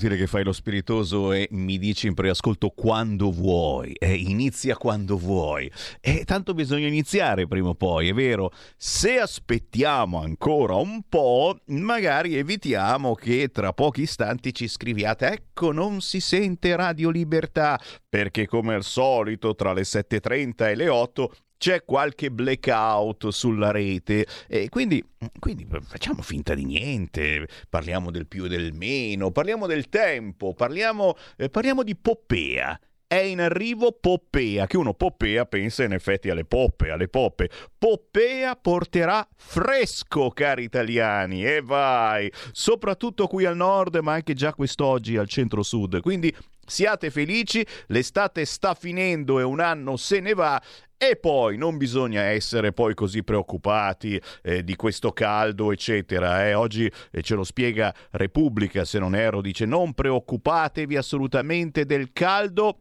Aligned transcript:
Inutile 0.00 0.16
che 0.16 0.26
fai 0.26 0.44
lo 0.44 0.52
spiritoso 0.52 1.32
e 1.32 1.46
mi 1.50 1.78
dici 1.78 2.06
in 2.06 2.14
preascolto 2.14 2.70
quando 2.70 3.30
vuoi, 3.30 3.92
eh, 3.92 4.14
inizia 4.14 4.76
quando 4.76 5.18
vuoi. 5.18 5.70
E 6.00 6.24
tanto 6.24 6.54
bisogna 6.54 6.86
iniziare 6.86 7.46
prima 7.46 7.68
o 7.68 7.74
poi, 7.74 8.08
è 8.08 8.14
vero? 8.14 8.50
Se 8.76 9.18
aspettiamo 9.18 10.22
ancora 10.22 10.74
un 10.76 11.02
po', 11.06 11.60
magari 11.66 12.36
evitiamo 12.36 13.14
che 13.14 13.50
tra 13.52 13.74
pochi 13.74 14.02
istanti 14.02 14.54
ci 14.54 14.68
scriviate 14.68 15.28
ecco 15.30 15.70
non 15.72 16.00
si 16.00 16.20
sente 16.20 16.74
Radio 16.74 17.10
Libertà, 17.10 17.78
perché 18.08 18.46
come 18.46 18.74
al 18.74 18.84
solito 18.84 19.54
tra 19.54 19.74
le 19.74 19.82
7.30 19.82 20.68
e 20.68 20.74
le 20.74 20.88
8 20.88 21.32
c'è 21.60 21.84
qualche 21.84 22.30
blackout 22.30 23.28
sulla 23.28 23.70
rete 23.70 24.26
e 24.48 24.70
quindi, 24.70 25.04
quindi, 25.38 25.68
facciamo 25.82 26.22
finta 26.22 26.54
di 26.54 26.64
niente, 26.64 27.46
parliamo 27.68 28.10
del 28.10 28.26
più 28.26 28.46
e 28.46 28.48
del 28.48 28.72
meno, 28.72 29.30
parliamo 29.30 29.66
del 29.66 29.90
tempo, 29.90 30.54
parliamo, 30.54 31.14
eh, 31.36 31.50
parliamo 31.50 31.82
di 31.82 31.94
Poppea. 31.94 32.80
È 33.06 33.16
in 33.16 33.40
arrivo 33.40 33.92
Poppea, 33.92 34.66
che 34.66 34.78
uno 34.78 34.94
Poppea 34.94 35.44
pensa 35.44 35.84
in 35.84 35.92
effetti 35.92 36.30
alle 36.30 36.46
poppe, 36.46 36.90
alle 36.90 37.08
poppe. 37.08 37.50
Poppea 37.76 38.56
porterà 38.56 39.28
fresco, 39.36 40.30
cari 40.30 40.62
italiani, 40.62 41.44
e 41.44 41.60
vai! 41.60 42.32
Soprattutto 42.52 43.26
qui 43.26 43.44
al 43.44 43.56
nord, 43.56 43.96
ma 43.96 44.14
anche 44.14 44.32
già 44.32 44.54
quest'oggi 44.54 45.18
al 45.18 45.28
centro-sud. 45.28 46.00
Quindi 46.00 46.34
siate 46.64 47.10
felici, 47.10 47.66
l'estate 47.88 48.44
sta 48.44 48.74
finendo 48.74 49.40
e 49.40 49.42
un 49.42 49.58
anno 49.58 49.96
se 49.96 50.20
ne 50.20 50.32
va 50.32 50.62
e 51.02 51.16
poi 51.16 51.56
non 51.56 51.78
bisogna 51.78 52.24
essere 52.24 52.74
poi 52.74 52.92
così 52.92 53.24
preoccupati 53.24 54.20
eh, 54.42 54.62
di 54.62 54.76
questo 54.76 55.12
caldo, 55.12 55.72
eccetera. 55.72 56.46
Eh. 56.46 56.52
Oggi 56.52 56.92
eh, 57.10 57.22
ce 57.22 57.34
lo 57.34 57.42
spiega 57.42 57.94
Repubblica, 58.10 58.84
se 58.84 58.98
non 58.98 59.14
erro, 59.14 59.40
dice 59.40 59.64
non 59.64 59.94
preoccupatevi 59.94 60.98
assolutamente 60.98 61.86
del 61.86 62.12
caldo 62.12 62.80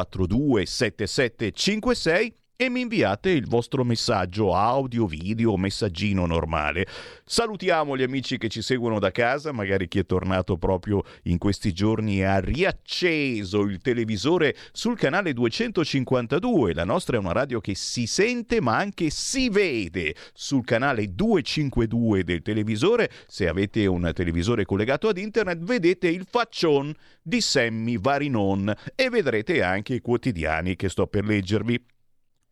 642 0.05 0.65
7756 0.65 2.38
e 2.61 2.67
mi 2.67 2.81
inviate 2.81 3.29
il 3.29 3.47
vostro 3.47 3.85
messaggio 3.85 4.53
audio, 4.53 5.05
video, 5.05 5.55
messaggino 5.55 6.25
normale. 6.25 6.85
Salutiamo 7.23 7.95
gli 7.95 8.03
amici 8.03 8.37
che 8.37 8.49
ci 8.49 8.61
seguono 8.61 8.99
da 8.99 9.11
casa, 9.11 9.53
magari 9.53 9.87
chi 9.87 9.99
è 9.99 10.05
tornato 10.05 10.57
proprio 10.57 11.01
in 11.23 11.37
questi 11.37 11.71
giorni 11.71 12.19
e 12.19 12.25
ha 12.25 12.41
riacceso 12.41 13.61
il 13.61 13.79
televisore 13.79 14.57
sul 14.73 14.97
canale 14.97 15.31
252. 15.31 16.73
La 16.73 16.83
nostra 16.83 17.15
è 17.15 17.19
una 17.21 17.31
radio 17.31 17.61
che 17.61 17.75
si 17.75 18.05
sente 18.07 18.59
ma 18.59 18.75
anche 18.75 19.09
si 19.09 19.47
vede 19.47 20.13
sul 20.33 20.65
canale 20.65 21.15
252 21.15 22.25
del 22.25 22.41
televisore. 22.41 23.09
Se 23.27 23.47
avete 23.47 23.85
un 23.85 24.11
televisore 24.13 24.65
collegato 24.65 25.07
ad 25.07 25.17
internet 25.17 25.59
vedete 25.59 26.09
il 26.09 26.27
faccion 26.29 26.93
di 27.21 27.39
Sammy 27.39 27.97
Varinon 27.97 28.75
e 28.95 29.09
vedrete 29.09 29.63
anche 29.63 29.93
i 29.93 30.01
quotidiani 30.01 30.75
che 30.75 30.89
sto 30.89 31.07
per 31.07 31.23
leggervi. 31.23 31.81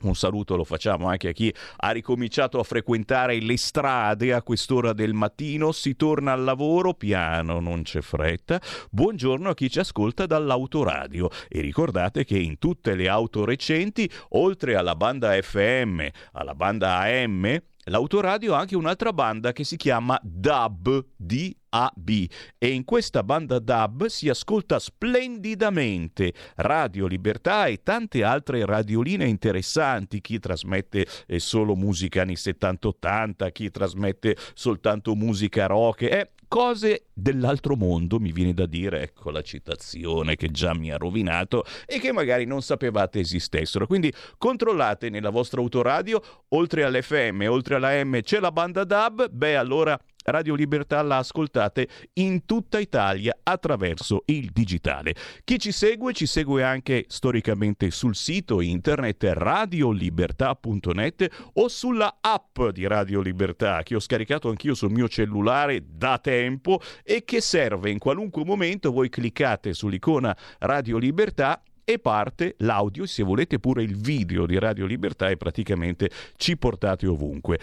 Un 0.03 0.13
saluto 0.13 0.55
lo 0.55 0.63
facciamo 0.63 1.07
anche 1.07 1.29
a 1.29 1.31
chi 1.31 1.51
ha 1.77 1.89
ricominciato 1.89 2.59
a 2.59 2.63
frequentare 2.63 3.39
le 3.39 3.57
strade 3.57 4.31
a 4.31 4.43
quest'ora 4.43 4.93
del 4.93 5.13
mattino, 5.13 5.71
si 5.71 5.95
torna 5.95 6.33
al 6.33 6.43
lavoro 6.43 6.93
piano, 6.93 7.59
non 7.59 7.81
c'è 7.81 8.01
fretta. 8.01 8.61
Buongiorno 8.91 9.49
a 9.49 9.55
chi 9.55 9.71
ci 9.71 9.79
ascolta 9.79 10.27
dall'autoradio 10.27 11.29
e 11.47 11.61
ricordate 11.61 12.25
che 12.25 12.37
in 12.37 12.59
tutte 12.59 12.93
le 12.93 13.09
auto 13.09 13.43
recenti, 13.43 14.07
oltre 14.29 14.75
alla 14.75 14.93
banda 14.93 15.31
FM, 15.41 16.05
alla 16.33 16.53
banda 16.53 16.97
AM, 16.97 17.59
l'autoradio 17.89 18.53
ha 18.53 18.59
anche 18.59 18.75
un'altra 18.75 19.13
banda 19.13 19.51
che 19.51 19.63
si 19.63 19.77
chiama 19.77 20.19
DAB, 20.23 21.05
DAB 21.15 22.09
e 22.57 22.69
in 22.69 22.83
questa 22.83 23.23
banda 23.23 23.59
DAB 23.59 24.05
si 24.05 24.29
ascolta 24.29 24.79
splendidamente 24.79 26.33
Radio 26.55 27.07
Libertà 27.07 27.67
e 27.67 27.83
tante 27.83 28.23
altre 28.23 28.65
radioline 28.65 29.25
interessanti, 29.25 30.21
chi 30.21 30.39
trasmette 30.39 31.05
eh, 31.27 31.39
solo 31.39 31.75
musica 31.75 32.21
anni 32.21 32.33
70-80, 32.33 33.51
chi 33.51 33.69
trasmette 33.69 34.35
soltanto 34.53 35.15
musica 35.15 35.65
rock, 35.67 36.01
eh, 36.03 36.31
cose 36.47 37.05
dell'altro 37.13 37.75
mondo, 37.75 38.19
mi 38.19 38.31
viene 38.31 38.53
da 38.53 38.65
dire, 38.65 39.01
ecco 39.01 39.31
la 39.31 39.41
citazione 39.41 40.35
che 40.35 40.49
già 40.49 40.73
mi 40.73 40.91
ha 40.91 40.97
rovinato 40.97 41.63
e 41.85 41.99
che 41.99 42.11
magari 42.11 42.45
non 42.45 42.61
sapevate 42.61 43.19
esistessero. 43.19 43.87
Quindi 43.87 44.13
controllate 44.37 45.09
nella 45.09 45.29
vostra 45.29 45.61
autoradio, 45.61 46.21
oltre 46.49 46.83
all'FM, 46.83 47.45
oltre 47.49 47.75
alla 47.75 48.03
M 48.03 48.21
c'è 48.21 48.39
la 48.39 48.51
banda 48.51 48.83
DAB, 48.83 49.29
beh 49.29 49.55
allora 49.55 49.99
Radio 50.29 50.55
Libertà 50.55 51.01
la 51.03 51.19
ascoltate 51.19 51.87
in 52.15 52.43
tutta 52.43 52.79
Italia 52.79 53.33
attraverso 53.43 54.23
il 54.25 54.49
digitale. 54.51 55.15
Chi 55.45 55.57
ci 55.57 55.71
segue 55.71 56.11
ci 56.11 56.25
segue 56.25 56.63
anche 56.63 57.05
storicamente 57.07 57.89
sul 57.91 58.13
sito 58.13 58.59
internet 58.59 59.23
radiolibertà.net 59.23 61.51
o 61.53 61.69
sulla 61.69 62.17
app 62.19 62.61
di 62.73 62.85
Radio 62.87 63.21
Libertà 63.21 63.83
che 63.83 63.95
ho 63.95 64.01
scaricato 64.01 64.49
anch'io 64.49 64.73
sul 64.73 64.91
mio 64.91 65.07
cellulare 65.07 65.85
da 65.89 66.17
tempo 66.17 66.81
e 67.03 67.23
che 67.23 67.39
serve 67.39 67.89
in 67.89 67.97
qualunque 67.97 68.43
momento 68.43 68.91
voi 68.91 69.07
cliccate 69.07 69.73
sull'icona 69.73 70.35
Radio 70.59 70.97
Libertà 70.97 71.63
e 71.85 71.99
parte 71.99 72.55
l'audio, 72.57 73.05
se 73.05 73.23
volete 73.23 73.59
pure 73.59 73.81
il 73.81 73.95
video 73.95 74.45
di 74.45 74.59
Radio 74.59 74.85
Libertà 74.85 75.29
e 75.29 75.37
praticamente 75.37 76.09
ci 76.35 76.57
portate 76.57 77.07
ovunque. 77.07 77.59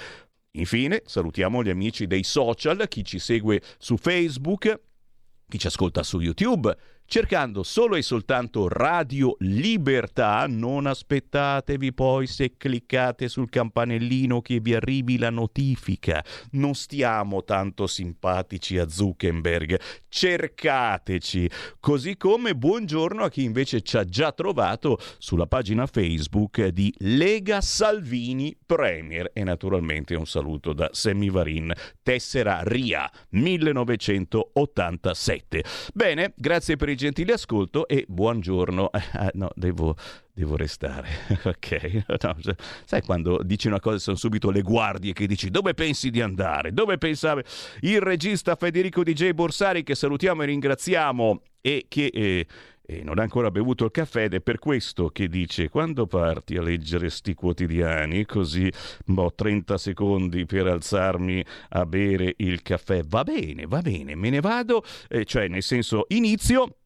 Infine, 0.56 1.02
salutiamo 1.04 1.64
gli 1.64 1.68
amici 1.68 2.06
dei 2.06 2.22
social, 2.22 2.86
chi 2.86 3.04
ci 3.04 3.18
segue 3.18 3.60
su 3.76 3.96
Facebook, 3.96 4.80
chi 5.48 5.58
ci 5.58 5.66
ascolta 5.66 6.04
su 6.04 6.20
YouTube 6.20 6.76
cercando 7.06 7.62
solo 7.62 7.94
e 7.96 8.02
soltanto 8.02 8.68
Radio 8.68 9.36
Libertà, 9.40 10.46
non 10.48 10.86
aspettatevi 10.86 11.92
poi 11.92 12.26
se 12.26 12.54
cliccate 12.56 13.28
sul 13.28 13.50
campanellino 13.50 14.40
che 14.40 14.60
vi 14.60 14.74
arrivi 14.74 15.18
la 15.18 15.28
notifica. 15.30 16.24
Non 16.52 16.74
stiamo 16.74 17.44
tanto 17.44 17.86
simpatici 17.86 18.78
a 18.78 18.88
Zuckerberg, 18.88 19.78
cercateci. 20.08 21.50
Così 21.78 22.16
come 22.16 22.56
buongiorno 22.56 23.24
a 23.24 23.30
chi 23.30 23.44
invece 23.44 23.82
ci 23.82 23.96
ha 23.96 24.04
già 24.04 24.32
trovato 24.32 24.98
sulla 25.18 25.46
pagina 25.46 25.86
Facebook 25.86 26.66
di 26.68 26.92
Lega 26.98 27.60
Salvini 27.60 28.56
Premier 28.64 29.30
e 29.32 29.42
naturalmente 29.44 30.14
un 30.14 30.26
saluto 30.26 30.72
da 30.72 30.88
Semivarin, 30.92 31.72
tessera 32.02 32.62
RIA 32.62 33.10
1987. 33.30 35.64
Bene, 35.92 36.32
grazie 36.36 36.76
per 36.76 36.88
il 36.88 36.93
gentile 36.94 37.32
ascolto 37.32 37.86
e 37.88 38.04
buongiorno. 38.08 38.90
Ah, 39.16 39.30
no, 39.34 39.50
devo, 39.54 39.94
devo 40.32 40.56
restare. 40.56 41.08
ok. 41.44 42.04
No, 42.24 42.36
sai 42.84 43.02
quando 43.02 43.40
dici 43.42 43.68
una 43.68 43.80
cosa 43.80 43.98
sono 43.98 44.16
subito 44.16 44.50
le 44.50 44.62
guardie 44.62 45.12
che 45.12 45.26
dici 45.26 45.50
dove 45.50 45.74
pensi 45.74 46.10
di 46.10 46.20
andare? 46.20 46.72
Dove 46.72 46.98
pensavi? 46.98 47.42
Il 47.80 48.00
regista 48.00 48.56
Federico 48.56 49.02
DJ 49.02 49.30
Borsari 49.30 49.82
che 49.82 49.94
salutiamo 49.94 50.42
e 50.42 50.46
ringraziamo 50.46 51.42
e 51.60 51.86
che... 51.88 52.10
Eh, 52.12 52.46
e 52.86 53.02
non 53.02 53.18
ha 53.18 53.22
ancora 53.22 53.50
bevuto 53.50 53.84
il 53.86 53.90
caffè 53.90 54.24
ed 54.24 54.34
è 54.34 54.40
per 54.40 54.58
questo 54.58 55.08
che 55.08 55.28
dice 55.28 55.70
quando 55.70 56.06
parti 56.06 56.56
a 56.56 56.62
leggere 56.62 57.08
sti 57.08 57.32
quotidiani 57.32 58.26
così 58.26 58.70
ho 59.14 59.34
30 59.34 59.78
secondi 59.78 60.44
per 60.44 60.66
alzarmi 60.66 61.42
a 61.70 61.86
bere 61.86 62.34
il 62.38 62.60
caffè 62.60 63.02
va 63.02 63.22
bene 63.22 63.66
va 63.66 63.80
bene 63.80 64.14
me 64.14 64.28
ne 64.28 64.40
vado 64.40 64.84
eh, 65.08 65.24
cioè 65.24 65.48
nel 65.48 65.62
senso 65.62 66.04
inizio 66.08 66.76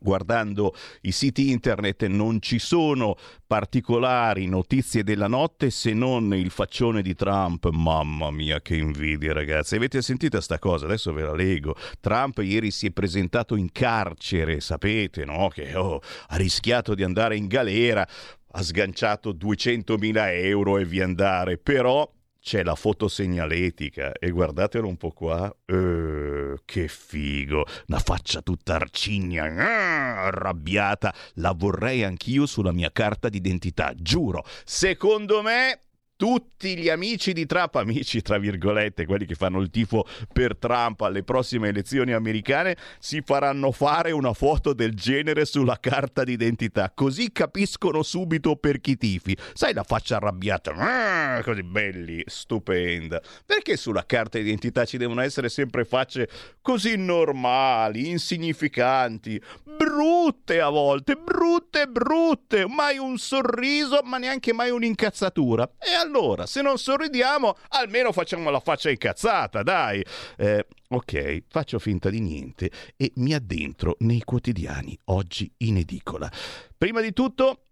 guardando 0.00 0.74
i 1.02 1.12
siti 1.12 1.50
internet 1.50 2.06
non 2.06 2.40
ci 2.40 2.58
sono 2.58 3.16
particolari 3.46 4.46
notizie 4.46 5.04
della 5.04 5.26
notte 5.26 5.70
se 5.70 5.92
non 5.92 6.34
il 6.34 6.50
faccione 6.50 7.02
di 7.02 7.14
Trump. 7.14 7.68
Mamma 7.70 8.30
mia 8.30 8.60
che 8.60 8.76
invidia 8.76 9.32
ragazzi. 9.32 9.76
Avete 9.76 10.02
sentito 10.02 10.40
sta 10.40 10.58
cosa? 10.58 10.86
Adesso 10.86 11.12
ve 11.12 11.22
la 11.22 11.34
leggo. 11.34 11.74
Trump 12.00 12.38
ieri 12.38 12.70
si 12.70 12.86
è 12.86 12.90
presentato 12.90 13.56
in 13.56 13.70
carcere, 13.72 14.60
sapete, 14.60 15.24
no? 15.24 15.48
Che 15.48 15.74
oh, 15.74 16.00
ha 16.28 16.36
rischiato 16.36 16.94
di 16.94 17.02
andare 17.02 17.36
in 17.36 17.46
galera, 17.46 18.06
ha 18.52 18.62
sganciato 18.62 19.32
200.000 19.32 20.14
euro 20.44 20.78
e 20.78 20.84
via 20.84 21.04
andare, 21.04 21.58
però 21.58 22.10
c'è 22.40 22.62
la 22.62 22.74
fotosegnaletica 22.74 24.12
e 24.12 24.30
guardatelo 24.30 24.88
un 24.88 24.96
po' 24.96 25.10
qua. 25.10 25.54
Uh, 25.66 26.56
che 26.64 26.88
figo! 26.88 27.64
Una 27.88 27.98
faccia 27.98 28.40
tutta 28.40 28.74
arcigna, 28.74 29.44
uh, 29.44 30.26
arrabbiata. 30.26 31.14
La 31.34 31.52
vorrei 31.52 32.02
anch'io 32.02 32.46
sulla 32.46 32.72
mia 32.72 32.90
carta 32.90 33.28
d'identità, 33.28 33.92
giuro. 33.94 34.44
Secondo 34.64 35.42
me 35.42 35.80
tutti 36.20 36.76
gli 36.76 36.90
amici 36.90 37.32
di 37.32 37.46
Trump, 37.46 37.76
amici 37.76 38.20
tra 38.20 38.36
virgolette, 38.36 39.06
quelli 39.06 39.24
che 39.24 39.34
fanno 39.34 39.58
il 39.58 39.70
tifo 39.70 40.06
per 40.30 40.54
Trump 40.54 41.00
alle 41.00 41.22
prossime 41.22 41.68
elezioni 41.68 42.12
americane, 42.12 42.76
si 42.98 43.22
faranno 43.24 43.72
fare 43.72 44.10
una 44.10 44.34
foto 44.34 44.74
del 44.74 44.92
genere 44.92 45.46
sulla 45.46 45.78
carta 45.80 46.22
d'identità, 46.22 46.92
così 46.94 47.32
capiscono 47.32 48.02
subito 48.02 48.56
per 48.56 48.82
chi 48.82 48.98
tifi. 48.98 49.34
Sai 49.54 49.72
la 49.72 49.82
faccia 49.82 50.16
arrabbiata, 50.16 50.74
ah, 50.74 51.42
così 51.42 51.62
belli, 51.62 52.22
stupenda. 52.26 53.22
Perché 53.46 53.78
sulla 53.78 54.04
carta 54.04 54.36
d'identità 54.36 54.84
ci 54.84 54.98
devono 54.98 55.22
essere 55.22 55.48
sempre 55.48 55.86
facce 55.86 56.28
così 56.60 56.98
normali, 56.98 58.10
insignificanti, 58.10 59.40
brutte 59.64 60.60
a 60.60 60.68
volte, 60.68 61.14
brutte, 61.14 61.86
brutte, 61.86 62.66
mai 62.68 62.98
un 62.98 63.16
sorriso, 63.16 64.00
ma 64.04 64.18
neanche 64.18 64.52
mai 64.52 64.68
un'incazzatura. 64.68 65.66
E 65.78 65.94
allora 65.94 66.08
allora, 66.10 66.46
se 66.46 66.60
non 66.60 66.76
sorridiamo, 66.76 67.56
almeno 67.68 68.10
facciamo 68.10 68.50
la 68.50 68.58
faccia 68.58 68.90
incazzata, 68.90 69.62
dai. 69.62 70.04
Eh, 70.36 70.66
ok, 70.88 71.44
faccio 71.48 71.78
finta 71.78 72.10
di 72.10 72.20
niente 72.20 72.70
e 72.96 73.12
mi 73.16 73.32
addentro 73.32 73.96
nei 74.00 74.22
quotidiani, 74.22 74.98
oggi 75.04 75.50
in 75.58 75.76
edicola. 75.76 76.30
Prima 76.76 77.00
di 77.00 77.12
tutto, 77.12 77.66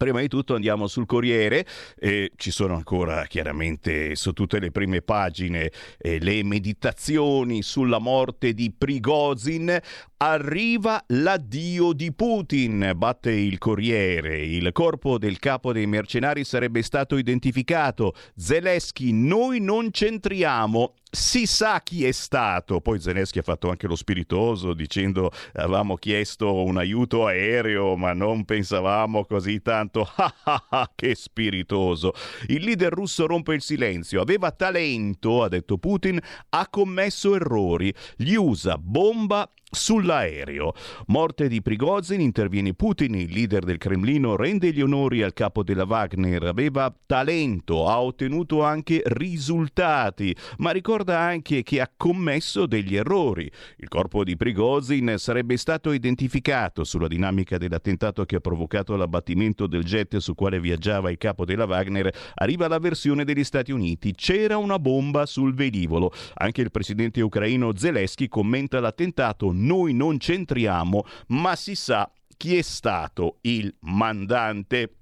Prima 0.00 0.20
di 0.20 0.28
tutto 0.28 0.54
andiamo 0.54 0.86
sul 0.86 1.04
Corriere, 1.04 1.66
eh, 1.98 2.32
ci 2.36 2.50
sono 2.50 2.74
ancora 2.74 3.26
chiaramente 3.26 4.16
su 4.16 4.32
tutte 4.32 4.58
le 4.58 4.70
prime 4.70 5.02
pagine 5.02 5.70
eh, 5.98 6.18
le 6.18 6.42
meditazioni 6.42 7.60
sulla 7.60 7.98
morte 7.98 8.54
di 8.54 8.72
Prigozhin. 8.72 9.78
Arriva 10.16 11.04
l'addio 11.08 11.92
di 11.92 12.14
Putin, 12.14 12.92
batte 12.96 13.30
il 13.30 13.58
Corriere. 13.58 14.42
Il 14.42 14.72
corpo 14.72 15.18
del 15.18 15.38
capo 15.38 15.70
dei 15.70 15.86
mercenari 15.86 16.44
sarebbe 16.44 16.80
stato 16.80 17.18
identificato. 17.18 18.14
Zelensky, 18.34 19.12
noi 19.12 19.60
non 19.60 19.90
c'entriamo 19.90 20.94
si 21.10 21.46
sa 21.46 21.80
chi 21.82 22.06
è 22.06 22.12
stato. 22.12 22.80
Poi 22.80 23.00
Zelensky 23.00 23.40
ha 23.40 23.42
fatto 23.42 23.68
anche 23.68 23.86
lo 23.86 23.96
spiritoso 23.96 24.72
dicendo 24.74 25.30
avevamo 25.54 25.96
chiesto 25.96 26.62
un 26.62 26.78
aiuto 26.78 27.26
aereo 27.26 27.96
ma 27.96 28.12
non 28.12 28.44
pensavamo 28.44 29.24
così 29.24 29.60
tanto. 29.60 30.08
che 30.94 31.14
spiritoso. 31.14 32.12
Il 32.46 32.64
leader 32.64 32.92
russo 32.92 33.26
rompe 33.26 33.54
il 33.54 33.62
silenzio. 33.62 34.20
Aveva 34.20 34.50
talento, 34.50 35.42
ha 35.42 35.48
detto 35.48 35.78
Putin, 35.78 36.20
ha 36.50 36.68
commesso 36.68 37.34
errori. 37.34 37.92
Gli 38.16 38.34
usa 38.34 38.76
bomba 38.78 39.50
Sull'aereo. 39.72 40.72
Morte 41.06 41.46
di 41.46 41.62
Prigozhin, 41.62 42.20
interviene 42.20 42.74
Putin, 42.74 43.14
il 43.14 43.32
leader 43.32 43.62
del 43.62 43.78
Cremlino, 43.78 44.34
rende 44.34 44.72
gli 44.72 44.80
onori 44.80 45.22
al 45.22 45.32
capo 45.32 45.62
della 45.62 45.84
Wagner, 45.84 46.42
aveva 46.42 46.92
talento, 47.06 47.86
ha 47.86 48.02
ottenuto 48.02 48.64
anche 48.64 49.00
risultati, 49.04 50.34
ma 50.58 50.72
ricorda 50.72 50.99
anche 51.08 51.62
che 51.62 51.80
ha 51.80 51.90
commesso 51.96 52.66
degli 52.66 52.96
errori. 52.96 53.50
Il 53.76 53.88
corpo 53.88 54.24
di 54.24 54.36
Prigozhin 54.36 55.14
sarebbe 55.16 55.56
stato 55.56 55.92
identificato 55.92 56.84
sulla 56.84 57.08
dinamica 57.08 57.58
dell'attentato 57.58 58.24
che 58.24 58.36
ha 58.36 58.40
provocato 58.40 58.96
l'abbattimento 58.96 59.66
del 59.66 59.84
jet 59.84 60.16
su 60.18 60.34
quale 60.34 60.60
viaggiava 60.60 61.10
il 61.10 61.18
capo 61.18 61.44
della 61.44 61.64
Wagner. 61.64 62.14
Arriva 62.34 62.68
la 62.68 62.78
versione 62.78 63.24
degli 63.24 63.44
Stati 63.44 63.72
Uniti, 63.72 64.14
c'era 64.14 64.56
una 64.56 64.78
bomba 64.78 65.26
sul 65.26 65.54
velivolo. 65.54 66.12
Anche 66.34 66.60
il 66.60 66.70
presidente 66.70 67.20
ucraino 67.20 67.76
Zelensky 67.76 68.28
commenta 68.28 68.80
l'attentato 68.80 69.50
noi 69.52 69.94
non 69.94 70.18
c'entriamo, 70.18 71.04
ma 71.28 71.56
si 71.56 71.74
sa 71.74 72.10
chi 72.36 72.56
è 72.56 72.62
stato 72.62 73.38
il 73.42 73.74
mandante. 73.80 74.99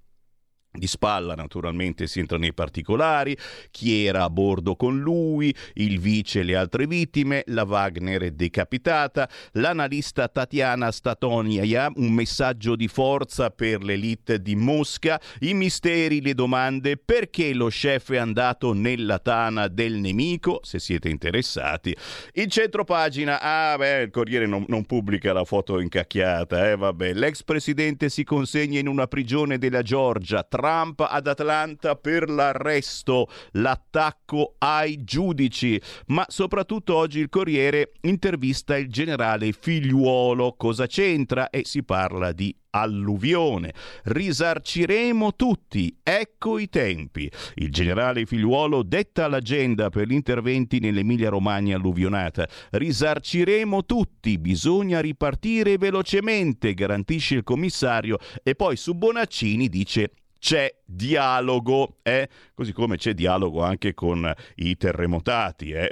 Di 0.78 0.86
spalla 0.86 1.34
naturalmente 1.34 2.06
si 2.06 2.20
entra 2.20 2.38
nei 2.38 2.54
particolari, 2.54 3.36
chi 3.72 4.04
era 4.04 4.22
a 4.22 4.30
bordo 4.30 4.76
con 4.76 5.00
lui, 5.00 5.52
il 5.74 5.98
vice 5.98 6.40
e 6.40 6.42
le 6.44 6.54
altre 6.54 6.86
vittime, 6.86 7.42
la 7.46 7.64
Wagner 7.64 8.30
decapitata, 8.30 9.28
l'analista 9.52 10.28
Tatiana 10.28 10.92
Statonia, 10.92 11.90
un 11.96 12.12
messaggio 12.12 12.76
di 12.76 12.86
forza 12.86 13.50
per 13.50 13.82
l'elite 13.82 14.40
di 14.40 14.54
Mosca, 14.54 15.20
i 15.40 15.54
misteri, 15.54 16.20
le 16.20 16.34
domande, 16.34 16.96
perché 16.96 17.52
lo 17.52 17.66
chef 17.66 18.12
è 18.12 18.18
andato 18.18 18.72
nella 18.72 19.18
tana 19.18 19.66
del 19.66 19.94
nemico, 19.94 20.60
se 20.62 20.78
siete 20.78 21.08
interessati. 21.08 21.96
Il 22.34 22.50
centro 22.50 22.84
pagina, 22.84 23.40
ah 23.40 23.76
beh, 23.76 24.02
il 24.02 24.10
Corriere 24.10 24.46
non, 24.46 24.64
non 24.68 24.84
pubblica 24.84 25.32
la 25.32 25.44
foto 25.44 25.80
incacchiata, 25.80 26.70
eh 26.70 26.76
vabbè, 26.76 27.14
l'ex 27.14 27.42
presidente 27.42 28.08
si 28.08 28.22
consegna 28.22 28.78
in 28.78 28.86
una 28.86 29.06
prigione 29.06 29.58
della 29.58 29.82
Georgia, 29.82 30.44
tra 30.44 30.67
Trump 30.68 31.00
ad 31.00 31.26
Atlanta 31.26 31.96
per 31.96 32.28
l'arresto, 32.28 33.26
l'attacco 33.52 34.56
ai 34.58 35.02
giudici, 35.02 35.80
ma 36.08 36.26
soprattutto 36.28 36.94
oggi 36.94 37.20
il 37.20 37.30
Corriere 37.30 37.92
intervista 38.02 38.76
il 38.76 38.90
generale 38.90 39.52
Figliuolo. 39.52 40.56
Cosa 40.58 40.86
c'entra? 40.86 41.48
E 41.48 41.62
si 41.64 41.82
parla 41.84 42.32
di 42.32 42.54
alluvione. 42.68 43.72
Risarciremo 44.04 45.34
tutti, 45.36 45.98
ecco 46.02 46.58
i 46.58 46.68
tempi. 46.68 47.30
Il 47.54 47.70
generale 47.70 48.26
Figliuolo 48.26 48.82
detta 48.82 49.26
l'agenda 49.26 49.88
per 49.88 50.06
gli 50.06 50.12
interventi 50.12 50.80
nell'Emilia 50.80 51.30
Romagna 51.30 51.76
alluvionata. 51.76 52.46
Risarciremo 52.72 53.86
tutti, 53.86 54.36
bisogna 54.36 55.00
ripartire 55.00 55.78
velocemente, 55.78 56.74
garantisce 56.74 57.36
il 57.36 57.42
commissario 57.42 58.18
e 58.42 58.54
poi 58.54 58.76
su 58.76 58.92
Bonaccini 58.92 59.70
dice 59.70 60.10
c'è 60.38 60.72
dialogo, 60.84 61.98
eh? 62.02 62.28
così 62.54 62.72
come 62.72 62.96
c'è 62.96 63.14
dialogo 63.14 63.62
anche 63.62 63.94
con 63.94 64.32
i 64.56 64.76
terremotati, 64.76 65.70
eh? 65.70 65.88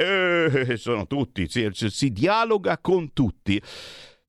Eh, 0.68 0.76
sono 0.76 1.06
tutti, 1.06 1.48
si, 1.48 1.68
si 1.72 2.10
dialoga 2.10 2.78
con 2.78 3.12
tutti. 3.12 3.60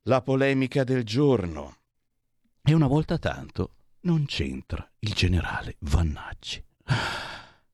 La 0.03 0.21
polemica 0.21 0.83
del 0.83 1.03
giorno. 1.03 1.75
E 2.63 2.73
una 2.73 2.87
volta 2.87 3.17
tanto 3.17 3.73
non 4.01 4.25
c'entra 4.25 4.89
il 4.99 5.13
generale 5.13 5.75
Vannacci. 5.79 6.63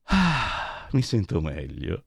Ah, 0.04 0.88
mi 0.92 1.02
sento 1.02 1.40
meglio. 1.40 2.04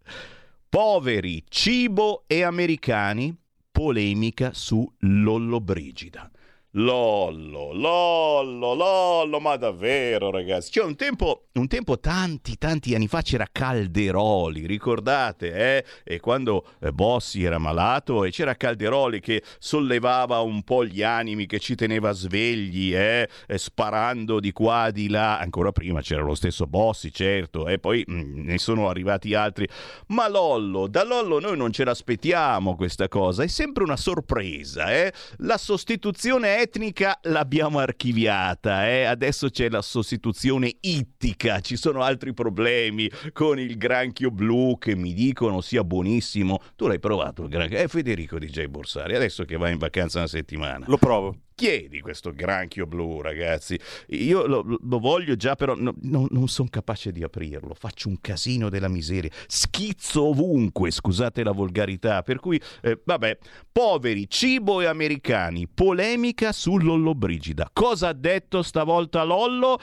Poveri, 0.70 1.44
cibo 1.48 2.26
e 2.28 2.44
americani, 2.44 3.36
polemica 3.72 4.54
su 4.54 4.90
Lollobrigida. 5.00 6.30
Lollo, 6.72 7.72
Lollo, 7.72 8.74
Lollo, 8.74 9.40
ma 9.40 9.56
davvero 9.56 10.30
ragazzi? 10.30 10.72
Cioè 10.72 10.84
un 10.84 10.98
tempo, 10.98 11.46
un 11.54 11.68
tempo 11.68 11.98
tanti, 11.98 12.58
tanti 12.58 12.94
anni 12.94 13.08
fa 13.08 13.22
c'era 13.22 13.48
Calderoli, 13.50 14.66
ricordate? 14.66 15.54
Eh? 15.54 15.86
E 16.04 16.20
quando 16.20 16.66
eh, 16.82 16.92
Bossi 16.92 17.44
era 17.44 17.58
malato 17.58 18.26
e 18.26 18.32
c'era 18.32 18.56
Calderoli 18.56 19.22
che 19.22 19.44
sollevava 19.60 20.40
un 20.42 20.62
po' 20.64 20.84
gli 20.84 21.02
animi, 21.02 21.46
che 21.46 21.60
ci 21.60 21.74
teneva 21.76 22.12
svegli, 22.12 22.94
eh? 22.94 23.30
Sparando 23.56 24.42
di 24.42 24.52
qua, 24.52 24.92
di 24.92 25.08
là. 25.08 25.40
Ancora 25.40 25.72
prima 25.72 26.02
c'era 26.02 26.22
lo 26.22 26.36
stesso 26.36 26.68
Bossi, 26.68 27.14
certo, 27.14 27.70
e 27.70 27.80
poi 27.80 28.04
mh, 28.06 28.14
mm, 28.14 28.46
ne 28.46 28.58
sono 28.58 28.90
arrivati 28.90 29.34
altri. 29.34 29.68
Ma 30.08 30.28
Lollo, 30.28 30.88
da 30.88 31.06
Lollo 31.06 31.40
noi 31.40 31.56
non 31.56 31.72
ce 31.72 31.86
l'aspettiamo 31.86 32.76
questa 32.76 33.08
cosa, 33.08 33.44
è 33.44 33.48
sempre 33.48 33.84
una 33.84 33.98
sorpresa, 33.98 34.94
eh? 34.94 35.14
La 35.38 35.58
sostituzione 35.58 36.57
è 36.57 36.57
etnica 36.60 37.20
l'abbiamo 37.24 37.80
archiviata, 37.80 38.88
eh? 38.88 39.04
adesso 39.04 39.50
c'è 39.50 39.70
la 39.70 39.82
sostituzione 39.82 40.76
ittica, 40.82 41.60
ci 41.60 41.76
sono 41.76 42.02
altri 42.02 42.34
problemi 42.34 43.10
con 43.34 43.60
il 43.60 43.78
granchio 43.78 44.32
blu 44.32 44.78
che 44.78 44.96
mi 44.96 45.14
dicono 45.14 45.62
sia 45.62 45.84
buonissimo. 45.84 46.60
Tu 46.76 46.88
l'hai 46.88 47.00
provato 47.00 47.44
il 47.44 47.50
granchio? 47.50 47.78
È 47.78 47.88
Federico 47.88 48.40
DJ 48.40 48.66
Borsari, 48.66 49.16
adesso 49.16 49.46
che 49.46 49.58
va 49.58 49.70
in 49.70 49.78
vacanza 49.78 50.20
una 50.20 50.28
settimana. 50.28 50.86
Lo 50.88 50.98
provo 50.98 51.36
chiedi 51.58 52.02
questo 52.02 52.34
granchio 52.34 52.86
blu, 52.86 53.20
ragazzi. 53.22 53.80
Io 54.10 54.46
lo, 54.46 54.64
lo 54.80 55.00
voglio 55.00 55.36
già, 55.36 55.56
però 55.56 55.74
no, 55.74 55.96
no, 56.04 56.28
non 56.30 56.48
sono 56.48 56.70
capace 56.70 57.12
di 57.12 57.24
aprirlo. 57.24 57.74
Faccio 57.74 58.10
un 58.10 58.22
casino 58.22 58.70
della 58.70 58.88
miseria. 58.88 59.32
Schizzo 59.48 60.26
ovunque, 60.26 60.92
scusate 60.92 61.44
la 61.44 61.52
volgarità. 61.52 62.22
Per 62.22 62.40
cui, 62.40 62.62
eh, 62.84 63.02
vabbè, 63.04 63.40
poveri, 63.72 64.30
cibo 64.30 64.82
e 64.82 64.86
americani, 64.86 65.68
polemica 65.68 66.52
su 66.52 66.78
Lollobrigida. 66.78 67.72
Cosa 67.74 68.10
ha 68.10 68.14
detto 68.14 68.62
stavolta 68.62 69.24
Lollo? 69.24 69.80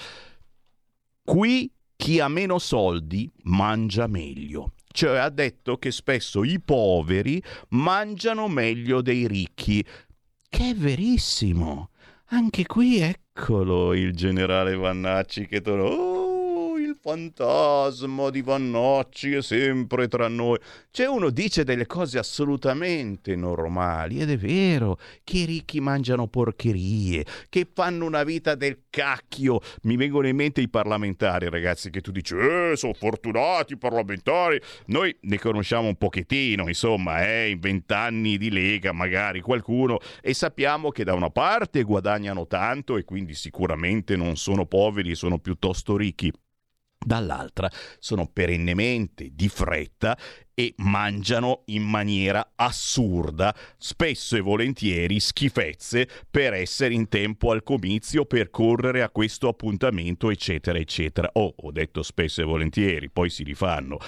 Qui 1.25 1.73
chi 1.97 2.21
ha 2.21 2.29
meno 2.29 2.61
soldi 2.61 3.31
mangia 3.43 4.07
meglio 4.07 4.75
cioè 4.95 5.17
ha 5.17 5.29
detto 5.29 5.77
che 5.77 5.91
spesso 5.91 6.45
i 6.45 6.61
poveri 6.61 7.43
mangiano 7.71 8.47
meglio 8.47 9.03
dei 9.03 9.27
ricchi 9.27 9.85
che 10.55 10.71
è 10.71 10.75
verissimo. 10.75 11.91
Anche 12.27 12.65
qui 12.65 13.01
eccolo 13.01 13.93
il 13.93 14.15
generale 14.15 14.77
Vannacci 14.77 15.49
che 15.49 15.61
torna. 15.61 15.83
Oh! 15.83 16.14
Fantasma 17.05 18.31
di 18.31 18.41
Vannocci 18.41 19.35
è 19.35 19.43
sempre 19.43 20.09
tra 20.09 20.27
noi. 20.27 20.59
C'è 20.91 21.07
uno 21.07 21.29
dice 21.29 21.63
delle 21.63 21.85
cose 21.85 22.17
assolutamente 22.17 23.37
normali 23.37 24.23
ed 24.23 24.31
è 24.31 24.39
vero 24.39 24.99
che 25.23 25.39
i 25.39 25.45
ricchi 25.45 25.81
mangiano 25.81 26.29
porcherie, 26.29 27.27
che 27.51 27.69
fanno 27.71 28.07
una 28.07 28.25
vita 28.25 28.55
del 28.55 28.85
cacchio. 28.89 29.61
Mi 29.83 29.97
vengono 29.97 30.29
in 30.29 30.37
mente 30.37 30.63
i 30.63 30.71
parlamentari, 30.71 31.51
ragazzi, 31.51 31.91
che 31.91 32.01
tu 32.01 32.11
dici, 32.11 32.37
eh, 32.37 32.73
sono 32.75 32.95
fortunati 32.95 33.75
i 33.75 33.77
parlamentari. 33.77 34.59
Noi 34.87 35.15
ne 35.21 35.39
conosciamo 35.39 35.89
un 35.89 35.97
pochettino, 35.97 36.69
insomma, 36.69 37.29
eh, 37.29 37.51
in 37.51 37.61
vent'anni 37.61 38.39
di 38.39 38.51
Lega, 38.51 38.93
magari 38.93 39.43
qualcuno, 39.43 39.99
e 40.23 40.33
sappiamo 40.33 40.89
che 40.89 41.05
da 41.05 41.13
una 41.13 41.29
parte 41.29 41.83
guadagnano 41.83 42.47
tanto 42.47 42.97
e 42.97 43.05
quindi 43.05 43.35
sicuramente 43.35 44.17
non 44.17 44.37
sono 44.37 44.65
poveri, 44.65 45.15
sono 45.15 45.39
piuttosto 45.39 45.99
ricchi 45.99 46.33
dall'altra 47.05 47.71
sono 47.99 48.27
perennemente 48.27 49.31
di 49.33 49.49
fretta 49.49 50.17
e 50.55 50.75
mangiano 50.79 51.63
in 51.67 51.83
maniera 51.83 52.53
assurda, 52.55 53.55
spesso 53.77 54.37
e 54.37 54.41
volentieri 54.41 55.19
schifezze 55.19 56.09
per 56.31 56.55
essere 56.55 56.95
in 56.95 57.09
tempo 57.09 57.51
al 57.51 57.63
comizio, 57.63 58.25
per 58.25 58.51
correre 58.51 59.03
a 59.03 59.11
questo 59.11 59.49
appuntamento, 59.49 60.31
eccetera, 60.31 60.79
eccetera. 60.79 61.29
Oh, 61.35 61.53
ho 61.57 61.73
detto 61.73 62.03
spesso 62.03 62.41
e 62.41 62.45
volentieri, 62.45 63.11
poi 63.11 63.31
si 63.31 63.43
rifanno. 63.43 63.99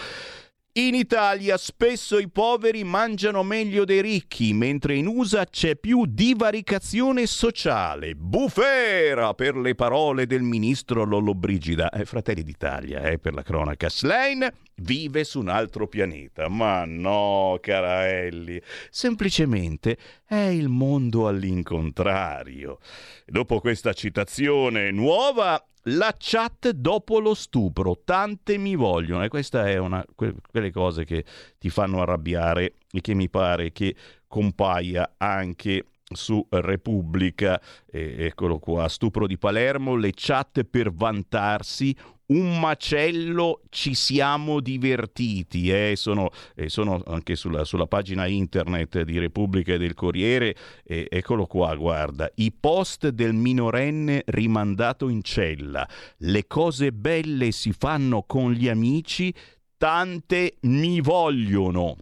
In 0.78 0.94
Italia 0.94 1.56
spesso 1.56 2.18
i 2.18 2.28
poveri 2.28 2.84
mangiano 2.84 3.42
meglio 3.42 3.86
dei 3.86 4.02
ricchi, 4.02 4.52
mentre 4.52 4.94
in 4.94 5.06
USA 5.06 5.46
c'è 5.46 5.74
più 5.76 6.04
divaricazione 6.04 7.24
sociale. 7.24 8.14
Bufera 8.14 9.32
per 9.32 9.56
le 9.56 9.74
parole 9.74 10.26
del 10.26 10.42
ministro 10.42 11.04
Lollobrigida. 11.04 11.88
Eh, 11.88 12.04
Fratelli 12.04 12.42
d'Italia, 12.42 13.00
eh, 13.04 13.18
per 13.18 13.32
la 13.32 13.42
cronaca. 13.42 13.88
Slane 13.88 14.52
vive 14.76 15.24
su 15.24 15.40
un 15.40 15.48
altro 15.48 15.86
pianeta. 15.86 16.48
Ma 16.48 16.84
no, 16.84 17.58
caraelli. 17.60 18.60
Semplicemente 18.90 19.96
è 20.26 20.36
il 20.36 20.68
mondo 20.68 21.28
all'incontrario. 21.28 22.78
Dopo 23.24 23.60
questa 23.60 23.92
citazione 23.92 24.90
nuova, 24.90 25.62
la 25.88 26.14
chat 26.18 26.70
dopo 26.70 27.20
lo 27.20 27.34
stupro, 27.34 28.00
tante 28.04 28.58
mi 28.58 28.74
vogliono 28.74 29.22
e 29.22 29.28
questa 29.28 29.68
è 29.68 29.76
una 29.76 30.04
que- 30.14 30.34
quelle 30.50 30.72
cose 30.72 31.04
che 31.04 31.24
ti 31.58 31.70
fanno 31.70 32.02
arrabbiare 32.02 32.74
e 32.90 33.00
che 33.00 33.14
mi 33.14 33.28
pare 33.28 33.70
che 33.70 33.94
compaia 34.26 35.14
anche 35.16 35.84
su 36.08 36.44
Repubblica, 36.50 37.60
eh, 37.90 38.26
eccolo 38.26 38.58
qua, 38.58 38.88
stupro 38.88 39.26
di 39.26 39.38
Palermo, 39.38 39.96
le 39.96 40.12
chat 40.14 40.62
per 40.64 40.92
vantarsi, 40.92 41.96
un 42.26 42.58
macello 42.58 43.62
ci 43.68 43.94
siamo 43.94 44.60
divertiti, 44.60 45.70
eh? 45.70 45.94
sono, 45.96 46.30
eh, 46.54 46.68
sono, 46.68 47.02
anche 47.06 47.36
sulla, 47.36 47.64
sulla, 47.64 47.86
pagina 47.86 48.26
internet 48.26 49.02
di 49.02 49.18
Repubblica 49.18 49.74
e 49.74 49.78
del 49.78 49.94
Corriere, 49.94 50.56
eh, 50.84 51.06
eccolo 51.10 51.46
qua, 51.46 51.74
guarda, 51.76 52.30
i 52.36 52.52
post 52.52 53.08
del 53.08 53.34
minorenne 53.34 54.22
rimandato 54.26 55.08
in 55.08 55.22
cella, 55.22 55.88
le 56.18 56.46
cose 56.46 56.92
belle 56.92 57.52
si 57.52 57.72
fanno 57.72 58.22
con 58.22 58.52
gli 58.52 58.68
amici, 58.68 59.32
tante 59.76 60.56
mi 60.62 61.00
vogliono. 61.00 61.96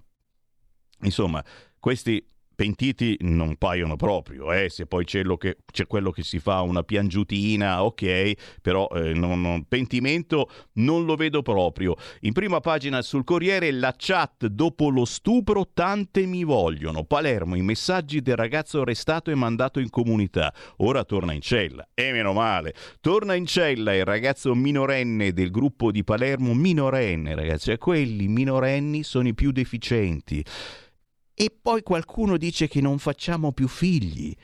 Insomma, 1.00 1.44
questi 1.78 2.24
pentiti 2.54 3.16
non 3.20 3.56
paiono 3.56 3.96
proprio, 3.96 4.52
eh? 4.52 4.68
se 4.68 4.86
poi 4.86 5.04
c'è, 5.04 5.22
che, 5.38 5.58
c'è, 5.70 5.86
quello 5.86 6.10
che 6.10 6.22
si 6.22 6.38
fa 6.38 6.60
una 6.62 6.82
piangiutina, 6.82 7.84
ok, 7.84 8.60
però 8.62 8.88
eh, 8.94 9.12
non, 9.12 9.40
non, 9.40 9.64
pentimento 9.66 10.50
non 10.74 11.04
lo 11.04 11.16
vedo 11.16 11.42
proprio. 11.42 11.94
In 12.20 12.32
prima 12.32 12.60
pagina 12.60 13.02
sul 13.02 13.24
Corriere 13.24 13.70
la 13.72 13.94
chat 13.96 14.46
dopo 14.46 14.88
lo 14.88 15.04
stupro 15.04 15.70
tante 15.72 16.26
mi 16.26 16.44
vogliono. 16.44 17.04
Palermo, 17.04 17.56
i 17.56 17.62
messaggi 17.62 18.22
del 18.22 18.36
ragazzo 18.36 18.80
arrestato 18.80 19.30
e 19.30 19.34
mandato 19.34 19.80
in 19.80 19.90
comunità. 19.90 20.52
Ora 20.78 21.04
torna 21.04 21.32
in 21.32 21.40
cella. 21.40 21.86
E 21.94 22.12
meno 22.12 22.32
male. 22.32 22.74
Torna 23.00 23.34
in 23.34 23.46
cella 23.46 23.94
il 23.94 24.04
ragazzo 24.04 24.54
minorenne 24.54 25.32
del 25.32 25.50
gruppo 25.50 25.90
di 25.90 26.04
Palermo, 26.04 26.54
minorenne 26.54 27.34
ragazzi, 27.34 27.66
cioè 27.66 27.78
quelli 27.78 28.28
minorenni 28.28 29.02
sono 29.02 29.28
i 29.28 29.34
più 29.34 29.50
deficienti. 29.50 30.44
E 31.36 31.52
poi 31.60 31.82
qualcuno 31.82 32.36
dice 32.36 32.68
che 32.68 32.80
non 32.80 32.98
facciamo 32.98 33.52
più 33.52 33.66
figli. 33.66 34.34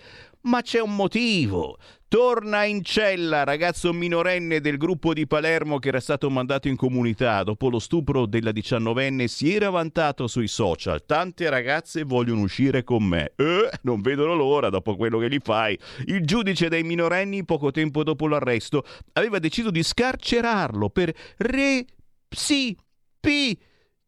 Ma 0.42 0.62
c'è 0.62 0.80
un 0.80 0.96
motivo. 0.96 1.76
Torna 2.08 2.64
in 2.64 2.82
cella, 2.82 3.44
ragazzo 3.44 3.92
minorenne 3.92 4.60
del 4.60 4.76
gruppo 4.78 5.12
di 5.12 5.26
Palermo 5.28 5.78
che 5.78 5.88
era 5.88 6.00
stato 6.00 6.28
mandato 6.30 6.66
in 6.66 6.74
comunità. 6.74 7.44
Dopo 7.44 7.68
lo 7.68 7.78
stupro 7.78 8.26
della 8.26 8.50
diciannovenne 8.50 9.28
si 9.28 9.54
era 9.54 9.70
vantato 9.70 10.26
sui 10.26 10.48
social. 10.48 11.04
Tante 11.06 11.48
ragazze 11.48 12.02
vogliono 12.02 12.40
uscire 12.40 12.82
con 12.82 13.04
me. 13.04 13.34
Eh, 13.36 13.70
non 13.82 14.00
vedono 14.00 14.34
l'ora 14.34 14.70
dopo 14.70 14.96
quello 14.96 15.18
che 15.18 15.28
gli 15.28 15.38
fai. 15.40 15.78
Il 16.06 16.24
giudice 16.24 16.68
dei 16.68 16.82
minorenni, 16.82 17.44
poco 17.44 17.70
tempo 17.70 18.02
dopo 18.02 18.26
l'arresto, 18.26 18.82
aveva 19.12 19.38
deciso 19.38 19.70
di 19.70 19.82
scarcerarlo 19.84 20.88
per 20.88 21.14
re... 21.36 21.84
psi... 22.26 22.76
pi 23.20 23.56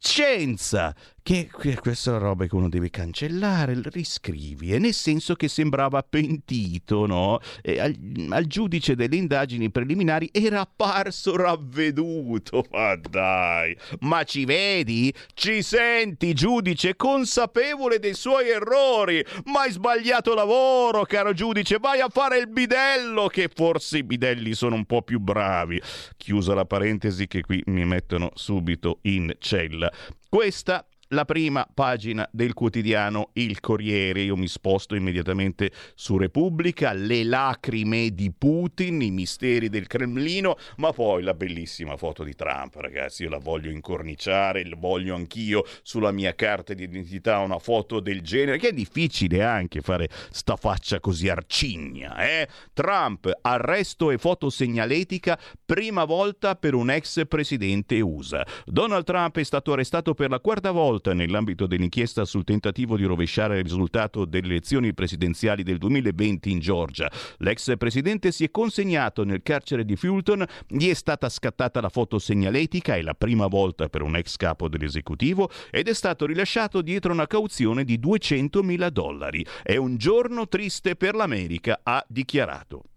scienza 0.03 0.93
che 1.23 1.49
questa 1.81 2.19
roba 2.19 2.47
che 2.47 2.55
uno 2.55 2.69
deve 2.69 2.91
cancellare, 2.91 3.81
riscrivi, 3.85 4.73
e 4.73 4.79
nel 4.79 4.93
senso 4.93 5.35
che 5.35 5.47
sembrava 5.47 6.03
pentito, 6.03 7.07
no? 7.07 7.39
Al, 7.65 7.97
al, 8.31 8.47
giudice 8.47 8.97
delle 8.97 9.17
indagini 9.17 9.71
preliminari 9.71 10.29
era 10.33 10.61
apparso 10.61 11.37
ravveduto, 11.37 12.67
ma 12.73 12.97
dai, 12.97 13.77
ma 14.01 14.25
ci 14.25 14.45
vedi? 14.45 15.15
Ci 15.33 15.63
senti, 15.63 16.35
giudice, 16.35 16.97
consapevole 16.97 18.01
dei 18.01 18.15
suoi 18.15 18.49
errori, 18.49 19.25
ma 19.45 19.61
hai 19.61 19.71
sbagliato 19.71 20.35
lavoro, 20.35 21.05
caro 21.05 21.33
giudice, 21.33 21.79
vai 21.79 22.01
a 22.01 22.09
fare 22.09 22.39
il 22.39 22.49
bidello, 22.49 23.29
che 23.29 23.49
forse 23.55 23.99
i 23.99 24.03
bidelli 24.03 24.55
sono 24.55 24.75
un 24.75 24.87
po' 24.87 25.03
più 25.03 25.21
bravi. 25.21 25.81
Chiusa 26.17 26.55
la 26.55 26.65
parentesi 26.65 27.29
che 27.29 27.43
qui 27.43 27.63
mi 27.67 27.85
mettono 27.85 28.33
subito 28.35 28.99
in 29.03 29.33
cella. 29.39 29.91
Questa 30.29 30.85
la 31.13 31.25
prima 31.25 31.67
pagina 31.73 32.29
del 32.33 32.55
quotidiano 32.55 33.31
Il 33.35 33.61
Corriere. 33.61 34.23
Io 34.23 34.37
mi 34.37 34.49
sposto 34.49 34.95
immediatamente 34.95 35.71
su 35.95 36.17
Repubblica, 36.17 36.93
le 36.93 37.25
lacrime 37.25 38.11
di 38.11 38.33
Putin, 38.33 39.03
i 39.03 39.11
misteri 39.11 39.69
del 39.69 39.87
Cremlino, 39.87 40.57
ma 40.77 40.93
poi 40.93 41.23
la 41.23 41.35
bellissima 41.35 41.97
foto 41.97 42.25
di 42.25 42.35
Trump, 42.35 42.77
ragazzi, 42.77 43.25
io 43.25 43.31
la 43.31 43.39
voglio 43.39 43.71
incorniciare, 43.71 44.67
la 44.67 44.77
voglio 44.77 45.15
anch'io 45.15 45.65
sulla 45.83 46.13
mia 46.13 46.35
carta 46.35 46.73
di 46.75 46.85
identità 46.85 47.39
una 47.39 47.59
foto 47.59 48.01
del 48.01 48.23
genere, 48.23 48.59
che 48.59 48.69
è 48.69 48.73
difficile 48.73 49.43
anche 49.43 49.81
fare 49.81 50.09
sta 50.31 50.57
faccia 50.57 51.01
così 51.01 51.29
arcigna, 51.29 52.17
eh? 52.17 52.49
Trump, 52.73 53.31
arresto 53.43 54.11
e 54.11 54.19
foto 54.19 54.49
segnaletica, 54.49 55.39
prima 55.65 56.05
volta 56.05 56.57
per 56.57 56.75
un 56.75 56.91
ex 56.91 57.27
presidente 57.27 58.01
USA. 58.01 58.47
Donald 58.65 59.05
Trump 59.05 59.39
è 59.39 59.43
stato 59.43 59.73
arrestato 59.73 60.15
per 60.15 60.31
la 60.31 60.41
quarta 60.41 60.71
volta 60.71 61.02
volta 61.03 61.13
nell'ambito 61.13 61.67
dell'inchiesta 61.67 62.25
sul 62.25 62.45
tentativo 62.45 62.97
di 62.97 63.05
rovesciare 63.05 63.59
il 63.59 63.65
risultato 63.65 64.25
delle 64.25 64.47
elezioni 64.47 64.95
presidenziali 64.95 65.65
del 65.65 65.79
2020 65.79 66.51
in 66.51 66.61
Georgia. 66.61 67.11
L'ex 67.39 67.77
presidente 67.77 68.31
si 68.31 68.45
è 68.45 68.51
consegnato 68.51 69.25
nel 69.25 69.43
carcere 69.43 69.85
di 69.85 69.97
Fulton, 69.97 70.45
gli 70.69 70.89
è 70.89 70.95
stata 70.95 71.29
scattata 71.29 71.81
la 71.81 71.89
foto 71.89 72.21
segnaletica, 72.21 72.95
è 72.95 73.03
la 73.03 73.15
prima 73.15 73.49
volta 73.49 73.89
per 73.89 74.03
un 74.03 74.15
ex 74.17 74.37
capo 74.37 74.69
dell'esecutivo, 74.69 75.51
ed 75.71 75.89
è 75.89 75.95
stato 75.95 76.25
rilasciato 76.25 76.81
dietro 76.81 77.13
una 77.13 77.27
cauzione 77.27 77.85
di 77.85 77.99
200 77.99 78.63
mila 78.63 78.89
dollari. 78.89 79.45
È 79.63 79.77
un 79.77 79.97
giorno 79.97 80.47
triste 80.47 80.95
per 80.95 81.15
l'America, 81.17 81.81
ha 81.83 82.05
dichiarato. 82.09 82.92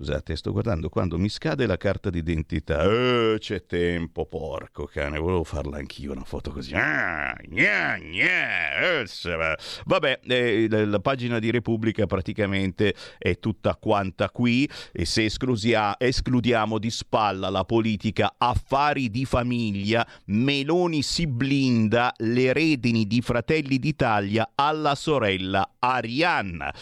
Scusate, 0.00 0.36
sto 0.36 0.52
guardando 0.52 0.88
quando 0.90 1.18
mi 1.18 1.28
scade 1.28 1.66
la 1.66 1.76
carta 1.76 2.08
d'identità. 2.08 2.84
Eh, 2.84 3.34
c'è 3.40 3.66
tempo, 3.66 4.26
porco 4.26 4.84
cane, 4.84 5.18
volevo 5.18 5.42
farla 5.42 5.78
anch'io 5.78 6.12
una 6.12 6.22
foto 6.22 6.52
così. 6.52 6.72
Ah, 6.72 7.36
Vabbè, 9.86 10.20
eh, 10.22 10.68
la 10.68 11.00
pagina 11.00 11.40
di 11.40 11.50
Repubblica 11.50 12.06
praticamente 12.06 12.94
è 13.18 13.40
tutta 13.40 13.74
quanta 13.74 14.30
qui 14.30 14.70
e 14.92 15.04
se 15.04 15.24
escludiamo 15.24 16.78
di 16.78 16.90
spalla 16.90 17.48
la 17.48 17.64
politica 17.64 18.36
affari 18.38 19.10
di 19.10 19.24
famiglia, 19.24 20.06
Meloni 20.26 21.02
si 21.02 21.26
blinda 21.26 22.12
le 22.18 22.52
redini 22.52 23.04
di 23.04 23.20
Fratelli 23.20 23.80
d'Italia 23.80 24.52
alla 24.54 24.94
sorella 24.94 25.74
Arianna. 25.80 26.72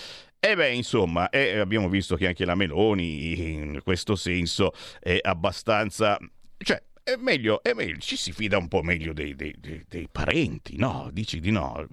E 0.47 0.55
beh, 0.55 0.75
insomma, 0.75 1.29
eh, 1.31 1.59
abbiamo 1.59 1.88
visto 1.88 2.15
che 2.15 2.29
anche 2.29 2.45
la 2.45 2.55
Meloni 2.55 3.53
in 3.53 3.81
questo 3.83 4.15
senso 4.15 4.73
è 5.01 5.18
abbastanza... 5.20 6.16
Cioè, 6.57 6.81
è 7.03 7.16
meglio, 7.18 7.62
è 7.64 7.73
meglio, 7.73 7.99
ci 7.99 8.16
si 8.16 8.31
fida 8.31 8.57
un 8.57 8.66
po' 8.68 8.83
meglio 8.83 9.12
dei, 9.12 9.35
dei, 9.35 9.55
dei, 9.59 9.85
dei, 9.88 10.09
parenti, 10.11 10.77
no? 10.77 11.09
Dici 11.12 11.38
di 11.38 11.51
no? 11.51 11.87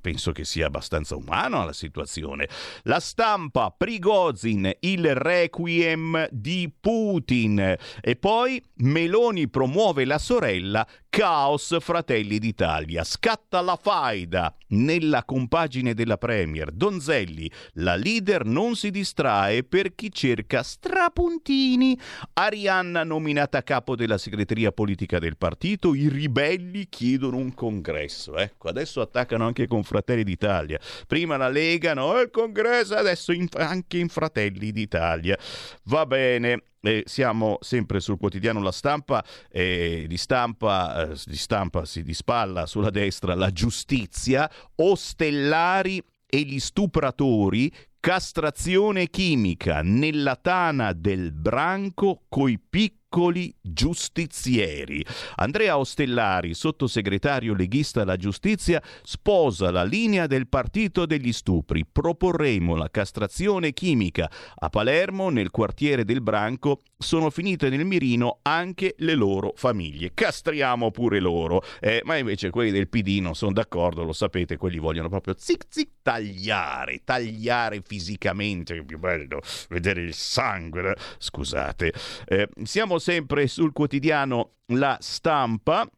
Penso 0.00 0.30
che 0.30 0.44
sia 0.44 0.66
abbastanza 0.66 1.14
umano 1.14 1.64
la 1.64 1.72
situazione. 1.72 2.48
La 2.82 2.98
stampa, 2.98 3.70
Prigozin, 3.70 4.72
il 4.80 5.14
requiem 5.14 6.28
di 6.30 6.72
Putin. 6.80 7.76
E 8.00 8.16
poi 8.16 8.62
Meloni 8.78 9.48
promuove 9.48 10.04
la 10.04 10.18
sorella, 10.18 10.86
caos 11.16 11.74
Fratelli 11.80 12.38
d'Italia. 12.38 13.02
Scatta 13.02 13.62
la 13.62 13.78
faida 13.80 14.54
nella 14.68 15.24
compagine 15.24 15.94
della 15.94 16.18
Premier. 16.18 16.70
Donzelli, 16.70 17.50
la 17.76 17.96
leader 17.96 18.44
non 18.44 18.76
si 18.76 18.90
distrae 18.90 19.64
per 19.64 19.94
chi 19.94 20.12
cerca 20.12 20.62
strapuntini. 20.62 21.98
Arianna 22.34 23.02
nominata 23.02 23.62
capo 23.62 23.96
della 23.96 24.18
segreteria 24.18 24.72
politica 24.72 25.18
del 25.18 25.38
partito, 25.38 25.94
i 25.94 26.10
ribelli 26.10 26.86
chiedono 26.90 27.38
un 27.38 27.54
congresso. 27.54 28.36
Ecco, 28.36 28.68
adesso 28.68 29.00
attaccano 29.00 29.46
anche 29.46 29.66
con 29.66 29.84
Fratelli 29.84 30.22
d'Italia. 30.22 30.78
Prima 31.06 31.38
la 31.38 31.48
Lega, 31.48 31.94
no, 31.94 32.20
il 32.20 32.28
congresso, 32.30 32.94
adesso 32.94 33.32
in, 33.32 33.48
anche 33.52 33.96
in 33.96 34.10
Fratelli 34.10 34.70
d'Italia. 34.70 35.38
Va 35.84 36.04
bene. 36.04 36.62
Eh, 36.86 37.02
siamo 37.04 37.58
sempre 37.60 37.98
sul 37.98 38.16
quotidiano 38.16 38.60
La 38.60 38.70
Stampa, 38.70 39.24
eh, 39.50 40.04
di 40.06 40.16
stampa, 40.16 41.12
di 41.24 41.36
stampa 41.36 41.84
si 41.84 42.02
di 42.02 42.14
spalla 42.14 42.66
sulla 42.66 42.90
destra 42.90 43.34
la 43.34 43.50
giustizia, 43.50 44.48
ostellari 44.76 46.00
e 46.24 46.40
gli 46.40 46.60
stupratori 46.60 47.72
castrazione 47.98 49.08
chimica 49.08 49.80
nella 49.82 50.36
tana 50.36 50.92
del 50.92 51.32
branco 51.32 52.22
coi 52.28 52.58
piccoli 52.60 53.05
piccoli 53.08 53.54
giustizieri. 53.60 55.04
Andrea 55.36 55.78
Ostellari, 55.78 56.54
sottosegretario 56.54 57.54
leghista 57.54 58.02
alla 58.02 58.16
giustizia, 58.16 58.82
sposa 59.02 59.70
la 59.70 59.84
linea 59.84 60.26
del 60.26 60.48
partito 60.48 61.06
degli 61.06 61.32
stupri. 61.32 61.86
Proporremo 61.90 62.74
la 62.74 62.90
castrazione 62.90 63.72
chimica. 63.72 64.30
A 64.56 64.68
Palermo, 64.68 65.30
nel 65.30 65.50
quartiere 65.50 66.04
del 66.04 66.20
Branco, 66.20 66.82
sono 66.98 67.30
finite 67.30 67.68
nel 67.68 67.84
mirino 67.84 68.40
anche 68.42 68.94
le 68.98 69.14
loro 69.14 69.52
famiglie. 69.54 70.12
Castriamo 70.12 70.90
pure 70.90 71.20
loro. 71.20 71.62
Eh, 71.80 72.02
ma 72.04 72.16
invece 72.16 72.50
quelli 72.50 72.70
del 72.70 72.88
PD 72.88 73.20
non 73.20 73.34
sono 73.34 73.52
d'accordo, 73.52 74.02
lo 74.02 74.12
sapete, 74.12 74.56
quelli 74.56 74.78
vogliono 74.78 75.08
proprio 75.08 75.34
zic 75.38 75.66
zic 75.68 75.88
tagliare, 76.02 77.02
tagliare 77.04 77.80
fisicamente. 77.84 78.76
È 78.76 78.82
più 78.82 78.98
bello 78.98 79.40
vedere 79.68 80.02
il 80.02 80.14
sangue. 80.14 80.96
Scusate. 81.18 81.92
Eh, 82.26 82.48
siamo 82.64 82.95
sempre 82.98 83.46
sul 83.46 83.72
quotidiano 83.72 84.56
La 84.66 84.96
Stampa. 85.00 85.88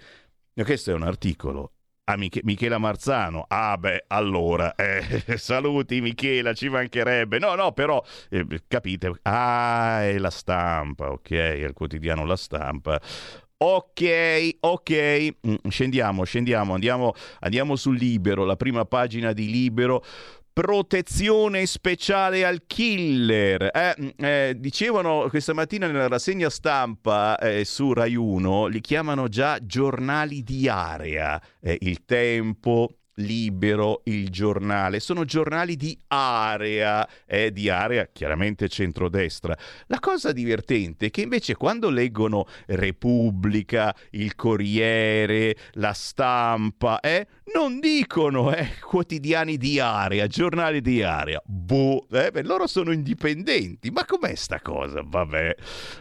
Questo 0.53 0.91
è 0.91 0.93
un 0.93 1.03
articolo 1.03 1.71
a 2.09 2.13
ah, 2.13 2.17
Mich- 2.17 2.43
Michela 2.43 2.77
Marzano. 2.77 3.45
Ah 3.49 3.77
beh, 3.77 4.05
allora, 4.07 4.73
eh, 4.77 5.37
saluti 5.37 5.99
Michela, 5.99 6.53
ci 6.53 6.69
mancherebbe. 6.69 7.37
No, 7.37 7.55
no, 7.55 7.73
però, 7.73 8.01
eh, 8.29 8.45
capite, 8.67 9.11
ah, 9.23 10.03
è 10.03 10.17
la 10.17 10.29
stampa, 10.29 11.11
ok, 11.11 11.31
è 11.31 11.65
il 11.65 11.73
quotidiano 11.73 12.23
La 12.25 12.37
Stampa. 12.37 13.01
Ok, 13.59 14.57
ok, 14.59 15.33
mm, 15.47 15.55
scendiamo, 15.67 16.23
scendiamo, 16.23 16.75
andiamo, 16.75 17.13
andiamo 17.39 17.75
sul 17.75 17.97
Libero, 17.97 18.45
la 18.45 18.55
prima 18.55 18.85
pagina 18.85 19.33
di 19.33 19.49
Libero 19.49 20.03
protezione 20.53 21.65
speciale 21.65 22.45
al 22.45 22.63
killer. 22.67 23.69
Eh, 23.73 23.95
mm, 23.99 24.07
eh, 24.17 24.53
dicevano 24.57 25.27
questa 25.29 25.53
mattina 25.53 25.87
nella 25.87 26.07
rassegna 26.07 26.49
stampa 26.49 27.37
eh, 27.39 27.65
su 27.65 27.93
Rai 27.93 28.15
1, 28.15 28.67
li 28.67 28.81
chiamano 28.81 29.27
già 29.27 29.57
giornali 29.63 30.43
di 30.43 30.67
area. 30.67 31.41
Eh, 31.59 31.77
il 31.81 32.05
tempo, 32.05 32.96
Libero, 33.19 34.01
il 34.05 34.29
giornale, 34.29 34.99
sono 34.99 35.25
giornali 35.25 35.75
di 35.75 35.97
area, 36.07 37.07
eh, 37.25 37.51
di 37.51 37.69
area 37.69 38.09
chiaramente 38.11 38.67
centrodestra. 38.69 39.57
La 39.87 39.99
cosa 39.99 40.31
divertente 40.31 41.07
è 41.07 41.09
che 41.09 41.21
invece 41.21 41.55
quando 41.55 41.89
leggono 41.89 42.45
Repubblica, 42.67 43.95
il 44.11 44.35
Corriere, 44.35 45.55
la 45.73 45.93
stampa, 45.93 46.99
eh, 46.99 47.27
non 47.53 47.79
dicono 47.79 48.53
eh, 48.53 48.73
quotidiani 48.81 49.57
di 49.57 49.79
area, 49.79 50.27
giornali 50.27 50.81
di 50.81 51.01
area. 51.01 51.41
Boh, 51.45 52.05
eh, 52.11 52.31
beh, 52.31 52.43
loro 52.43 52.67
sono 52.67 52.91
indipendenti. 52.91 53.89
Ma 53.89 54.05
com'è 54.05 54.35
sta 54.35 54.59
cosa? 54.61 55.01
Vabbè. 55.05 55.55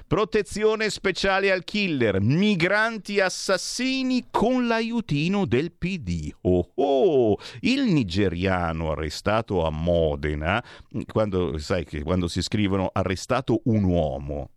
Protezione 0.07 0.91
speciale 0.91 1.51
al 1.51 1.65
killer, 1.65 2.21
migranti 2.21 3.21
assassini 3.21 4.27
con 4.31 4.67
l'aiutino 4.67 5.47
del 5.47 5.73
PD. 5.73 6.33
Oh 6.43 6.71
oh! 6.75 7.39
il 7.61 7.85
nigeriano 7.85 8.93
arrestato 8.93 9.65
a 9.65 9.71
Modena, 9.71 10.63
quando, 11.13 11.59
sai 11.59 11.85
che 11.85 12.03
quando 12.03 12.29
si 12.29 12.43
scrivono 12.43 12.91
arrestato 12.93 13.61
un 13.65 13.85
uomo, 13.85 14.51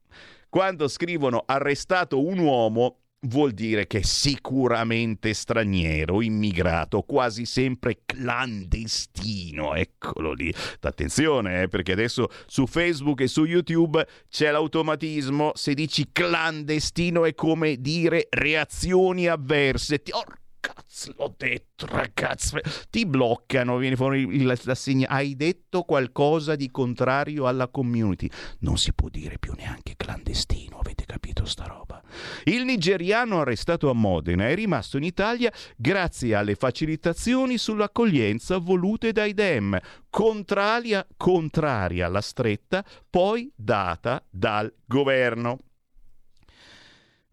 quando 0.49 0.87
scrivono 0.87 1.43
arrestato 1.45 2.23
un 2.23 2.39
uomo 2.39 2.98
vuol 3.21 3.51
dire 3.51 3.87
che 3.87 3.99
è 3.99 4.03
sicuramente 4.03 5.33
straniero, 5.33 6.21
immigrato, 6.21 7.01
quasi 7.01 7.45
sempre 7.45 8.01
clandestino. 8.05 9.75
Eccolo 9.75 10.33
lì. 10.33 10.53
Attenzione, 10.81 11.63
eh, 11.63 11.67
perché 11.67 11.91
adesso 11.91 12.29
su 12.47 12.65
Facebook 12.65 13.21
e 13.21 13.27
su 13.27 13.43
YouTube 13.45 14.05
c'è 14.29 14.51
l'automatismo. 14.51 15.51
Se 15.55 15.73
dici 15.73 16.09
clandestino 16.11 17.25
è 17.25 17.33
come 17.33 17.77
dire 17.77 18.27
reazioni 18.29 19.27
avverse. 19.27 20.01
Ti, 20.01 20.11
or- 20.11 20.37
cazzo 20.59 21.13
l'ho 21.17 21.33
detto 21.37 21.85
ragazzi 21.87 22.57
ti 22.89 23.05
bloccano 23.05 23.77
viene 23.77 23.95
fuori 23.95 24.43
la, 24.43 24.55
segna. 24.75 25.07
Hai 25.07 25.35
detto 25.35 25.83
qualcosa 25.83 26.55
di 26.55 26.69
contrario 26.69 27.47
alla 27.47 27.67
community? 27.67 28.29
Non 28.59 28.77
si 28.77 28.93
può 28.93 29.09
dire 29.09 29.37
più 29.39 29.53
neanche 29.55 29.95
clandestino 29.95 30.79
avete 30.79 31.05
capito 31.05 31.45
sta 31.45 31.65
roba? 31.65 32.01
Il 32.45 32.65
nigeriano 32.65 33.41
arrestato 33.41 33.89
a 33.89 33.93
Modena 33.93 34.47
è 34.47 34.55
rimasto 34.55 34.97
in 34.97 35.03
Italia 35.03 35.51
grazie 35.75 36.35
alle 36.35 36.55
facilitazioni 36.55 37.57
sull'accoglienza 37.57 38.57
volute 38.57 39.11
dai 39.11 39.33
Dem 39.33 39.79
contraria, 40.09 41.05
contraria 41.15 42.07
alla 42.07 42.21
stretta 42.21 42.83
poi 43.09 43.51
data 43.55 44.23
dal 44.29 44.73
governo 44.85 45.59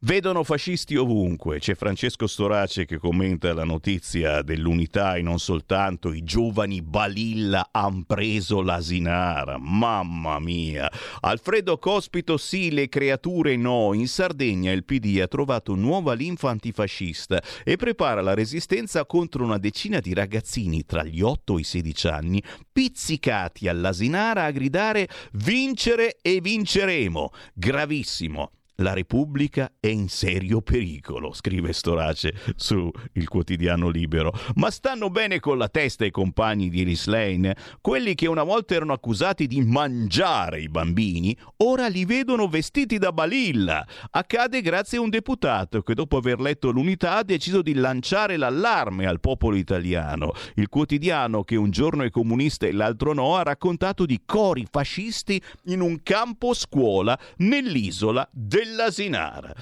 Vedono 0.01 0.45
fascisti 0.45 0.95
ovunque. 0.95 1.59
C'è 1.59 1.75
Francesco 1.75 2.27
Storace 2.27 2.85
che 2.85 2.99
commenta 2.99 3.55
la 3.55 3.65
notizia 3.65 4.43
dell'unità 4.43 5.15
e 5.15 5.23
non 5.23 5.39
soltanto 5.39 6.13
i 6.13 6.23
giovani 6.23 6.83
Balilla 6.83 7.71
han 7.73 8.05
preso 8.05 8.61
l'asinara. 8.61 9.57
Mamma 9.59 10.39
mia. 10.39 10.93
Alfredo 11.21 11.79
Cospito 11.79 12.37
sì, 12.37 12.73
le 12.73 12.91
creature 12.91 13.57
no. 13.57 13.95
In 13.95 14.07
Sardegna 14.07 14.71
il 14.71 14.85
PD 14.85 15.19
ha 15.23 15.29
trovato 15.29 15.75
nuova 15.75 16.13
linfa 16.13 16.51
antifascista 16.51 17.43
e 17.65 17.77
prepara 17.77 18.21
la 18.21 18.35
resistenza 18.35 19.07
contro 19.07 19.45
una 19.45 19.57
decina 19.57 20.01
di 20.01 20.13
ragazzini 20.13 20.85
tra 20.85 21.05
gli 21.05 21.23
8 21.23 21.57
e 21.57 21.61
i 21.61 21.65
16 21.65 22.09
anni 22.09 22.43
pizzicati 22.71 23.67
all'asinara 23.67 24.45
a 24.45 24.51
gridare 24.51 25.09
vincere 25.33 26.19
e 26.21 26.43
vinceremo. 26.43 27.31
Gravissimo 27.55 28.51
la 28.77 28.93
Repubblica 28.93 29.73
è 29.81 29.87
in 29.87 30.09
serio 30.09 30.61
pericolo, 30.61 31.33
scrive 31.33 31.73
Storace 31.73 32.35
su 32.57 32.91
il 33.13 33.29
quotidiano 33.29 33.89
Libero. 33.89 34.33
Ma 34.57 34.71
stanno 34.71 35.09
bene 35.09 35.41
con 35.41 35.57
la 35.57 35.69
testa 35.69 36.05
i 36.05 36.11
compagni 36.11 36.69
di 36.69 36.83
Elis 36.83 37.07
Lane? 37.07 37.57
Quelli 37.81 38.15
che 38.15 38.27
una 38.27 38.43
volta 38.43 38.75
erano 38.75 38.93
accusati 38.93 39.47
di 39.47 39.63
mangiare 39.63 40.61
i 40.61 40.69
bambini, 40.69 41.37
ora 41.59 41.89
li 41.89 42.05
vedono 42.05 42.49
vestiti 42.49 42.99
da 42.99 43.13
balilla. 43.13 43.87
Accade 44.11 44.61
grazie 44.61 44.99
a 44.99 45.03
un 45.03 45.11
deputato 45.11 45.83
che 45.83 45.95
dopo 45.95 46.19
aver 46.19 46.41
letto 46.41 46.71
l'unità 46.71 47.17
ha 47.17 47.25
deciso 47.25 47.63
di 47.63 47.73
lanciare 47.75 48.37
l'allarme 48.37 49.07
al 49.07 49.21
popolo 49.21 49.57
italiano. 49.57 50.33
Il 50.55 50.69
quotidiano 50.69 51.45
che 51.45 51.57
un 51.57 51.71
giorno 51.71 52.03
è 52.03 52.11
comunista 52.11 52.67
e 52.67 52.73
l'altro 52.73 53.15
no 53.15 53.37
ha 53.37 53.43
raccontato 53.43 54.05
di 54.05 54.21
cori 54.27 54.67
fascisti 54.71 55.41
in 55.65 55.81
un 55.81 56.03
campo 56.03 56.53
scuola 56.53 57.19
nell'isola 57.39 58.29
del 58.31 58.66
dell'Asinara. 58.67 59.55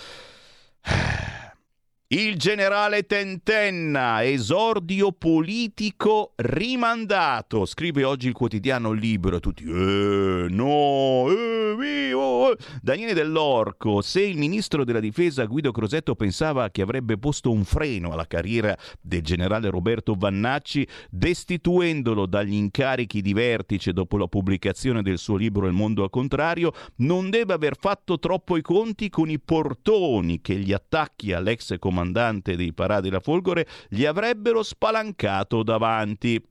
Il 2.16 2.36
generale 2.36 3.06
Tentenna, 3.06 4.24
esordio 4.24 5.10
politico 5.10 6.34
rimandato. 6.36 7.66
Scrive 7.66 8.04
oggi 8.04 8.28
il 8.28 8.34
quotidiano 8.34 8.92
Libero. 8.92 9.40
Tutti, 9.40 9.64
eh, 9.64 10.46
no, 10.48 11.26
eh, 11.28 11.74
vivo. 11.76 12.52
Eh. 12.52 12.56
Daniele 12.80 13.14
Dell'Orco, 13.14 14.00
se 14.00 14.22
il 14.22 14.38
ministro 14.38 14.84
della 14.84 15.00
difesa 15.00 15.44
Guido 15.46 15.72
Crosetto 15.72 16.14
pensava 16.14 16.70
che 16.70 16.82
avrebbe 16.82 17.18
posto 17.18 17.50
un 17.50 17.64
freno 17.64 18.12
alla 18.12 18.28
carriera 18.28 18.78
del 19.00 19.22
generale 19.22 19.68
Roberto 19.68 20.14
Vannacci, 20.16 20.86
destituendolo 21.10 22.26
dagli 22.26 22.54
incarichi 22.54 23.22
di 23.22 23.32
vertice 23.32 23.92
dopo 23.92 24.18
la 24.18 24.28
pubblicazione 24.28 25.02
del 25.02 25.18
suo 25.18 25.34
libro 25.34 25.66
Il 25.66 25.72
mondo 25.72 26.04
al 26.04 26.10
contrario, 26.10 26.70
non 26.98 27.28
deve 27.28 27.54
aver 27.54 27.76
fatto 27.76 28.20
troppo 28.20 28.56
i 28.56 28.62
conti 28.62 29.10
con 29.10 29.28
i 29.28 29.40
portoni 29.40 30.40
che 30.40 30.54
gli 30.54 30.72
attacchi 30.72 31.32
all'ex 31.32 31.76
comandante 31.76 32.03
comandante 32.04 32.54
dei 32.56 32.74
Paradi 32.74 33.08
La 33.08 33.20
Folgore 33.20 33.66
gli 33.88 34.04
avrebbero 34.04 34.62
spalancato 34.62 35.62
davanti. 35.62 36.42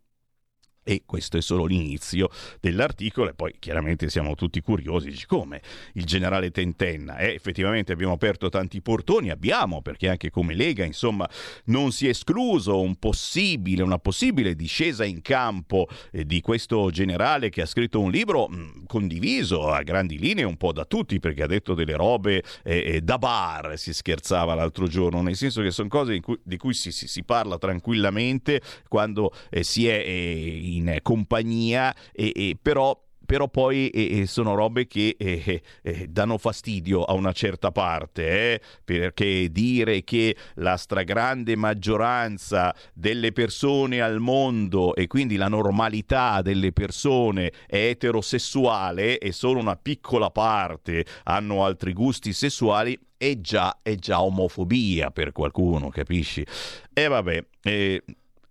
E 0.83 1.03
questo 1.05 1.37
è 1.37 1.41
solo 1.41 1.65
l'inizio 1.65 2.29
dell'articolo 2.59 3.29
e 3.29 3.33
poi 3.33 3.55
chiaramente 3.57 4.09
siamo 4.09 4.35
tutti 4.35 4.59
curiosi, 4.61 5.09
dici 5.09 5.25
come? 5.25 5.61
Il 5.93 6.03
generale 6.03 6.51
Tentenna, 6.51 7.17
eh, 7.17 7.33
effettivamente 7.33 7.93
abbiamo 7.93 8.13
aperto 8.13 8.49
tanti 8.49 8.81
portoni, 8.81 9.29
abbiamo 9.29 9.81
perché 9.81 10.09
anche 10.09 10.29
come 10.29 10.53
Lega 10.53 10.83
insomma 10.83 11.29
non 11.65 11.91
si 11.91 12.07
è 12.07 12.09
escluso 12.09 12.81
un 12.81 12.95
possibile, 12.95 13.81
una 13.81 13.97
possibile 13.97 14.55
discesa 14.55 15.05
in 15.05 15.21
campo 15.21 15.87
eh, 16.11 16.25
di 16.25 16.41
questo 16.41 16.91
generale 16.91 17.49
che 17.49 17.61
ha 17.61 17.65
scritto 17.65 18.01
un 18.01 18.11
libro 18.11 18.47
mh, 18.47 18.55
mm, 18.55 18.83
condiviso 18.85 19.69
a 19.69 19.81
grandi 19.83 20.19
linee 20.19 20.43
un 20.43 20.57
po' 20.57 20.73
da 20.73 20.85
tutti 20.85 21.19
perché 21.19 21.43
ha 21.43 21.47
detto 21.47 21.73
delle 21.73 21.95
robe 21.95 22.43
eh, 22.63 22.95
eh 22.95 23.01
da 23.01 23.17
bar, 23.17 23.77
si 23.77 23.93
scherzava 23.93 24.53
l'altro 24.53 24.87
giorno, 24.87 25.21
nel 25.21 25.35
senso 25.35 25.61
che 25.61 25.71
sono 25.71 25.87
cose 25.87 26.19
cui, 26.19 26.37
di 26.43 26.57
cui 26.57 26.73
si, 26.73 26.91
si, 26.91 27.07
si, 27.07 27.23
parla 27.23 27.57
tranquillamente 27.57 28.61
quando 28.87 29.33
eh, 29.49 29.63
si 29.63 29.87
è 29.87 30.03
eh, 30.05 30.72
in 30.75 30.97
compagnia, 31.01 31.95
e, 32.11 32.31
e 32.35 32.57
però 32.61 32.99
però 33.25 33.47
poi 33.47 33.89
eh, 33.89 34.25
sono 34.27 34.53
robe 34.53 34.85
che 34.87 35.15
eh, 35.17 35.61
eh, 35.81 36.07
danno 36.07 36.37
fastidio 36.37 37.03
a 37.03 37.13
una 37.13 37.31
certa 37.31 37.71
parte, 37.71 38.53
eh, 38.53 38.61
perché 38.83 39.49
dire 39.49 40.03
che 40.03 40.35
la 40.55 40.77
stragrande 40.77 41.55
maggioranza 41.55 42.75
delle 42.93 43.31
persone 43.31 44.01
al 44.01 44.19
mondo 44.19 44.93
e 44.95 45.07
quindi 45.07 45.35
la 45.35 45.47
normalità 45.47 46.41
delle 46.41 46.71
persone 46.73 47.51
è 47.65 47.87
eterosessuale 47.87 49.17
e 49.17 49.31
solo 49.31 49.59
una 49.59 49.77
piccola 49.77 50.29
parte 50.29 51.05
hanno 51.23 51.63
altri 51.63 51.93
gusti 51.93 52.33
sessuali 52.33 52.97
è 53.17 53.39
già, 53.39 53.79
è 53.81 53.95
già 53.95 54.21
omofobia 54.21 55.09
per 55.11 55.31
qualcuno, 55.31 55.87
capisci? 55.87 56.45
E 56.91 57.07
vabbè, 57.07 57.45
eh, 57.61 58.03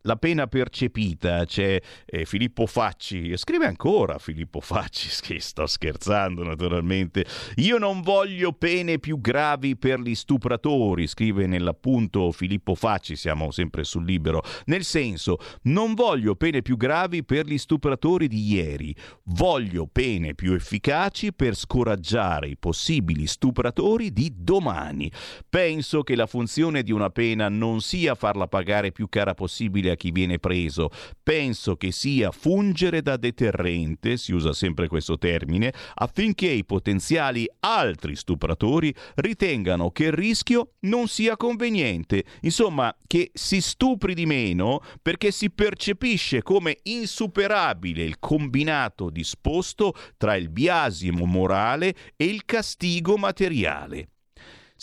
la 0.03 0.17
pena 0.17 0.47
percepita, 0.47 1.45
c'è 1.45 1.81
eh, 2.05 2.25
Filippo 2.25 2.67
Facci, 2.67 3.37
scrive 3.37 3.67
ancora 3.67 4.19
Filippo 4.19 4.61
Facci, 4.61 5.09
che 5.23 5.41
sto 5.41 5.67
scherzando 5.67 6.43
naturalmente, 6.43 7.25
io 7.57 7.79
non 7.79 8.01
voglio 8.01 8.53
pene 8.53 8.99
più 8.99 9.21
gravi 9.21 9.77
per 9.77 10.01
gli 10.01 10.15
stupratori, 10.15 11.07
scrive 11.07 11.47
nell'appunto 11.47 12.33
Filippo 12.33 12.75
Facci, 12.75 13.17
siamo 13.17 13.51
sempre 13.51 13.85
sul 13.85 14.05
libero, 14.05 14.43
nel 14.67 14.85
senso 14.85 15.39
non 15.63 15.95
voglio 15.95 16.35
pene 16.35 16.63
più 16.63 16.77
gravi 16.77 17.25
per 17.25 17.47
gli 17.47 17.59
stupratori 17.59 18.27
di 18.27 18.53
ieri, 18.53 18.95
voglio 19.25 19.87
pene 19.87 20.35
più 20.35 20.53
efficaci 20.53 21.33
per 21.33 21.55
scoraggiare 21.55 22.49
i 22.49 22.57
possibili 22.57 23.27
stupratori 23.27 24.13
di 24.13 24.33
domani. 24.37 25.11
Penso 25.49 26.03
che 26.03 26.17
la 26.17 26.27
funzione 26.27 26.83
di 26.83 26.91
una 26.91 27.11
pena 27.11 27.49
non 27.49 27.81
sia 27.81 28.15
farla 28.15 28.49
pagare 28.49 28.91
più 28.91 29.09
cara 29.09 29.35
possibile 29.35 29.92
a 29.93 29.97
chi 29.97 30.11
viene 30.11 30.39
preso. 30.39 30.91
Penso 31.23 31.77
che 31.77 31.93
sia 31.93 32.31
fungere 32.31 33.03
da 33.03 33.17
deterrente, 33.17 34.17
si 34.17 34.33
usa 34.33 34.53
sempre 34.53 34.89
questo 34.89 35.19
termine, 35.19 35.73
affinché 35.95 36.49
i 36.49 36.65
potenziali 36.65 37.49
altri 37.61 38.17
stupratori 38.17 38.95
ritengano 39.17 39.91
che 39.91 40.05
il 40.05 40.13
rischio 40.13 40.75
non 40.81 41.09
sia 41.09 41.37
conveniente, 41.37 42.25
insomma 42.41 42.95
che 43.07 43.31
si 43.35 43.61
stupri 43.61 44.15
di 44.15 44.27
meno 44.27 44.81
perché 45.01 45.31
si 45.31 45.51
percepisce 45.51 46.43
come 46.43 46.79
insuperabile 46.85 48.03
il 48.03 48.19
combinato 48.19 49.11
disposto 49.11 49.95
tra 50.17 50.37
il 50.37 50.49
biasimo 50.49 51.25
morale 51.25 51.95
e 52.17 52.25
il 52.25 52.45
castigo 52.45 53.17
materiale. 53.17 54.12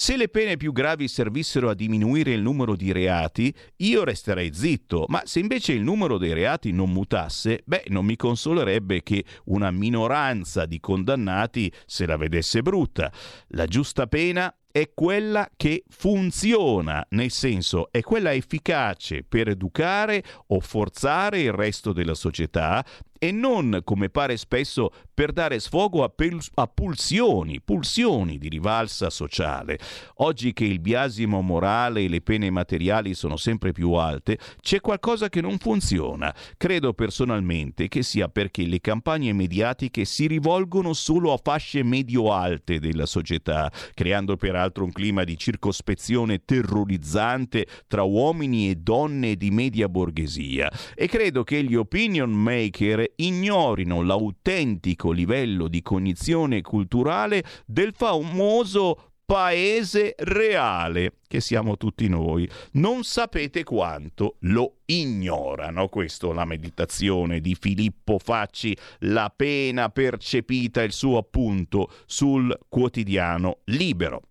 Se 0.01 0.15
le 0.15 0.29
pene 0.29 0.55
più 0.55 0.71
gravi 0.71 1.09
servissero 1.09 1.69
a 1.69 1.73
diminuire 1.73 2.31
il 2.31 2.41
numero 2.41 2.77
di 2.77 2.93
reati, 2.93 3.53
io 3.79 4.05
resterei 4.05 4.53
zitto, 4.53 5.03
ma 5.09 5.23
se 5.25 5.41
invece 5.41 5.73
il 5.73 5.81
numero 5.81 6.17
dei 6.17 6.31
reati 6.31 6.71
non 6.71 6.89
mutasse, 6.89 7.63
beh, 7.65 7.83
non 7.87 8.05
mi 8.05 8.15
consolerebbe 8.15 9.03
che 9.03 9.25
una 9.47 9.71
minoranza 9.71 10.65
di 10.65 10.79
condannati 10.79 11.69
se 11.85 12.05
la 12.05 12.15
vedesse 12.15 12.61
brutta. 12.61 13.11
La 13.49 13.65
giusta 13.65 14.07
pena 14.07 14.55
è 14.71 14.91
quella 14.93 15.49
che 15.57 15.83
funziona, 15.89 17.05
nel 17.09 17.31
senso 17.31 17.91
è 17.91 17.99
quella 17.99 18.33
efficace 18.33 19.25
per 19.27 19.49
educare 19.49 20.23
o 20.47 20.61
forzare 20.61 21.41
il 21.41 21.51
resto 21.51 21.91
della 21.91 22.13
società 22.13 22.85
e 23.19 23.31
non, 23.31 23.81
come 23.83 24.09
pare 24.09 24.37
spesso, 24.37 24.91
per 25.13 25.33
dare 25.33 25.59
sfogo 25.59 26.03
a, 26.03 26.09
pel- 26.09 26.39
a, 26.55 26.67
pulsioni, 26.67 27.59
pulsioni 27.61 28.37
di 28.37 28.47
rivalsa 28.47 29.09
sociale. 29.09 29.77
Oggi 30.15 30.53
che 30.53 30.63
il 30.63 30.79
biasimo 30.79 31.41
morale 31.41 32.01
e 32.03 32.07
le 32.07 32.21
pene 32.21 32.49
materiali 32.49 33.13
sono 33.13 33.35
sempre 33.35 33.73
più 33.73 33.91
alte, 33.91 34.39
c'è 34.61 34.79
qualcosa 34.79 35.27
che 35.27 35.41
non 35.41 35.57
funziona. 35.57 36.33
Credo 36.55 36.93
personalmente 36.93 37.89
che 37.89 38.01
sia 38.01 38.29
perché 38.29 38.65
le 38.65 38.79
campagne 38.79 39.33
mediatiche 39.33 40.05
si 40.05 40.25
rivolgono 40.25 40.93
solo 40.93 41.33
a 41.33 41.39
fasce 41.41 41.83
medio-alte 41.83 42.79
della 42.79 43.05
società, 43.05 43.69
creando 43.93 44.37
peraltro 44.37 44.85
un 44.85 44.93
clima 44.93 45.25
di 45.25 45.37
circospezione 45.37 46.45
terrorizzante 46.45 47.67
tra 47.87 48.03
uomini 48.03 48.69
e 48.69 48.75
donne 48.75 49.35
di 49.35 49.51
media 49.51 49.89
borghesia. 49.89 50.71
E 50.95 51.07
credo 51.07 51.43
che 51.43 51.61
gli 51.61 51.75
opinion 51.75 52.31
maker 52.31 53.08
ignorino 53.15 54.01
l'autentico 54.01 55.11
livello 55.11 55.67
di 55.67 55.81
cognizione 55.81 56.61
culturale 56.61 57.43
del 57.65 57.93
famoso 57.95 59.09
paese 59.29 60.15
reale, 60.17 61.17
che 61.27 61.39
siamo 61.39 61.77
tutti 61.77 62.07
noi. 62.07 62.49
Non 62.73 63.03
sapete 63.03 63.63
quanto 63.63 64.37
lo 64.39 64.77
ignorano. 64.85 65.87
Questo 65.87 66.31
la 66.31 66.45
meditazione 66.45 67.39
di 67.39 67.55
Filippo 67.59 68.17
Facci, 68.17 68.75
la 69.01 69.31
pena 69.35 69.89
percepita, 69.89 70.81
il 70.81 70.93
suo 70.93 71.17
appunto 71.17 71.91
sul 72.07 72.57
quotidiano 72.67 73.59
libero. 73.65 74.28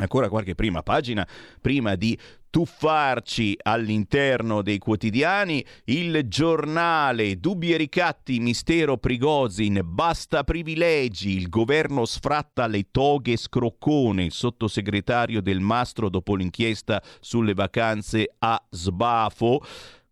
Ancora 0.00 0.30
qualche 0.30 0.54
prima 0.54 0.82
pagina 0.82 1.26
prima 1.60 1.94
di 1.94 2.18
tuffarci 2.48 3.56
all'interno 3.62 4.62
dei 4.62 4.78
quotidiani, 4.78 5.64
il 5.84 6.22
giornale, 6.26 7.38
dubbi 7.38 7.72
e 7.72 7.76
ricatti, 7.76 8.40
mistero 8.40 8.96
Prigozin, 8.96 9.82
basta 9.84 10.42
privilegi, 10.42 11.36
il 11.36 11.48
governo 11.48 12.06
sfratta 12.06 12.66
le 12.66 12.86
toghe 12.90 13.36
scroccone, 13.36 14.24
il 14.24 14.32
sottosegretario 14.32 15.40
del 15.42 15.60
Mastro 15.60 16.08
dopo 16.08 16.34
l'inchiesta 16.34 17.02
sulle 17.20 17.54
vacanze 17.54 18.34
a 18.38 18.60
Sbafo. 18.68 19.62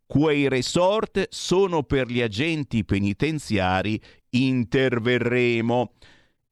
Quei 0.07 0.49
resort 0.49 1.27
sono 1.31 1.83
per 1.83 2.09
gli 2.09 2.21
agenti 2.21 2.85
penitenziari, 2.85 4.01
interverremo. 4.31 5.93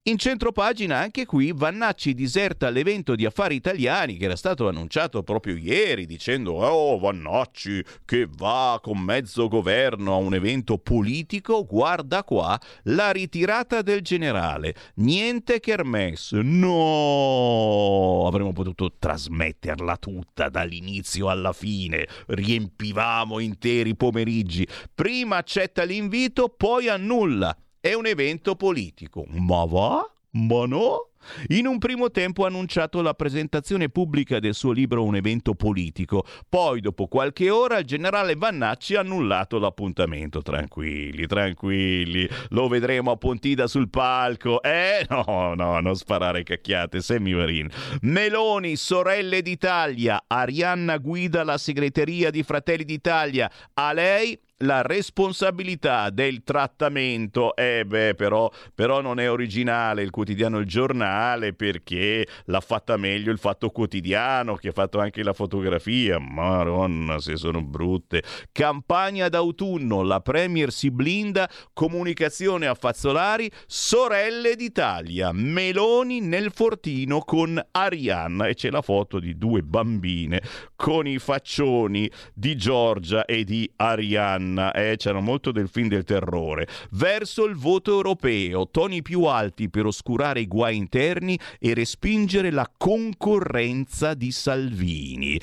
In 0.09 0.19
centropagina 0.19 0.99
anche 0.99 1.27
qui 1.27 1.51
Vannacci 1.53 2.15
diserta 2.15 2.71
l'evento 2.71 3.17
di 3.17 3.27
affari 3.27 3.57
italiani 3.57 4.17
che 4.17 4.27
era 4.27 4.37
stato 4.37 4.69
annunciato 4.69 5.25
proprio 5.25 5.57
ieri 5.57 6.07
dicendo 6.07 6.53
oh 6.53 6.97
Vannacci 6.97 7.83
che 8.05 8.29
va 8.31 8.79
con 8.81 9.01
mezzo 9.01 9.49
governo 9.49 10.15
a 10.15 10.19
un 10.19 10.35
evento 10.35 10.79
politico, 10.79 11.67
guarda 11.67 12.23
qua 12.23 12.57
la 12.85 13.11
ritirata 13.11 13.83
del 13.83 14.01
generale, 14.03 14.77
niente 14.99 15.59
kermesse, 15.59 16.41
no, 16.41 18.29
avremmo 18.29 18.53
potuto 18.53 18.93
trasmetterla 18.97 19.97
tutta 19.97 20.49
dall'inizio 20.49 21.29
alla 21.29 21.53
fine, 21.53 22.07
riempivamo 22.27 23.41
interi 23.41 23.97
pomeriggi, 23.97 24.69
prima 24.95 25.39
accetta 25.39 25.83
l'invito, 25.83 26.49
poi 26.49 26.89
annulla 26.89 27.57
è 27.87 27.95
un 27.95 28.07
evento 28.07 28.57
politico. 28.57 29.25
Ma 29.29 29.65
va? 29.65 30.11
Ma 30.31 30.67
no? 30.67 31.11
In 31.49 31.67
un 31.67 31.79
primo 31.79 32.11
tempo 32.11 32.45
ha 32.45 32.49
annunciato 32.49 33.01
la 33.03 33.15
presentazione 33.15 33.89
pubblica 33.89 34.39
del 34.39 34.55
suo 34.55 34.73
libro 34.73 35.03
Un 35.05 35.17
evento 35.17 35.55
politico, 35.55 36.25
poi 36.49 36.81
dopo 36.81 37.07
qualche 37.07 37.51
ora 37.51 37.79
il 37.79 37.85
generale 37.85 38.35
Vannacci 38.35 38.95
ha 38.95 39.01
annullato 39.01 39.59
l'appuntamento. 39.59 40.43
Tranquilli, 40.43 41.27
tranquilli, 41.27 42.29
lo 42.51 42.69
vedremo 42.69 43.13
a 43.13 43.17
Pontida 43.17 43.67
sul 43.67 43.89
palco. 43.89 44.63
Eh 44.63 45.07
no, 45.09 45.55
no, 45.55 45.81
non 45.81 45.95
sparare 45.97 46.43
cacchiate, 46.43 47.01
Sammy 47.01 47.33
Varin. 47.33 47.69
Meloni, 48.03 48.77
sorelle 48.77 49.43
d'Italia, 49.43 50.25
Arianna 50.27 50.99
guida 50.99 51.45
la 51.45 51.59
segreteria 51.59 52.31
di 52.31 52.43
Fratelli 52.43 52.85
d'Italia. 52.85 53.51
A 53.75 53.93
lei 53.93 54.39
la 54.59 54.83
responsabilità 54.83 56.11
del 56.11 56.43
trattamento. 56.43 57.55
Eh 57.57 57.85
beh, 57.85 58.15
però, 58.15 58.51
però 58.75 59.01
non 59.01 59.21
è 59.21 59.31
originale 59.31 60.03
il 60.03 60.11
quotidiano 60.11 60.59
Il 60.59 60.67
Giornale 60.67 61.53
perché 61.53 62.27
l'ha 62.45 62.61
fatta 62.61 62.97
meglio 62.97 63.33
il 63.33 63.39
Fatto 63.39 63.71
Quotidiano 63.71 64.55
che 64.55 64.69
ha 64.69 64.73
fatto 64.73 64.99
anche 64.99 65.23
la 65.23 65.33
fotografia. 65.33 66.19
Maronna, 66.19 67.19
se 67.19 67.37
sono 67.37 67.63
brutte. 67.63 68.23
Campagna 68.53 69.29
d'autunno, 69.29 70.03
la 70.03 70.21
Premier 70.21 70.73
si 70.73 70.91
blinda, 70.91 71.49
comunicazione 71.73 72.67
a 72.67 72.75
Fazzolari, 72.75 73.51
sorelle 73.67 74.55
d'Italia, 74.57 75.33
Meloni 75.33 76.21
nel 76.21 76.51
fortino 76.53 77.21
con 77.21 77.63
Arianna 77.73 78.47
e 78.47 78.55
c'è 78.55 78.71
la 78.71 78.83
foto 78.83 79.19
di 79.19 79.37
due 79.37 79.63
bambine 79.63 80.43
con 80.75 81.07
i 81.07 81.19
faccioni 81.19 82.11
di 82.33 82.57
Giorgia 82.57 83.25
e 83.25 83.45
di 83.45 83.71
Arianna 83.77 84.46
Anna, 84.47 84.73
eh, 84.73 84.97
c'era 84.97 85.19
molto 85.19 85.51
del 85.51 85.69
film 85.69 85.89
del 85.89 86.05
terrore. 86.05 86.69
Verso 86.93 87.45
il 87.45 87.57
voto 87.57 87.91
europeo, 87.93 88.69
toni 88.71 89.03
più 89.03 89.25
alti 89.25 89.69
per 89.69 89.87
oscurare 89.87 90.41
i 90.41 90.47
guai 90.47 90.77
interni 90.77 91.39
e 91.59 91.75
respingere 91.75 92.51
la 92.51 92.71
concorrenza 92.77 94.15
di 94.15 94.31
Salvini. 94.31 95.41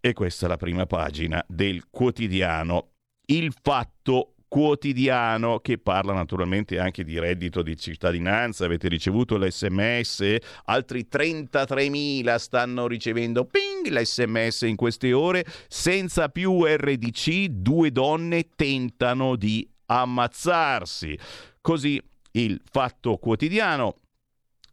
E 0.00 0.12
questa 0.12 0.46
è 0.46 0.48
la 0.48 0.56
prima 0.56 0.86
pagina 0.86 1.42
del 1.46 1.84
quotidiano. 1.90 2.90
Il 3.26 3.54
fatto 3.62 4.34
quotidiano 4.48 5.60
che 5.60 5.78
parla 5.78 6.14
naturalmente 6.14 6.78
anche 6.78 7.04
di 7.04 7.18
reddito 7.18 7.62
di 7.62 7.76
cittadinanza. 7.76 8.64
Avete 8.64 8.88
ricevuto 8.88 9.36
l'SMS? 9.36 10.36
Altri 10.64 11.06
33.000 11.10 12.36
stanno 12.36 12.86
ricevendo 12.86 13.44
ping 13.44 13.86
l'SMS 13.88 14.62
in 14.62 14.76
queste 14.76 15.12
ore. 15.12 15.44
Senza 15.68 16.28
più 16.30 16.64
RDC, 16.64 17.46
due 17.48 17.92
donne 17.92 18.48
tentano 18.56 19.36
di 19.36 19.68
ammazzarsi. 19.86 21.18
Così 21.60 22.02
il 22.32 22.60
fatto 22.64 23.16
quotidiano. 23.18 23.96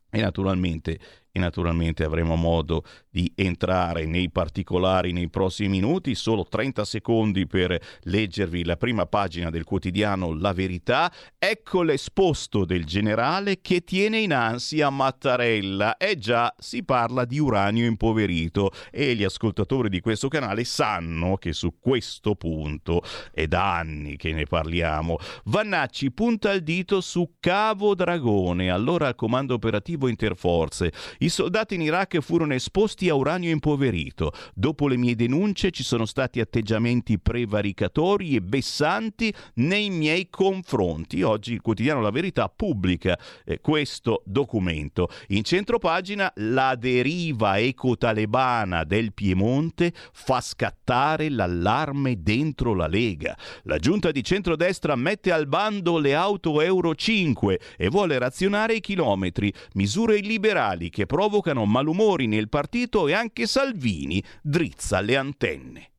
E 0.09 0.21
naturalmente 0.21 0.99
e 1.35 1.39
naturalmente 1.39 2.05
avremo 2.05 2.37
modo 2.37 2.85
di 3.09 3.29
entrare 3.35 4.05
nei 4.05 4.31
particolari 4.31 5.11
nei 5.11 5.29
prossimi 5.29 5.67
minuti, 5.67 6.15
solo 6.15 6.47
30 6.47 6.85
secondi 6.85 7.45
per 7.45 7.77
leggervi 8.03 8.63
la 8.63 8.77
prima 8.77 9.05
pagina 9.05 9.49
del 9.49 9.65
quotidiano 9.65 10.33
La 10.33 10.53
Verità. 10.53 11.11
Ecco 11.37 11.81
l'esposto 11.81 12.63
del 12.63 12.85
generale 12.85 13.59
che 13.59 13.83
tiene 13.83 14.19
in 14.19 14.31
ansia 14.31 14.89
Mattarella. 14.89 15.97
Eh 15.97 16.17
già, 16.17 16.55
si 16.57 16.85
parla 16.85 17.25
di 17.25 17.37
uranio 17.37 17.85
impoverito 17.85 18.71
e 18.89 19.13
gli 19.13 19.25
ascoltatori 19.25 19.89
di 19.89 19.99
questo 19.99 20.29
canale 20.29 20.63
sanno 20.63 21.35
che 21.35 21.51
su 21.51 21.79
questo 21.81 22.35
punto 22.35 23.01
è 23.33 23.45
da 23.45 23.75
anni 23.75 24.15
che 24.15 24.31
ne 24.31 24.45
parliamo. 24.45 25.17
Vannacci 25.45 26.13
punta 26.13 26.53
il 26.53 26.63
dito 26.63 27.01
su 27.01 27.35
Cavo 27.41 27.93
Dragone, 27.93 28.71
allora 28.71 29.07
al 29.07 29.15
comando 29.15 29.53
operativo 29.55 30.07
interforze. 30.07 30.93
I 31.25 31.29
soldati 31.29 31.73
in 31.73 31.81
Iraq 31.81 32.19
furono 32.19 32.53
esposti 32.53 33.09
a 33.09 33.15
uranio 33.15 33.49
impoverito. 33.49 34.31
Dopo 34.53 34.87
le 34.87 34.95
mie 34.95 35.15
denunce 35.15 35.71
ci 35.71 35.81
sono 35.81 36.05
stati 36.05 36.39
atteggiamenti 36.39 37.17
prevaricatori 37.17 38.35
e 38.35 38.41
bessanti 38.41 39.33
nei 39.55 39.89
miei 39.89 40.29
confronti. 40.29 41.23
Oggi 41.23 41.53
il 41.53 41.61
quotidiano 41.61 42.01
La 42.01 42.11
Verità 42.11 42.47
pubblica 42.47 43.17
eh, 43.43 43.59
questo 43.59 44.21
documento. 44.23 45.09
In 45.29 45.41
centropagina 45.43 46.31
la 46.35 46.75
deriva 46.75 47.57
eco-talebana 47.57 48.83
del 48.83 49.11
Piemonte 49.11 49.93
fa 50.11 50.39
scattare 50.41 51.31
l'allarme 51.31 52.21
dentro 52.21 52.75
la 52.75 52.85
Lega. 52.85 53.35
La 53.63 53.79
giunta 53.79 54.11
di 54.11 54.23
centrodestra 54.23 54.95
mette 54.95 55.31
al 55.31 55.47
bando 55.47 55.97
le 55.97 56.13
auto 56.13 56.61
Euro 56.61 56.93
5 56.93 57.59
e 57.77 57.89
vuole 57.89 58.19
razionare 58.19 58.75
i 58.75 58.79
chilometri, 58.79 59.51
misure 59.73 60.19
illiberali 60.19 60.91
che 60.91 61.07
provocano 61.15 61.63
malumori 61.63 62.27
nel 62.27 62.49
partito 62.49 63.07
e 63.07 63.13
anche 63.13 63.47
Salvini 63.47 64.21
drizza 64.41 64.99
le 64.99 65.15
antenne. 65.15 65.89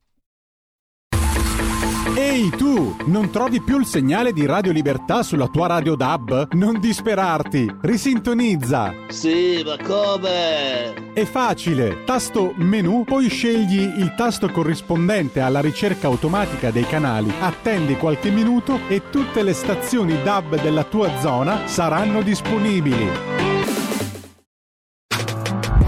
Ehi 2.15 2.49
tu, 2.51 2.95
non 3.07 3.31
trovi 3.31 3.59
più 3.63 3.79
il 3.79 3.87
segnale 3.87 4.31
di 4.31 4.45
Radio 4.45 4.71
Libertà 4.71 5.23
sulla 5.23 5.47
tua 5.47 5.65
radio 5.65 5.95
DAB? 5.95 6.53
Non 6.53 6.79
disperarti, 6.79 7.67
risintonizza. 7.81 8.93
Sì, 9.07 9.63
ma 9.65 9.75
come? 9.83 11.13
È 11.13 11.25
facile, 11.25 12.03
tasto 12.03 12.53
menu, 12.57 13.03
poi 13.03 13.27
scegli 13.27 13.81
il 13.81 14.13
tasto 14.15 14.51
corrispondente 14.51 15.39
alla 15.39 15.61
ricerca 15.61 16.05
automatica 16.05 16.69
dei 16.69 16.85
canali, 16.85 17.33
attendi 17.39 17.95
qualche 17.97 18.29
minuto 18.29 18.81
e 18.87 19.09
tutte 19.09 19.41
le 19.41 19.53
stazioni 19.53 20.21
DAB 20.21 20.61
della 20.61 20.83
tua 20.83 21.19
zona 21.19 21.65
saranno 21.65 22.21
disponibili. 22.21 23.56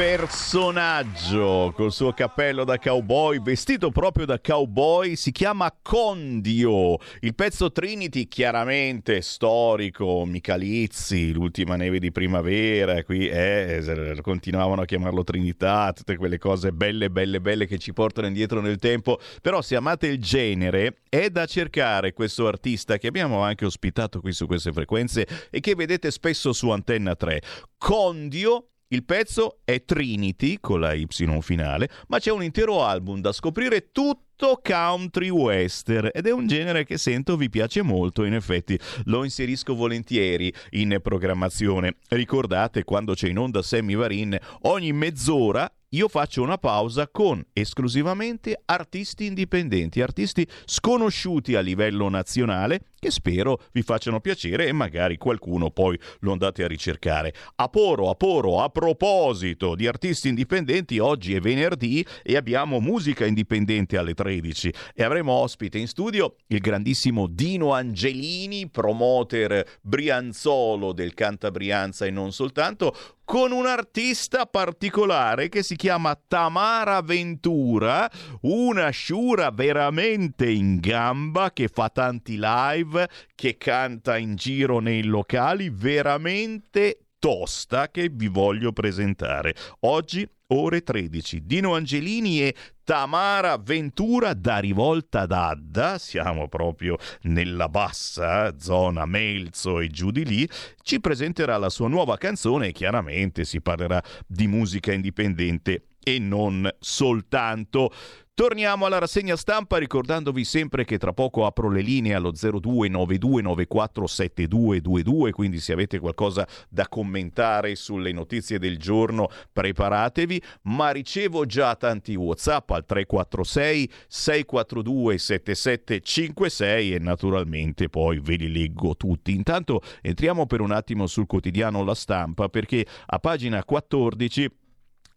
Personaggio 0.00 1.74
col 1.76 1.92
suo 1.92 2.14
cappello 2.14 2.64
da 2.64 2.78
cowboy, 2.78 3.38
vestito 3.42 3.90
proprio 3.90 4.24
da 4.24 4.40
cowboy, 4.40 5.14
si 5.14 5.30
chiama 5.30 5.70
Condio. 5.82 6.96
Il 7.20 7.34
pezzo 7.34 7.70
Trinity, 7.70 8.26
chiaramente 8.26 9.20
storico, 9.20 10.24
Michalizzi, 10.24 11.32
l'ultima 11.32 11.76
neve 11.76 11.98
di 11.98 12.10
primavera, 12.12 13.04
qui 13.04 13.28
eh, 13.28 14.16
continuavano 14.22 14.80
a 14.80 14.84
chiamarlo 14.86 15.22
Trinità, 15.22 15.92
tutte 15.92 16.16
quelle 16.16 16.38
cose 16.38 16.72
belle, 16.72 17.10
belle, 17.10 17.42
belle 17.42 17.66
che 17.66 17.76
ci 17.76 17.92
portano 17.92 18.26
indietro 18.26 18.62
nel 18.62 18.78
tempo. 18.78 19.20
Però 19.42 19.60
se 19.60 19.76
amate 19.76 20.06
il 20.06 20.18
genere, 20.18 21.00
è 21.10 21.28
da 21.28 21.44
cercare 21.44 22.14
questo 22.14 22.46
artista 22.46 22.96
che 22.96 23.06
abbiamo 23.06 23.42
anche 23.42 23.66
ospitato 23.66 24.22
qui 24.22 24.32
su 24.32 24.46
queste 24.46 24.72
frequenze 24.72 25.28
e 25.50 25.60
che 25.60 25.74
vedete 25.74 26.10
spesso 26.10 26.54
su 26.54 26.70
Antenna 26.70 27.14
3. 27.14 27.42
Condio 27.76 28.64
il 28.92 29.04
pezzo 29.04 29.60
è 29.64 29.84
Trinity 29.84 30.58
con 30.60 30.80
la 30.80 30.94
Y 30.94 31.06
finale, 31.40 31.88
ma 32.08 32.18
c'è 32.18 32.32
un 32.32 32.42
intero 32.42 32.84
album 32.84 33.20
da 33.20 33.32
scoprire 33.32 33.92
tutto 33.92 34.60
country 34.62 35.28
western 35.28 36.10
ed 36.12 36.26
è 36.26 36.32
un 36.32 36.48
genere 36.48 36.84
che 36.84 36.98
sento 36.98 37.36
vi 37.36 37.48
piace 37.48 37.82
molto, 37.82 38.24
in 38.24 38.34
effetti 38.34 38.78
lo 39.04 39.22
inserisco 39.22 39.76
volentieri 39.76 40.52
in 40.70 40.98
programmazione. 41.00 41.98
Ricordate 42.08 42.82
quando 42.82 43.14
c'è 43.14 43.28
in 43.28 43.38
onda 43.38 43.62
Sammy 43.62 43.94
Varin, 43.94 44.36
ogni 44.62 44.92
mezz'ora 44.92 45.72
io 45.90 46.08
faccio 46.08 46.42
una 46.42 46.58
pausa 46.58 47.08
con 47.08 47.44
esclusivamente 47.52 48.60
artisti 48.64 49.26
indipendenti, 49.26 50.00
artisti 50.00 50.46
sconosciuti 50.64 51.56
a 51.56 51.60
livello 51.60 52.08
nazionale 52.08 52.82
che 53.00 53.10
spero 53.10 53.62
vi 53.72 53.82
facciano 53.82 54.20
piacere 54.20 54.68
e 54.68 54.72
magari 54.72 55.16
qualcuno 55.16 55.70
poi 55.70 55.98
lo 56.20 56.32
andate 56.32 56.62
a 56.62 56.68
ricercare. 56.68 57.34
A 57.56 57.68
Poro, 57.68 58.10
a 58.10 58.14
Poro, 58.14 58.60
a 58.60 58.68
proposito 58.68 59.74
di 59.74 59.86
artisti 59.86 60.28
indipendenti, 60.28 60.98
oggi 60.98 61.34
è 61.34 61.40
venerdì 61.40 62.06
e 62.22 62.36
abbiamo 62.36 62.78
musica 62.78 63.24
indipendente 63.24 63.96
alle 63.96 64.14
13 64.14 64.72
e 64.94 65.02
avremo 65.02 65.32
ospite 65.32 65.78
in 65.78 65.88
studio 65.88 66.36
il 66.48 66.60
grandissimo 66.60 67.26
Dino 67.26 67.72
Angelini, 67.72 68.68
promoter 68.68 69.78
brianzolo 69.80 70.92
del 70.92 71.14
Cantabrianza 71.14 72.04
e 72.04 72.10
non 72.10 72.32
soltanto, 72.32 72.94
con 73.30 73.52
un 73.52 73.64
artista 73.64 74.44
particolare 74.44 75.48
che 75.48 75.62
si 75.62 75.76
chiama 75.76 76.20
Tamara 76.26 77.00
Ventura, 77.00 78.10
una 78.40 78.90
sciura 78.90 79.50
veramente 79.52 80.50
in 80.50 80.80
gamba 80.80 81.52
che 81.52 81.68
fa 81.68 81.90
tanti 81.90 82.36
live 82.40 82.89
live 82.90 83.08
che 83.34 83.56
canta 83.56 84.18
in 84.18 84.34
giro 84.34 84.80
nei 84.80 85.04
locali 85.04 85.70
veramente 85.70 87.06
tosta 87.18 87.90
che 87.90 88.10
vi 88.10 88.28
voglio 88.28 88.72
presentare. 88.72 89.54
Oggi 89.80 90.28
ore 90.48 90.82
13. 90.82 91.44
Dino 91.44 91.74
Angelini 91.74 92.42
e 92.42 92.54
Tamara 92.82 93.56
Ventura 93.56 94.34
da 94.34 94.58
Rivolta 94.58 95.26
d'Adda, 95.26 95.98
siamo 95.98 96.48
proprio 96.48 96.96
nella 97.22 97.68
bassa 97.68 98.58
zona 98.58 99.06
Melzo 99.06 99.78
e 99.78 99.88
giù 99.88 100.10
di 100.10 100.24
lì, 100.24 100.48
ci 100.82 101.00
presenterà 101.00 101.56
la 101.56 101.68
sua 101.68 101.88
nuova 101.88 102.16
canzone 102.16 102.68
e 102.68 102.72
chiaramente 102.72 103.44
si 103.44 103.60
parlerà 103.60 104.02
di 104.26 104.48
musica 104.48 104.92
indipendente 104.92 105.84
e 106.02 106.18
non 106.18 106.68
soltanto. 106.80 107.92
Torniamo 108.34 108.86
alla 108.86 108.98
rassegna 108.98 109.36
stampa 109.36 109.76
ricordandovi 109.76 110.44
sempre 110.44 110.86
che 110.86 110.96
tra 110.96 111.12
poco 111.12 111.44
apro 111.44 111.68
le 111.68 111.82
linee 111.82 112.14
allo 112.14 112.32
0292947222, 112.32 115.30
quindi 115.32 115.60
se 115.60 115.74
avete 115.74 115.98
qualcosa 115.98 116.48
da 116.70 116.88
commentare 116.88 117.74
sulle 117.74 118.12
notizie 118.12 118.58
del 118.58 118.78
giorno 118.78 119.28
preparatevi, 119.52 120.42
ma 120.62 120.90
ricevo 120.90 121.44
già 121.44 121.76
tanti 121.76 122.14
WhatsApp 122.14 122.70
al 122.70 122.86
346 122.86 123.90
642 124.08 125.18
7756 125.18 126.94
e 126.94 126.98
naturalmente 126.98 127.90
poi 127.90 128.20
ve 128.20 128.36
li 128.36 128.50
leggo 128.50 128.96
tutti. 128.96 129.34
Intanto 129.34 129.82
entriamo 130.00 130.46
per 130.46 130.62
un 130.62 130.70
attimo 130.70 131.06
sul 131.06 131.26
quotidiano 131.26 131.84
La 131.84 131.94
Stampa 131.94 132.48
perché 132.48 132.86
a 133.04 133.18
pagina 133.18 133.62
14 133.62 134.50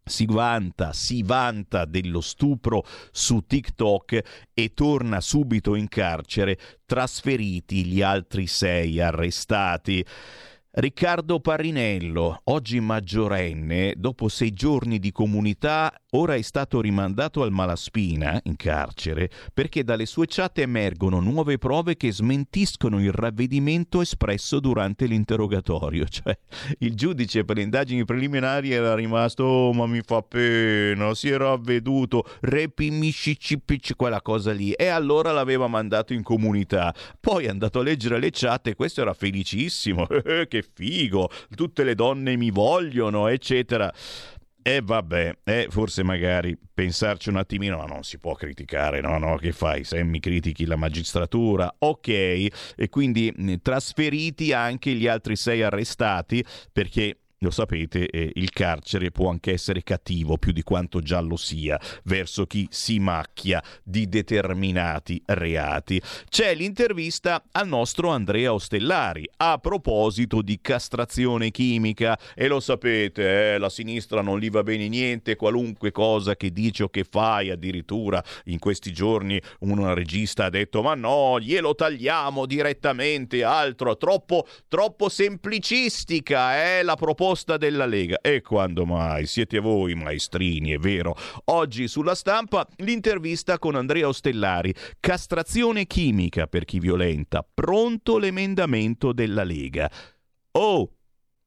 si 0.03 0.25
vanta, 0.25 0.93
si 0.93 1.23
vanta 1.23 1.85
dello 1.85 2.21
stupro 2.21 2.83
su 3.11 3.45
TikTok 3.45 4.49
e 4.53 4.73
torna 4.73 5.21
subito 5.21 5.75
in 5.75 5.87
carcere, 5.87 6.57
trasferiti 6.85 7.85
gli 7.85 8.01
altri 8.01 8.47
sei 8.47 8.99
arrestati. 8.99 10.05
Riccardo 10.75 11.39
Parinello, 11.39 12.41
oggi 12.45 12.79
maggiorenne, 12.79 13.93
dopo 13.95 14.27
sei 14.27 14.51
giorni 14.53 14.97
di 14.97 15.11
comunità, 15.11 15.93
ora 16.15 16.35
è 16.35 16.41
stato 16.41 16.81
rimandato 16.81 17.41
al 17.41 17.51
Malaspina, 17.51 18.39
in 18.43 18.55
carcere, 18.55 19.29
perché 19.53 19.83
dalle 19.83 20.05
sue 20.05 20.25
chat 20.27 20.59
emergono 20.59 21.19
nuove 21.19 21.57
prove 21.57 21.95
che 21.95 22.11
smentiscono 22.11 23.01
il 23.01 23.11
ravvedimento 23.11 24.01
espresso 24.01 24.59
durante 24.59 25.05
l'interrogatorio. 25.05 26.05
Cioè, 26.13 26.37
il 26.79 26.93
giudice 26.93 27.43
per 27.43 27.55
le 27.55 27.63
indagini 27.63 28.05
preliminari 28.05 28.71
era 28.71 28.93
rimasto, 28.93 29.43
oh 29.43 29.73
ma 29.73 29.87
mi 29.87 30.01
fa 30.05 30.21
pena, 30.21 31.15
si 31.15 31.29
era 31.29 31.51
avveduto, 31.51 32.23
repimiscicipic, 32.41 33.95
quella 33.95 34.21
cosa 34.21 34.51
lì, 34.51 34.71
e 34.73 34.87
allora 34.87 35.31
l'aveva 35.31 35.67
mandato 35.67 36.13
in 36.13 36.21
comunità. 36.21 36.93
Poi 37.19 37.45
è 37.45 37.49
andato 37.49 37.79
a 37.79 37.83
leggere 37.83 38.19
le 38.19 38.29
chat 38.31 38.67
e 38.67 38.75
questo 38.75 39.01
era 39.01 39.13
felicissimo, 39.13 40.05
che 40.47 40.63
figo, 40.71 41.29
tutte 41.55 41.83
le 41.83 41.95
donne 41.95 42.37
mi 42.37 42.51
vogliono, 42.51 43.27
eccetera. 43.27 43.91
E 44.65 44.79
vabbè, 44.81 45.39
eh, 45.43 45.67
forse 45.69 46.03
magari 46.03 46.57
pensarci 46.73 47.27
un 47.27 47.35
attimino, 47.35 47.75
ma 47.75 47.83
non 47.83 48.03
si 48.03 48.17
può 48.17 48.33
criticare, 48.33 49.01
no? 49.01 49.17
no? 49.17 49.35
Che 49.35 49.51
fai? 49.51 49.83
Se 49.83 50.01
mi 50.03 50.21
critichi 50.21 50.65
la 50.65 50.77
magistratura, 50.77 51.75
ok, 51.77 52.07
e 52.07 52.87
quindi 52.89 53.59
trasferiti 53.61 54.53
anche 54.53 54.91
gli 54.91 55.05
altri 55.05 55.35
sei 55.35 55.63
arrestati 55.63 56.41
perché 56.71 57.22
lo 57.43 57.51
sapete, 57.51 58.07
eh, 58.07 58.31
il 58.35 58.49
carcere 58.51 59.11
può 59.11 59.29
anche 59.29 59.51
essere 59.51 59.83
cattivo 59.83 60.37
più 60.37 60.51
di 60.51 60.63
quanto 60.63 61.01
già 61.01 61.19
lo 61.19 61.35
sia 61.35 61.79
verso 62.05 62.45
chi 62.45 62.67
si 62.71 62.99
macchia 62.99 63.61
di 63.83 64.07
determinati 64.07 65.21
reati. 65.25 66.01
C'è 66.29 66.55
l'intervista 66.55 67.43
al 67.51 67.67
nostro 67.67 68.09
Andrea 68.09 68.53
Ostellari 68.53 69.29
a 69.37 69.57
proposito 69.57 70.41
di 70.41 70.59
castrazione 70.61 71.51
chimica 71.51 72.17
e 72.33 72.47
lo 72.47 72.59
sapete, 72.59 73.53
eh, 73.53 73.57
la 73.57 73.69
sinistra 73.69 74.21
non 74.21 74.39
gli 74.39 74.49
va 74.49 74.63
bene 74.63 74.87
niente, 74.87 75.35
qualunque 75.35 75.91
cosa 75.91 76.35
che 76.35 76.51
dice 76.51 76.83
o 76.83 76.89
che 76.89 77.03
fai, 77.03 77.49
addirittura 77.49 78.23
in 78.45 78.59
questi 78.59 78.93
giorni 78.93 79.39
un 79.59 79.93
regista 79.93 80.45
ha 80.45 80.49
detto 80.49 80.81
ma 80.81 80.95
no, 80.95 81.39
glielo 81.39 81.75
tagliamo 81.75 82.45
direttamente, 82.45 83.43
altro, 83.43 83.97
troppo, 83.97 84.47
troppo 84.69 85.09
semplicistica 85.09 86.55
è 86.55 86.79
eh, 86.79 86.83
la 86.83 86.95
proposta 86.95 87.31
proposta 87.33 87.57
della 87.57 87.85
Lega. 87.85 88.19
E 88.21 88.41
quando 88.41 88.85
mai? 88.85 89.25
Siete 89.25 89.59
voi 89.59 89.95
maestrini, 89.95 90.71
è 90.71 90.77
vero. 90.77 91.15
Oggi 91.45 91.87
sulla 91.87 92.15
stampa 92.15 92.67
l'intervista 92.77 93.57
con 93.57 93.75
Andrea 93.75 94.07
Ostellari. 94.07 94.73
Castrazione 94.99 95.85
chimica 95.87 96.45
per 96.47 96.63
chi 96.65 96.79
violenta. 96.79 97.45
Pronto 97.53 98.17
l'emendamento 98.19 99.11
della 99.11 99.43
Lega. 99.43 99.89
Oh! 100.51 100.89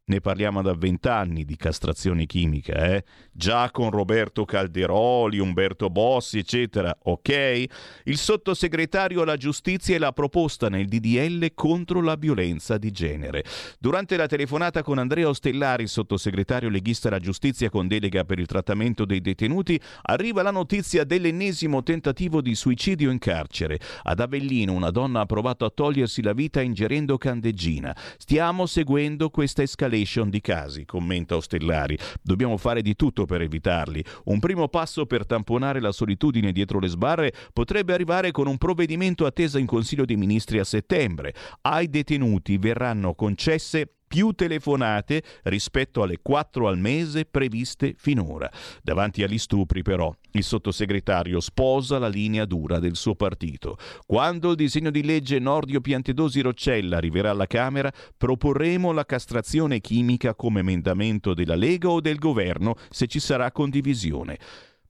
Ne 0.09 0.21
parliamo 0.21 0.63
da 0.63 0.73
vent'anni 0.73 1.45
di 1.45 1.57
castrazione 1.57 2.27
chimica, 2.27 2.75
eh? 2.95 3.03
Già 3.33 3.73
con 3.73 3.91
Roberto 3.91 4.45
Calderoli, 4.45 5.41
Umberto 5.41 5.91
Bossi, 5.91 6.39
eccetera, 6.39 6.97
ok? 7.03 7.65
Il 8.05 8.17
sottosegretario 8.17 9.23
alla 9.23 9.37
giustizia 9.37 9.97
e 9.97 9.99
la 9.99 10.13
proposta 10.13 10.69
nel 10.69 10.87
DDL 10.87 11.51
contro 11.55 12.01
la 12.01 12.15
violenza 12.15 12.79
di 12.79 12.93
genere. 12.93 13.43
Durante 13.81 14.17
la 14.17 14.29
telefonata 14.29 14.85
con 14.85 14.99
Andrea 14.99 15.29
Ostellari, 15.29 15.89
sottosegretario 15.89 16.69
leghista 16.69 17.09
alla 17.09 17.19
giustizia 17.19 17.69
con 17.69 17.89
delega 17.89 18.23
per 18.23 18.39
il 18.39 18.47
trattamento 18.47 19.07
dei 19.07 19.21
detenuti, 19.21 19.77
arriva 20.03 20.43
la 20.43 20.53
notizia 20.53 21.03
dell'ennesimo 21.03 21.83
tentativo 21.83 22.41
di 22.41 22.55
suicidio 22.55 23.11
in 23.11 23.19
carcere. 23.19 23.81
Ad 24.05 24.21
Avellino 24.21 24.73
una 24.73 24.93
donna 24.93 25.23
ha 25.23 25.27
provato 25.27 25.65
a 25.65 25.71
togliersi 25.71 26.23
la 26.23 26.33
vita 26.33 26.61
ingerendo 26.61 27.19
candeggina. 27.19 27.93
Stiamo 28.19 28.67
seguendo 28.67 29.31
questa 29.31 29.63
escalation 29.63 29.95
escalation 29.97 30.30
di 30.30 30.40
casi, 30.40 30.84
commenta 30.84 31.36
Ostellari. 31.36 31.99
Dobbiamo 32.22 32.57
fare 32.57 32.82
di 32.82 32.94
tutto 32.94 33.24
per 33.24 33.40
evitarli. 33.40 34.05
Un 34.24 34.38
primo 34.38 34.68
passo 34.68 35.07
per 35.07 35.26
tamponare 35.26 35.80
la 35.80 35.92
solitudine 35.92 36.53
dietro 36.53 36.78
le 36.78 36.88
sbarre 36.88 37.32
potrebbe 37.53 37.92
arrivare 37.92 38.30
con 38.30 38.47
un 38.47 38.59
provvedimento 38.59 39.26
atteso 39.26 39.59
in 39.59 39.66
Consiglio 39.66 40.05
dei 40.05 40.16
Ministri 40.16 40.59
a 40.59 40.64
settembre. 40.64 41.34
Ai 41.62 41.88
detenuti 41.88 42.59
verranno 42.59 43.14
concesse 43.14 43.95
più 44.07 44.33
telefonate 44.33 45.23
rispetto 45.45 46.03
alle 46.03 46.19
quattro 46.23 46.69
al 46.69 46.79
mese 46.79 47.25
previste 47.25 47.95
finora. 47.97 48.51
Davanti 48.83 49.23
agli 49.23 49.39
stupri, 49.39 49.83
però, 49.83 50.15
il 50.33 50.45
sottosegretario 50.45 51.41
sposa 51.41 51.99
la 51.99 52.09
linea 52.09 52.45
dura 52.45 52.79
del 52.79 52.97
suo 52.97 53.15
partito. 53.15 53.77
Quando 54.07 54.51
il 54.51 54.57
disegno 54.57 54.91
di 54.91 55.03
legge 55.03 55.39
Nordio 55.39 55.81
Piantedosi 55.81 56.41
Roccella 56.41 56.97
arriverà 56.97 57.31
alla 57.31 57.47
Camera, 57.47 57.93
proporremo 58.17 58.93
la 58.93 59.05
castrazione 59.05 59.81
chimica 59.81 60.35
come 60.35 60.61
emendamento 60.61 61.35
della 61.35 61.57
Lega 61.57 61.89
o 61.89 62.01
del 62.01 62.19
governo 62.19 62.75
se 62.91 63.07
ci 63.07 63.21
sarà 63.21 63.51
condivisione. 63.53 64.39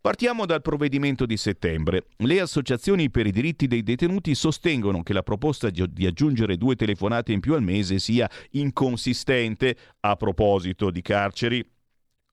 Partiamo 0.06 0.46
dal 0.46 0.62
provvedimento 0.62 1.26
di 1.26 1.36
settembre. 1.36 2.04
Le 2.18 2.38
associazioni 2.38 3.10
per 3.10 3.26
i 3.26 3.32
diritti 3.32 3.66
dei 3.66 3.82
detenuti 3.82 4.36
sostengono 4.36 5.02
che 5.02 5.12
la 5.12 5.24
proposta 5.24 5.68
di 5.68 6.06
aggiungere 6.06 6.56
due 6.56 6.76
telefonate 6.76 7.32
in 7.32 7.40
più 7.40 7.54
al 7.54 7.62
mese 7.64 7.98
sia 7.98 8.30
inconsistente. 8.50 9.76
A 10.02 10.14
proposito 10.14 10.92
di 10.92 11.02
carceri, 11.02 11.68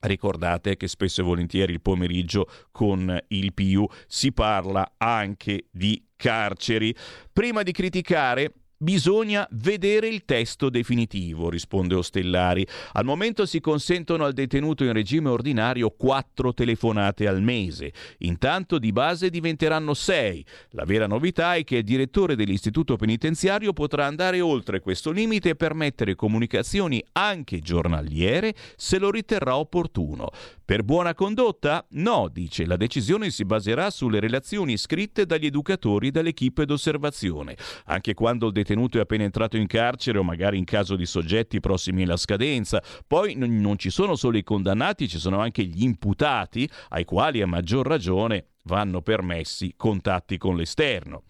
Ricordate 0.01 0.76
che 0.76 0.88
spesso 0.88 1.21
e 1.21 1.24
volentieri 1.24 1.71
il 1.71 1.82
pomeriggio 1.82 2.47
con 2.71 3.17
il 3.30 3.53
PIU 3.53 3.88
si 4.05 4.34
parla 4.34 4.95
anche 4.97 5.67
di 5.71 6.09
carceri. 6.15 6.93
Prima 7.32 7.63
di 7.63 7.71
criticare, 7.71 8.53
Bisogna 8.84 9.48
vedere 9.52 10.10
il 10.10 10.26
testo 10.26 10.70
definitivo, 10.70 11.50
risponde 11.50 11.96
Ostellari. 11.96 12.68
Al 12.92 13.06
momento 13.06 13.46
si 13.46 13.62
consentono 13.62 14.26
al 14.26 14.34
detenuto 14.34 14.84
in 14.84 14.92
regime 14.92 15.30
ordinario 15.30 15.90
quattro 15.92 16.54
telefonate 16.54 17.26
al 17.26 17.42
mese. 17.42 17.94
Intanto 18.18 18.80
di 18.80 18.92
base 18.92 19.30
diventeranno 19.30 19.94
sei. 19.94 20.46
La 20.72 20.84
vera 20.84 21.08
novità 21.08 21.56
è 21.56 21.64
che 21.64 21.78
il 21.78 21.84
direttore 21.86 22.36
dell'istituto 22.36 22.98
penitenziario 22.98 23.72
potrà 23.72 24.06
andare 24.06 24.42
oltre 24.42 24.82
questo 24.82 25.12
limite 25.12 25.52
e 25.52 25.56
permettere 25.56 26.16
comunicazioni 26.16 27.02
anche 27.14 27.60
giornaliere 27.60 28.54
se 28.76 29.00
lo 29.00 29.10
riterrà 29.12 29.56
opportuno. 29.56 30.30
Per 30.66 30.82
buona 30.82 31.14
condotta? 31.14 31.86
No, 31.89 32.30
dice, 32.32 32.66
la 32.66 32.78
decisione 32.78 33.30
si 33.32 33.43
baserà 33.43 33.89
sulle 33.89 34.22
relazioni 34.22 34.78
scritte 34.78 35.26
dagli 35.26 35.45
educatori 35.45 36.07
e 36.07 36.11
dall'equipe 36.11 36.64
d'osservazione. 36.66 37.57
Anche 37.88 38.14
quando 38.14 38.47
il 38.47 38.53
detenuto 38.53 38.97
è 38.97 39.01
appena 39.01 39.24
entrato 39.24 39.57
in 39.57 39.68
carcere 39.68 40.20
o 40.20 40.24
magari 40.24 40.57
in 40.57 40.64
caso 40.64 40.95
di 40.95 41.05
soggetti 41.05 41.59
prossimi 41.59 42.03
alla 42.03 42.16
scadenza. 42.16 42.82
Poi 43.05 43.36
non 43.36 43.78
ci 43.78 43.89
sono 43.89 44.16
solo 44.16 44.38
i 44.38 44.43
condannati, 44.43 45.09
ci 45.09 45.20
sono 45.20 45.39
anche 45.39 45.66
gli 45.66 45.84
imputati, 45.84 46.70
ai 46.89 47.03
quali 47.03 47.41
a 47.41 47.45
maggior 47.45 47.86
ragione 47.86 48.45
vanno 48.64 49.01
permessi 49.01 49.74
contatti 49.76 50.38
con 50.38 50.55
l'esterno. 50.55 51.24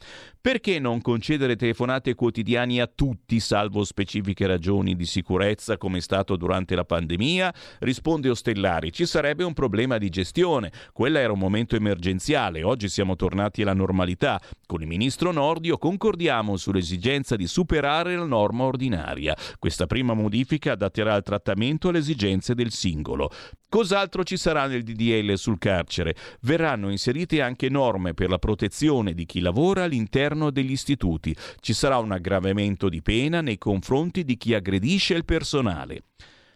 Perché 0.44 0.78
non 0.78 1.00
concedere 1.00 1.56
telefonate 1.56 2.16
quotidiane 2.16 2.82
a 2.82 2.92
tutti, 2.94 3.40
salvo 3.40 3.86
specifiche 3.86 4.46
ragioni 4.46 4.94
di 4.94 5.06
sicurezza, 5.06 5.78
come 5.78 6.00
è 6.00 6.02
stato 6.02 6.36
durante 6.36 6.76
la 6.76 6.84
pandemia? 6.84 7.54
Risponde 7.80 8.30
Ostellari, 8.30 8.92
ci 8.92 9.06
sarebbe 9.06 9.46
un 9.46 9.54
problema 9.54 9.98
di 9.98 10.10
gestione. 10.10 10.70
Quella 10.92 11.20
era 11.20 11.32
un 11.32 11.40
momento 11.40 11.78
emergenziale, 11.78 12.62
oggi 12.62 12.90
siamo 12.90 13.16
tornati 13.16 13.62
alla 13.62 13.74
normalità. 13.74 14.38
Con 14.66 14.82
il 14.82 14.88
ministro 14.88 15.32
Nordio 15.32 15.78
concordiamo 15.78 16.58
sull'esigenza 16.58 17.38
di 17.38 17.48
superare 17.48 18.18
la 18.18 18.26
norma 18.26 18.66
ordinaria. 18.66 19.38
Questa 19.58 19.86
prima 19.86 20.14
modifica 20.14 20.74
adatterà 20.74 21.16
il 21.16 21.24
trattamento 21.24 21.88
alle 21.88 22.00
esigenze 22.00 22.54
del 22.54 22.72
singolo. 22.72 23.32
Cos'altro 23.70 24.24
ci 24.24 24.38
sarà 24.38 24.68
nel 24.68 24.84
DDL 24.84 25.34
sul 25.36 25.58
carcere? 25.58 26.16
Verranno 26.42 26.92
inserite 27.24 27.42
anche 27.42 27.70
norme 27.70 28.14
per 28.14 28.30
la 28.30 28.38
protezione 28.38 29.14
di 29.14 29.26
chi 29.26 29.40
lavora 29.40 29.84
all'interno 29.84 30.52
degli 30.52 30.72
istituti. 30.72 31.36
Ci 31.60 31.74
sarà 31.74 31.98
un 31.98 32.12
aggravamento 32.12 32.90
di 32.90 33.02
pena 33.02 33.42
nei 33.42 33.58
confronti 33.58 34.24
di 34.24 34.38
chi 34.38 34.54
aggredisce 34.54 35.14
il 35.14 35.26
personale. 35.26 36.04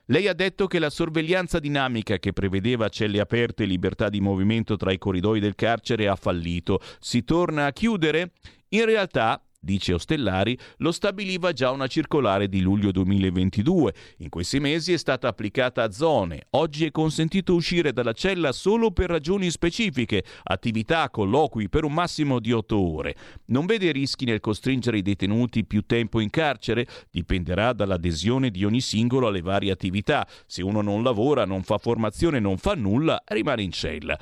Lei 0.09 0.27
ha 0.27 0.33
detto 0.33 0.67
che 0.67 0.79
la 0.79 0.89
sorveglianza 0.89 1.59
dinamica 1.59 2.17
che 2.17 2.31
prevedeva 2.31 2.87
celle 2.87 3.19
aperte 3.19 3.63
e 3.63 3.65
libertà 3.65 4.09
di 4.09 4.21
movimento 4.21 4.77
tra 4.77 4.91
i 4.91 4.97
corridoi 4.97 5.39
del 5.39 5.55
carcere 5.55 6.07
ha 6.07 6.15
fallito. 6.15 6.79
Si 6.99 7.23
torna 7.23 7.65
a 7.65 7.73
chiudere? 7.73 8.31
In 8.69 8.85
realtà 8.85 9.41
dice 9.67 9.93
Ostellari, 9.93 10.57
lo 10.77 10.93
stabiliva 10.93 11.51
già 11.51 11.71
una 11.71 11.87
circolare 11.87 12.47
di 12.47 12.61
luglio 12.61 12.91
2022. 12.91 13.93
In 14.19 14.29
questi 14.29 14.61
mesi 14.61 14.93
è 14.93 14.97
stata 14.97 15.27
applicata 15.27 15.83
a 15.83 15.91
zone. 15.91 16.45
Oggi 16.51 16.85
è 16.85 16.91
consentito 16.91 17.53
uscire 17.53 17.91
dalla 17.91 18.13
cella 18.13 18.53
solo 18.53 18.91
per 18.91 19.09
ragioni 19.09 19.51
specifiche, 19.51 20.23
attività, 20.43 21.09
colloqui 21.09 21.67
per 21.67 21.83
un 21.83 21.93
massimo 21.93 22.39
di 22.39 22.53
otto 22.53 22.79
ore. 22.79 23.15
Non 23.47 23.65
vede 23.65 23.91
rischi 23.91 24.23
nel 24.23 24.39
costringere 24.39 24.99
i 24.99 25.01
detenuti 25.01 25.65
più 25.65 25.81
tempo 25.85 26.21
in 26.21 26.29
carcere? 26.29 26.87
Dipenderà 27.11 27.73
dall'adesione 27.73 28.49
di 28.49 28.63
ogni 28.63 28.79
singolo 28.79 29.27
alle 29.27 29.41
varie 29.41 29.71
attività. 29.71 30.25
Se 30.45 30.63
uno 30.63 30.81
non 30.81 31.03
lavora, 31.03 31.43
non 31.43 31.63
fa 31.63 31.77
formazione, 31.77 32.39
non 32.39 32.57
fa 32.57 32.73
nulla, 32.73 33.21
rimane 33.25 33.63
in 33.63 33.71
cella. 33.71 34.17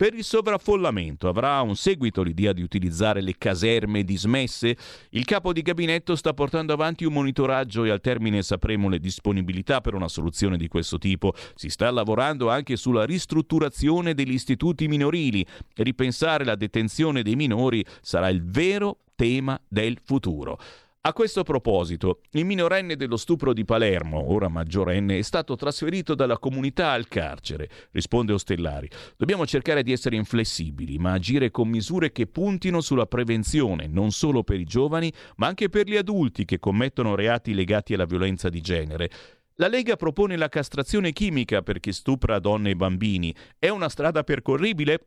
Per 0.00 0.14
il 0.14 0.24
sovraffollamento 0.24 1.28
avrà 1.28 1.60
un 1.60 1.76
seguito 1.76 2.22
l'idea 2.22 2.54
di 2.54 2.62
utilizzare 2.62 3.20
le 3.20 3.34
caserme 3.36 4.02
dismesse? 4.02 4.74
Il 5.10 5.26
capo 5.26 5.52
di 5.52 5.60
gabinetto 5.60 6.16
sta 6.16 6.32
portando 6.32 6.72
avanti 6.72 7.04
un 7.04 7.12
monitoraggio 7.12 7.84
e 7.84 7.90
al 7.90 8.00
termine 8.00 8.40
sapremo 8.40 8.88
le 8.88 8.98
disponibilità 8.98 9.82
per 9.82 9.92
una 9.92 10.08
soluzione 10.08 10.56
di 10.56 10.68
questo 10.68 10.96
tipo. 10.96 11.34
Si 11.54 11.68
sta 11.68 11.90
lavorando 11.90 12.48
anche 12.48 12.76
sulla 12.76 13.04
ristrutturazione 13.04 14.14
degli 14.14 14.32
istituti 14.32 14.88
minorili. 14.88 15.44
Ripensare 15.74 16.46
la 16.46 16.54
detenzione 16.54 17.20
dei 17.20 17.36
minori 17.36 17.84
sarà 18.00 18.30
il 18.30 18.42
vero 18.42 19.00
tema 19.14 19.60
del 19.68 19.98
futuro. 20.02 20.58
A 21.02 21.14
questo 21.14 21.44
proposito, 21.44 22.20
il 22.32 22.44
minorenne 22.44 22.94
dello 22.94 23.16
stupro 23.16 23.54
di 23.54 23.64
Palermo, 23.64 24.34
ora 24.34 24.48
maggiorenne, 24.48 25.16
è 25.16 25.22
stato 25.22 25.56
trasferito 25.56 26.14
dalla 26.14 26.36
comunità 26.36 26.90
al 26.90 27.08
carcere, 27.08 27.70
risponde 27.92 28.34
Ostellari. 28.34 28.86
Dobbiamo 29.16 29.46
cercare 29.46 29.82
di 29.82 29.92
essere 29.92 30.16
inflessibili, 30.16 30.98
ma 30.98 31.12
agire 31.12 31.50
con 31.50 31.70
misure 31.70 32.12
che 32.12 32.26
puntino 32.26 32.82
sulla 32.82 33.06
prevenzione, 33.06 33.86
non 33.86 34.10
solo 34.10 34.42
per 34.42 34.60
i 34.60 34.64
giovani, 34.64 35.10
ma 35.36 35.46
anche 35.46 35.70
per 35.70 35.88
gli 35.88 35.96
adulti 35.96 36.44
che 36.44 36.58
commettono 36.58 37.14
reati 37.14 37.54
legati 37.54 37.94
alla 37.94 38.04
violenza 38.04 38.50
di 38.50 38.60
genere. 38.60 39.10
La 39.54 39.68
Lega 39.68 39.96
propone 39.96 40.36
la 40.36 40.50
castrazione 40.50 41.12
chimica 41.12 41.62
per 41.62 41.80
chi 41.80 41.94
stupra 41.94 42.38
donne 42.38 42.72
e 42.72 42.76
bambini. 42.76 43.34
È 43.58 43.70
una 43.70 43.88
strada 43.88 44.22
percorribile? 44.22 45.06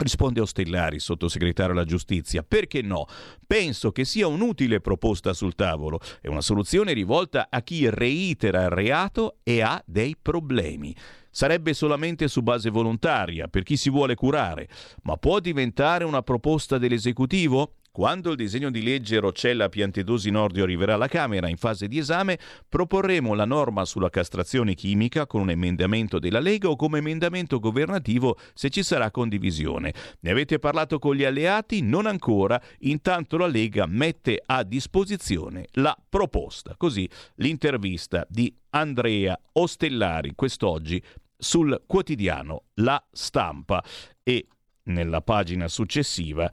Risponde 0.00 0.40
Ostellari, 0.40 0.98
sottosegretario 0.98 1.72
alla 1.72 1.84
giustizia. 1.84 2.42
Perché 2.42 2.80
no? 2.80 3.04
Penso 3.46 3.92
che 3.92 4.06
sia 4.06 4.26
un'utile 4.26 4.80
proposta 4.80 5.34
sul 5.34 5.54
tavolo. 5.54 6.00
È 6.22 6.26
una 6.26 6.40
soluzione 6.40 6.94
rivolta 6.94 7.48
a 7.50 7.60
chi 7.60 7.88
reitera 7.90 8.62
il 8.62 8.70
reato 8.70 9.40
e 9.42 9.60
ha 9.60 9.82
dei 9.84 10.16
problemi. 10.20 10.96
Sarebbe 11.30 11.74
solamente 11.74 12.28
su 12.28 12.40
base 12.40 12.70
volontaria, 12.70 13.48
per 13.48 13.62
chi 13.62 13.76
si 13.76 13.90
vuole 13.90 14.14
curare, 14.14 14.68
ma 15.02 15.16
può 15.16 15.38
diventare 15.38 16.04
una 16.04 16.22
proposta 16.22 16.78
dell'esecutivo? 16.78 17.74
Quando 17.92 18.30
il 18.30 18.36
disegno 18.36 18.70
di 18.70 18.84
legge 18.84 19.18
Roccella 19.18 19.68
Piantedosi 19.68 20.30
Nordio 20.30 20.62
arriverà 20.62 20.94
alla 20.94 21.08
Camera 21.08 21.48
in 21.48 21.56
fase 21.56 21.88
di 21.88 21.98
esame, 21.98 22.38
proporremo 22.68 23.34
la 23.34 23.44
norma 23.44 23.84
sulla 23.84 24.10
castrazione 24.10 24.74
chimica 24.74 25.26
con 25.26 25.40
un 25.40 25.50
emendamento 25.50 26.20
della 26.20 26.38
Lega 26.38 26.68
o 26.68 26.76
come 26.76 26.98
emendamento 26.98 27.58
governativo 27.58 28.38
se 28.54 28.70
ci 28.70 28.84
sarà 28.84 29.10
condivisione. 29.10 29.92
Ne 30.20 30.30
avete 30.30 30.60
parlato 30.60 31.00
con 31.00 31.16
gli 31.16 31.24
alleati? 31.24 31.82
Non 31.82 32.06
ancora. 32.06 32.62
Intanto 32.82 33.36
la 33.36 33.48
Lega 33.48 33.86
mette 33.86 34.40
a 34.46 34.62
disposizione 34.62 35.66
la 35.72 35.96
proposta. 36.08 36.76
Così 36.76 37.10
l'intervista 37.36 38.24
di 38.28 38.54
Andrea 38.70 39.36
Ostellari 39.54 40.34
quest'oggi 40.36 41.02
sul 41.36 41.82
quotidiano 41.88 42.66
La 42.74 43.04
Stampa 43.10 43.82
e 44.22 44.46
nella 44.84 45.22
pagina 45.22 45.66
successiva 45.66 46.48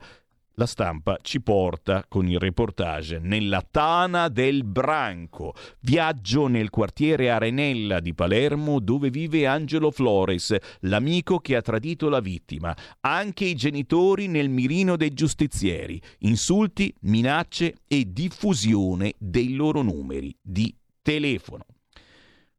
la 0.58 0.66
stampa 0.66 1.16
ci 1.22 1.40
porta 1.40 2.04
con 2.08 2.28
il 2.28 2.38
reportage 2.38 3.20
nella 3.20 3.62
Tana 3.62 4.28
del 4.28 4.64
Branco, 4.64 5.54
viaggio 5.80 6.48
nel 6.48 6.68
quartiere 6.68 7.30
Arenella 7.30 8.00
di 8.00 8.12
Palermo 8.12 8.80
dove 8.80 9.08
vive 9.08 9.46
Angelo 9.46 9.92
Flores, 9.92 10.54
l'amico 10.80 11.38
che 11.38 11.54
ha 11.54 11.62
tradito 11.62 12.08
la 12.08 12.20
vittima, 12.20 12.76
anche 13.00 13.44
i 13.44 13.54
genitori 13.54 14.26
nel 14.26 14.50
mirino 14.50 14.96
dei 14.96 15.14
giustizieri, 15.14 16.02
insulti, 16.20 16.92
minacce 17.02 17.76
e 17.86 18.12
diffusione 18.12 19.14
dei 19.16 19.54
loro 19.54 19.82
numeri 19.82 20.36
di 20.42 20.74
telefono. 21.02 21.64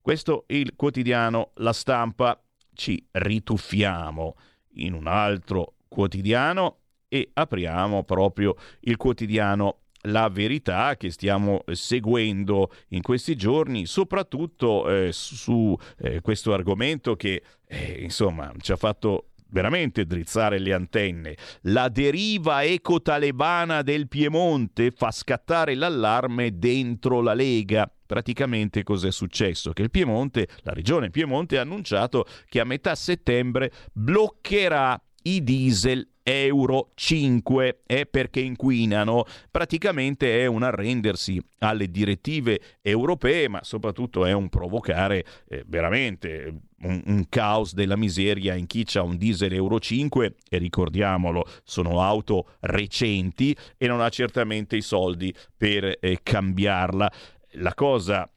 Questo 0.02 0.46
il 0.48 0.74
quotidiano 0.76 1.52
La 1.56 1.74
Stampa. 1.74 2.42
Ci 2.74 3.06
rituffiamo 3.12 4.38
in 4.76 4.94
un 4.94 5.08
altro 5.08 5.74
quotidiano 5.90 6.79
e 7.10 7.32
apriamo 7.34 8.04
proprio 8.04 8.56
il 8.82 8.96
quotidiano 8.96 9.80
la 10.04 10.30
verità 10.30 10.96
che 10.96 11.12
stiamo 11.12 11.64
seguendo 11.74 12.72
in 12.90 13.02
questi 13.02 13.36
giorni, 13.36 13.86
soprattutto 13.86 14.90
eh, 14.90 15.10
su 15.12 15.78
eh, 15.98 16.22
questo 16.22 16.54
argomento 16.54 17.18
che 17.18 17.44
eh, 17.68 17.98
insomma 18.02 18.50
ci 18.62 18.72
ha 18.72 18.78
fatto 18.78 19.26
veramente 19.50 20.06
drizzare 20.06 20.60
le 20.60 20.74
antenne. 20.74 21.36
La 21.62 21.90
deriva 21.90 22.64
eco-talebana 22.64 23.82
del 23.82 24.08
Piemonte 24.08 24.92
fa 24.92 25.12
scattare 25.12 25.76
l'allarme 25.76 26.58
dentro 26.58 27.22
la 27.22 27.34
Lega. 27.34 27.92
Praticamente 28.06 28.84
cos'è 28.84 29.12
successo? 29.12 29.72
Che 29.72 29.84
il 29.84 29.92
Piemonte, 29.92 30.48
la 30.62 30.74
regione 30.74 31.10
Piemonte 31.10 31.58
ha 31.58 31.62
annunciato 31.62 32.26
che 32.48 32.60
a 32.60 32.64
metà 32.64 32.96
settembre 32.96 33.72
bloccherà 33.92 35.00
i 35.24 35.44
diesel 35.44 36.08
Euro 36.30 36.92
5 36.94 37.82
è 37.88 38.06
perché 38.06 38.40
inquinano. 38.40 39.26
Praticamente 39.50 40.42
è 40.42 40.46
un 40.46 40.62
arrendersi 40.62 41.42
alle 41.60 41.90
direttive 41.90 42.60
europee, 42.82 43.48
ma 43.50 43.64
soprattutto 43.64 44.26
è 44.26 44.32
un 44.32 44.48
provocare 44.48 45.26
eh, 45.48 45.64
veramente 45.66 46.54
un, 46.84 47.02
un, 47.08 47.26
caos 47.30 47.74
della 47.74 47.98
miseria 47.98 48.54
in 48.54 48.68
chi 48.68 48.86
ha 48.94 49.02
un 49.02 49.18
diesel 49.18 49.54
Euro 49.54 49.80
5 49.80 50.36
e 50.48 50.58
ricordiamolo, 50.60 51.46
sono 51.64 52.02
auto 52.02 52.52
recenti 52.60 53.56
e 53.76 53.88
non 53.88 54.00
ha 54.00 54.10
certamente 54.10 54.76
i 54.76 54.82
soldi 54.82 55.34
per 55.58 55.98
eh, 56.00 56.20
cambiarla. 56.22 57.12
La 57.54 57.74
cosa 57.74 58.30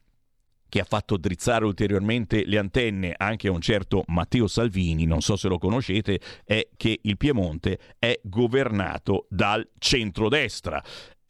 che 0.73 0.79
ha 0.79 0.85
fatto 0.85 1.17
drizzare 1.17 1.65
ulteriormente 1.65 2.45
le 2.47 2.57
antenne. 2.57 3.13
Anche 3.15 3.47
a 3.47 3.51
un 3.51 3.61
certo 3.61 4.03
Matteo 4.07 4.47
Salvini, 4.47 5.05
non 5.05 5.21
so 5.21 5.35
se 5.35 5.47
lo 5.47 5.59
conoscete, 5.59 6.19
è 6.43 6.67
che 6.75 6.99
il 6.99 7.15
Piemonte 7.15 7.77
è 7.99 8.19
governato 8.23 9.27
dal 9.29 9.69
centrodestra 9.77 10.83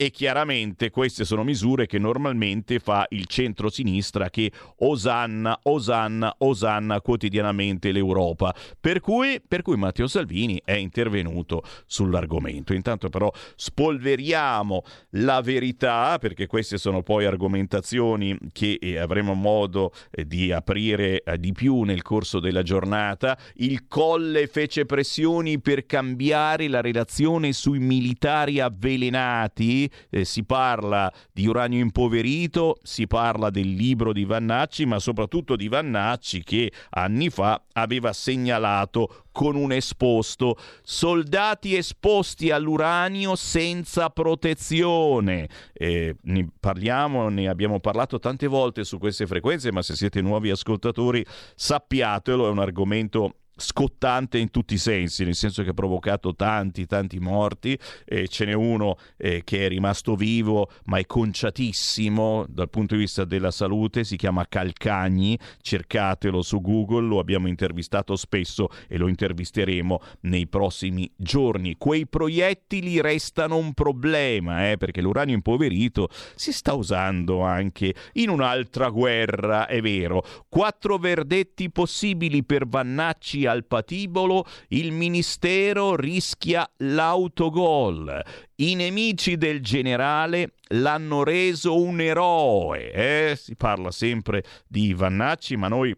e 0.04 0.12
chiaramente 0.12 0.90
queste 0.90 1.24
sono 1.24 1.46
misure 1.46 1.86
che 1.86 1.98
normalmente 1.98 2.80
fa 2.80 3.06
il 3.12 3.26
centro-sinistra 3.26 4.30
che 4.30 4.52
osanna, 4.80 5.58
osanna, 5.64 6.36
osanna 6.40 7.00
quotidianamente 7.00 7.94
l'Europa. 7.94 8.54
Per 8.82 9.00
cui, 9.00 9.42
per 9.46 9.62
cui 9.62 9.78
Matteo 9.78 10.08
Salvini 10.08 10.62
è 10.66 10.74
intervenuto 10.74 11.64
sull'argomento. 11.86 12.74
Intanto 12.74 13.08
però 13.08 13.32
spolveriamo 13.56 14.84
la 15.12 15.40
verità, 15.40 16.18
perché 16.20 16.48
queste 16.48 16.78
sono 16.78 17.02
poi 17.02 17.24
argomentazioni 17.24 18.38
che 18.52 18.78
eh, 18.82 18.98
avremo 18.98 19.36
modo 19.36 19.94
eh, 20.12 20.28
di 20.28 20.52
aprire 20.52 21.24
eh, 21.24 21.40
di 21.40 21.54
più 21.54 21.84
nel 21.84 22.02
corso 22.02 22.42
della 22.42 22.62
giornata. 22.62 23.38
Il 23.56 23.88
Colle 23.88 24.48
fece 24.48 24.86
pressioni 24.86 25.62
per 25.62 25.86
cambiare 25.86 26.68
la 26.68 26.82
relazione 26.82 27.54
sui 27.54 27.80
militari 27.80 28.60
avvelenati 28.60 29.92
eh, 30.10 30.26
si 30.26 30.44
parla 30.44 31.12
di 31.32 31.48
uranio 31.48 31.80
impoverito, 31.80 32.78
si 32.84 33.08
parla 33.08 33.50
del 33.50 33.74
libro 33.74 34.14
di 34.14 34.26
Vannacci, 34.26 34.86
ma 34.86 35.00
soprattutto 35.00 35.56
di 35.56 35.68
Vannacci 35.68 36.44
che 36.44 36.72
anni 36.92 37.30
fa 37.30 37.62
aveva 37.74 38.14
segnalato 38.14 39.24
con 39.32 39.56
un 39.56 39.72
esposto 39.72 40.58
soldati 40.84 41.76
esposti 41.76 42.52
all'uranio 42.52 43.36
senza 43.36 44.10
protezione. 44.10 45.50
Eh, 45.74 46.16
ne 46.22 46.48
parliamo, 46.60 47.30
ne 47.30 47.48
abbiamo 47.48 47.80
parlato 47.80 48.20
tante 48.20 48.48
volte 48.48 48.84
su 48.84 49.00
queste 49.00 49.26
frequenze, 49.26 49.72
ma 49.72 49.82
se 49.82 49.96
siete 49.96 50.22
nuovi 50.22 50.52
ascoltatori 50.52 51.26
sappiatelo, 51.56 52.48
è 52.48 52.50
un 52.50 52.60
argomento 52.60 53.36
scottante 53.56 54.38
in 54.38 54.50
tutti 54.50 54.74
i 54.74 54.78
sensi, 54.78 55.24
nel 55.24 55.36
senso 55.36 55.64
che 55.64 55.70
ha 55.70 55.74
provocato 55.74 56.36
tanti, 56.36 56.86
tanti 56.86 57.20
morti. 57.20 57.78
Eh, 58.06 58.28
ce 58.28 58.46
n'è 58.46 58.54
uno 58.54 58.98
eh, 59.18 59.44
che 59.44 59.66
è 59.66 59.68
rimasto 59.68 60.16
vivo, 60.16 60.70
ma 60.86 60.98
è 60.98 61.06
conciatissimo 61.06 62.46
dal 62.48 62.70
punto 62.70 62.96
di 62.96 63.02
vista 63.02 63.26
della 63.26 63.52
salute. 63.52 64.04
Si 64.04 64.16
chiama 64.16 64.48
Calcagni. 64.48 65.38
Cercatelo 65.62 66.42
su 66.42 66.62
Google, 66.62 67.08
lo 67.08 67.20
abbiamo 67.20 67.48
intervistato 67.48 68.16
spesso 68.16 68.70
e 68.88 68.98
lo 68.98 69.08
intervisteremo 69.08 70.00
nei 70.22 70.48
prossimi 70.48 71.10
giorni. 71.16 71.76
Quei 71.78 72.08
proiettili 72.08 73.02
restano 73.02 73.58
un 73.58 73.74
problema, 73.74 74.72
eh, 74.72 74.78
perché 74.78 75.02
l'uranio 75.02 75.36
impoverito 75.36 76.10
si 76.36 76.52
sta 76.52 76.74
usando 76.74 77.42
anche 77.42 77.94
in 78.14 78.30
un'altra 78.30 78.90
guerra, 78.90 79.68
è 79.68 79.82
vero. 79.82 80.24
Quattro 80.50 80.98
verdetti 80.98 81.70
possibili 81.70 82.44
per 82.44 82.68
Vannacci 82.68 83.43
al 83.46 83.66
patibolo, 83.66 84.46
il 84.70 84.92
Ministero 84.92 85.96
rischia 85.96 86.70
l'autogol. 86.78 88.22
I 88.56 88.76
nemici 88.76 89.38
del 89.38 89.62
generale 89.62 90.54
l'hanno 90.70 91.24
reso 91.24 91.80
un 91.80 92.02
eroe. 92.02 92.92
Eh? 92.92 93.36
Si 93.36 93.56
parla 93.56 93.92
sempre 93.92 94.44
di 94.68 94.94
Vannacci, 94.94 95.56
ma 95.56 95.68
noi 95.68 95.96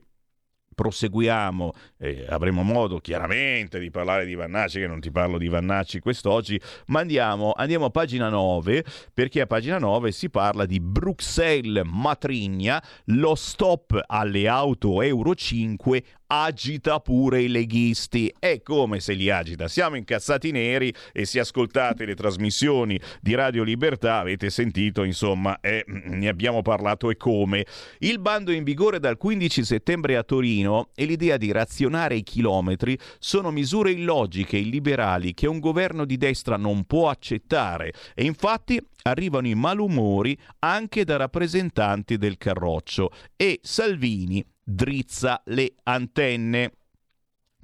proseguiamo, 0.75 1.73
eh, 1.97 2.25
avremo 2.29 2.63
modo 2.63 2.99
chiaramente 2.99 3.79
di 3.79 3.89
parlare 3.89 4.25
di 4.25 4.35
Vannacci, 4.35 4.79
che 4.79 4.87
non 4.87 4.99
ti 4.99 5.11
parlo 5.11 5.37
di 5.37 5.47
Vannacci 5.47 5.99
quest'oggi, 5.99 6.59
ma 6.87 6.99
andiamo, 6.99 7.53
andiamo 7.55 7.85
a 7.85 7.89
pagina 7.89 8.29
9, 8.29 8.83
perché 9.13 9.41
a 9.41 9.47
pagina 9.47 9.77
9 9.77 10.11
si 10.11 10.29
parla 10.29 10.65
di 10.65 10.79
Bruxelles 10.79 11.83
Matrigna, 11.85 12.83
lo 13.05 13.35
stop 13.35 14.01
alle 14.07 14.47
auto 14.47 15.01
Euro 15.01 15.35
5 15.35 16.03
agita 16.27 16.99
pure 16.99 17.41
i 17.41 17.47
leghisti. 17.47 18.33
È 18.37 18.61
come 18.61 18.99
se 18.99 19.13
li 19.13 19.29
agita. 19.29 19.67
Siamo 19.67 19.95
incazzati 19.95 20.51
neri 20.51 20.93
e 21.11 21.25
se 21.25 21.39
ascoltate 21.39 22.05
le 22.05 22.15
trasmissioni 22.15 22.99
di 23.21 23.35
Radio 23.35 23.63
Libertà 23.63 24.17
avete 24.17 24.49
sentito, 24.49 25.03
insomma, 25.03 25.59
eh, 25.61 25.83
ne 25.87 26.27
abbiamo 26.27 26.61
parlato 26.61 27.09
e 27.09 27.17
come. 27.17 27.65
Il 27.99 28.19
bando 28.19 28.51
in 28.51 28.63
vigore 28.63 28.99
dal 28.99 29.17
15 29.17 29.63
settembre 29.63 30.17
a 30.17 30.23
Torino 30.23 30.89
e 30.95 31.05
l'idea 31.05 31.37
di 31.37 31.51
razionare 31.85 32.15
i 32.15 32.23
chilometri 32.23 32.97
sono 33.19 33.51
misure 33.51 33.91
illogiche 33.91 34.57
illiberali 34.57 35.33
che 35.33 35.47
un 35.47 35.59
governo 35.59 36.05
di 36.05 36.17
destra 36.17 36.57
non 36.57 36.85
può 36.85 37.09
accettare 37.09 37.93
e 38.13 38.25
infatti 38.25 38.79
arrivano 39.03 39.47
i 39.47 39.55
malumori 39.55 40.37
anche 40.59 41.03
da 41.03 41.17
rappresentanti 41.17 42.17
del 42.17 42.37
Carroccio 42.37 43.11
e 43.35 43.59
Salvini 43.61 44.43
drizza 44.63 45.41
le 45.45 45.75
antenne. 45.83 46.71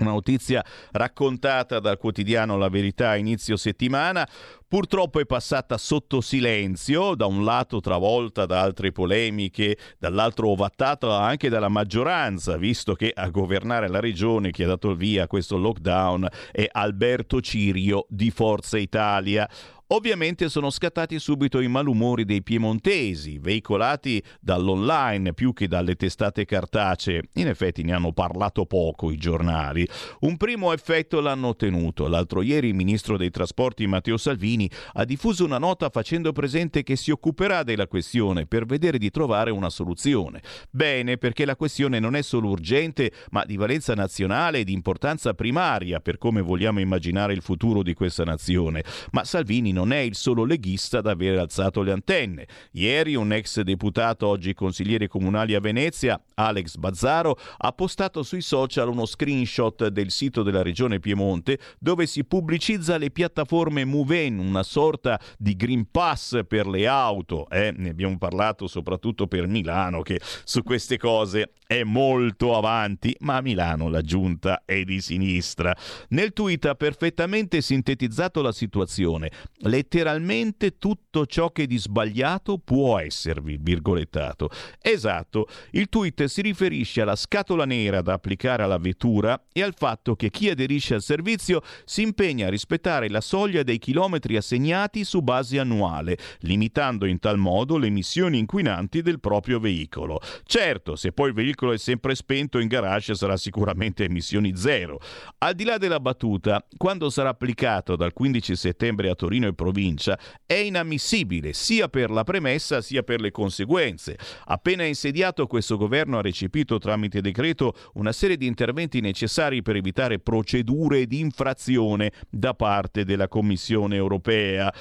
Una 0.02 0.12
notizia 0.14 0.66
raccontata 0.94 1.80
dal 1.80 1.98
quotidiano 1.98 2.58
La 2.58 2.70
Verità 2.70 3.10
a 3.10 3.18
inizio 3.18 3.56
settimana, 3.56 4.28
purtroppo 4.68 5.20
è 5.20 5.28
passata 5.28 5.78
sotto 5.78 6.22
silenzio, 6.22 7.14
da 7.14 7.28
un 7.28 7.44
lato 7.44 7.80
travolta 7.82 8.48
da 8.48 8.62
altre 8.62 8.92
polemiche, 8.92 9.78
dall'altro 10.00 10.50
ovattata 10.50 11.22
anche 11.22 11.50
dalla 11.50 11.70
maggioranza, 11.70 12.58
visto 12.58 12.96
che 12.96 13.12
a 13.14 13.30
governare 13.30 13.90
la 13.90 14.00
regione 14.00 14.50
che 14.50 14.64
ha 14.64 14.68
dato 14.68 14.90
il 14.90 14.98
via 14.98 15.24
a 15.26 15.28
questo 15.28 15.58
lockdown 15.58 16.28
è 16.52 16.68
Alberto 16.72 17.40
Cirio 17.40 18.08
di 18.10 18.32
Forza 18.32 18.80
Italia. 18.80 19.48
Ovviamente 19.94 20.48
sono 20.48 20.70
scattati 20.70 21.20
subito 21.20 21.60
i 21.60 21.68
malumori 21.68 22.24
dei 22.24 22.42
piemontesi, 22.42 23.40
veicolati 23.40 24.24
dall'online 24.40 25.34
più 25.34 25.52
che 25.52 25.68
dalle 25.68 25.96
testate 25.96 26.46
cartacee. 26.46 27.24
In 27.34 27.50
effetti 27.50 27.84
ne 27.84 27.92
hanno 27.92 28.14
parlato 28.14 28.66
poco 28.66 29.12
i 29.12 29.18
giornali. 29.18 29.86
Un 30.22 30.38
primo 30.38 30.72
effetto 30.72 31.20
l'hanno 31.20 31.50
ottenuto. 31.50 32.08
L'altro 32.08 32.42
ieri 32.42 32.70
il 32.70 32.74
ministro 32.74 33.18
dei 33.18 33.32
trasporti 33.32 33.86
Matteo 33.86 34.16
Salvini 34.16 34.72
ha 34.94 35.04
diffuso 35.04 35.44
una 35.44 35.58
nota 35.58 35.90
facendo 35.90 36.32
presente 36.32 36.84
che 36.84 36.96
si 36.96 37.12
occuperà 37.12 37.64
della 37.64 37.88
questione 37.88 38.46
per 38.46 38.66
vedere 38.66 38.98
di 38.98 39.10
trovare 39.10 39.52
una 39.52 39.70
soluzione. 39.70 40.42
Bene, 40.70 41.18
perché 41.18 41.44
la 41.44 41.58
questione 41.58 42.00
non 42.00 42.16
è 42.16 42.22
solo 42.22 42.48
urgente, 42.48 43.12
ma 43.32 43.44
di 43.44 43.58
valenza 43.58 43.94
nazionale 43.94 44.60
e 44.60 44.64
di 44.64 44.72
importanza 44.72 45.34
primaria 45.34 46.00
per 46.00 46.18
come 46.18 46.40
vogliamo 46.40 46.80
immaginare 46.80 47.34
il 47.34 47.42
futuro 47.42 47.84
di 47.84 47.94
questa 47.94 48.24
nazione. 48.24 48.86
Ma 49.12 49.26
Salvini 49.26 49.74
non 49.74 49.81
non 49.82 49.94
è 49.94 49.98
il 49.98 50.16
solo 50.16 50.46
leghista 50.46 51.00
ad 51.00 51.08
aver 51.08 51.40
alzato 51.40 51.82
le 51.82 51.92
antenne. 51.92 52.48
Ieri 52.74 53.16
un 53.16 53.34
ex 53.34 53.62
deputato, 53.62 54.28
oggi 54.28 54.54
consigliere 54.54 55.08
comunali 55.08 55.56
a 55.56 55.60
Venezia, 55.60 56.22
Alex 56.36 56.76
Bazzaro, 56.76 57.36
ha 57.58 57.72
postato 57.72 58.22
sui 58.22 58.42
social 58.42 58.90
uno 58.90 59.08
screenshot 59.08 59.88
del 59.88 60.12
sito 60.12 60.44
della 60.44 60.62
regione 60.62 61.00
Piemonte 61.00 61.58
dove 61.80 62.06
si 62.06 62.24
pubblicizza 62.24 62.98
le 62.98 63.10
piattaforme 63.10 63.84
Muven, 63.84 64.38
una 64.38 64.62
sorta 64.62 65.20
di 65.40 65.56
Green 65.56 65.90
Pass 65.90 66.42
per 66.48 66.68
le 66.68 66.86
auto. 66.86 67.50
Eh? 67.50 67.74
Ne 67.76 67.90
abbiamo 67.90 68.20
parlato 68.20 68.68
soprattutto 68.68 69.26
per 69.26 69.48
Milano 69.48 70.04
che 70.04 70.20
su 70.44 70.62
queste 70.62 70.98
cose 70.98 71.54
è 71.66 71.82
molto 71.84 72.56
avanti, 72.56 73.16
ma 73.22 73.38
a 73.38 73.42
Milano 73.42 73.90
la 73.90 74.02
giunta 74.02 74.62
è 74.64 74.84
di 74.84 75.02
sinistra. 75.02 75.76
Nel 76.10 76.34
tweet 76.34 76.66
ha 76.66 76.76
perfettamente 76.76 77.62
sintetizzato 77.62 78.44
la 78.44 78.52
situazione. 78.52 79.32
Letteralmente 79.72 80.78
tutto 80.78 81.26
ciò 81.26 81.52
che 81.52 81.66
di 81.66 81.78
sbagliato 81.78 82.58
può 82.58 83.00
esservi, 83.00 83.58
virgolettato. 83.58 84.50
Esatto, 84.82 85.48
il 85.72 85.88
tweet 85.88 86.26
si 86.26 86.42
riferisce 86.42 87.00
alla 87.00 87.16
scatola 87.16 87.64
nera 87.64 88.02
da 88.02 88.12
applicare 88.12 88.64
alla 88.64 88.78
vettura 88.78 89.42
e 89.54 89.64
al 89.64 89.74
fatto 89.74 90.18
che 90.18 90.30
chi 90.30 90.50
aderisce 90.50 90.96
al 90.96 91.02
servizio 91.02 91.62
si 91.86 92.02
impegna 92.02 92.48
a 92.48 92.50
rispettare 92.50 93.08
la 93.08 93.22
soglia 93.22 93.64
dei 93.64 93.78
chilometri 93.78 94.36
assegnati 94.36 95.06
su 95.06 95.22
base 95.22 95.58
annuale, 95.58 96.18
limitando 96.40 97.06
in 97.06 97.20
tal 97.20 97.38
modo 97.38 97.78
le 97.78 97.88
emissioni 97.88 98.40
inquinanti 98.40 99.02
del 99.02 99.22
proprio 99.22 99.62
veicolo. 99.62 100.20
Certo, 100.44 100.98
se 100.98 101.14
poi 101.14 101.30
il 101.30 101.34
veicolo 101.34 101.72
è 101.72 101.78
sempre 101.78 102.14
spento 102.16 102.60
in 102.60 102.68
garage 102.68 103.16
sarà 103.16 103.38
sicuramente 103.38 104.04
emissioni 104.04 104.58
zero. 104.58 105.00
Al 105.38 105.56
di 105.56 105.64
là 105.64 105.78
della 105.78 106.02
battuta, 106.02 106.62
quando 106.76 107.10
sarà 107.10 107.30
applicato 107.30 107.96
dal 107.96 108.12
15 108.12 108.54
settembre 108.58 109.10
a 109.10 109.16
Torino 109.16 109.48
e 109.48 109.60
provincia, 109.62 110.18
è 110.44 110.56
inammissibile 110.56 111.54
sia 111.54 111.88
per 111.88 112.10
la 112.10 112.24
premessa 112.24 112.82
sia 112.82 113.04
per 113.04 113.22
le 113.22 113.30
conseguenze. 113.30 114.18
Appena 114.46 114.84
insediato 114.84 115.46
questo 115.46 115.78
governo 115.78 116.18
ha 116.18 116.22
recepito 116.22 116.80
tramite 116.80 117.22
decreto 117.22 117.76
una 117.94 118.12
serie 118.12 118.38
di 118.38 118.48
interventi 118.48 119.02
necessari 119.02 119.62
per 119.62 119.76
evitare 119.76 120.18
procedure 120.18 121.06
di 121.06 121.20
infrazione 121.20 122.12
da 122.28 122.56
parte 122.56 123.06
della 123.06 123.28
Commissione 123.28 123.96
europea 123.96 124.74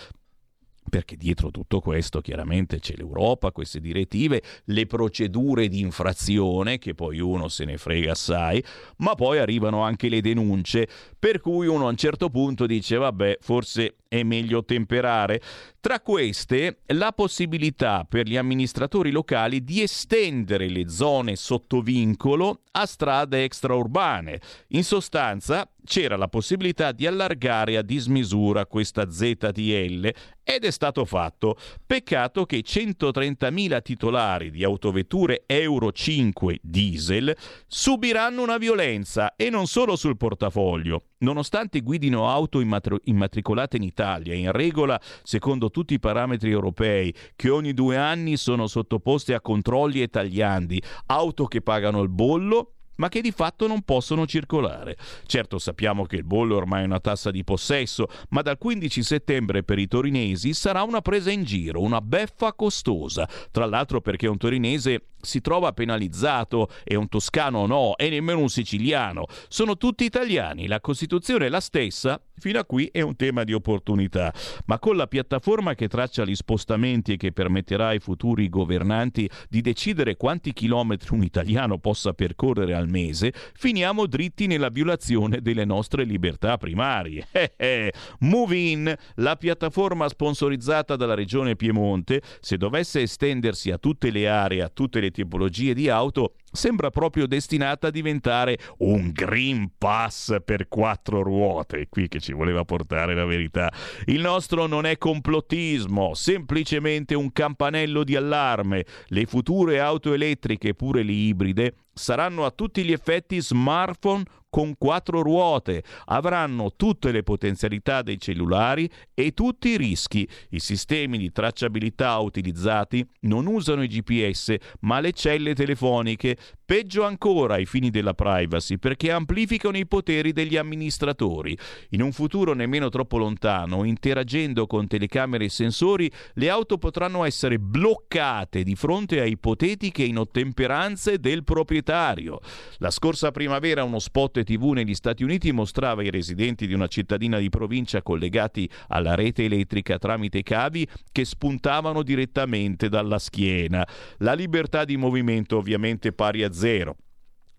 perché 0.91 1.17
dietro 1.17 1.51
tutto 1.51 1.81
questo 1.81 2.21
chiaramente 2.21 2.81
c'è 2.81 2.95
l'Europa, 2.97 3.53
queste 3.53 3.81
direttive, 3.81 4.43
le 4.65 4.87
procedure 4.87 5.69
di 5.69 5.81
infrazione, 5.81 6.79
che 6.79 6.95
poi 6.95 7.21
uno 7.21 7.49
se 7.49 7.65
ne 7.65 7.79
frega 7.79 8.11
assai, 8.13 8.63
ma 8.97 9.15
poi 9.15 9.39
arrivano 9.39 9.83
anche 9.83 10.09
le 10.09 10.21
denunce, 10.21 10.89
per 11.19 11.41
cui 11.41 11.69
uno 11.69 11.87
a 11.87 11.91
un 11.91 11.97
certo 11.97 12.29
punto 12.29 12.67
dice 12.67 12.97
vabbè, 12.97 13.39
forse 13.41 14.00
è 14.11 14.25
meglio 14.25 14.65
temperare. 14.65 15.41
Tra 15.79 16.01
queste, 16.01 16.81
la 16.87 17.13
possibilità 17.13 18.05
per 18.07 18.27
gli 18.27 18.37
amministratori 18.37 19.13
locali 19.13 19.63
di 19.63 19.83
estendere 19.83 20.69
le 20.69 20.89
zone 20.89 21.37
sotto 21.37 21.81
vincolo 21.81 22.63
a 22.73 22.87
strade 22.87 23.45
extraurbane. 23.45 24.41
In 24.71 24.83
sostanza, 24.83 25.71
c'era 25.85 26.17
la 26.17 26.27
possibilità 26.27 26.91
di 26.91 27.07
allargare 27.07 27.77
a 27.77 27.83
dismisura 27.83 28.67
questa 28.67 29.09
ZTL 29.09 30.13
ed 30.43 30.65
è 30.65 30.71
stato 30.73 31.05
fatto. 31.05 31.57
Peccato 31.87 32.47
che 32.47 32.65
130.000 32.67 33.81
titolari 33.81 34.51
di 34.51 34.65
autovetture 34.65 35.45
Euro 35.47 35.93
5 35.93 36.59
diesel 36.61 37.37
subiranno 37.69 38.43
una 38.43 38.59
violenza 38.59 39.37
e 39.37 39.51
non 39.51 39.69
solo 39.69 39.95
sul 39.95 40.17
portafoglio. 40.17 41.10
Nonostante 41.23 41.81
guidino 41.81 42.31
auto 42.31 42.61
immatricolate 42.61 43.77
in 43.77 43.83
Italia, 43.83 44.33
in 44.33 44.53
regola 44.53 44.99
secondo 45.23 45.71
tutti 45.71 45.93
i 45.93 46.01
parametri 46.01 46.51
europei, 46.51 47.15
che 47.37 47.51
ogni 47.51 47.75
due 47.75 47.99
anni 47.99 48.39
sono 48.39 48.67
sottoposte 48.67 49.35
a 49.35 49.43
controlli 49.43 50.01
e 50.01 50.09
tagliandi, 50.09 50.83
auto 51.07 51.45
che 51.45 51.61
pagano 51.61 52.01
il 52.01 52.09
bollo 52.09 52.73
ma 53.01 53.09
che 53.09 53.23
di 53.23 53.33
fatto 53.33 53.67
non 53.67 53.81
possono 53.81 54.27
circolare. 54.27 54.97
Certo 55.25 55.59
sappiamo 55.59 56.05
che 56.05 56.17
il 56.17 56.25
bollo 56.25 56.57
ormai 56.57 56.83
è 56.83 56.85
una 56.85 57.01
tassa 57.01 57.31
di 57.31 57.43
possesso, 57.43 58.09
ma 58.29 58.43
dal 58.43 58.59
15 58.59 59.03
settembre 59.03 59.63
per 59.63 59.79
i 59.79 59.89
torinesi 59.89 60.53
sarà 60.53 60.83
una 60.83 61.01
presa 61.01 61.31
in 61.31 61.43
giro, 61.43 61.81
una 61.81 62.03
beffa 62.03 62.53
costosa. 62.53 63.27
Tra 63.51 63.65
l'altro 63.65 64.03
perché 64.03 64.27
un 64.27 64.37
torinese 64.37 65.05
si 65.21 65.41
trova 65.41 65.73
penalizzato 65.73 66.69
e 66.85 66.97
un 66.97 67.09
toscano 67.09 67.67
no, 67.67 67.97
e 67.97 68.09
nemmeno 68.09 68.41
un 68.41 68.49
siciliano. 68.49 69.27
Sono 69.49 69.77
tutti 69.77 70.05
italiani, 70.05 70.67
la 70.67 70.81
Costituzione 70.81 71.47
è 71.47 71.49
la 71.49 71.61
stessa, 71.61 72.21
fino 72.41 72.59
a 72.59 72.65
qui 72.65 72.89
è 72.91 73.03
un 73.03 73.15
tema 73.15 73.45
di 73.45 73.53
opportunità, 73.53 74.33
ma 74.67 74.79
con 74.79 74.97
la 74.97 75.07
piattaforma 75.07 75.75
che 75.75 75.89
traccia 75.89 76.25
gli 76.25 76.35
spostamenti 76.35 77.13
e 77.13 77.17
che 77.17 77.33
permetterà 77.33 77.89
ai 77.89 78.01
futuri 78.01 78.49
governanti 78.49 79.29
di 79.49 79.61
decidere 79.61 80.17
quanti 80.17 80.53
chilometri 80.53 81.15
un 81.15 81.23
italiano 81.23 81.79
possa 81.79 82.13
percorrere 82.13 82.75
al 82.75 82.89
mese, 82.89 83.33
finiamo 83.55 84.07
dritti 84.07 84.47
nella 84.47 84.71
violazione 84.71 85.41
delle 85.43 85.65
nostre 85.65 86.05
libertà 86.05 86.57
primarie. 86.57 87.29
Eh, 87.41 87.53
eh. 87.57 87.93
Move 88.21 88.57
In, 88.57 88.95
la 89.17 89.37
piattaforma 89.37 90.09
sponsorizzata 90.09 90.97
dalla 90.97 91.15
regione 91.15 91.57
Piemonte, 91.57 92.21
se 92.41 92.57
dovesse 92.57 93.01
estendersi 93.03 93.71
a 93.71 93.79
tutte 93.79 94.11
le 94.11 94.29
aree, 94.29 94.63
a 94.63 94.69
tutte 94.69 95.01
le 95.01 95.10
tipologie 95.11 95.75
di 95.75 95.89
auto, 95.89 96.35
sembra 96.51 96.91
proprio 96.91 97.27
destinata 97.27 97.89
a 97.89 97.91
diventare 97.91 98.59
un 98.79 99.11
Green 99.13 99.73
Pass 99.77 100.37
per 100.45 100.69
quattro 100.69 101.23
ruote. 101.23 101.81
È 101.81 101.89
qui 101.89 102.09
che 102.09 102.21
ci 102.21 102.33
voleva 102.33 102.65
portare 102.65 103.15
la 103.15 103.25
verità. 103.25 103.73
Il 104.07 104.21
nostro 104.21 104.67
non 104.67 104.87
è 104.87 104.99
complottismo, 104.99 106.15
semplicemente 106.15 107.15
un 107.15 107.33
campanello 107.33 108.05
di 108.05 108.17
allarme. 108.17 108.85
Le 109.07 109.27
future 109.27 109.81
auto 109.81 110.13
elettriche, 110.13 110.75
pure 110.75 111.03
le 111.03 111.13
ibride, 111.13 111.75
saranno 111.93 112.45
a 112.45 112.51
tutti 112.51 112.83
gli 112.83 112.93
effetti 112.93 113.41
smartphone 113.41 114.25
con 114.51 114.75
quattro 114.77 115.23
ruote, 115.23 115.85
avranno 116.07 116.73
tutte 116.75 117.13
le 117.13 117.23
potenzialità 117.23 118.03
dei 118.03 118.19
cellulari 118.19 118.91
e 119.15 119.33
tutti 119.33 119.69
i 119.69 119.77
rischi. 119.77 120.29
I 120.51 120.59
sistemi 120.59 121.19
di 121.19 121.31
tracciabilità 121.31 122.19
utilizzati 122.19 123.07
non 123.21 123.47
usano 123.47 123.85
i 123.85 123.87
GPS, 123.87 124.57
ma 124.81 124.99
le 124.99 125.13
celle 125.13 125.55
telefoniche, 125.55 126.37
peggio 126.65 127.05
ancora 127.05 127.55
ai 127.55 127.67
fini 127.67 127.91
della 127.91 128.15
privacy, 128.15 128.79
perché 128.79 129.11
amplificano 129.11 129.77
i 129.77 129.87
poteri 129.87 130.33
degli 130.33 130.57
amministratori. 130.57 131.57
In 131.91 132.03
un 132.03 132.13
futuro 132.13 132.53
nemmeno 132.53 132.89
troppo 132.89 133.19
lontano, 133.19 133.85
interagendo 133.85 134.67
con 134.67 134.87
telecamere 134.87 135.47
e 135.47 135.49
sensori, 135.49 136.11
le 136.35 136.49
auto 136.49 136.79
potranno 136.79 137.25
essere 137.25 137.59
bloccate 137.59 138.63
di 138.63 138.77
fronte 138.77 139.21
a 139.21 139.25
ipotetiche 139.25 140.03
inottemperanze 140.03 141.19
del 141.19 141.45
proprietario. 141.45 142.41
La 142.79 142.91
scorsa 142.91 143.31
primavera 143.31 143.85
uno 143.85 143.99
spot 143.99 144.43
TV 144.45 144.73
negli 144.73 144.95
Stati 144.95 145.25
Uniti 145.25 145.53
mostrava 145.53 146.03
i 146.03 146.11
residenti 146.11 146.67
di 146.67 146.75
una 146.75 146.87
cittadina 146.87 147.39
di 147.39 147.49
provincia 147.49 148.03
collegati 148.03 148.69
alla 148.89 149.15
rete 149.15 149.45
elettrica 149.45 149.99
tramite 149.99 150.43
cavi 150.43 150.87
che 151.13 151.25
spuntavano 151.25 152.03
direttamente 152.03 152.89
dalla 152.89 153.19
schiena. 153.19 153.87
La 154.19 154.35
libertà 154.35 154.85
di 154.85 154.97
movimento 154.97 155.57
ovviamente 155.57 156.13
pari 156.31 156.45
a 156.45 156.53
zero, 156.53 156.97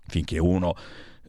finché 0.07 0.39
uno 0.39 0.75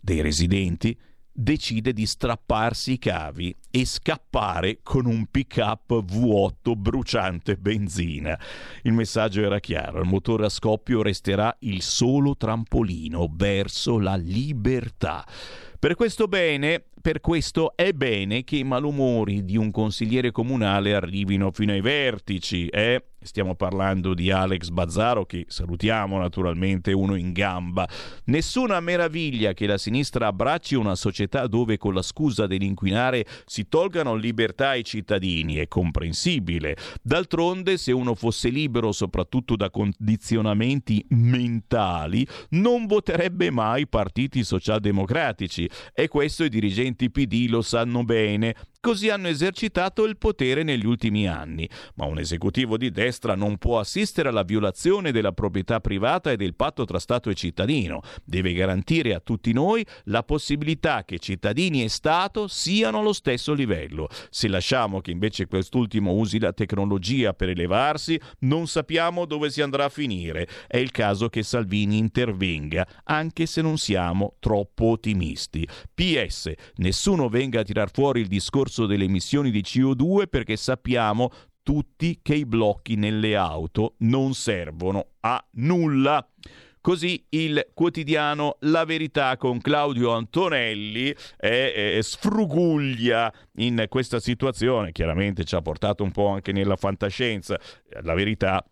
dei 0.01 0.20
residenti 0.20 0.97
decide 1.34 1.93
di 1.93 2.05
strapparsi 2.05 2.93
i 2.93 2.99
cavi 2.99 3.55
e 3.70 3.86
scappare 3.86 4.80
con 4.82 5.07
un 5.07 5.26
pick-up 5.26 6.05
V8 6.05 6.74
bruciante 6.76 7.57
benzina. 7.57 8.38
Il 8.82 8.93
messaggio 8.93 9.43
era 9.43 9.59
chiaro, 9.59 10.01
il 10.01 10.09
motore 10.09 10.45
a 10.45 10.51
scoppio 10.51 11.03
resterà 11.03 11.55
il 11.61 11.82
solo 11.82 12.36
trampolino 12.36 13.28
verso 13.32 13.99
la 13.99 14.14
libertà. 14.14 15.26
Per 15.78 15.95
questo 15.97 16.28
bene, 16.28 16.84
per 17.01 17.20
questo 17.20 17.74
è 17.74 17.93
bene 17.93 18.45
che 18.45 18.57
i 18.57 18.64
malumori 18.64 19.45
di 19.45 19.57
un 19.57 19.72
consigliere 19.72 20.30
comunale 20.30 20.95
arrivino 20.95 21.51
fino 21.51 21.72
ai 21.72 21.80
vertici, 21.80 22.68
eh? 22.68 23.03
Stiamo 23.23 23.55
parlando 23.55 24.14
di 24.14 24.31
Alex 24.33 24.68
Bazzaro, 24.70 25.25
che 25.25 25.45
salutiamo 25.47 26.18
naturalmente, 26.18 26.93
uno 26.93 27.14
in 27.14 27.33
gamba. 27.33 27.89
Nessuna 28.25 28.81
meraviglia 28.81 29.53
che 29.53 29.66
la 29.66 29.79
sinistra 29.79 30.27
abbracci 30.27 30.75
una 30.75 30.97
società 30.97 31.47
dove 31.47 31.79
con 31.79 31.95
la 31.95 32.03
scusa 32.03 32.47
dell'inquinare 32.47 33.25
si 33.47 33.68
tolgano 33.68 34.14
libertà 34.14 34.70
ai 34.70 34.85
cittadini, 34.85 35.55
è 35.55 35.68
comprensibile. 35.68 36.77
D'altronde, 37.01 37.77
se 37.77 37.93
uno 37.93 38.14
fosse 38.14 38.49
libero 38.49 38.91
soprattutto 38.91 39.55
da 39.55 39.70
condizionamenti 39.70 41.05
mentali, 41.11 42.27
non 42.51 42.87
voterebbe 42.87 43.51
mai 43.51 43.87
partiti 43.87 44.43
socialdemocratici 44.43 45.68
e 45.95 46.09
questo 46.09 46.43
i 46.45 46.49
dirigenti 46.49 47.11
PD 47.11 47.47
lo 47.49 47.62
sanno 47.62 48.03
bene. 48.03 48.55
Così 48.85 49.11
hanno 49.11 49.28
esercitato 49.28 50.05
il 50.05 50.16
potere 50.18 50.64
negli 50.64 50.87
ultimi 50.87 51.28
anni. 51.28 51.70
Ma 51.95 52.07
un 52.07 52.18
esecutivo 52.18 52.76
di 52.76 52.91
destra 52.91 53.37
non 53.37 53.57
può 53.57 53.78
assistere 53.78 54.28
alla 54.28 54.43
violazione 54.43 55.12
della 55.12 55.30
proprietà 55.30 55.78
privata 55.78 56.33
e 56.33 56.37
del 56.37 56.57
patto 56.57 56.85
tra 56.85 56.99
Stato 56.99 57.30
e 57.30 57.35
cittadino. 57.35 58.01
Deve 58.24 58.53
garantire 58.53 59.14
a 59.14 59.20
tutti 59.20 59.53
noi 59.53 59.87
la 60.07 60.24
possibilità 60.24 61.05
che 61.05 61.20
cittadini 61.20 61.85
e 61.85 61.89
Stato 61.89 62.49
siano 62.49 62.99
allo 62.99 63.12
stesso 63.12 63.53
livello. 63.53 64.09
Se 64.30 64.49
lasciamo 64.49 65.01
che 65.01 65.12
invece 65.12 65.47
quest'ultimo 65.47 66.14
usi 66.14 66.41
la 66.41 66.53
tecnologia 66.53 67.35
per 67.35 67.51
elevarsi, 67.51 68.20
non 68.41 68.66
sappiamo 68.66 69.26
dove 69.26 69.51
si 69.51 69.62
andrà 69.62 69.85
a 69.85 69.91
finire. 69.91 70.49
È 70.66 70.78
il 70.78 70.91
caso 70.91 71.28
che 71.28 71.45
Salvini 71.45 71.99
intervenga, 71.99 72.85
anche 73.05 73.47
se 73.47 73.62
non 73.62 73.78
siamo 73.78 74.35
troppo 74.41 74.87
ottimisti. 74.87 75.68
PS, 75.95 76.53
nessuno 76.78 77.28
venga 77.28 77.61
a 77.61 77.62
tirar 77.62 77.89
fuori 77.93 78.22
il 78.22 78.26
discorso 78.26 78.70
discorso 78.73 78.87
delle 78.87 79.05
emissioni 79.05 79.51
di 79.51 79.61
CO2 79.61 80.27
perché 80.29 80.57
sappiamo 80.57 81.31
tutti 81.62 82.20
che 82.23 82.35
i 82.35 82.47
blocchi 82.47 82.97
nelle 82.97 83.37
auto 83.37 83.95
non 83.99 84.33
servono 84.33 85.11
a 85.20 85.45
nulla. 85.53 86.27
Così 86.81 87.25
il 87.29 87.70
quotidiano 87.75 88.57
La 88.61 88.85
Verità 88.85 89.37
con 89.37 89.61
Claudio 89.61 90.11
Antonelli 90.11 91.14
è, 91.37 91.95
è 91.97 92.03
sfruguglia 92.03 93.33
in 93.59 93.85
questa 93.89 94.18
situazione, 94.18 94.91
chiaramente 94.91 95.45
ci 95.45 95.55
ha 95.55 95.62
portato 95.62 96.03
un 96.03 96.11
po' 96.11 96.27
anche 96.27 96.51
nella 96.51 96.75
fantascienza. 96.75 97.57
La 98.03 98.14
verità 98.14 98.64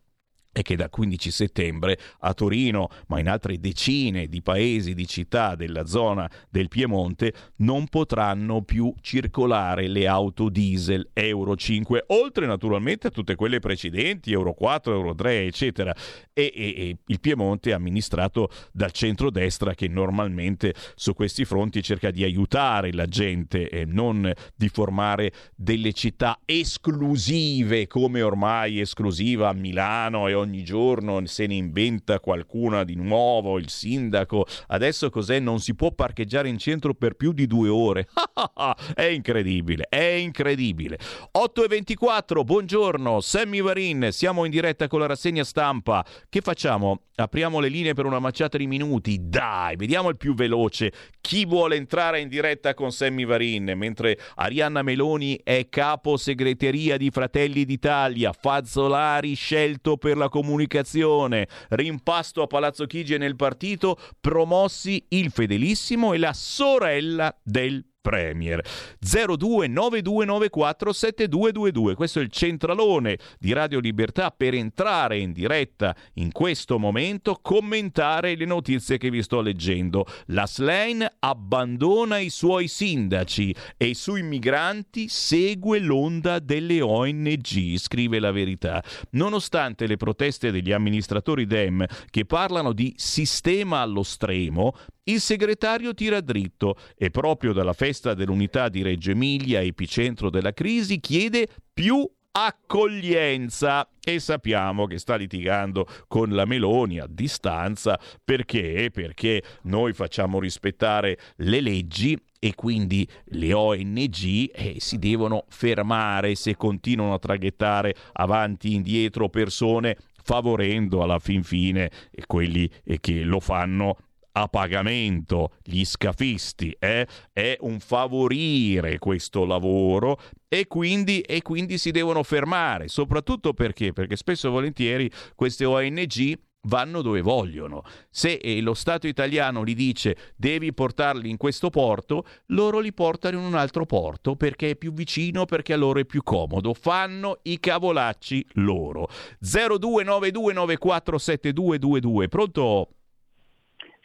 è 0.53 0.63
che 0.63 0.77
da 0.77 0.89
15 0.89 1.31
settembre 1.31 1.99
a 2.21 2.35
Torino, 2.35 2.89
ma 3.07 3.21
in 3.21 3.29
altre 3.29 3.59
decine 3.59 4.27
di 4.27 4.43
paesi, 4.43 4.95
di 4.95 5.07
città 5.07 5.55
della 5.55 5.87
zona 5.87 6.29
del 6.49 6.69
Piemonte, 6.69 7.33
non 7.57 7.87
potranno 7.87 8.63
più 8.63 8.93
circolare 9.01 9.87
le 9.87 10.07
auto 10.07 10.49
diesel 10.49 11.11
Euro 11.13 11.55
5, 11.55 12.05
oltre 12.09 12.47
naturalmente 12.47 13.07
a 13.07 13.11
tutte 13.11 13.37
quelle 13.37 13.61
precedenti, 13.61 14.33
Euro 14.33 14.53
4, 14.53 14.93
Euro 14.93 15.15
3, 15.15 15.47
eccetera. 15.47 15.95
E, 16.33 16.53
e, 16.55 16.75
e 16.77 16.97
il 17.07 17.21
Piemonte 17.21 17.71
è 17.71 17.75
amministrato 17.75 18.51
dal 18.73 18.91
centrodestra 18.91 19.75
che 19.75 19.89
normalmente 19.89 20.75
su 20.95 21.15
questi 21.15 21.45
fronti 21.45 21.83
cerca 21.83 22.11
di 22.11 22.25
aiutare 22.25 22.93
la 22.93 23.07
gente 23.07 23.69
e 23.69 23.85
non 23.85 24.33
di 24.57 24.69
formare 24.69 25.33
delle 25.55 25.93
città 25.93 26.41
esclusive 26.45 27.87
come 27.87 28.23
ormai 28.23 28.81
esclusiva 28.81 29.49
a 29.49 29.53
Milano 29.53 30.27
e 30.27 30.35
ogni 30.41 30.65
giorno 30.65 31.25
se 31.27 31.47
ne 31.47 31.55
inventa 31.55 32.21
qualcuna 32.21 32.85
di 32.85 32.97
nuovo, 32.97 33.59
il 33.59 33.69
sindaco. 33.69 34.47
Adesso 34.69 35.11
cos'è? 35.11 35.39
Non 35.39 35.61
si 35.61 35.75
può 35.75 35.93
parcheggiare 35.93 36.49
in 36.49 36.59
centro 36.59 36.95
per 36.95 37.15
più 37.15 37.33
di 37.33 37.47
due 37.47 37.69
ore. 37.69 38.09
è 38.95 39.05
incredibile, 39.05 39.87
è 39.89 40.03
incredibile. 40.03 40.99
8 41.33 41.65
e 41.65 41.69
24, 41.69 42.45
buongiorno, 42.45 43.21
Sammy 43.21 43.61
Varin, 43.61 44.09
siamo 44.11 44.45
in 44.45 44.51
diretta 44.51 44.89
con 44.89 45.01
la 45.01 45.07
rassegna 45.07 45.45
stampa. 45.45 46.05
Che 46.29 46.41
facciamo? 46.41 47.03
Apriamo 47.21 47.61
le 47.61 47.69
linee 47.69 47.93
per 47.93 48.07
una 48.07 48.19
manciata 48.19 48.57
di 48.57 48.67
minuti. 48.67 49.19
Dai, 49.21 49.77
vediamo 49.77 50.09
il 50.09 50.17
più 50.17 50.35
veloce. 50.35 50.91
Chi 51.21 51.45
vuole 51.45 51.77
entrare 51.77 52.21
in 52.21 52.29
diretta 52.29 52.73
con 52.73 52.93
Sammy 52.93 53.27
Varin? 53.27 53.75
Mentre 53.77 54.19
Arianna 54.37 54.83
Meloni 54.83 55.39
è 55.45 55.69
capo 55.69 56.17
segreteria 56.17 56.97
di 56.97 57.11
Fratelli 57.11 57.67
d'Italia, 57.67 58.33
Fazzolari 58.33 59.35
scelto 59.35 59.99
per 59.99 60.17
la 60.17 60.30
comunicazione, 60.31 61.47
rimpasto 61.69 62.41
a 62.41 62.47
Palazzo 62.47 62.87
Chigi 62.87 63.19
nel 63.19 63.37
partito, 63.37 63.99
promossi 64.19 65.05
il 65.09 65.31
fedelissimo 65.31 66.15
e 66.15 66.19
la 66.19 66.33
sorella 66.33 67.39
del 67.43 67.85
Premier. 68.01 68.65
0292947222 69.05 71.95
questo 71.95 72.21
è 72.21 72.23
il 72.23 72.31
centralone 72.31 73.19
di 73.39 73.53
Radio 73.53 73.81
Libertà 73.81 74.31
per 74.31 74.55
entrare 74.55 75.19
in 75.19 75.33
diretta 75.33 75.95
in 76.15 76.33
questo 76.33 76.79
momento 76.79 77.39
commentare 77.41 78.37
le 78.37 78.47
notizie 78.47 78.99
che 78.99 79.11
vi 79.11 79.23
sto 79.23 79.41
leggendo. 79.41 80.07
La 80.27 80.47
Slane 80.47 81.17
abbandona 81.19 82.19
i 82.19 82.31
suoi 82.31 82.69
sindaci 82.69 83.55
e 83.77 83.95
sui 83.95 84.23
migranti 84.23 85.09
segue 85.09 85.79
l'onda 85.79 86.39
delle 86.39 86.81
ONG 86.81 87.77
scrive 87.77 88.19
la 88.19 88.33
verità. 88.33 88.83
Nonostante 89.11 89.87
le 89.87 89.97
proteste 89.97 90.51
degli 90.51 90.73
amministratori 90.73 91.47
DEM 91.47 91.85
che 92.11 92.25
parlano 92.25 92.73
di 92.73 92.95
sistema 92.97 93.81
allo 93.81 94.03
stremo 94.03 94.75
il 95.11 95.21
segretario 95.21 95.93
tira 95.95 96.21
dritto 96.21 96.77
e 96.97 97.11
proprio 97.11 97.53
dalla 97.53 97.73
festa 97.73 98.15
dell'unità 98.15 98.69
di 98.69 98.83
Reggio 98.83 99.11
Emilia, 99.11 99.61
epicentro 99.61 100.31
della 100.31 100.53
crisi, 100.53 101.01
chiede 101.01 101.49
più 101.73 102.09
accoglienza 102.33 103.89
e 104.03 104.21
sappiamo 104.21 104.87
che 104.87 104.99
sta 104.99 105.17
litigando 105.17 105.87
con 106.07 106.31
la 106.31 106.45
Meloni 106.45 107.01
a 107.01 107.07
distanza 107.09 107.99
perché? 108.25 108.91
Perché 108.93 109.43
noi 109.63 109.93
facciamo 109.93 110.39
rispettare 110.39 111.19
le 111.37 111.61
leggi 111.61 112.17
e 112.39 112.55
quindi 112.55 113.07
le 113.27 113.53
ONG 113.53 114.51
eh, 114.53 114.77
si 114.79 114.99
devono 114.99 115.45
fermare 115.49 116.37
se 116.37 116.57
continuano 116.57 117.15
a 117.15 117.19
traghettare 117.19 117.95
avanti 118.13 118.69
e 118.69 118.75
indietro 118.75 119.29
persone 119.29 119.97
favorendo 120.23 121.03
alla 121.03 121.19
fin 121.19 121.43
fine 121.43 121.91
quelli 122.27 122.71
che 123.01 123.23
lo 123.23 123.41
fanno 123.41 123.97
a 124.33 124.49
pagamento, 124.49 125.53
gli 125.63 125.85
scafisti, 125.85 126.75
eh? 126.79 127.07
è 127.33 127.57
un 127.61 127.81
favorire 127.81 128.99
questo 128.99 129.45
lavoro 129.45 130.19
e 130.49 130.67
quindi, 130.67 131.21
e 131.21 131.43
quindi 131.43 131.79
si 131.79 131.91
devono 131.91 132.23
fermare, 132.23 132.89
soprattutto 132.89 133.53
perché? 133.53 133.93
Perché 133.93 134.17
spesso 134.17 134.49
e 134.49 134.51
volentieri 134.51 135.11
queste 135.35 135.65
ONG 135.65 136.39
vanno 136.63 137.03
dove 137.03 137.21
vogliono. 137.23 137.83
Se 138.11 138.35
eh, 138.35 138.61
lo 138.61 138.75
Stato 138.75 139.07
italiano 139.07 139.65
gli 139.65 139.75
dice 139.75 140.35
devi 140.37 140.75
portarli 140.75 141.31
in 141.31 141.37
questo 141.37 141.71
porto, 141.71 142.25
loro 142.47 142.81
li 142.81 142.93
portano 142.93 143.39
in 143.39 143.45
un 143.45 143.55
altro 143.55 143.87
porto 143.87 144.35
perché 144.37 144.71
è 144.71 144.77
più 144.77 144.93
vicino, 144.93 145.45
perché 145.45 145.73
a 145.73 145.77
loro 145.77 146.01
è 146.01 146.05
più 146.05 146.23
comodo. 146.23 146.75
Fanno 146.75 147.39
i 147.43 147.61
cavolacci 147.61 148.45
loro. 148.55 149.09
0292947222. 149.43 152.29
Pronto? 152.29 152.89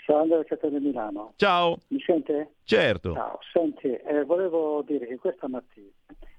Ciao 0.05 0.21
Andrea 0.21 0.43
Catania 0.43 0.79
Milano. 0.79 1.33
Ciao. 1.35 1.79
Mi 1.87 1.99
sente? 1.99 2.57
Certo. 2.63 3.13
Ciao, 3.13 3.39
senti, 3.51 3.87
eh, 3.87 4.23
volevo 4.23 4.83
dire 4.83 5.07
che 5.07 5.17
questa 5.17 5.47
mattina 5.47 5.89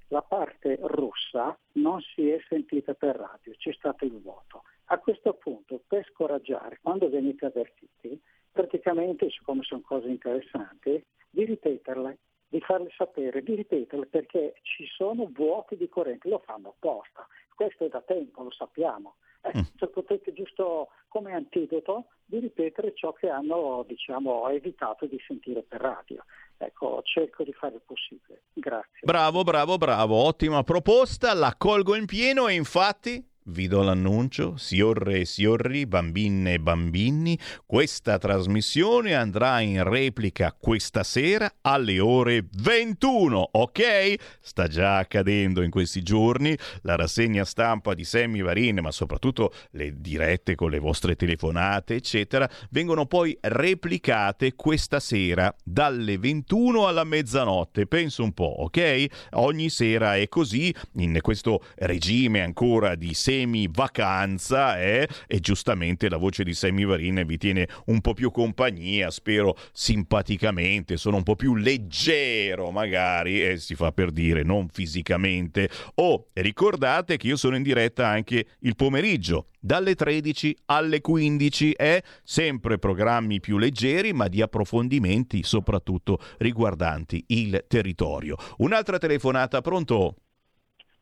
la 0.08 0.22
parte 0.22 0.78
russa 0.82 1.58
non 1.72 2.00
si 2.00 2.28
è 2.30 2.38
sentita 2.48 2.94
per 2.94 3.16
radio, 3.16 3.52
c'è 3.56 3.72
stato 3.72 4.04
il 4.04 4.20
voto. 4.22 4.62
A 4.84 4.98
questo 4.98 5.32
punto, 5.34 5.82
per 5.84 6.06
scoraggiare, 6.12 6.78
quando 6.80 7.10
venite 7.10 7.46
avvertiti, 7.46 8.16
praticamente, 8.52 9.28
siccome 9.30 9.64
sono 9.64 9.80
cose 9.80 10.06
interessanti, 10.10 11.04
di 11.28 11.44
ripeterle, 11.44 12.18
di 12.49 12.61
farle 12.61 12.90
sapere, 12.97 13.42
di 13.42 13.55
ripeterle 13.55 14.07
perché 14.07 14.55
ci 14.62 14.86
sono 14.86 15.28
vuoti 15.32 15.76
di 15.76 15.88
corrente, 15.88 16.28
lo 16.28 16.42
fanno 16.44 16.68
apposta. 16.68 17.26
Questo 17.55 17.84
è 17.86 17.88
da 17.88 18.03
tempo, 18.03 18.42
lo 18.42 18.51
sappiamo. 18.51 19.16
Eh, 19.42 19.64
cioè 19.76 19.88
potete 19.88 20.32
giusto 20.32 20.88
come 21.09 21.32
antidoto 21.32 22.07
di 22.24 22.40
ripetere 22.40 22.92
ciò 22.94 23.12
che 23.12 23.28
hanno 23.28 23.84
diciamo, 23.86 24.49
evitato 24.49 25.07
di 25.07 25.18
sentire 25.26 25.62
per 25.62 25.80
radio. 25.80 26.24
Ecco, 26.59 27.01
cerco 27.05 27.44
di 27.44 27.53
fare 27.53 27.76
il 27.76 27.82
possibile. 27.84 28.42
Grazie. 28.53 29.01
Bravo, 29.03 29.42
bravo, 29.42 29.76
bravo. 29.76 30.16
Ottima 30.16 30.62
proposta, 30.62 31.32
la 31.34 31.55
colgo 31.57 31.94
in 31.94 32.07
pieno 32.07 32.49
e 32.49 32.55
infatti 32.55 33.24
vi 33.47 33.68
do 33.68 33.82
l'annuncio, 33.82 34.57
siorre 34.57 35.20
e 35.20 35.24
siorri, 35.24 35.86
bambine 35.86 36.55
e 36.55 36.59
bambini, 36.59 37.38
questa 37.64 38.18
trasmissione 38.18 39.14
andrà 39.14 39.61
in 39.61 39.82
replica 39.84 40.55
questa 40.59 41.05
sera 41.05 41.51
alle 41.61 42.01
ore 42.01 42.47
21, 42.51 43.51
ok? 43.53 44.14
Sta 44.40 44.66
già 44.66 44.97
accadendo 44.99 45.62
in 45.62 45.70
questi 45.70 46.03
giorni 46.03 46.57
la 46.82 46.97
rassegna 46.97 47.44
stampa 47.44 47.94
di 47.94 48.05
Sammy 48.05 48.42
Varin, 48.42 48.80
ma 48.80 48.90
soprattutto 48.90 49.53
le 49.72 50.01
dirette 50.01 50.55
con 50.55 50.70
le 50.70 50.78
vostre 50.78 51.14
telefonate, 51.14 51.94
eccetera, 51.94 52.49
vengono 52.70 53.07
poi 53.07 53.36
replicate 53.40 54.55
questa 54.55 54.99
sera 54.99 55.55
dalle 55.62 56.18
21 56.18 56.86
alla 56.86 57.05
mezzanotte. 57.05 57.86
Penso 57.86 58.24
un 58.24 58.32
po', 58.32 58.57
ok? 58.59 59.07
Ogni 59.32 59.68
sera 59.68 60.16
è 60.16 60.28
così 60.28 60.74
in 60.97 61.18
questo 61.20 61.62
regime 61.76 62.42
ancora 62.42 62.94
di 62.94 63.14
semi 63.14 63.34
semi-vacanza 63.37 64.80
eh? 64.80 65.09
e 65.26 65.41
giustamente 65.41 66.09
la 66.09 66.16
voce 66.16 66.43
di 66.43 66.55
Sammy 66.55 66.84
Varin 66.84 67.22
vi 67.26 67.37
tiene 67.37 67.68
un 67.87 68.01
po' 68.01 68.14
più 68.14 68.30
compagnia, 68.30 69.11
spero 69.11 69.57
simpaticamente, 69.72 70.97
sono 70.97 71.16
un 71.16 71.22
po' 71.22 71.37
più 71.37 71.55
leggero 71.55 72.70
magari, 72.70 73.45
eh, 73.45 73.59
si 73.59 73.74
fa 73.74 73.93
per 73.93 74.11
dire, 74.11 74.43
non 74.43 74.68
fisicamente. 74.68 75.68
Oh, 75.97 76.28
ricordate 76.32 77.16
che 77.16 77.26
io 77.26 77.37
sono 77.37 77.57
in 77.57 77.62
diretta 77.62 78.09
anche 78.09 78.47
il 78.61 78.74
pomeriggio, 78.74 79.49
dalle 79.61 79.95
13 79.95 80.57
alle 80.66 81.01
15 81.01 81.72
è 81.72 82.01
sempre 82.22 82.78
programmi 82.78 83.41
più 83.41 83.59
leggeri 83.59 84.12
ma 84.12 84.28
di 84.28 84.41
approfondimenti 84.41 85.43
soprattutto 85.43 86.20
riguardanti 86.39 87.24
il 87.28 87.64
territorio. 87.66 88.37
Un'altra 88.59 88.99
telefonata, 88.99 89.61
pronto? 89.61 90.14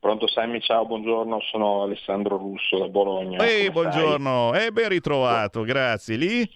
Pronto 0.04 0.28
Sammy, 0.28 0.60
ciao, 0.60 0.84
buongiorno, 0.84 1.40
sono 1.50 1.84
Alessandro 1.84 2.36
Russo 2.36 2.76
da 2.76 2.88
Bologna. 2.88 3.42
Ehi, 3.42 3.70
buongiorno, 3.70 4.52
e 4.52 4.66
eh, 4.66 4.70
ben 4.70 4.90
ritrovato, 4.90 5.62
grazie. 5.62 6.16
Lì? 6.16 6.46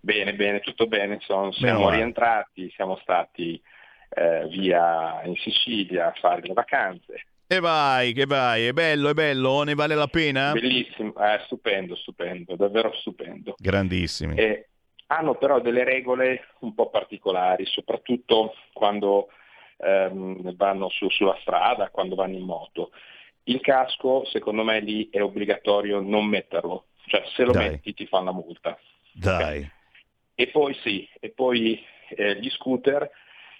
Bene, 0.00 0.32
bene, 0.32 0.60
tutto 0.60 0.86
bene, 0.86 1.18
sono, 1.20 1.52
siamo 1.52 1.90
rientrati, 1.90 2.72
siamo 2.74 2.96
stati 3.02 3.60
eh, 4.08 4.46
via 4.48 5.20
in 5.24 5.34
Sicilia 5.36 6.06
a 6.06 6.14
fare 6.18 6.40
le 6.40 6.54
vacanze. 6.54 7.26
E 7.46 7.60
vai, 7.60 8.14
che 8.14 8.24
vai, 8.24 8.64
è 8.68 8.72
bello, 8.72 9.10
è 9.10 9.12
bello, 9.12 9.62
ne 9.64 9.74
vale 9.74 9.94
la 9.94 10.06
pena? 10.06 10.52
Bellissimo, 10.52 11.12
eh, 11.16 11.42
stupendo, 11.44 11.96
stupendo, 11.96 12.56
davvero 12.56 12.94
stupendo. 12.94 13.56
Grandissimi. 13.58 14.36
E 14.36 14.68
hanno 15.08 15.34
però 15.34 15.60
delle 15.60 15.84
regole 15.84 16.46
un 16.60 16.72
po' 16.72 16.88
particolari, 16.88 17.66
soprattutto 17.66 18.54
quando 18.72 19.28
ehm, 19.78 20.54
vanno 20.56 20.88
su, 20.90 21.08
sulla 21.08 21.36
strada, 21.40 21.90
quando 21.90 22.14
vanno 22.14 22.36
in 22.36 22.44
moto. 22.44 22.90
Il 23.44 23.60
casco, 23.60 24.24
secondo 24.26 24.62
me, 24.62 24.80
lì 24.80 25.08
è 25.10 25.22
obbligatorio 25.22 26.00
non 26.00 26.26
metterlo, 26.26 26.88
cioè 27.06 27.22
se 27.34 27.44
lo 27.44 27.52
Dai. 27.52 27.70
metti 27.70 27.94
ti 27.94 28.06
fa 28.06 28.18
una 28.18 28.32
multa. 28.32 28.78
dai. 29.12 29.68
E 30.34 30.48
poi 30.48 30.74
sì, 30.84 31.08
e 31.18 31.30
poi 31.30 31.82
eh, 32.10 32.36
gli 32.40 32.48
scooter 32.50 33.10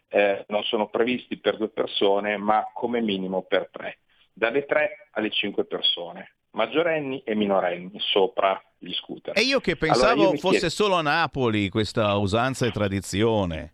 eh, 0.08 0.44
non 0.48 0.62
sono 0.64 0.88
previsti 0.88 1.38
per 1.38 1.56
due 1.56 1.70
persone, 1.70 2.36
ma 2.36 2.70
come 2.72 3.00
minimo 3.00 3.42
per 3.42 3.68
tre, 3.72 3.98
dalle 4.32 4.64
tre 4.64 5.08
alle 5.12 5.30
cinque 5.30 5.64
persone, 5.64 6.34
maggiorenni 6.50 7.22
e 7.24 7.34
minorenni 7.34 7.98
sopra 7.98 8.62
gli 8.78 8.92
scooter. 8.92 9.36
E 9.36 9.40
io 9.40 9.58
che 9.60 9.76
pensavo 9.76 10.12
Allora, 10.12 10.30
io 10.30 10.38
fosse 10.38 10.58
chiedo- 10.58 10.74
solo 10.74 10.94
a 10.94 11.02
Napoli 11.02 11.68
questa 11.68 12.14
usanza 12.16 12.66
e 12.66 12.70
tradizione. 12.70 13.72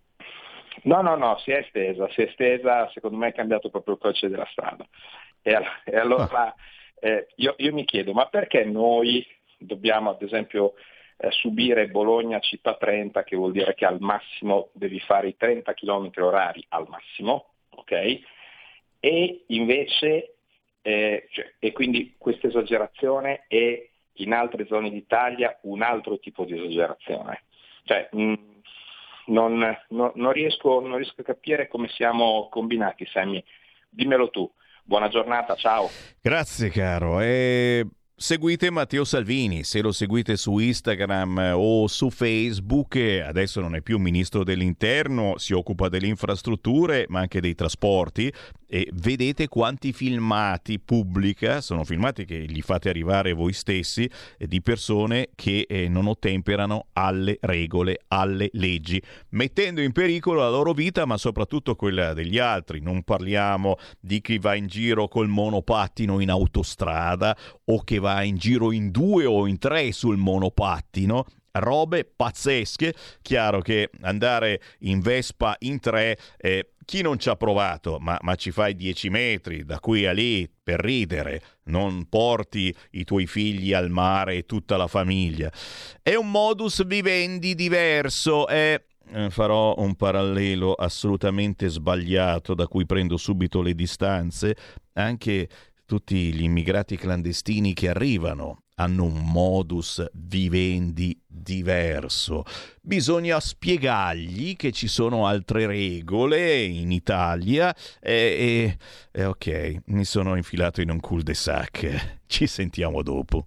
No, 0.82 1.00
no, 1.00 1.16
no, 1.16 1.38
si 1.38 1.50
è 1.52 1.58
estesa, 1.58 2.08
si 2.10 2.22
è 2.22 2.24
estesa, 2.24 2.90
secondo 2.92 3.16
me 3.16 3.28
è 3.28 3.32
cambiato 3.32 3.70
proprio 3.70 3.94
il 3.94 4.00
codice 4.00 4.28
della 4.28 4.46
strada. 4.50 4.86
E, 5.42 5.58
e 5.84 5.96
allora 5.96 6.54
eh, 7.00 7.28
io, 7.36 7.54
io 7.58 7.72
mi 7.72 7.84
chiedo, 7.84 8.12
ma 8.12 8.26
perché 8.26 8.64
noi 8.64 9.26
dobbiamo 9.58 10.10
ad 10.10 10.22
esempio 10.22 10.74
eh, 11.16 11.30
subire 11.30 11.88
Bologna 11.88 12.38
città 12.40 12.74
30, 12.74 13.22
che 13.24 13.36
vuol 13.36 13.52
dire 13.52 13.74
che 13.74 13.84
al 13.84 14.00
massimo 14.00 14.70
devi 14.72 15.00
fare 15.00 15.28
i 15.28 15.36
30 15.36 15.72
km 15.74 16.10
orari 16.16 16.64
al 16.70 16.86
massimo, 16.88 17.52
ok? 17.70 18.20
E 19.00 19.44
invece, 19.48 20.36
eh, 20.82 21.28
cioè, 21.30 21.54
e 21.58 21.72
quindi 21.72 22.14
questa 22.18 22.48
esagerazione 22.48 23.44
è 23.48 23.88
in 24.18 24.32
altre 24.32 24.66
zone 24.66 24.90
d'Italia 24.90 25.58
un 25.62 25.82
altro 25.82 26.18
tipo 26.18 26.44
di 26.44 26.54
esagerazione. 26.54 27.42
Cioè, 27.84 28.08
mh, 28.12 28.34
non, 29.26 29.58
non- 29.88 30.12
non 30.14 30.32
riesco, 30.32 30.80
non 30.80 30.96
riesco 30.96 31.20
a 31.20 31.24
capire 31.24 31.68
come 31.68 31.88
siamo 31.88 32.48
combinati, 32.50 33.06
Sammy. 33.06 33.42
Dimmelo 33.88 34.30
tu. 34.30 34.50
Buona 34.84 35.08
giornata, 35.08 35.54
ciao. 35.54 35.88
Grazie 36.20 36.68
caro. 36.70 37.20
E 37.20 37.86
seguite 38.24 38.70
Matteo 38.70 39.04
Salvini, 39.04 39.64
se 39.64 39.82
lo 39.82 39.92
seguite 39.92 40.38
su 40.38 40.56
Instagram 40.56 41.38
eh, 41.40 41.50
o 41.50 41.86
su 41.88 42.08
Facebook, 42.08 42.94
eh, 42.94 43.20
adesso 43.20 43.60
non 43.60 43.74
è 43.74 43.82
più 43.82 43.98
ministro 43.98 44.44
dell'interno, 44.44 45.36
si 45.36 45.52
occupa 45.52 45.90
delle 45.90 46.06
infrastrutture 46.06 47.04
ma 47.10 47.20
anche 47.20 47.42
dei 47.42 47.54
trasporti 47.54 48.32
e 48.66 48.88
vedete 48.94 49.46
quanti 49.46 49.92
filmati 49.92 50.80
pubblica, 50.80 51.60
sono 51.60 51.84
filmati 51.84 52.24
che 52.24 52.46
gli 52.46 52.62
fate 52.62 52.88
arrivare 52.88 53.34
voi 53.34 53.52
stessi, 53.52 54.10
eh, 54.38 54.46
di 54.46 54.62
persone 54.62 55.28
che 55.34 55.66
non 55.90 56.06
ottemperano 56.06 56.86
alle 56.94 57.36
regole, 57.42 58.00
alle 58.08 58.48
leggi, 58.54 59.00
mettendo 59.30 59.82
in 59.82 59.92
pericolo 59.92 60.40
la 60.40 60.48
loro 60.48 60.72
vita 60.72 61.04
ma 61.04 61.18
soprattutto 61.18 61.76
quella 61.76 62.14
degli 62.14 62.38
altri. 62.38 62.80
Non 62.80 63.02
parliamo 63.02 63.76
di 64.00 64.22
chi 64.22 64.38
va 64.38 64.54
in 64.54 64.66
giro 64.66 65.08
col 65.08 65.28
monopattino 65.28 66.20
in 66.20 66.30
autostrada 66.30 67.36
o 67.66 67.84
che 67.84 67.98
va 67.98 68.13
in 68.22 68.36
giro 68.36 68.72
in 68.72 68.90
due 68.90 69.24
o 69.24 69.46
in 69.46 69.58
tre 69.58 69.92
sul 69.92 70.16
monopattino. 70.16 71.24
Robe 71.52 72.04
pazzesche. 72.04 72.94
Chiaro 73.22 73.60
che 73.60 73.90
andare 74.00 74.60
in 74.80 75.00
Vespa 75.00 75.54
in 75.60 75.78
tre, 75.78 76.18
eh, 76.36 76.70
chi 76.84 77.00
non 77.02 77.18
ci 77.18 77.28
ha 77.28 77.36
provato, 77.36 77.98
ma, 78.00 78.18
ma 78.22 78.34
ci 78.34 78.50
fai 78.50 78.74
10 78.74 79.08
metri 79.08 79.64
da 79.64 79.78
qui 79.78 80.06
a 80.06 80.12
lì 80.12 80.50
per 80.62 80.80
ridere, 80.80 81.40
non 81.64 82.08
porti 82.08 82.74
i 82.92 83.04
tuoi 83.04 83.26
figli 83.26 83.72
al 83.72 83.90
mare 83.90 84.36
e 84.36 84.46
tutta 84.46 84.76
la 84.76 84.88
famiglia. 84.88 85.50
È 86.02 86.14
un 86.14 86.30
modus 86.30 86.84
vivendi 86.84 87.54
diverso. 87.54 88.46
È 88.48 88.80
eh, 89.12 89.30
farò 89.30 89.74
un 89.78 89.94
parallelo 89.96 90.72
assolutamente 90.72 91.68
sbagliato 91.68 92.54
da 92.54 92.66
cui 92.66 92.86
prendo 92.86 93.16
subito 93.16 93.60
le 93.60 93.74
distanze. 93.74 94.56
Anche 94.94 95.48
tutti 95.86 96.32
gli 96.32 96.42
immigrati 96.42 96.96
clandestini 96.96 97.74
che 97.74 97.88
arrivano 97.88 98.64
hanno 98.76 99.04
un 99.04 99.30
modus 99.30 100.04
vivendi 100.14 101.18
diverso. 101.26 102.44
Bisogna 102.80 103.38
spiegargli 103.38 104.56
che 104.56 104.72
ci 104.72 104.88
sono 104.88 105.26
altre 105.26 105.66
regole 105.66 106.62
in 106.62 106.90
Italia 106.90 107.74
e, 108.00 108.12
e- 108.12 108.78
e 109.12 109.24
ok, 109.24 109.82
mi 109.86 110.04
sono 110.04 110.36
infilato 110.36 110.80
in 110.80 110.90
un 110.90 111.00
cul-de-sac. 111.00 112.20
Ci 112.26 112.46
sentiamo 112.46 113.02
dopo. 113.02 113.46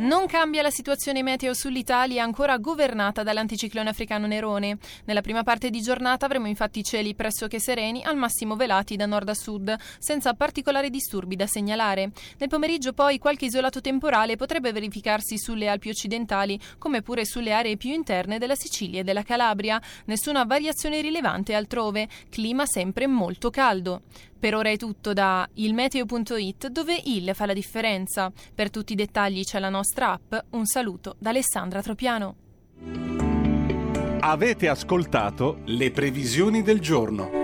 Non 0.00 0.26
cambia 0.26 0.62
la 0.62 0.70
situazione 0.70 1.22
meteo 1.22 1.52
sull'Italia 1.52 2.22
ancora 2.22 2.56
governata 2.56 3.22
dall'anticiclone 3.22 3.90
africano 3.90 4.26
Nerone. 4.26 4.78
Nella 5.04 5.20
prima 5.20 5.42
parte 5.42 5.68
di 5.68 5.82
giornata 5.82 6.24
avremo 6.24 6.46
infatti 6.46 6.82
cieli 6.82 7.14
pressoché 7.14 7.60
sereni, 7.60 8.02
al 8.02 8.16
massimo 8.16 8.56
velati 8.56 8.96
da 8.96 9.04
nord 9.04 9.28
a 9.28 9.34
sud, 9.34 9.76
senza 9.98 10.32
particolari 10.32 10.88
disturbi 10.88 11.36
da 11.36 11.46
segnalare. 11.46 12.12
Nel 12.38 12.48
pomeriggio 12.48 12.94
poi 12.94 13.18
qualche 13.18 13.44
isolato 13.44 13.82
temporale 13.82 14.36
potrebbe 14.36 14.72
verificarsi 14.72 15.36
sulle 15.36 15.68
Alpi 15.68 15.90
occidentali, 15.90 16.58
come 16.78 17.02
pure 17.02 17.26
sulle 17.26 17.52
aree 17.52 17.76
più 17.76 17.92
interne 17.92 18.38
della 18.38 18.54
Sicilia 18.54 19.00
e 19.00 19.04
della 19.04 19.22
Calabria. 19.22 19.78
Nessuna 20.06 20.44
variazione 20.44 21.02
rilevante 21.02 21.52
altrove, 21.54 22.08
clima 22.30 22.64
sempre 22.64 23.06
molto 23.06 23.50
caldo. 23.50 24.00
Per 24.40 24.54
ora 24.54 24.70
è 24.70 24.76
tutto 24.78 25.12
da 25.12 25.46
ilmeteo.it 25.52 26.68
dove 26.68 26.98
il 27.04 27.32
fa 27.34 27.44
la 27.44 27.52
differenza. 27.52 28.32
Per 28.54 28.70
tutti 28.70 28.94
i 28.94 28.96
dettagli 28.96 29.44
c'è 29.44 29.58
la 29.58 29.68
nostra 29.68 30.12
app. 30.12 30.34
Un 30.50 30.64
saluto 30.64 31.14
da 31.18 31.28
Alessandra 31.28 31.82
Tropiano. 31.82 32.36
Avete 34.20 34.68
ascoltato 34.68 35.60
le 35.66 35.90
previsioni 35.90 36.62
del 36.62 36.80
giorno. 36.80 37.40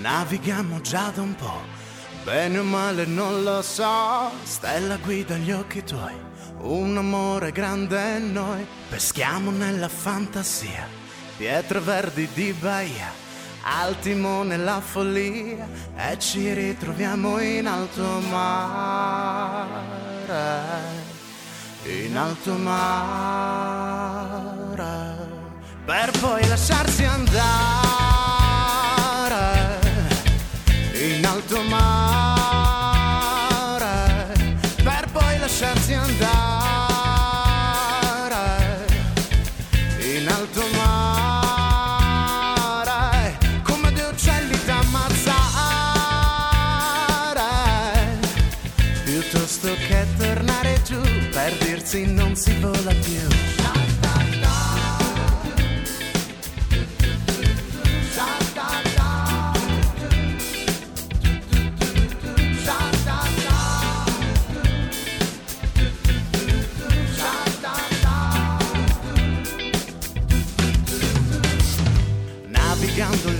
Navighiamo 0.00 0.80
già 0.82 1.10
da 1.10 1.22
un 1.22 1.34
po', 1.34 1.60
bene 2.26 2.58
o 2.58 2.64
male 2.64 3.06
non 3.06 3.44
lo 3.44 3.62
so. 3.62 4.32
Stella 4.42 4.96
guida 4.96 5.36
gli 5.36 5.52
occhi 5.52 5.84
tuoi, 5.84 6.12
un 6.62 6.96
amore 6.96 7.52
grande 7.52 8.18
noi. 8.18 8.66
Peschiamo 8.88 9.52
nella 9.52 9.88
fantasia, 9.88 10.88
pietre 11.36 11.78
verdi 11.78 12.28
di 12.34 12.52
Bahia, 12.52 13.12
al 13.62 13.96
timone 14.00 14.56
la 14.56 14.80
follia 14.80 15.68
e 15.96 16.18
ci 16.18 16.52
ritroviamo 16.52 17.38
in 17.38 17.68
alto 17.68 18.20
mare. 18.28 19.84
in 21.84 22.16
alto 22.16 22.52
mare 22.54 23.36
per 25.84 26.10
poi 26.18 26.44
lasciarsi 26.48 27.04
andare 27.04 28.05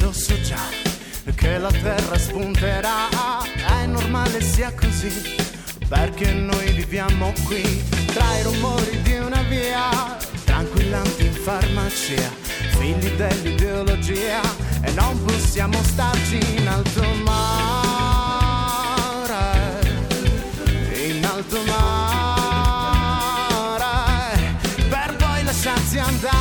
lo 0.00 0.12
so 0.12 0.40
già 0.42 0.60
che 1.34 1.58
la 1.58 1.70
terra 1.70 2.16
spunterà, 2.16 3.08
è 3.80 3.86
normale 3.86 4.40
sia 4.40 4.72
così, 4.72 5.10
perché 5.88 6.32
noi 6.32 6.72
viviamo 6.72 7.32
qui 7.44 7.62
tra 8.06 8.38
i 8.38 8.42
rumori 8.42 9.00
di 9.02 9.18
una 9.18 9.42
via, 9.42 10.16
tranquillanti 10.44 11.26
in 11.26 11.32
farmacia, 11.32 12.32
figli 12.78 13.10
dell'ideologia 13.10 14.40
e 14.82 14.90
non 14.92 15.22
possiamo 15.24 15.80
starci 15.82 16.38
in 16.56 16.66
alto 16.66 17.02
mare, 17.24 17.44
in 21.06 21.24
alto 21.24 21.60
mare, 21.66 22.24
per 24.88 25.14
poi 25.16 25.44
lasciarsi 25.44 25.98
andare 25.98 26.34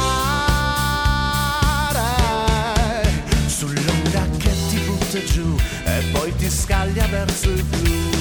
sull'onda 3.46 4.28
che 4.38 4.52
ti 4.70 4.78
butta 4.80 5.24
giù 5.24 5.56
e 5.86 6.04
poi 6.12 6.36
ti 6.36 6.50
scaglia 6.50 7.06
verso 7.08 7.50
il 7.50 7.64
blu. 7.64 8.15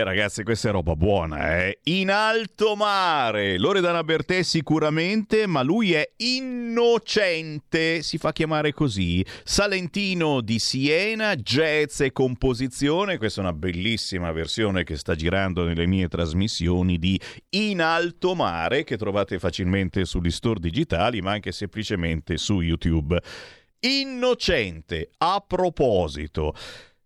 Eh 0.00 0.04
ragazzi, 0.04 0.44
questa 0.44 0.70
è 0.70 0.72
roba 0.72 0.96
buona, 0.96 1.58
eh. 1.58 1.80
In 1.84 2.10
alto 2.10 2.74
mare. 2.74 3.58
Loredana 3.58 4.02
Bertè 4.02 4.42
sicuramente, 4.42 5.46
ma 5.46 5.60
lui 5.60 5.92
è 5.92 6.12
innocente, 6.16 8.00
si 8.00 8.16
fa 8.16 8.32
chiamare 8.32 8.72
così. 8.72 9.22
Salentino 9.44 10.40
di 10.40 10.58
Siena, 10.58 11.34
jazz 11.34 12.00
e 12.00 12.12
composizione. 12.12 13.18
Questa 13.18 13.42
è 13.42 13.44
una 13.44 13.52
bellissima 13.52 14.32
versione 14.32 14.84
che 14.84 14.96
sta 14.96 15.14
girando 15.14 15.64
nelle 15.64 15.84
mie 15.84 16.08
trasmissioni 16.08 16.98
di 16.98 17.20
In 17.50 17.82
alto 17.82 18.34
mare, 18.34 18.84
che 18.84 18.96
trovate 18.96 19.38
facilmente 19.38 20.06
sugli 20.06 20.30
store 20.30 20.60
digitali, 20.60 21.20
ma 21.20 21.32
anche 21.32 21.52
semplicemente 21.52 22.38
su 22.38 22.62
YouTube. 22.62 23.20
Innocente, 23.80 25.10
a 25.18 25.44
proposito. 25.46 26.54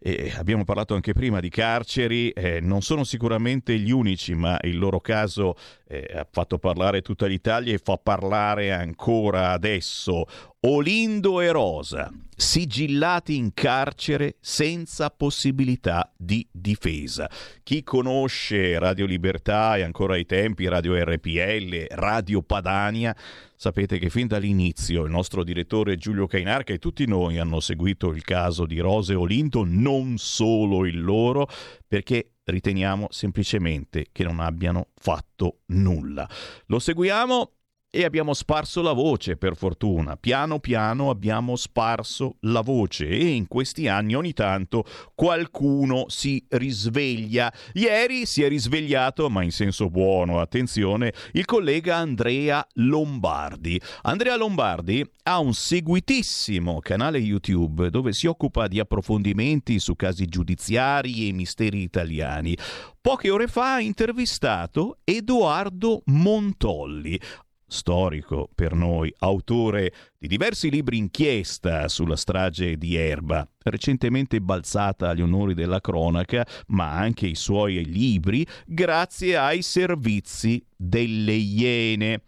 E 0.07 0.35
abbiamo 0.37 0.65
parlato 0.65 0.93
anche 0.93 1.15
prima 1.15 1.41
di 1.41 1.49
carceri, 1.49 2.29
eh, 2.29 2.61
non 2.61 2.83
sono 2.83 3.05
sicuramente 3.05 3.79
gli 3.79 3.91
unici, 3.91 4.35
ma 4.35 4.59
il 4.65 4.77
loro 4.77 5.01
caso 5.01 5.57
eh, 5.89 6.07
ha 6.15 6.27
fatto 6.31 6.59
parlare 6.59 7.01
tutta 7.01 7.25
l'Italia 7.25 7.73
e 7.73 7.81
fa 7.83 7.97
parlare 7.97 8.71
ancora 8.71 9.53
adesso. 9.53 10.27
Olindo 10.67 11.41
e 11.41 11.51
Rosa, 11.51 12.13
sigillati 12.37 13.37
in 13.37 13.55
carcere 13.55 14.37
senza 14.41 15.09
possibilità 15.09 16.13
di 16.15 16.47
difesa. 16.51 17.31
Chi 17.63 17.83
conosce 17.83 18.79
Radio 18.79 19.07
Libertà 19.07 19.77
e 19.79 19.83
ancora 19.85 20.15
ai 20.15 20.27
tempi 20.27 20.69
Radio 20.69 21.03
RPL, 21.03 21.87
Radio 21.93 22.43
Padania, 22.43 23.17
sapete 23.57 23.99
che 23.99 24.11
fin 24.11 24.27
dall'inizio 24.27 25.05
il 25.05 25.11
nostro 25.11 25.45
direttore 25.45 25.97
Giulio 25.97 26.27
Cainarca 26.27 26.73
e 26.73 26.79
tutti 26.79 27.07
noi 27.07 27.39
hanno 27.39 27.61
seguito 27.61 28.11
il 28.11 28.23
caso 28.23 28.67
di 28.67 28.79
Rosa 28.79 29.13
e 29.13 29.17
Olindo, 29.17 29.65
non 29.65 30.19
solo 30.19 30.87
il 30.87 31.01
loro, 31.03 31.49
perché 31.87 32.35
riteniamo 32.45 33.09
semplicemente 33.11 34.07
che 34.13 34.25
non 34.25 34.41
abbiano 34.41 34.89
fatto 34.97 35.61
nulla. 35.67 36.29
Lo 36.67 36.79
seguiamo 36.79 37.53
e 37.95 38.03
abbiamo 38.03 38.35
sparso 38.35 38.83
la 38.83 38.93
voce, 38.93 39.37
per 39.37 39.55
fortuna. 39.57 40.17
Piano 40.17 40.59
piano 40.59 41.11
abbiamo 41.11 41.55
sparso 41.55 42.39
la 42.41 42.61
voce 42.61 43.07
e 43.07 43.29
in 43.29 43.47
questi 43.47 43.87
anni 43.87 44.17
ogni 44.17 44.33
tanto 44.33 44.85
qualcuno 45.15 46.07
si 46.09 46.45
risveglia. 46.49 47.53
Ieri 47.75 48.27
si 48.27 48.43
è 48.43 48.49
risvegliato, 48.49 49.31
ma 49.31 49.45
in 49.45 49.53
senso 49.53 49.91
buono, 49.91 50.41
attenzione, 50.41 51.13
il 51.35 51.45
collega 51.45 51.95
Andrea 51.95 52.67
Lombardi. 52.75 53.81
Andrea 54.03 54.35
Lombardi 54.35 55.09
ha 55.23 55.39
un 55.39 55.55
seguitissimo 55.55 56.81
canale 56.81 57.19
YouTube 57.19 57.91
dove 57.91 58.13
si 58.13 58.27
occupa 58.27 58.67
di 58.67 58.81
approfondimenti 58.81 59.79
su 59.79 59.95
casi 59.95 60.27
giudiziari 60.27 61.29
e 61.29 61.33
misteri 61.33 61.83
italiani. 61.83 62.59
Poche 63.01 63.31
ore 63.31 63.47
fa 63.47 63.75
ha 63.75 63.81
intervistato 63.81 64.97
Edoardo 65.05 66.03
Montolli, 66.07 67.21
storico 67.67 68.49
per 68.55 68.75
noi, 68.75 69.13
autore 69.19 69.93
di 70.19 70.29
diversi 70.29 70.71
libri 70.71 70.99
inchiesta 70.99 71.89
sulla 71.89 72.17
strage 72.17 72.77
di 72.77 72.97
Erba, 72.97 73.49
recentemente 73.63 74.41
balzata 74.41 75.11
agli 75.11 75.23
onori 75.23 75.55
della 75.55 75.81
cronaca, 75.81 76.47
ma 76.69 76.93
anche 76.93 77.27
i 77.27 77.35
suoi 77.35 77.85
libri 77.85 78.47
grazie 78.67 79.37
ai 79.37 79.63
servizi 79.63 80.65
delle 80.77 81.35
Iene. 81.35 82.23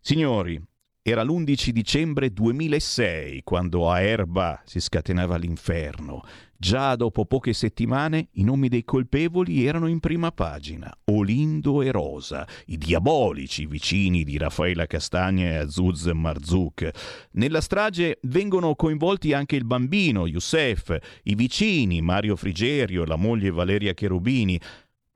Signori, 0.00 0.60
era 1.06 1.22
l'11 1.22 1.68
dicembre 1.68 2.32
2006 2.32 3.42
quando 3.44 3.90
a 3.90 4.00
Erba 4.00 4.62
si 4.64 4.80
scatenava 4.80 5.36
l'inferno. 5.36 6.22
Già 6.56 6.96
dopo 6.96 7.26
poche 7.26 7.52
settimane 7.52 8.28
i 8.32 8.42
nomi 8.42 8.68
dei 8.68 8.84
colpevoli 8.84 9.66
erano 9.66 9.86
in 9.86 10.00
prima 10.00 10.32
pagina. 10.32 10.90
Olindo 11.10 11.82
e 11.82 11.90
Rosa, 11.90 12.48
i 12.68 12.78
diabolici 12.78 13.66
vicini 13.66 14.24
di 14.24 14.38
Raffaella 14.38 14.86
Castagna 14.86 15.44
e 15.44 15.56
Azuz 15.56 16.06
Marzouk. 16.06 16.90
Nella 17.32 17.60
strage 17.60 18.18
vengono 18.22 18.74
coinvolti 18.74 19.34
anche 19.34 19.56
il 19.56 19.66
bambino, 19.66 20.26
Youssef, 20.26 20.96
i 21.24 21.34
vicini, 21.34 22.00
Mario 22.00 22.34
Frigerio 22.34 23.04
la 23.04 23.16
moglie 23.16 23.50
Valeria 23.50 23.92
Cherubini. 23.92 24.58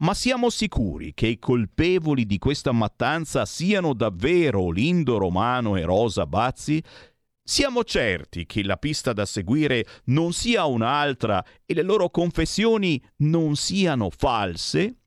Ma 0.00 0.14
siamo 0.14 0.48
sicuri 0.48 1.12
che 1.12 1.26
i 1.26 1.38
colpevoli 1.40 2.24
di 2.24 2.38
questa 2.38 2.70
mattanza 2.70 3.44
siano 3.44 3.94
davvero 3.94 4.60
Olindo 4.60 5.18
Romano 5.18 5.74
e 5.74 5.82
Rosa 5.82 6.24
Bazzi? 6.24 6.80
Siamo 7.42 7.82
certi 7.82 8.46
che 8.46 8.62
la 8.62 8.76
pista 8.76 9.12
da 9.12 9.26
seguire 9.26 9.84
non 10.04 10.32
sia 10.32 10.66
un'altra 10.66 11.44
e 11.66 11.74
le 11.74 11.82
loro 11.82 12.10
confessioni 12.10 13.02
non 13.18 13.56
siano 13.56 14.08
false? 14.10 14.98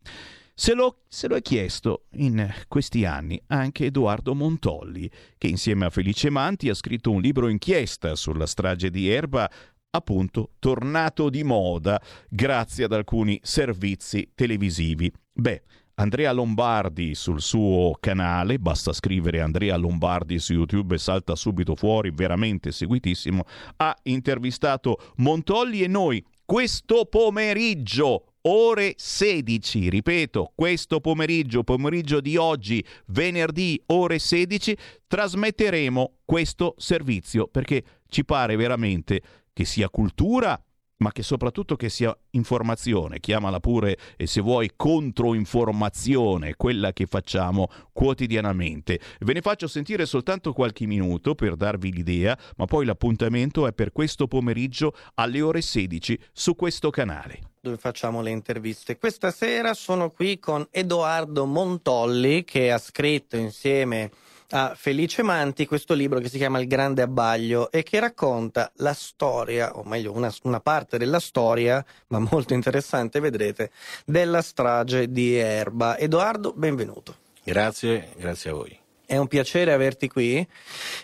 Se 0.53 0.73
lo, 0.73 1.03
se 1.07 1.29
lo, 1.29 1.35
è 1.35 1.41
chiesto 1.41 2.07
in 2.15 2.53
questi 2.67 3.05
anni 3.05 3.41
anche 3.47 3.85
Edoardo 3.85 4.35
Montolli, 4.35 5.09
che 5.37 5.47
insieme 5.47 5.85
a 5.85 5.89
Felice 5.89 6.29
Manti 6.29 6.67
ha 6.67 6.73
scritto 6.73 7.11
un 7.11 7.21
libro 7.21 7.47
inchiesta 7.47 8.13
sulla 8.15 8.45
strage 8.45 8.89
di 8.89 9.07
Erba, 9.07 9.49
appunto 9.91 10.51
tornato 10.59 11.29
di 11.29 11.43
moda 11.43 12.01
grazie 12.29 12.85
ad 12.85 12.93
alcuni 12.93 13.39
servizi 13.43 14.31
televisivi. 14.33 15.11
Beh, 15.33 15.61
Andrea 15.95 16.31
Lombardi 16.31 17.13
sul 17.13 17.41
suo 17.41 17.95
canale, 17.99 18.57
basta 18.57 18.93
scrivere 18.93 19.41
Andrea 19.41 19.75
Lombardi 19.75 20.39
su 20.39 20.53
YouTube 20.53 20.95
e 20.95 20.97
salta 20.97 21.35
subito 21.35 21.75
fuori, 21.75 22.11
veramente 22.11 22.71
seguitissimo, 22.71 23.43
ha 23.77 23.95
intervistato 24.03 24.97
Montolli 25.17 25.83
e 25.83 25.87
noi 25.87 26.25
questo 26.45 27.05
pomeriggio 27.05 28.25
ore 28.43 28.93
16, 28.95 29.89
ripeto, 29.89 30.53
questo 30.55 30.99
pomeriggio, 30.99 31.63
pomeriggio 31.63 32.19
di 32.19 32.35
oggi, 32.37 32.83
venerdì 33.07 33.79
ore 33.87 34.17
16, 34.17 34.75
trasmetteremo 35.05 36.13
questo 36.25 36.73
servizio 36.77 37.47
perché 37.47 37.83
ci 38.07 38.25
pare 38.25 38.55
veramente 38.55 39.21
che 39.61 39.65
sia 39.65 39.89
cultura 39.89 40.59
ma 41.01 41.11
che 41.11 41.23
soprattutto 41.23 41.75
che 41.75 41.89
sia 41.89 42.15
informazione, 42.31 43.19
chiamala 43.19 43.59
pure 43.59 43.97
e 44.15 44.27
se 44.27 44.39
vuoi 44.39 44.69
controinformazione, 44.75 46.53
quella 46.55 46.93
che 46.93 47.07
facciamo 47.07 47.69
quotidianamente. 47.91 48.99
Ve 49.21 49.33
ne 49.33 49.41
faccio 49.41 49.65
sentire 49.65 50.05
soltanto 50.05 50.53
qualche 50.53 50.85
minuto 50.85 51.33
per 51.33 51.55
darvi 51.55 51.91
l'idea, 51.91 52.37
ma 52.57 52.65
poi 52.65 52.85
l'appuntamento 52.85 53.65
è 53.65 53.73
per 53.73 53.91
questo 53.91 54.27
pomeriggio 54.27 54.93
alle 55.15 55.41
ore 55.41 55.61
16 55.61 56.19
su 56.31 56.55
questo 56.55 56.91
canale. 56.91 57.39
Dove 57.61 57.77
facciamo 57.77 58.21
le 58.21 58.29
interviste. 58.29 58.99
Questa 58.99 59.31
sera 59.31 59.73
sono 59.73 60.11
qui 60.11 60.37
con 60.37 60.67
Edoardo 60.69 61.47
Montolli 61.47 62.43
che 62.43 62.71
ha 62.71 62.77
scritto 62.77 63.37
insieme 63.37 64.11
a 64.51 64.73
Felice 64.75 65.23
Manti 65.23 65.65
questo 65.65 65.93
libro 65.93 66.19
che 66.19 66.29
si 66.29 66.37
chiama 66.37 66.59
Il 66.59 66.67
Grande 66.67 67.01
Abbaglio 67.01 67.71
e 67.71 67.83
che 67.83 67.99
racconta 67.99 68.71
la 68.77 68.93
storia, 68.93 69.77
o 69.77 69.83
meglio 69.83 70.11
una, 70.11 70.33
una, 70.43 70.59
parte 70.59 70.97
della 70.97 71.19
storia, 71.19 71.83
ma 72.07 72.19
molto 72.19 72.53
interessante, 72.53 73.19
vedrete, 73.19 73.71
della 74.05 74.41
strage 74.41 75.11
di 75.11 75.35
Erba. 75.35 75.97
Edoardo, 75.97 76.53
benvenuto. 76.55 77.15
Grazie, 77.43 78.13
grazie 78.17 78.49
a 78.49 78.53
voi. 78.53 78.80
È 79.11 79.17
un 79.17 79.27
piacere 79.27 79.73
averti 79.73 80.07
qui, 80.07 80.47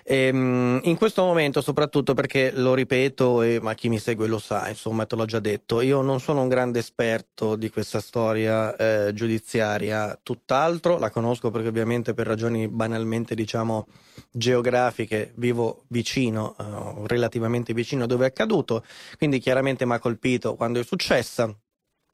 ehm, 0.05 0.79
in 0.83 0.95
questo 0.95 1.23
momento 1.25 1.59
soprattutto 1.59 2.13
perché 2.13 2.51
lo 2.53 2.73
ripeto, 2.73 3.41
e, 3.41 3.59
ma 3.61 3.73
chi 3.73 3.89
mi 3.89 3.99
segue 3.99 4.27
lo 4.27 4.39
sa, 4.39 4.69
insomma 4.69 5.05
te 5.05 5.17
l'ho 5.17 5.25
già 5.25 5.39
detto, 5.39 5.81
io 5.81 5.99
non 5.99 6.21
sono 6.21 6.41
un 6.41 6.47
grande 6.47 6.79
esperto 6.79 7.57
di 7.57 7.69
questa 7.69 7.99
storia 7.99 8.73
eh, 8.77 9.13
giudiziaria, 9.13 10.17
tutt'altro, 10.23 10.97
la 10.97 11.09
conosco 11.09 11.51
perché 11.51 11.67
ovviamente 11.67 12.13
per 12.13 12.27
ragioni 12.27 12.69
banalmente 12.69 13.35
diciamo 13.35 13.87
geografiche 14.31 15.33
vivo 15.35 15.83
vicino, 15.89 16.55
eh, 16.57 17.07
relativamente 17.07 17.73
vicino 17.73 18.05
a 18.05 18.07
dove 18.07 18.23
è 18.23 18.27
accaduto, 18.29 18.85
quindi 19.17 19.39
chiaramente 19.39 19.85
mi 19.85 19.95
ha 19.95 19.99
colpito 19.99 20.55
quando 20.55 20.79
è 20.79 20.83
successa 20.85 21.53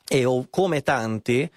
e 0.08 0.26
ho, 0.26 0.48
come 0.50 0.82
tanti 0.82 1.50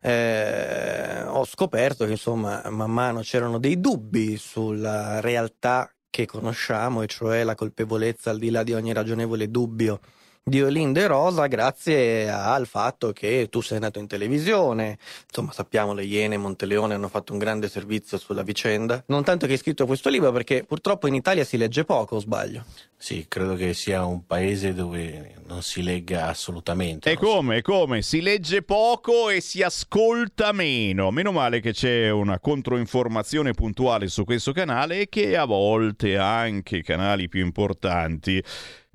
eh, 0.00 1.22
ho 1.22 1.44
scoperto 1.44 2.04
che 2.04 2.12
insomma 2.12 2.62
man 2.70 2.90
mano 2.90 3.20
c'erano 3.20 3.58
dei 3.58 3.80
dubbi 3.80 4.36
sulla 4.36 5.20
realtà 5.20 5.90
che 6.10 6.26
conosciamo 6.26 7.02
e 7.02 7.06
cioè 7.06 7.42
la 7.44 7.54
colpevolezza 7.54 8.30
al 8.30 8.38
di 8.38 8.50
là 8.50 8.62
di 8.62 8.74
ogni 8.74 8.92
ragionevole 8.92 9.50
dubbio 9.50 10.00
di 10.44 10.60
Olinda 10.60 11.00
e 11.00 11.06
Rosa 11.06 11.46
grazie 11.46 12.28
al 12.28 12.66
fatto 12.66 13.12
che 13.12 13.46
tu 13.48 13.60
sei 13.60 13.78
nato 13.78 14.00
in 14.00 14.08
televisione, 14.08 14.98
insomma 15.26 15.52
sappiamo 15.52 15.92
le 15.92 16.02
Iene 16.02 16.34
e 16.34 16.38
Monteleone 16.38 16.94
hanno 16.94 17.08
fatto 17.08 17.32
un 17.32 17.38
grande 17.38 17.68
servizio 17.68 18.18
sulla 18.18 18.42
vicenda, 18.42 19.02
non 19.06 19.22
tanto 19.22 19.46
che 19.46 19.52
hai 19.52 19.58
scritto 19.58 19.86
questo 19.86 20.08
libro 20.08 20.32
perché 20.32 20.64
purtroppo 20.64 21.06
in 21.06 21.14
Italia 21.14 21.44
si 21.44 21.56
legge 21.56 21.84
poco, 21.84 22.16
o 22.16 22.18
sbaglio? 22.18 22.64
Sì, 22.96 23.26
credo 23.26 23.56
che 23.56 23.74
sia 23.74 24.04
un 24.04 24.26
paese 24.26 24.74
dove 24.74 25.34
non 25.46 25.62
si 25.62 25.82
legga 25.82 26.28
assolutamente. 26.28 27.10
E 27.10 27.16
come, 27.16 27.56
e 27.56 27.62
come? 27.62 28.00
Si 28.00 28.20
legge 28.20 28.62
poco 28.62 29.28
e 29.28 29.40
si 29.40 29.60
ascolta 29.60 30.52
meno. 30.52 31.10
Meno 31.10 31.32
male 31.32 31.58
che 31.58 31.72
c'è 31.72 32.10
una 32.10 32.38
controinformazione 32.38 33.54
puntuale 33.54 34.06
su 34.06 34.24
questo 34.24 34.52
canale 34.52 35.00
e 35.00 35.08
che 35.08 35.36
a 35.36 35.46
volte 35.46 36.16
anche 36.16 36.82
canali 36.82 37.28
più 37.28 37.44
importanti 37.44 38.40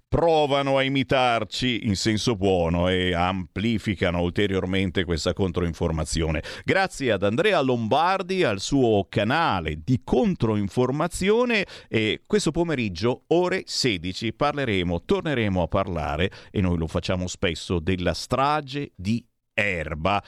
provano 0.08 0.78
a 0.78 0.84
imitarci 0.84 1.86
in 1.86 1.96
senso 1.96 2.36
buono 2.36 2.88
e 2.88 3.14
amplificano 3.14 4.22
ulteriormente 4.22 5.04
questa 5.04 5.34
controinformazione. 5.34 6.42
Grazie 6.64 7.12
ad 7.12 7.24
Andrea 7.24 7.60
Lombardi, 7.62 8.44
al 8.44 8.62
suo 8.62 9.06
canale 9.10 9.82
di 9.84 10.02
controinformazione 10.04 11.66
e 11.90 12.22
questo 12.26 12.52
pomeriggio 12.52 13.24
ore 13.28 13.64
16 13.66 14.34
parleremo, 14.34 15.04
torneremo 15.04 15.62
a 15.62 15.68
parlare 15.68 16.32
e 16.52 16.62
noi 16.62 16.78
lo 16.78 16.88
facciamo 16.88 17.28
spesso 17.28 17.80
della 17.80 18.14
strage 18.14 18.92
di 18.96 19.24
Erba. 19.54 20.24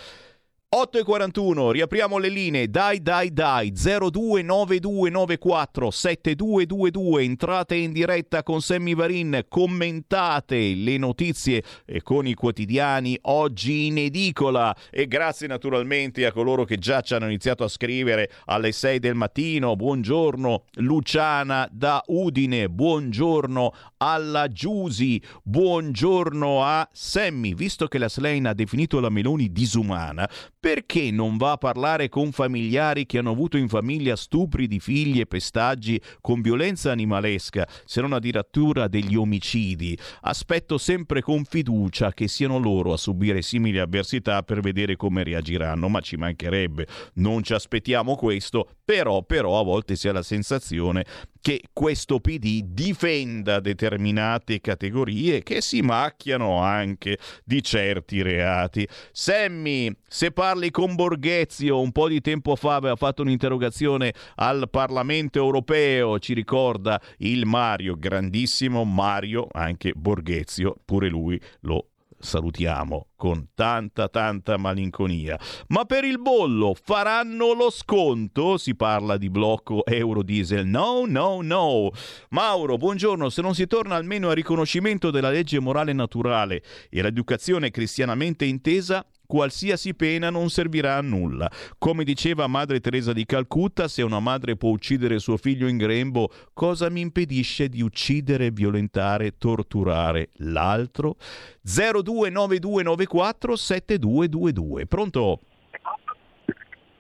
8 0.72 1.00
e 1.00 1.04
41, 1.04 1.72
riapriamo 1.72 2.20
le 2.20 2.30
linee, 2.30 2.70
dai 2.70 3.02
dai 3.02 3.34
dai, 3.34 3.72
029294 3.72 5.90
7222, 5.90 7.24
entrate 7.24 7.74
in 7.74 7.92
diretta 7.92 8.44
con 8.44 8.62
Sammy 8.62 8.94
Varin, 8.94 9.46
commentate 9.50 10.76
le 10.76 11.00
notizie 11.00 11.64
con 12.04 12.28
i 12.28 12.36
quotidiani 12.36 13.18
oggi 13.24 13.88
in 13.88 13.98
edicola. 13.98 14.76
E 14.92 15.08
grazie 15.08 15.48
naturalmente 15.48 16.28
a 16.28 16.32
coloro 16.32 16.66
che 16.66 16.78
già 16.78 17.02
ci 17.02 17.16
hanno 17.16 17.26
iniziato 17.26 17.64
a 17.64 17.68
scrivere 17.68 18.30
alle 18.46 18.72
6 18.72 19.00
del 19.00 19.16
mattino, 19.16 19.76
buongiorno 19.76 20.66
Luciana 20.74 21.68
da 21.72 22.04
Udine, 22.06 22.70
buongiorno 22.70 23.74
alla 23.98 24.48
Giusi, 24.48 25.20
buongiorno 25.42 26.64
a 26.64 26.88
Sammy, 26.92 27.56
visto 27.56 27.88
che 27.88 27.98
la 27.98 28.08
Slane 28.08 28.50
ha 28.50 28.54
definito 28.54 29.00
la 29.00 29.10
Meloni 29.10 29.52
disumana, 29.52 30.30
perché 30.60 31.10
non 31.10 31.38
va 31.38 31.54
a 31.54 31.58
parlare 31.58 32.10
con 32.10 32.32
familiari 32.32 33.06
che 33.06 33.20
hanno 33.20 33.32
avuto 33.32 33.56
in 33.58 33.70
famiglia 33.70 34.16
stupri 34.16 34.68
di 34.68 34.80
figli 34.80 35.20
e 35.20 35.26
pestaggi 35.26 36.02
con 36.20 36.42
violenza 36.42 36.92
animalesca, 36.92 37.68
se 37.86 38.02
non 38.02 38.14
addirittura 38.14 38.88
degli 38.88 39.16
omicidi? 39.16 39.98
Aspetto 40.22 40.78
sempre 40.78 41.22
con 41.22 41.46
fiducia 41.46 42.12
che 42.12 42.28
siano 42.28 42.58
loro 42.58 42.94
a 42.94 42.98
subire 42.98 43.42
simili 43.42 43.80
avversità 43.80 44.44
per 44.44 44.60
vedere 44.60 44.98
come 44.98 45.24
reagiranno, 45.24 45.88
ma 45.88 46.02
ci 46.02 46.18
mancherebbe. 46.18 46.88
Non 47.16 47.42
ci 47.44 47.54
aspettiamo 47.54 48.16
questo, 48.16 48.70
però, 48.84 49.24
però 49.24 49.60
a 49.60 49.64
volte 49.64 49.96
si 49.96 50.10
ha 50.10 50.12
la 50.12 50.24
sensazione 50.24 51.06
che 51.42 51.64
questo 51.72 52.20
PD 52.20 52.62
difenda 52.64 53.60
determinate 53.60 54.60
categorie 54.62 55.42
che 55.44 55.62
si 55.62 55.82
macchiano 55.82 56.62
anche 56.62 57.18
di 57.44 57.64
certi 57.64 58.22
reati. 58.22 58.88
Sammy, 59.12 59.92
se 60.08 60.32
parli 60.32 60.72
con 60.72 60.96
Borghezio, 60.96 61.80
un 61.80 61.92
po' 61.92 62.08
di 62.08 62.22
tempo 62.22 62.56
fa 62.56 62.76
aveva 62.76 62.96
fatto 62.96 63.22
un'interrogazione 63.22 64.14
al 64.36 64.70
Parlamento 64.70 65.40
europeo, 65.40 66.20
ci 66.20 66.34
ricorda 66.34 67.02
il 67.18 67.46
Mario, 67.46 67.96
grandissimo 67.98 68.84
Mario, 68.84 69.48
anche 69.52 69.94
Borghezio, 69.96 70.76
pure 70.84 71.10
lui 71.10 71.40
lo 71.62 71.89
salutiamo 72.20 73.08
con 73.16 73.50
tanta 73.54 74.10
tanta 74.10 74.58
malinconia. 74.58 75.40
Ma 75.68 75.86
per 75.86 76.04
il 76.04 76.20
bollo 76.20 76.76
faranno 76.80 77.54
lo 77.54 77.70
sconto? 77.70 78.58
Si 78.58 78.76
parla 78.76 79.18
di 79.18 79.30
blocco 79.30 79.86
Eurodiesel. 79.86 80.66
No, 80.66 81.06
no, 81.06 81.42
no. 81.42 81.90
Mauro, 82.30 82.78
buongiorno. 82.78 83.30
Se 83.30 83.42
non 83.42 83.56
si 83.56 83.68
torna 83.68 83.96
almeno 83.96 84.30
al 84.30 84.36
riconoscimento 84.36 85.12
della 85.12 85.30
legge 85.30 85.60
morale 85.60 85.94
naturale 85.94 86.62
e 86.90 87.00
all'educazione 87.00 87.72
cristianamente 87.72 88.46
intesa, 88.46 89.06
qualsiasi 89.30 89.94
pena 89.94 90.32
non 90.32 90.50
servirà 90.50 90.96
a 90.96 91.02
nulla. 91.02 91.48
Come 91.78 92.04
diceva 92.04 92.48
Madre 92.48 92.80
Teresa 92.80 93.14
di 93.14 93.26
Calcutta, 93.26 93.88
se 93.88 94.02
una 94.02 94.20
madre 94.20 94.56
può 94.56 94.72
uccidere 94.72 95.20
suo 95.20 95.38
figlio 95.38 95.68
in 95.68 95.78
grembo, 95.78 96.30
cosa 96.52 96.90
mi 96.90 97.02
impedisce 97.02 97.70
di 97.70 97.84
uccidere, 97.84 98.50
violentare, 98.50 99.38
torturare 99.38 100.30
l'altro? 100.38 101.18
029294 101.62 103.56
7222. 103.56 104.88
Pronto? 104.88 105.40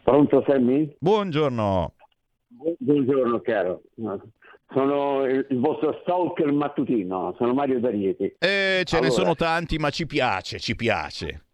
Pronto 0.04 0.44
Sammy? 0.46 0.96
Buongiorno. 1.00 1.94
Buongiorno 2.78 3.42
caro. 3.42 3.82
Sono 4.72 5.26
il, 5.26 5.48
vostro 5.50 5.98
stalker 6.04 6.52
mattutino, 6.52 7.34
sono 7.40 7.54
Mario 7.54 7.80
D'Arieti. 7.80 8.36
Eh, 8.38 8.84
ce 8.84 8.98
allora... 8.98 9.10
ne 9.10 9.16
sono 9.16 9.34
tanti, 9.34 9.78
ma 9.80 9.90
ci 9.90 10.06
piace, 10.06 10.60
ci 10.60 10.76
piace. 10.76 11.46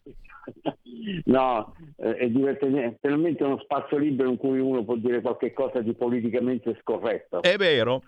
No, 1.25 1.75
eh, 1.97 2.15
è 2.15 2.29
divertente, 2.29 2.99
uno 3.43 3.59
spazio 3.59 3.97
libero 3.97 4.29
in 4.29 4.37
cui 4.37 4.59
uno 4.59 4.83
può 4.83 4.95
dire 4.95 5.21
qualche 5.21 5.53
cosa 5.53 5.81
di 5.81 5.93
politicamente 5.93 6.77
scorretto. 6.81 7.41
È 7.41 7.55
vero. 7.57 8.01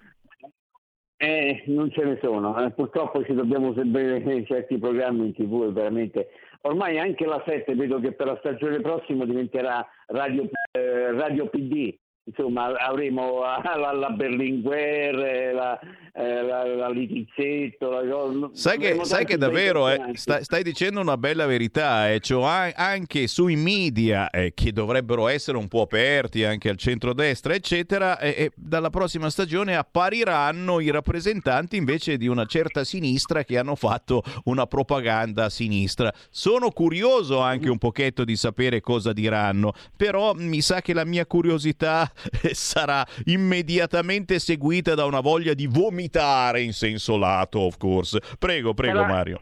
Eh, 1.19 1.64
non 1.68 1.91
ce 1.91 2.03
ne 2.03 2.19
sono, 2.22 2.59
eh, 2.64 2.72
purtroppo 2.72 3.23
ci 3.23 3.34
dobbiamo 3.34 3.73
seguire 3.73 4.22
certi 4.45 4.77
programmi 4.77 5.27
in 5.27 5.34
tv 5.34 5.72
veramente. 5.72 6.30
Ormai 6.61 6.99
anche 6.99 7.26
la 7.26 7.41
7 7.45 7.73
vedo 7.76 7.99
che 7.99 8.11
per 8.11 8.27
la 8.27 8.38
stagione 8.39 8.81
prossima 8.81 9.26
diventerà 9.26 9.85
Radio, 10.07 10.49
eh, 10.72 11.11
Radio 11.14 11.47
PD, 11.47 11.95
insomma 12.28 12.74
avremo 12.78 13.41
la, 13.41 13.91
la 13.94 14.10
Berlinguer, 14.10 15.54
la, 15.54 15.80
eh, 16.14 16.41
la, 16.41 16.66
la 16.66 16.90
Litizzetto. 16.90 17.90
La... 17.90 18.49
Sai 18.52 18.78
che, 18.78 18.99
sai 19.04 19.26
che 19.26 19.38
davvero 19.38 19.90
eh, 19.90 20.12
stai, 20.14 20.44
stai, 20.44 20.64
dicendo 20.64 20.99
una 20.99 21.18
bella 21.18 21.45
verità, 21.45 22.12
eh, 22.12 22.20
cioè 22.20 22.74
anche 22.76 23.28
sui 23.28 23.56
media 23.56 24.30
eh, 24.30 24.54
che 24.54 24.72
dovrebbero 24.74 25.28
essere 25.28 25.58
un 25.58 25.68
po' 25.68 25.82
aperti 25.82 26.44
anche 26.44 26.70
al 26.70 26.78
centrodestra, 26.78 27.54
eccetera, 27.54 28.20
e 28.20 28.52
dalla 28.56 28.90
prossima 28.90 29.30
stagione 29.30 29.76
appariranno 29.76 30.80
i 30.80 30.90
rappresentanti 30.90 31.78
invece 31.78 32.18
di 32.18 32.28
una 32.28 32.45
certa 32.45 32.84
sinistra 32.84 33.44
che 33.44 33.58
hanno 33.58 33.76
fatto 33.76 34.24
una 34.45 34.66
propaganda 34.68 35.45
a 35.45 35.49
sinistra. 35.49 36.14
Sono 36.30 36.72
curioso 36.72 37.40
anche 37.40 37.70
un 37.70 37.78
pochetto 37.78 38.26
di 38.26 38.36
sapere 38.36 38.82
cosa 38.82 39.14
diranno, 39.14 39.74
però 39.95 40.34
mi 40.34 40.62
sa 40.62 40.82
che 40.82 40.94
la 40.94 41.06
mia 41.06 41.26
curiosità 41.26 42.12
sarà 42.53 43.06
immediatamente 43.26 44.39
seguita 44.39 44.95
da 44.95 45.06
una 45.06 45.22
voglia 45.22 45.53
di 45.53 45.68
vomitare 45.68 46.61
in 46.61 46.73
senso 46.73 47.18
lato, 47.18 47.60
of 47.60 47.77
course. 47.77 48.19
Prego, 48.39 48.73
prego 48.73 48.99
sarà... 48.99 49.07
Mario. 49.07 49.41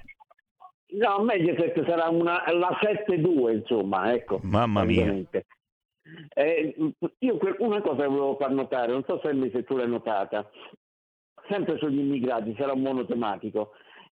No, 0.96 1.24
Mediaset 1.24 1.86
sarà 1.86 2.08
una, 2.10 2.44
la 2.54 2.78
7-2, 2.82 3.52
insomma, 3.52 4.14
ecco. 4.14 4.40
Mamma 4.44 4.84
mia. 4.84 5.14
Eh, 6.34 6.76
io 7.20 7.40
una 7.60 7.82
cosa 7.82 8.08
volevo 8.08 8.38
far 8.40 8.52
notare, 8.52 8.92
non 8.92 9.04
so 9.06 9.20
se 9.22 9.64
tu 9.64 9.76
l'hai 9.76 9.90
notata, 9.90 10.50
sempre 11.50 11.78
sugli 11.78 12.00
immigrati, 12.00 12.56
sarà 12.58 12.74
un 12.74 12.82
monotematico, 12.82 13.72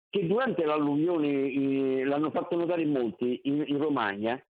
che 0.09 0.27
durante 0.27 0.65
l'alluvione, 0.65 1.29
eh, 1.29 2.05
l'hanno 2.05 2.31
fatto 2.31 2.57
notare 2.57 2.83
in 2.83 2.93
molti, 2.93 3.41
in, 3.45 3.65
in 3.67 3.79
Romagna, 3.79 4.43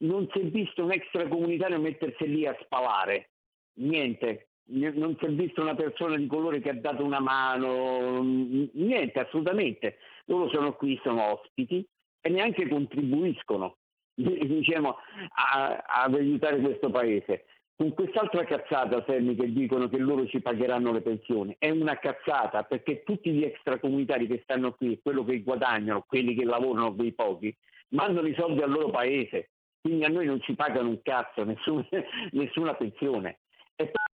non 0.00 0.28
si 0.32 0.40
è 0.40 0.44
visto 0.44 0.84
un 0.84 0.92
extracomunitario 0.92 1.78
mettersi 1.78 2.26
lì 2.26 2.46
a 2.46 2.56
spalare 2.60 3.30
niente, 3.78 4.48
non 4.68 5.16
si 5.18 5.24
è 5.24 5.28
visto 5.30 5.62
una 5.62 5.74
persona 5.74 6.16
di 6.16 6.26
colore 6.26 6.60
che 6.60 6.70
ha 6.70 6.74
dato 6.74 7.04
una 7.04 7.20
mano, 7.20 8.22
niente, 8.22 9.20
assolutamente. 9.20 9.98
Loro 10.26 10.48
sono 10.50 10.74
qui, 10.74 10.98
sono 11.02 11.32
ospiti 11.32 11.86
e 12.20 12.28
neanche 12.28 12.68
contribuiscono 12.68 13.76
diciamo, 14.14 14.96
a, 15.34 15.84
ad 15.86 16.14
aiutare 16.14 16.60
questo 16.60 16.90
paese. 16.90 17.44
Con 17.76 17.94
quest'altra 17.94 18.42
cazzata, 18.44 19.04
Sammy, 19.06 19.36
che 19.36 19.52
dicono 19.52 19.88
che 19.88 19.98
loro 19.98 20.26
ci 20.26 20.40
pagheranno 20.40 20.92
le 20.92 21.00
pensioni, 21.00 21.54
è 21.60 21.70
una 21.70 21.96
cazzata 21.96 22.64
perché 22.64 23.04
tutti 23.04 23.30
gli 23.30 23.44
extracomunitari 23.44 24.26
che 24.26 24.40
stanno 24.42 24.72
qui, 24.72 24.98
quello 25.00 25.24
che 25.24 25.42
guadagnano, 25.42 26.04
quelli 26.04 26.34
che 26.34 26.44
lavorano, 26.44 26.92
quei 26.92 27.12
pochi, 27.12 27.56
mandano 27.90 28.26
i 28.26 28.34
soldi 28.34 28.62
al 28.62 28.70
loro 28.70 28.90
paese. 28.90 29.50
Quindi 29.80 30.04
a 30.04 30.08
noi 30.08 30.26
non 30.26 30.40
ci 30.40 30.56
pagano 30.56 30.88
un 30.88 31.00
cazzo, 31.02 31.44
nessun, 31.44 31.86
nessuna 32.32 32.74
pensione. 32.74 33.38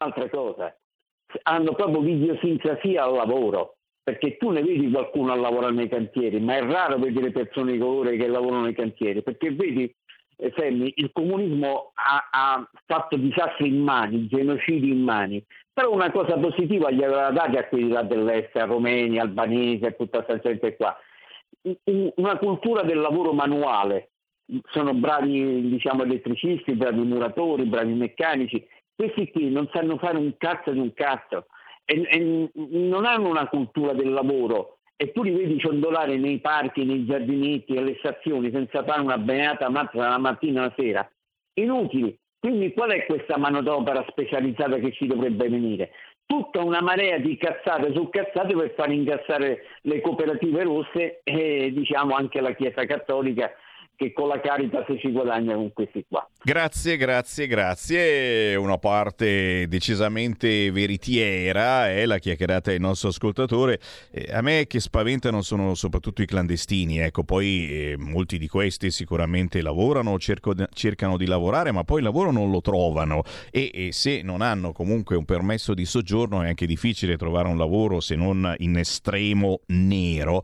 E 0.03 0.05
un'altra 0.05 0.29
cosa, 0.29 0.75
hanno 1.43 1.73
proprio 1.73 2.01
videosincrasia 2.01 3.03
al 3.03 3.13
lavoro, 3.13 3.77
perché 4.03 4.37
tu 4.37 4.49
ne 4.49 4.61
vedi 4.61 4.91
qualcuno 4.91 5.31
a 5.31 5.35
lavorare 5.35 5.73
nei 5.73 5.87
cantieri, 5.87 6.39
ma 6.41 6.57
è 6.57 6.63
raro 6.63 6.97
vedere 6.97 7.31
persone 7.31 7.73
di 7.73 7.77
colore 7.79 8.17
che 8.17 8.27
lavorano 8.27 8.63
nei 8.63 8.75
cantieri, 8.75 9.23
perché 9.23 9.51
vedi, 9.51 9.93
eh, 10.37 10.53
Sammy, 10.57 10.91
il 10.95 11.11
comunismo 11.13 11.91
ha, 11.93 12.29
ha, 12.31 12.69
fatto 12.85 13.15
disastri 13.15 13.69
in 13.69 13.81
mani, 13.81 14.27
genocidi 14.27 14.89
in 14.89 15.01
mani, 15.01 15.43
però 15.71 15.91
una 15.91 16.11
cosa 16.11 16.37
positiva 16.37 16.91
gli 16.91 17.01
aveva 17.01 17.31
dati 17.31 17.55
a 17.55 17.67
quelli 17.67 17.87
là 17.87 18.03
dell'est, 18.03 18.55
a 18.57 18.65
romeni, 18.65 19.19
albanesi, 19.19 19.85
a 19.85 19.91
tutta 19.91 20.23
questa 20.23 20.49
gente 20.49 20.75
qua, 20.75 20.95
una 22.15 22.37
cultura 22.37 22.83
del 22.83 22.99
lavoro 22.99 23.31
manuale, 23.31 24.09
sono 24.71 24.93
bravi 24.93 25.69
diciamo, 25.69 26.03
elettricisti, 26.03 26.73
bravi 26.73 27.01
muratori, 27.01 27.63
bravi 27.63 27.93
meccanici, 27.93 28.67
questi 28.95 29.31
qui 29.31 29.49
non 29.49 29.69
sanno 29.73 29.97
fare 29.97 30.17
un 30.17 30.35
cazzo 30.37 30.71
di 30.71 30.79
un 30.79 30.93
cazzo 30.93 31.47
e, 31.85 32.01
e 32.09 32.49
non 32.53 33.05
hanno 33.05 33.29
una 33.29 33.47
cultura 33.47 33.93
del 33.93 34.11
lavoro 34.11 34.77
e 34.95 35.11
tu 35.11 35.23
li 35.23 35.31
vedi 35.31 35.59
ciondolare 35.59 36.17
nei 36.17 36.39
parchi, 36.39 36.85
nei 36.85 37.05
giardinetti, 37.05 37.75
alle 37.75 37.95
stazioni 37.97 38.51
senza 38.51 38.83
fare 38.83 39.01
una 39.01 39.17
beata 39.17 39.69
mazza 39.69 40.07
la 40.07 40.17
mattina 40.17 40.61
e 40.61 40.65
la 40.65 40.73
sera. 40.77 41.11
Inutili. 41.55 42.17
Quindi 42.39 42.73
qual 42.73 42.91
è 42.91 43.05
questa 43.05 43.37
manodopera 43.37 44.05
specializzata 44.09 44.77
che 44.77 44.91
ci 44.91 45.07
dovrebbe 45.07 45.49
venire? 45.49 45.91
Tutta 46.25 46.61
una 46.61 46.81
marea 46.81 47.17
di 47.17 47.37
cazzate 47.37 47.93
su 47.93 48.09
cazzate 48.09 48.55
per 48.55 48.73
far 48.75 48.91
incassare 48.91 49.65
le 49.81 50.01
cooperative 50.01 50.63
rosse 50.63 51.21
e 51.23 51.71
diciamo 51.73 52.15
anche 52.15 52.41
la 52.41 52.53
Chiesa 52.53 52.85
Cattolica 52.85 53.51
che 53.95 54.11
con 54.13 54.27
la 54.27 54.39
Caritas 54.39 54.85
si 54.99 55.11
guadagna 55.11 55.53
con 55.55 55.71
questi 55.71 56.05
qua. 56.07 56.27
Grazie, 56.43 56.97
grazie, 56.97 57.47
grazie. 57.47 58.55
Una 58.55 58.77
parte 58.77 59.67
decisamente 59.67 60.71
veritiera 60.71 61.89
è 61.89 62.05
la 62.05 62.17
chiacchierata 62.17 62.71
del 62.71 62.81
nostro 62.81 63.09
ascoltatore. 63.09 63.79
Eh, 64.11 64.29
a 64.33 64.41
me 64.41 64.65
che 64.67 64.79
spaventano 64.79 65.41
sono 65.41 65.75
soprattutto 65.75 66.21
i 66.21 66.25
clandestini, 66.25 66.99
ecco, 66.99 67.23
poi 67.23 67.69
eh, 67.69 67.95
molti 67.97 68.37
di 68.37 68.47
questi 68.47 68.91
sicuramente 68.91 69.61
lavorano, 69.61 70.17
cerco, 70.19 70.53
cercano 70.73 71.17
di 71.17 71.25
lavorare, 71.25 71.71
ma 71.71 71.83
poi 71.83 71.99
il 71.99 72.03
lavoro 72.03 72.31
non 72.31 72.51
lo 72.51 72.61
trovano 72.61 73.23
e, 73.51 73.71
e 73.73 73.91
se 73.91 74.21
non 74.21 74.41
hanno 74.41 74.71
comunque 74.71 75.15
un 75.15 75.25
permesso 75.25 75.73
di 75.73 75.85
soggiorno 75.85 76.41
è 76.41 76.47
anche 76.47 76.65
difficile 76.65 77.17
trovare 77.17 77.47
un 77.47 77.57
lavoro 77.57 77.99
se 77.99 78.15
non 78.15 78.53
in 78.57 78.77
estremo 78.77 79.61
nero 79.67 80.43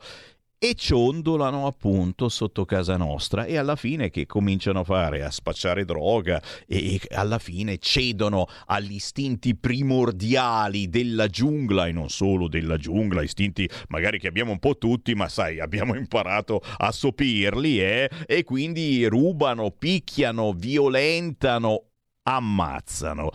e 0.61 0.75
ciondolano 0.75 1.67
appunto 1.67 2.27
sotto 2.27 2.65
casa 2.65 2.97
nostra 2.97 3.45
e 3.45 3.55
alla 3.55 3.77
fine 3.77 4.09
che 4.09 4.25
cominciano 4.25 4.81
a 4.81 4.83
fare? 4.83 5.23
A 5.23 5.31
spacciare 5.31 5.85
droga 5.85 6.41
e 6.67 6.99
alla 7.11 7.39
fine 7.39 7.77
cedono 7.77 8.45
agli 8.65 8.95
istinti 8.95 9.55
primordiali 9.55 10.89
della 10.89 11.27
giungla 11.27 11.87
e 11.87 11.93
non 11.93 12.09
solo 12.09 12.49
della 12.49 12.75
giungla, 12.75 13.23
istinti 13.23 13.69
magari 13.87 14.19
che 14.19 14.27
abbiamo 14.27 14.51
un 14.51 14.59
po' 14.59 14.77
tutti, 14.77 15.15
ma 15.15 15.29
sai, 15.29 15.61
abbiamo 15.61 15.95
imparato 15.95 16.61
a 16.77 16.91
sopirli 16.91 17.79
eh? 17.79 18.09
e 18.25 18.43
quindi 18.43 19.05
rubano, 19.05 19.71
picchiano, 19.71 20.51
violentano 20.51 21.88
ammazzano. 22.23 23.31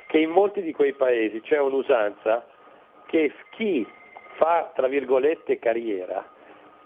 che 0.08 0.20
in 0.20 0.30
molti 0.30 0.62
di 0.62 0.74
quei 0.74 0.94
paesi 0.94 1.42
c'è 1.42 1.60
un'usanza 1.60 2.46
che 3.08 3.34
chi 3.52 3.86
fa, 4.36 4.72
tra 4.76 4.88
virgolette, 4.88 5.58
carriera, 5.58 6.24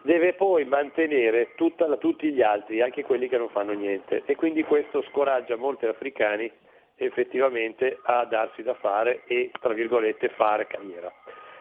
deve 0.02 0.34
poi 0.34 0.64
mantenere 0.66 1.52
tutta, 1.56 1.86
tutti 1.98 2.32
gli 2.32 2.42
altri, 2.42 2.82
anche 2.82 3.04
quelli 3.04 3.28
che 3.28 3.38
non 3.38 3.50
fanno 3.50 3.74
niente. 3.74 4.24
E 4.26 4.36
quindi 4.36 4.64
questo 4.64 5.04
scoraggia 5.10 5.58
molti 5.58 5.86
africani 5.86 6.50
effettivamente 6.98 8.00
a 8.04 8.24
darsi 8.24 8.64
da 8.64 8.74
fare 8.76 9.24
e, 9.26 9.52
tra 9.60 9.74
virgolette, 9.74 10.30
fare 10.30 10.68
carriera. 10.68 11.12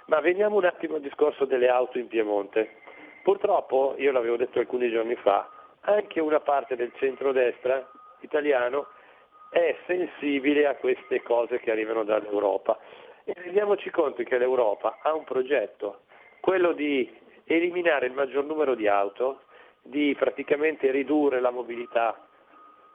Ma 0.06 0.20
veniamo 0.20 0.56
un 0.56 0.64
attimo 0.64 0.97
al 0.97 1.01
discorso 1.01 1.44
delle 1.47 1.68
auto 1.68 1.98
in 1.98 2.09
Piemonte. 2.09 2.76
Purtroppo, 3.22 3.94
io 3.97 4.12
l'avevo 4.12 4.36
detto 4.36 4.59
alcuni 4.59 4.90
giorni 4.90 5.14
fa, 5.16 5.48
anche 5.81 6.20
una 6.20 6.40
parte 6.40 6.76
del 6.76 6.93
centrodestra 6.97 7.90
italiano 8.20 8.89
è 9.48 9.76
sensibile 9.86 10.66
a 10.66 10.74
queste 10.74 11.22
cose 11.22 11.59
che 11.60 11.70
arrivano 11.70 12.05
dall'Europa. 12.05 12.78
E 13.24 13.32
rendiamoci 13.35 13.89
conto 13.90 14.22
che 14.22 14.36
l'Europa 14.36 14.98
ha 15.01 15.14
un 15.14 15.24
progetto, 15.24 16.02
quello 16.40 16.72
di 16.72 17.10
eliminare 17.44 18.06
il 18.06 18.12
maggior 18.12 18.44
numero 18.44 18.74
di 18.74 18.86
auto, 18.86 19.43
di 19.81 20.14
praticamente 20.18 20.90
ridurre 20.90 21.40
la 21.40 21.51
mobilità 21.51 22.26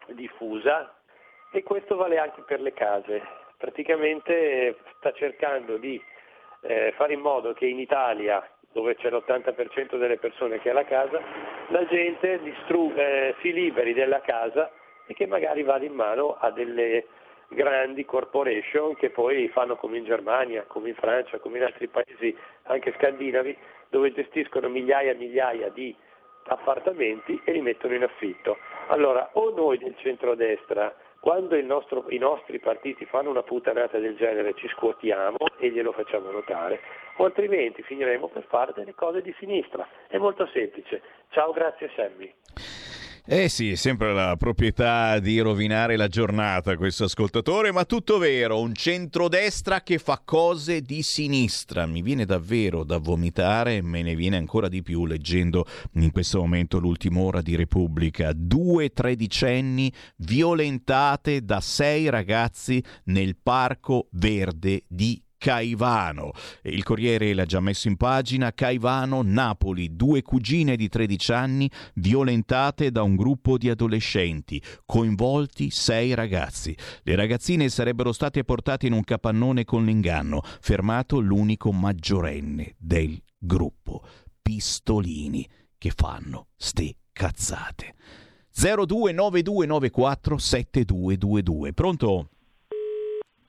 diffusa 0.07 0.94
e 1.52 1.64
questo 1.64 1.95
vale 1.95 2.19
anche 2.19 2.41
per 2.41 2.61
le 2.61 2.73
case. 2.73 3.22
Praticamente 3.57 4.77
sta 4.98 5.11
cercando 5.14 5.77
di 5.77 5.99
eh, 6.61 6.94
fare 6.95 7.14
in 7.14 7.22
modo 7.22 7.53
che 7.53 7.65
in 7.65 7.80
Italia, 7.80 8.48
dove 8.72 8.95
c'è 8.95 9.10
l'80% 9.10 9.98
delle 9.98 10.18
persone 10.18 10.60
che 10.60 10.69
ha 10.69 10.73
la 10.73 10.86
casa, 10.86 11.22
la 11.69 11.86
gente 11.86 12.40
distru- 12.41 12.98
eh, 12.98 13.36
si 13.41 13.52
liberi 13.52 13.94
della 13.94 14.22
casa 14.22 14.72
e 15.07 15.14
che 15.14 15.26
magari 15.26 15.64
vada 15.64 15.86
in 15.86 15.94
mano 15.94 16.38
a 16.40 16.52
delle 16.52 17.06
grandi 17.49 18.06
corporation 18.06 18.95
che 18.95 19.10
poi 19.10 19.48
fanno 19.49 19.76
come 19.76 19.98
in 19.98 20.06
Germania, 20.06 20.65
come 20.68 20.90
in 20.90 20.95
Francia, 20.95 21.40
come 21.40 21.57
in 21.57 21.64
altri 21.64 21.88
paesi 21.88 22.36
anche 22.64 22.94
scandinavi, 22.98 23.57
dove 23.90 24.14
gestiscono 24.14 24.69
migliaia 24.69 25.11
e 25.11 25.15
migliaia 25.15 25.69
di 25.69 25.95
appartamenti 26.45 27.41
e 27.44 27.52
li 27.52 27.61
mettono 27.61 27.95
in 27.95 28.03
affitto. 28.03 28.57
Allora, 28.88 29.30
o 29.34 29.49
noi 29.52 29.77
del 29.77 29.95
centrodestra, 29.98 30.95
quando 31.20 31.60
nostro, 31.62 32.06
i 32.10 32.18
nostri 32.18 32.60
partiti 32.60 33.06
fanno 33.06 33.30
una 33.30 33.44
puttanata 33.44 33.98
del 33.98 34.16
genere, 34.16 34.54
ci 34.56 34.68
scuotiamo 34.70 35.38
e 35.58 35.70
glielo 35.70 35.91
facciamo 35.91 36.32
notare, 36.32 36.80
o 37.18 37.26
altrimenti 37.26 37.84
finiremo 37.84 38.28
per 38.28 38.46
fare 38.48 38.72
delle 38.74 38.96
cose 38.96 39.22
di 39.22 39.34
sinistra. 39.38 39.88
È 40.08 40.18
molto 40.18 40.48
semplice. 40.48 41.02
Ciao, 41.30 41.52
grazie 41.52 41.90
Sammy. 41.96 42.89
Eh 43.32 43.48
sì, 43.48 43.76
sempre 43.76 44.12
la 44.12 44.36
proprietà 44.38 45.20
di 45.20 45.38
rovinare 45.40 45.96
la 45.98 46.08
giornata 46.08 46.76
questo 46.78 47.04
ascoltatore, 47.04 47.72
ma 47.72 47.86
tutto 47.86 48.18
vero, 48.18 48.60
un 48.60 48.74
centrodestra 48.74 49.82
che 49.82 50.00
fa 50.00 50.20
cose 50.26 50.82
di 50.82 51.04
sinistra. 51.04 51.86
Mi 51.86 52.02
viene 52.02 52.26
davvero 52.26 52.84
da 52.84 52.98
vomitare 52.98 53.76
e 53.76 53.82
me 53.84 54.02
ne 54.02 54.16
viene 54.16 54.38
ancora 54.38 54.68
di 54.68 54.82
più 54.82 55.06
leggendo 55.06 55.68
in 55.94 56.10
questo 56.12 56.40
momento 56.40 56.80
l'ultima 56.80 57.20
ora 57.20 57.44
di 57.44 57.56
Repubblica. 57.56 58.32
Due 58.34 58.90
tredicenni 58.94 59.94
violentate 60.16 61.46
da 61.46 61.62
sei 61.62 62.10
ragazzi 62.10 62.84
nel 63.04 63.38
Parco 63.38 64.08
Verde 64.10 64.86
di 64.88 65.22
Caivano. 65.40 66.34
Il 66.64 66.84
Corriere 66.84 67.34
l'ha 67.34 67.45
già 67.45 67.61
messo 67.61 67.88
in 67.88 67.95
pagina. 67.95 68.52
Caivano, 68.53 69.22
Napoli, 69.24 69.95
due 69.95 70.22
cugine 70.22 70.76
di 70.76 70.90
13 70.90 71.32
anni 71.32 71.72
violentate 71.95 72.91
da 72.91 73.02
un 73.03 73.16
gruppo 73.16 73.57
di 73.57 73.70
adolescenti, 73.70 74.61
coinvolti 74.86 75.72
sei 75.72 76.14
ragazzi. 76.14 76.76
Le 77.03 77.16
ragazzine 77.16 77.70
sarebbero 77.70 78.11
state 78.11 78.44
portate 78.44 78.88
in 78.88 78.94
un 78.94 79.03
capannone 79.03 79.64
con 79.64 79.86
l'inganno, 79.86 80.41
fermato 80.60 81.20
l'unico 81.20 81.72
maggiorenne 81.72 82.76
del 82.78 83.20
gruppo. 83.38 84.03
Pistolini 84.41 85.48
che 85.78 85.94
fanno 85.95 86.48
ste 86.57 86.98
cazzate. 87.14 87.95
029294 88.52 90.38
7222. 90.38 91.74
Pronto? 91.74 92.30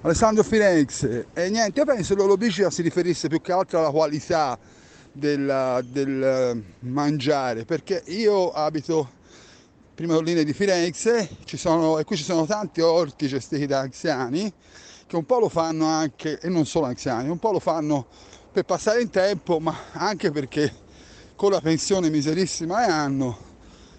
Alessandro 0.00 0.42
Firenze. 0.42 1.26
E 1.34 1.50
niente, 1.50 1.80
io 1.80 1.84
penso 1.84 2.14
che 2.14 2.22
l'olobicida 2.22 2.70
si 2.70 2.80
riferisse 2.80 3.28
più 3.28 3.42
che 3.42 3.52
altro 3.52 3.80
alla 3.80 3.90
qualità 3.90 4.58
del, 5.12 5.84
del 5.90 6.62
mangiare, 6.80 7.66
perché 7.66 8.02
io 8.06 8.50
abito 8.52 9.22
prime 9.94 10.14
colline 10.14 10.42
di 10.42 10.52
Firenze 10.52 11.28
sono, 11.44 11.98
e 11.98 12.04
qui 12.04 12.16
ci 12.16 12.24
sono 12.24 12.46
tanti 12.46 12.80
orti 12.80 13.28
gestiti 13.28 13.64
da 13.64 13.78
anziani 13.78 14.52
che 15.06 15.14
un 15.14 15.24
po' 15.24 15.38
lo 15.38 15.48
fanno 15.48 15.86
anche, 15.86 16.40
e 16.40 16.48
non 16.48 16.66
solo 16.66 16.86
anziani, 16.86 17.28
un 17.28 17.38
po' 17.38 17.52
lo 17.52 17.60
fanno 17.60 18.06
per 18.50 18.64
passare 18.64 19.00
il 19.00 19.10
tempo, 19.10 19.60
ma 19.60 19.74
anche 19.92 20.32
perché 20.32 20.82
con 21.36 21.52
la 21.52 21.60
pensione 21.60 22.10
miserissima 22.10 22.84
che 22.84 22.90
hanno 22.90 23.38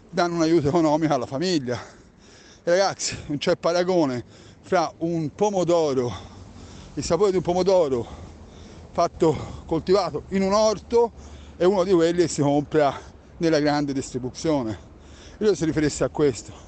danno 0.09 0.35
un 0.35 0.41
aiuto 0.41 0.67
economico 0.67 1.13
alla 1.13 1.26
famiglia. 1.26 1.80
E 2.63 2.69
ragazzi, 2.69 3.15
non 3.27 3.38
c'è 3.38 3.55
paragone 3.55 4.23
fra 4.61 4.91
un 4.97 5.30
pomodoro, 5.34 6.11
il 6.95 7.03
sapore 7.03 7.31
di 7.31 7.38
un 7.38 7.43
pomodoro 7.43 8.05
fatto, 8.91 9.63
coltivato 9.65 10.23
in 10.30 10.41
un 10.41 10.51
orto 10.51 11.11
e 11.55 11.65
uno 11.65 11.84
di 11.84 11.93
quelli 11.93 12.22
che 12.22 12.27
si 12.27 12.41
compra 12.41 12.93
nella 13.38 13.59
grande 13.59 13.93
distribuzione. 13.93 14.94
Io 15.40 15.53
si 15.53 15.66
riferisse 15.66 16.03
a 16.03 16.10
questo. 16.10 16.65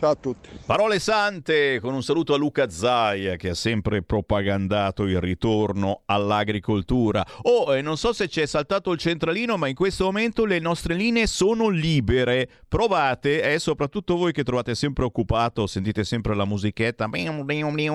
Ciao 0.00 0.12
a 0.12 0.14
tutti. 0.14 0.48
Parole 0.64 0.98
sante 0.98 1.78
con 1.78 1.92
un 1.92 2.02
saluto 2.02 2.32
a 2.32 2.38
Luca 2.38 2.70
Zaia 2.70 3.36
che 3.36 3.50
ha 3.50 3.54
sempre 3.54 4.02
propagandato 4.02 5.04
il 5.04 5.20
ritorno 5.20 6.04
all'agricoltura. 6.06 7.22
Oh, 7.42 7.76
eh, 7.76 7.82
non 7.82 7.98
so 7.98 8.14
se 8.14 8.26
ci 8.26 8.40
è 8.40 8.46
saltato 8.46 8.92
il 8.92 8.98
centralino, 8.98 9.58
ma 9.58 9.68
in 9.68 9.74
questo 9.74 10.04
momento 10.04 10.46
le 10.46 10.58
nostre 10.58 10.94
linee 10.94 11.26
sono 11.26 11.68
libere. 11.68 12.48
Provate, 12.66 13.42
e 13.42 13.52
eh, 13.52 13.58
soprattutto 13.58 14.16
voi 14.16 14.32
che 14.32 14.42
trovate 14.42 14.74
sempre 14.74 15.04
occupato, 15.04 15.66
sentite 15.66 16.02
sempre 16.02 16.34
la 16.34 16.46
musichetta, 16.46 17.06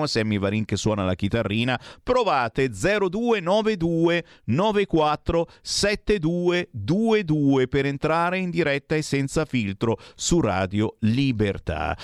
Sammy 0.04 0.38
Varin 0.38 0.64
che 0.64 0.76
suona 0.76 1.04
la 1.04 1.16
chitarrina, 1.16 1.76
provate 2.04 2.70
0292 2.70 4.24
94 4.44 5.48
7222 5.60 7.66
per 7.66 7.86
entrare 7.86 8.38
in 8.38 8.50
diretta 8.50 8.94
e 8.94 9.02
senza 9.02 9.44
filtro 9.44 9.98
su 10.14 10.40
Radio 10.40 10.94
Libertà. 11.00 11.94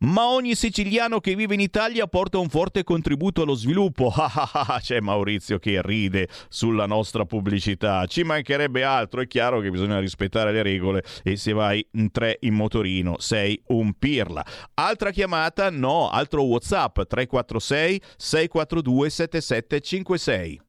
Ma 0.00 0.28
ogni 0.28 0.54
siciliano 0.54 1.18
che 1.18 1.34
vive 1.34 1.54
in 1.54 1.60
Italia 1.60 2.06
porta 2.06 2.38
un 2.38 2.48
forte 2.48 2.84
contributo 2.84 3.42
allo 3.42 3.54
sviluppo. 3.54 4.12
C'è 4.78 5.00
Maurizio 5.00 5.58
che 5.58 5.80
ride 5.82 6.28
sulla 6.48 6.86
nostra 6.86 7.24
pubblicità. 7.24 8.06
Ci 8.06 8.22
mancherebbe 8.22 8.84
altro. 8.84 9.22
È 9.22 9.26
chiaro 9.26 9.58
che 9.58 9.70
bisogna 9.70 9.98
rispettare 9.98 10.52
le 10.52 10.62
regole 10.62 11.02
e 11.24 11.36
se 11.36 11.52
vai 11.52 11.84
in 11.92 12.12
tre 12.12 12.36
in 12.42 12.54
motorino 12.54 13.16
sei 13.18 13.60
un 13.68 13.92
pirla. 13.94 14.46
Altra 14.74 15.10
chiamata? 15.10 15.68
No, 15.70 16.08
altro 16.10 16.44
WhatsApp 16.44 17.00
346 17.00 18.00
642 18.16 19.10
7756. 19.10 20.60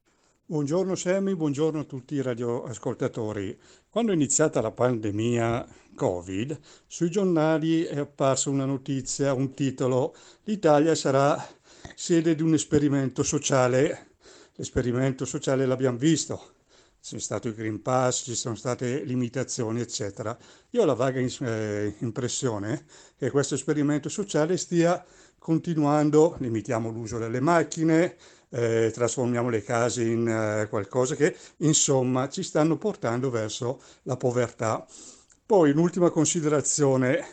Buongiorno 0.49 0.95
Sammy, 0.95 1.36
buongiorno 1.36 1.81
a 1.81 1.84
tutti 1.84 2.15
i 2.15 2.23
radioascoltatori. 2.23 3.56
Quando 3.91 4.11
è 4.11 4.16
iniziata 4.16 4.61
la 4.61 4.70
pandemia 4.70 5.68
Covid, 5.95 6.60
sui 6.86 7.10
giornali 7.10 7.82
è 7.82 7.98
apparsa 7.98 8.52
una 8.52 8.66
notizia, 8.66 9.34
un 9.34 9.52
titolo, 9.56 10.16
l'Italia 10.44 10.94
sarà 10.94 11.44
sede 11.95 12.36
di 12.36 12.44
un 12.44 12.53
esperimento 12.53 13.24
sociale. 13.24 14.11
L'esperimento 14.53 15.26
sociale 15.26 15.66
l'abbiamo 15.66 15.98
visto, 15.98 16.53
c'è 17.02 17.18
stato 17.18 17.48
il 17.48 17.56
Green 17.56 17.82
Pass, 17.82 18.26
ci 18.26 18.36
sono 18.36 18.53
state 18.53 19.03
limitazioni, 19.06 19.82
eccetera. 19.82 20.38
Io 20.70 20.84
ho 20.84 20.86
la 20.86 20.94
vaga 20.94 21.20
eh, 21.20 21.95
impressione 22.02 22.86
che 23.18 23.32
questo 23.32 23.56
esperimento 23.56 24.07
sociale 24.07 24.57
stia 24.57 25.03
continuando, 25.40 26.36
limitiamo 26.38 26.91
l'uso 26.91 27.18
delle 27.18 27.40
macchine, 27.40 28.18
eh, 28.50 28.92
trasformiamo 28.94 29.50
le 29.50 29.64
case 29.64 30.04
in 30.04 30.28
eh, 30.28 30.68
qualcosa 30.70 31.16
che 31.16 31.36
insomma 31.58 32.30
ci 32.30 32.44
stanno 32.44 32.78
portando 32.78 33.30
verso 33.30 33.82
la 34.04 34.18
povertà. 34.18 34.86
Poi 35.46 35.72
un'ultima 35.72 36.10
considerazione, 36.10 37.26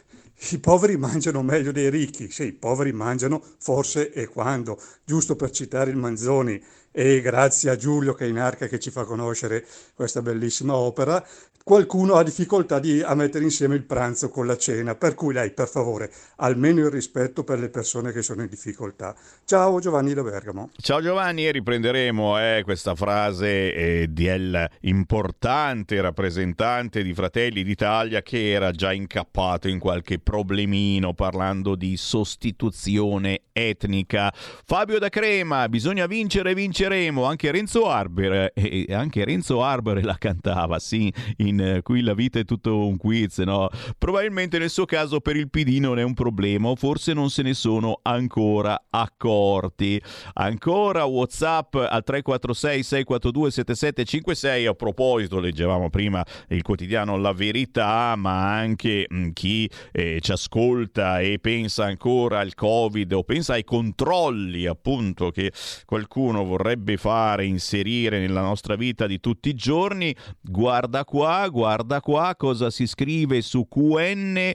i 0.51 0.59
poveri 0.59 0.97
mangiano 0.97 1.43
meglio 1.43 1.73
dei 1.73 1.91
ricchi, 1.91 2.31
sì, 2.31 2.45
i 2.45 2.53
poveri 2.53 2.93
mangiano 2.93 3.43
forse 3.59 4.13
e 4.13 4.27
quando, 4.27 4.81
giusto 5.05 5.37
per 5.37 5.51
citare 5.51 5.91
il 5.91 5.97
Manzoni, 5.97 6.63
e 6.91 7.21
grazie 7.21 7.69
a 7.69 7.77
Giulio 7.77 8.15
che 8.15 8.25
è 8.25 8.29
in 8.29 8.39
arca 8.39 8.69
che 8.69 8.79
ci 8.79 8.91
fa 8.91 9.05
conoscere 9.05 9.67
questa 9.95 10.23
bellissima 10.23 10.75
opera, 10.75 11.23
qualcuno 11.67 12.15
ha 12.15 12.23
difficoltà 12.23 12.79
di, 12.79 13.03
a 13.03 13.17
mettere 13.17 13.43
insieme 13.43 13.75
il 13.75 13.83
pranzo 13.83 14.29
con 14.29 14.47
la 14.47 14.57
cena, 14.57 14.95
per 14.95 15.15
cui 15.15 15.35
lei 15.35 15.51
per 15.51 15.67
favore 15.67 16.13
almeno 16.37 16.79
il 16.79 16.93
rispetto 16.93 17.43
per 17.43 17.59
le 17.59 17.71
persone 17.71 18.13
che 18.13 18.23
sono 18.23 18.43
in 18.43 18.49
difficoltà. 18.49 19.17
Ciao 19.45 19.81
Giovanni 19.81 20.15
da 20.15 20.23
Bergamo. 20.23 20.71
Ciao 20.77 21.03
Giovanni 21.03 21.45
e 21.45 21.51
riprenderemo 21.51 22.39
eh, 22.39 22.63
questa 22.63 22.95
frase 22.95 23.75
eh, 23.75 24.07
del 24.09 24.65
importante 24.83 26.01
rappresentante 26.01 27.03
di 27.03 27.13
Fratelli 27.15 27.65
d'Italia 27.65 28.23
che 28.23 28.53
era 28.53 28.71
già 28.71 28.93
incappato 28.93 29.67
in 29.67 29.81
qualche 29.81 30.21
problemino 30.21 31.15
parlando 31.15 31.75
di 31.75 31.97
sostituzione 31.97 33.41
etnica. 33.53 34.33
Fabio 34.33 35.01
da 35.01 35.09
Crema, 35.09 35.69
bisogna 35.69 36.07
vincere, 36.07 36.55
vinceremo. 36.55 37.25
Anche 37.25 37.51
Renzo 37.51 37.89
Arbor, 37.89 38.53
eh, 38.55 38.87
anche 38.91 39.25
Renzo 39.25 39.65
Arbor 39.65 40.05
la 40.05 40.17
cantava, 40.17 40.79
sì, 40.79 41.13
in 41.39 41.56
in 41.57 41.61
eh, 41.61 41.83
Qui 41.83 42.03
la 42.03 42.15
vita 42.15 42.39
è 42.39 42.45
tutto 42.45 42.87
un 42.87 42.97
quiz, 42.97 43.39
no? 43.39 43.69
Probabilmente 43.99 44.59
nel 44.59 44.71
suo 44.71 44.85
caso 44.85 45.21
per 45.21 45.37
il 45.37 45.49
PD 45.51 45.79
non 45.79 45.99
è 45.99 46.03
un 46.03 46.15
problema, 46.15 46.75
forse 46.75 47.13
non 47.13 47.31
se 47.31 47.43
ne 47.43 47.55
sono 47.55 48.01
ancora 48.03 48.87
accorti. 48.91 50.01
Ancora 50.35 51.05
WhatsApp 51.05 51.75
al 51.75 52.03
346 52.03 52.83
642 52.83 53.51
7756. 53.51 54.67
A 54.67 54.75
proposito, 54.75 55.41
leggevamo 55.41 55.91
prima 55.91 56.25
il 56.49 56.63
quotidiano 56.63 57.17
La 57.17 57.33
Verità, 57.33 58.15
ma 58.17 58.55
anche 58.55 59.07
mm, 59.13 59.31
chi 59.31 59.71
eh, 59.93 60.19
ci 60.21 60.33
ascolta 60.33 61.21
e 61.21 61.39
pensa 61.41 61.85
ancora 61.85 62.41
al 62.41 62.55
Covid 62.55 63.13
o 63.13 63.23
pensa 63.23 63.55
ai 63.55 63.65
controlli, 63.65 64.67
appunto, 64.67 65.31
che 65.31 65.53
qualcuno 65.85 66.45
vorrebbe 66.45 66.97
fare, 66.97 67.45
inserire 67.47 68.19
nella 68.19 68.43
nostra 68.43 68.75
vita 68.75 69.07
di 69.07 69.21
tutti 69.21 69.49
i 69.49 69.55
giorni, 69.55 70.15
guarda 70.41 71.05
qua, 71.05 71.46
guarda 71.49 72.01
qua 72.01 72.35
cosa 72.37 72.71
si 72.71 72.87
scrive 72.87 73.41
su 73.43 73.67
QN. 73.69 74.53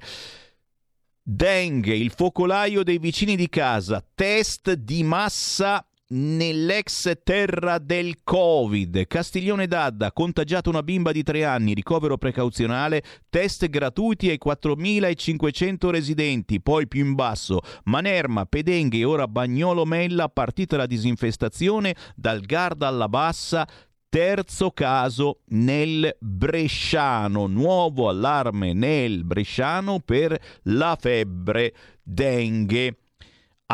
Dengue, 1.23 1.95
il 1.95 2.11
focolaio 2.11 2.83
dei 2.83 2.97
vicini 2.97 3.35
di 3.35 3.47
casa, 3.47 4.03
test 4.15 4.73
di 4.73 5.03
massa 5.03 5.85
nell'ex 6.11 7.11
terra 7.23 7.77
del 7.77 8.17
Covid. 8.23 9.07
Castiglione 9.07 9.67
d'Adda, 9.67 10.11
contagiata 10.11 10.69
una 10.69 10.83
bimba 10.83 11.11
di 11.11 11.23
tre 11.23 11.45
anni, 11.45 11.73
ricovero 11.73 12.17
precauzionale, 12.17 13.03
test 13.29 13.67
gratuiti 13.67 14.29
ai 14.29 14.39
4.500 14.43 15.89
residenti, 15.89 16.61
poi 16.61 16.87
più 16.87 17.05
in 17.05 17.13
basso, 17.13 17.61
Manerma, 17.85 18.45
Pedenghe 18.45 19.03
ora 19.03 19.27
Bagnolo 19.27 19.85
Mella, 19.85 20.29
partita 20.29 20.77
la 20.77 20.85
disinfestazione 20.85 21.95
dal 22.15 22.41
Garda 22.41 22.87
alla 22.87 23.07
Bassa, 23.07 23.67
Terzo 24.11 24.71
caso 24.71 25.39
nel 25.51 26.17
Bresciano, 26.19 27.47
nuovo 27.47 28.09
allarme 28.09 28.73
nel 28.73 29.23
Bresciano 29.23 30.01
per 30.01 30.37
la 30.63 30.97
febbre 30.99 31.73
dengue. 32.03 33.00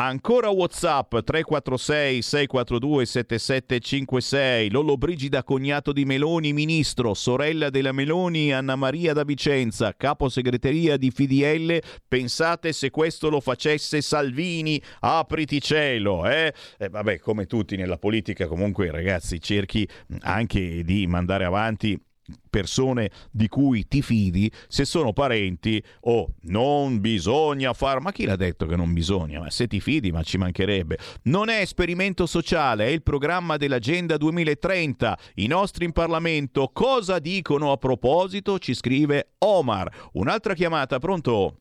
Ancora 0.00 0.48
WhatsApp 0.50 1.10
346 1.10 2.22
642 2.22 3.04
7756. 3.04 4.70
Lollo 4.70 4.96
Brigida, 4.96 5.42
cognato 5.42 5.90
di 5.92 6.04
Meloni, 6.04 6.52
ministro, 6.52 7.14
sorella 7.14 7.68
della 7.68 7.90
Meloni, 7.90 8.52
Anna 8.52 8.76
Maria 8.76 9.12
da 9.12 9.24
Vicenza, 9.24 9.96
capo 9.96 10.28
segreteria 10.28 10.96
di 10.96 11.10
FDL. 11.10 11.80
Pensate 12.06 12.72
se 12.72 12.90
questo 12.90 13.28
lo 13.28 13.40
facesse 13.40 14.00
Salvini, 14.00 14.80
apriti 15.00 15.60
cielo, 15.60 16.28
eh? 16.28 16.54
eh 16.78 16.88
vabbè, 16.88 17.18
come 17.18 17.46
tutti 17.46 17.74
nella 17.74 17.98
politica, 17.98 18.46
comunque, 18.46 18.92
ragazzi, 18.92 19.40
cerchi 19.40 19.88
anche 20.20 20.84
di 20.84 21.08
mandare 21.08 21.44
avanti 21.44 22.00
persone 22.48 23.10
di 23.30 23.48
cui 23.48 23.86
ti 23.86 24.02
fidi, 24.02 24.50
se 24.68 24.84
sono 24.84 25.12
parenti 25.12 25.82
o 26.02 26.18
oh, 26.18 26.28
non 26.42 27.00
bisogna 27.00 27.72
fare, 27.72 28.00
ma 28.00 28.12
chi 28.12 28.24
l'ha 28.24 28.36
detto 28.36 28.66
che 28.66 28.76
non 28.76 28.92
bisogna? 28.92 29.40
Ma 29.40 29.50
se 29.50 29.66
ti 29.66 29.80
fidi, 29.80 30.10
ma 30.10 30.22
ci 30.22 30.38
mancherebbe. 30.38 30.98
Non 31.24 31.48
è 31.48 31.60
esperimento 31.60 32.26
sociale, 32.26 32.86
è 32.86 32.88
il 32.88 33.02
programma 33.02 33.56
dell'Agenda 33.56 34.16
2030. 34.16 35.18
I 35.36 35.46
nostri 35.46 35.84
in 35.84 35.92
Parlamento 35.92 36.70
cosa 36.72 37.18
dicono 37.18 37.72
a 37.72 37.76
proposito? 37.76 38.58
Ci 38.58 38.74
scrive 38.74 39.34
Omar. 39.38 40.10
Un'altra 40.12 40.54
chiamata, 40.54 40.98
pronto? 40.98 41.56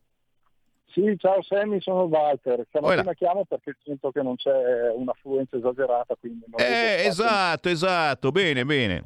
Sì, 0.92 1.16
ciao 1.18 1.44
Sammy, 1.44 1.80
sono 1.80 2.04
Walter. 2.04 2.66
Stamattina 2.70 3.14
chiamo 3.14 3.46
perché 3.46 3.76
sento 3.84 4.10
che 4.10 4.24
non 4.24 4.36
c'è 4.36 4.90
un'affluenza 4.96 5.58
esagerata. 5.58 6.18
Eh, 6.56 7.06
esatto, 7.06 7.70
esatto, 7.70 8.32
bene, 8.32 8.66
bene 8.66 9.04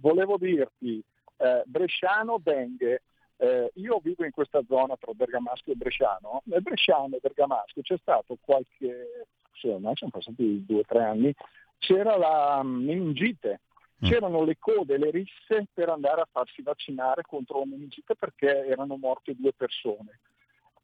volevo 0.00 0.36
dirti, 0.36 1.02
eh, 1.36 1.62
Bresciano 1.66 2.38
Benghe, 2.38 3.02
eh, 3.36 3.70
io 3.74 4.00
vivo 4.02 4.24
in 4.24 4.32
questa 4.32 4.62
zona 4.66 4.96
tra 4.96 5.12
Bergamasco 5.12 5.70
e 5.70 5.76
Bresciano, 5.76 6.42
nel 6.44 6.62
Bresciano 6.62 7.16
e 7.16 7.20
Bergamasco 7.20 7.80
c'è 7.82 7.96
stato 7.98 8.36
qualche, 8.40 9.26
sì, 9.54 9.68
ormai 9.68 9.94
sono 9.96 10.10
passati 10.10 10.64
due 10.66 10.80
o 10.80 10.84
tre 10.84 11.04
anni, 11.04 11.34
c'era 11.78 12.16
la 12.16 12.60
mm, 12.62 12.84
meningite, 12.84 13.60
mm. 14.04 14.08
c'erano 14.08 14.42
le 14.42 14.56
code, 14.58 14.98
le 14.98 15.10
risse 15.10 15.68
per 15.72 15.88
andare 15.88 16.22
a 16.22 16.28
farsi 16.30 16.62
vaccinare 16.62 17.22
contro 17.22 17.60
la 17.60 17.66
meningite 17.66 18.16
perché 18.16 18.66
erano 18.66 18.96
morte 18.96 19.36
due 19.36 19.52
persone. 19.52 20.18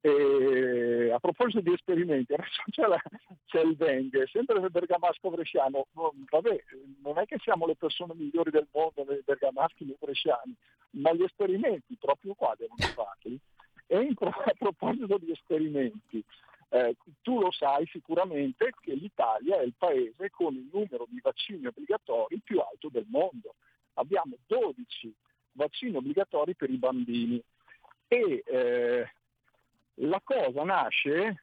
E 0.06 1.10
a 1.10 1.18
proposito 1.18 1.62
di 1.62 1.72
esperimenti, 1.72 2.34
adesso 2.36 2.62
c'è, 2.68 2.86
la, 2.86 3.00
c'è 3.46 3.62
il 3.62 3.74
dengue, 3.74 4.26
sempre 4.26 4.60
nel 4.60 4.70
bergamasco 4.70 5.30
bresciano, 5.30 5.86
vabbè, 5.94 6.64
non 7.02 7.16
è 7.16 7.24
che 7.24 7.38
siamo 7.38 7.64
le 7.64 7.74
persone 7.74 8.12
migliori 8.14 8.50
del 8.50 8.68
mondo 8.70 9.02
nei 9.08 9.22
bergamaschi 9.24 9.86
nei 9.86 9.96
bresciani, 9.98 10.54
ma 11.00 11.10
gli 11.14 11.22
esperimenti 11.22 11.96
proprio 11.98 12.34
qua 12.34 12.54
devono 12.54 12.84
farli. 12.94 13.38
E 13.86 14.02
in, 14.02 14.14
a 14.18 14.52
proposito 14.58 15.16
di 15.16 15.30
esperimenti, 15.30 16.22
eh, 16.68 16.96
tu 17.22 17.40
lo 17.40 17.50
sai 17.50 17.86
sicuramente 17.86 18.72
che 18.82 18.92
l'Italia 18.92 19.58
è 19.58 19.62
il 19.62 19.74
paese 19.74 20.28
con 20.30 20.52
il 20.54 20.68
numero 20.70 21.06
di 21.08 21.18
vaccini 21.22 21.64
obbligatori 21.64 22.42
più 22.44 22.60
alto 22.60 22.90
del 22.90 23.06
mondo. 23.08 23.54
Abbiamo 23.94 24.36
12 24.48 25.14
vaccini 25.52 25.96
obbligatori 25.96 26.54
per 26.54 26.68
i 26.68 26.76
bambini 26.76 27.42
e 28.06 28.42
eh, 28.44 29.08
la 29.98 30.20
cosa 30.22 30.62
nasce, 30.64 31.42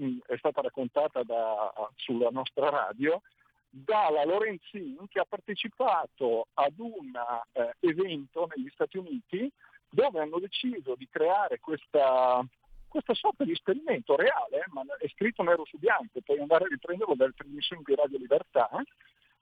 mm, 0.00 0.18
è 0.26 0.36
stata 0.36 0.60
raccontata 0.60 1.22
da, 1.22 1.72
sulla 1.96 2.30
nostra 2.30 2.68
radio, 2.68 3.22
dalla 3.68 4.24
Lorenzin 4.24 4.96
che 5.08 5.20
ha 5.20 5.26
partecipato 5.28 6.48
ad 6.54 6.78
un 6.78 7.12
eh, 7.52 7.74
evento 7.80 8.48
negli 8.54 8.68
Stati 8.72 8.96
Uniti 8.96 9.50
dove 9.90 10.20
hanno 10.20 10.38
deciso 10.38 10.94
di 10.96 11.08
creare 11.10 11.58
questa, 11.58 12.44
questa 12.86 13.14
sorta 13.14 13.44
di 13.44 13.52
esperimento 13.52 14.16
reale, 14.16 14.64
ma 14.68 14.82
è 14.98 15.08
scritto 15.08 15.42
nero 15.42 15.64
su 15.64 15.78
bianco, 15.78 16.20
puoi 16.24 16.40
andare 16.40 16.64
a 16.64 16.68
riprenderlo 16.68 17.14
dalle 17.14 17.34
trasmissioni 17.36 17.82
di 17.84 17.94
Radio 17.94 18.18
Libertà, 18.18 18.68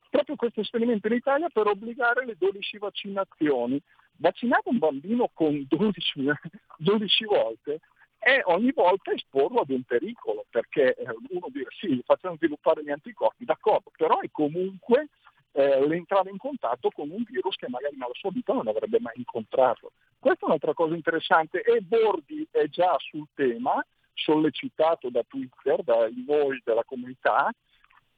proprio 0.09 0.37
questo 0.37 0.61
esperimento 0.61 1.09
in 1.09 1.15
Italia 1.15 1.49
per 1.49 1.67
obbligare 1.67 2.25
le 2.25 2.37
12 2.39 2.79
vaccinazioni. 2.79 3.81
Vaccinare 4.19 4.63
un 4.65 4.79
bambino 4.79 5.31
con 5.35 5.67
12, 5.69 6.33
12 6.79 7.25
volte 7.27 7.81
e 8.27 8.43
ogni 8.47 8.73
volta 8.73 9.13
esporlo 9.13 9.61
ad 9.61 9.71
un 9.71 9.85
pericolo, 9.85 10.47
perché 10.51 10.97
eh, 10.97 11.07
uno 11.29 11.47
dice 11.47 11.69
sì, 11.79 12.03
facciamo 12.05 12.35
sviluppare 12.35 12.83
gli 12.83 12.91
anticorpi, 12.91 13.45
d'accordo, 13.45 13.93
però 13.97 14.19
è 14.19 14.29
comunque 14.33 15.11
eh, 15.53 15.87
l'entrare 15.87 16.31
in 16.31 16.37
contatto 16.37 16.91
con 16.91 17.09
un 17.09 17.23
virus 17.23 17.55
che 17.55 17.69
magari 17.69 17.95
nella 17.97 18.11
sua 18.15 18.31
vita 18.33 18.53
non 18.53 18.67
avrebbe 18.67 18.99
mai 18.99 19.13
incontrato. 19.15 19.93
Questa 20.19 20.45
è 20.45 20.49
un'altra 20.49 20.75
cosa 20.75 20.97
interessante 20.97 21.63
e 21.63 21.81
Bordi 21.83 22.45
è 22.51 22.67
già 22.67 22.97
sul 22.99 23.29
tema, 23.33 23.81
sollecitato 24.13 25.09
da 25.09 25.23
Twitter, 25.23 25.85
da 25.85 26.09
noi 26.27 26.61
della 26.65 26.83
comunità, 26.83 27.53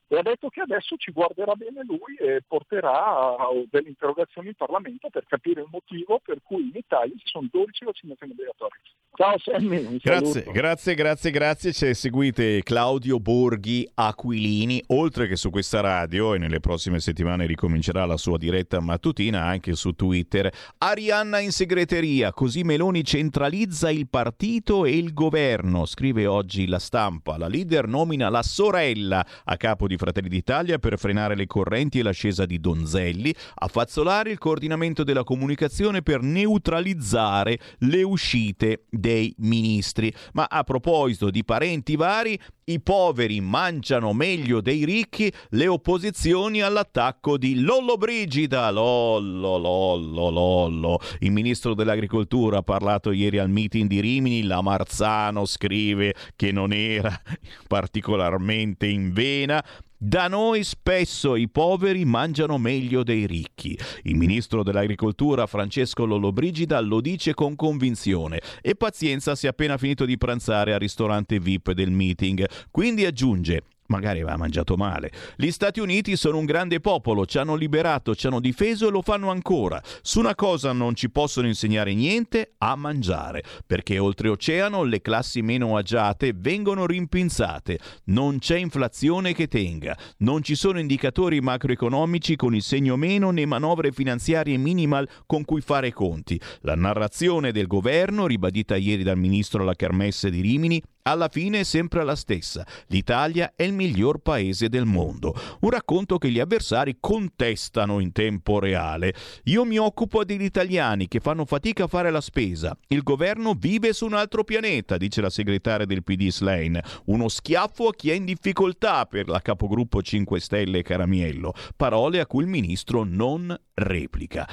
e 0.08 0.16
ha 0.16 0.22
detto 0.22 0.48
che 0.48 0.62
adesso 0.62 0.96
ci 0.96 1.12
guarderà 1.12 1.54
bene 1.54 1.82
lui 1.84 2.16
e 2.16 2.42
porterà 2.46 3.36
delle 3.70 3.88
interrogazioni 3.88 4.48
in 4.48 4.54
Parlamento 4.54 5.10
per 5.10 5.26
capire 5.26 5.60
il 5.60 5.68
motivo 5.70 6.18
per 6.24 6.38
cui 6.42 6.62
in 6.62 6.72
Italia 6.74 7.14
ci 7.16 7.26
sono 7.26 7.46
12 7.50 7.84
vaccinazioni 7.84 8.32
obbligatorie. 8.32 8.80
Ciao 9.18 9.36
Sammy, 9.38 9.98
grazie, 9.98 10.44
grazie, 10.44 10.94
grazie, 10.94 11.30
grazie. 11.30 11.72
Ci 11.72 11.92
seguite 11.92 12.62
Claudio 12.62 13.18
Borghi 13.18 13.88
Aquilini, 13.94 14.82
oltre 14.88 15.26
che 15.26 15.34
su 15.34 15.50
questa 15.50 15.80
radio 15.80 16.34
e 16.34 16.38
nelle 16.38 16.60
prossime 16.60 17.00
settimane 17.00 17.46
ricomincerà 17.46 18.06
la 18.06 18.16
sua 18.16 18.38
diretta 18.38 18.80
mattutina 18.80 19.44
anche 19.44 19.74
su 19.74 19.92
Twitter. 19.92 20.50
Arianna 20.78 21.40
in 21.40 21.50
segreteria, 21.50 22.32
così 22.32 22.62
Meloni 22.62 23.02
centralizza 23.02 23.90
il 23.90 24.08
partito 24.08 24.84
e 24.84 24.96
il 24.96 25.12
governo, 25.12 25.84
scrive 25.84 26.26
oggi 26.26 26.68
la 26.68 26.78
stampa. 26.78 27.36
La 27.36 27.48
leader 27.48 27.88
nomina 27.88 28.28
la 28.28 28.42
sorella 28.42 29.26
a 29.44 29.56
capo 29.56 29.88
di 29.88 29.96
Fratelli 29.98 30.28
d'Italia 30.28 30.78
per 30.78 30.98
frenare 30.98 31.34
le 31.34 31.46
correnti 31.46 31.98
e 31.98 32.02
l'ascesa 32.02 32.46
di 32.46 32.58
Donzelli, 32.58 33.34
a 33.56 33.68
fazzolare 33.68 34.30
il 34.30 34.38
coordinamento 34.38 35.04
della 35.04 35.24
comunicazione 35.24 36.02
per 36.02 36.22
neutralizzare 36.22 37.58
le 37.80 38.02
uscite 38.02 38.84
dei 38.88 39.34
ministri. 39.38 40.12
Ma 40.32 40.46
a 40.48 40.62
proposito 40.62 41.30
di 41.30 41.44
parenti 41.44 41.96
vari, 41.96 42.38
i 42.64 42.80
poveri 42.80 43.40
mangiano 43.40 44.12
meglio 44.12 44.60
dei 44.60 44.84
ricchi, 44.84 45.32
le 45.50 45.66
opposizioni 45.66 46.60
all'attacco 46.60 47.38
di 47.38 47.60
Lollo 47.60 47.96
Brigida. 47.96 48.70
Lollo, 48.70 49.56
lollo, 49.56 50.30
lollo. 50.30 51.00
Il 51.20 51.32
ministro 51.32 51.74
dell'agricoltura 51.74 52.58
ha 52.58 52.62
parlato 52.62 53.10
ieri 53.10 53.38
al 53.38 53.50
meeting 53.50 53.88
di 53.88 54.00
Rimini, 54.00 54.42
la 54.44 54.60
Marzano 54.60 55.46
scrive 55.46 56.14
che 56.36 56.52
non 56.52 56.72
era 56.72 57.20
particolarmente 57.66 58.86
in 58.86 59.12
vena, 59.12 59.64
da 60.00 60.28
noi 60.28 60.62
spesso 60.62 61.34
i 61.34 61.48
poveri 61.48 62.04
mangiano 62.04 62.56
meglio 62.56 63.02
dei 63.02 63.26
ricchi. 63.26 63.76
Il 64.04 64.14
ministro 64.14 64.62
dell'agricoltura 64.62 65.46
Francesco 65.46 66.04
Lollobrigida 66.04 66.78
lo 66.80 67.00
dice 67.00 67.34
con 67.34 67.56
convinzione 67.56 68.40
e 68.62 68.76
pazienza 68.76 69.34
si 69.34 69.46
è 69.46 69.48
appena 69.48 69.76
finito 69.76 70.04
di 70.04 70.16
pranzare 70.16 70.72
al 70.72 70.78
ristorante 70.78 71.40
VIP 71.40 71.72
del 71.72 71.90
meeting. 71.90 72.46
Quindi 72.70 73.04
aggiunge 73.06 73.62
magari 73.88 74.20
aveva 74.20 74.36
mangiato 74.36 74.76
male. 74.76 75.10
Gli 75.36 75.50
Stati 75.50 75.80
Uniti 75.80 76.16
sono 76.16 76.38
un 76.38 76.44
grande 76.44 76.80
popolo, 76.80 77.26
ci 77.26 77.38
hanno 77.38 77.54
liberato, 77.54 78.14
ci 78.14 78.26
hanno 78.26 78.40
difeso 78.40 78.88
e 78.88 78.90
lo 78.90 79.02
fanno 79.02 79.30
ancora. 79.30 79.82
Su 80.02 80.20
una 80.20 80.34
cosa 80.34 80.72
non 80.72 80.94
ci 80.94 81.10
possono 81.10 81.46
insegnare 81.46 81.94
niente, 81.94 82.54
a 82.58 82.76
mangiare, 82.76 83.42
perché 83.66 83.98
oltreoceano 83.98 84.82
le 84.84 85.00
classi 85.00 85.42
meno 85.42 85.76
agiate 85.76 86.32
vengono 86.34 86.86
rimpinzate, 86.86 87.78
non 88.04 88.38
c'è 88.38 88.56
inflazione 88.56 89.32
che 89.32 89.48
tenga, 89.48 89.96
non 90.18 90.42
ci 90.42 90.54
sono 90.54 90.78
indicatori 90.78 91.40
macroeconomici 91.40 92.36
con 92.36 92.54
il 92.54 92.62
segno 92.62 92.96
meno 92.96 93.30
né 93.30 93.46
manovre 93.46 93.92
finanziarie 93.92 94.56
minimal 94.56 95.08
con 95.26 95.44
cui 95.44 95.60
fare 95.60 95.92
conti. 95.92 96.40
La 96.60 96.74
narrazione 96.74 97.52
del 97.52 97.66
governo, 97.66 98.26
ribadita 98.26 98.76
ieri 98.76 99.02
dal 99.02 99.18
ministro 99.18 99.62
alla 99.62 99.74
Kermesse 99.74 100.30
di 100.30 100.40
Rimini, 100.40 100.82
alla 101.10 101.28
fine 101.28 101.60
è 101.60 101.64
sempre 101.64 102.04
la 102.04 102.16
stessa. 102.16 102.66
L'Italia 102.88 103.52
è 103.54 103.62
il 103.62 103.72
miglior 103.72 104.18
paese 104.18 104.68
del 104.68 104.84
mondo. 104.84 105.34
Un 105.60 105.70
racconto 105.70 106.18
che 106.18 106.30
gli 106.30 106.38
avversari 106.38 106.98
contestano 107.00 108.00
in 108.00 108.12
tempo 108.12 108.58
reale. 108.58 109.14
Io 109.44 109.64
mi 109.64 109.78
occupo 109.78 110.24
degli 110.24 110.42
italiani 110.42 111.08
che 111.08 111.20
fanno 111.20 111.44
fatica 111.44 111.84
a 111.84 111.88
fare 111.88 112.10
la 112.10 112.20
spesa. 112.20 112.76
Il 112.88 113.02
governo 113.02 113.54
vive 113.54 113.92
su 113.92 114.06
un 114.06 114.14
altro 114.14 114.44
pianeta, 114.44 114.96
dice 114.96 115.20
la 115.20 115.30
segretaria 115.30 115.86
del 115.86 116.02
PD 116.02 116.28
Slane. 116.28 116.82
Uno 117.06 117.28
schiaffo 117.28 117.88
a 117.88 117.94
chi 117.94 118.10
è 118.10 118.14
in 118.14 118.24
difficoltà 118.24 119.06
per 119.06 119.28
la 119.28 119.40
capogruppo 119.40 120.02
5 120.02 120.40
Stelle 120.40 120.82
Caramiello. 120.82 121.52
Parole 121.76 122.20
a 122.20 122.26
cui 122.26 122.42
il 122.42 122.48
ministro 122.48 123.04
non 123.04 123.56
replica. 123.74 124.48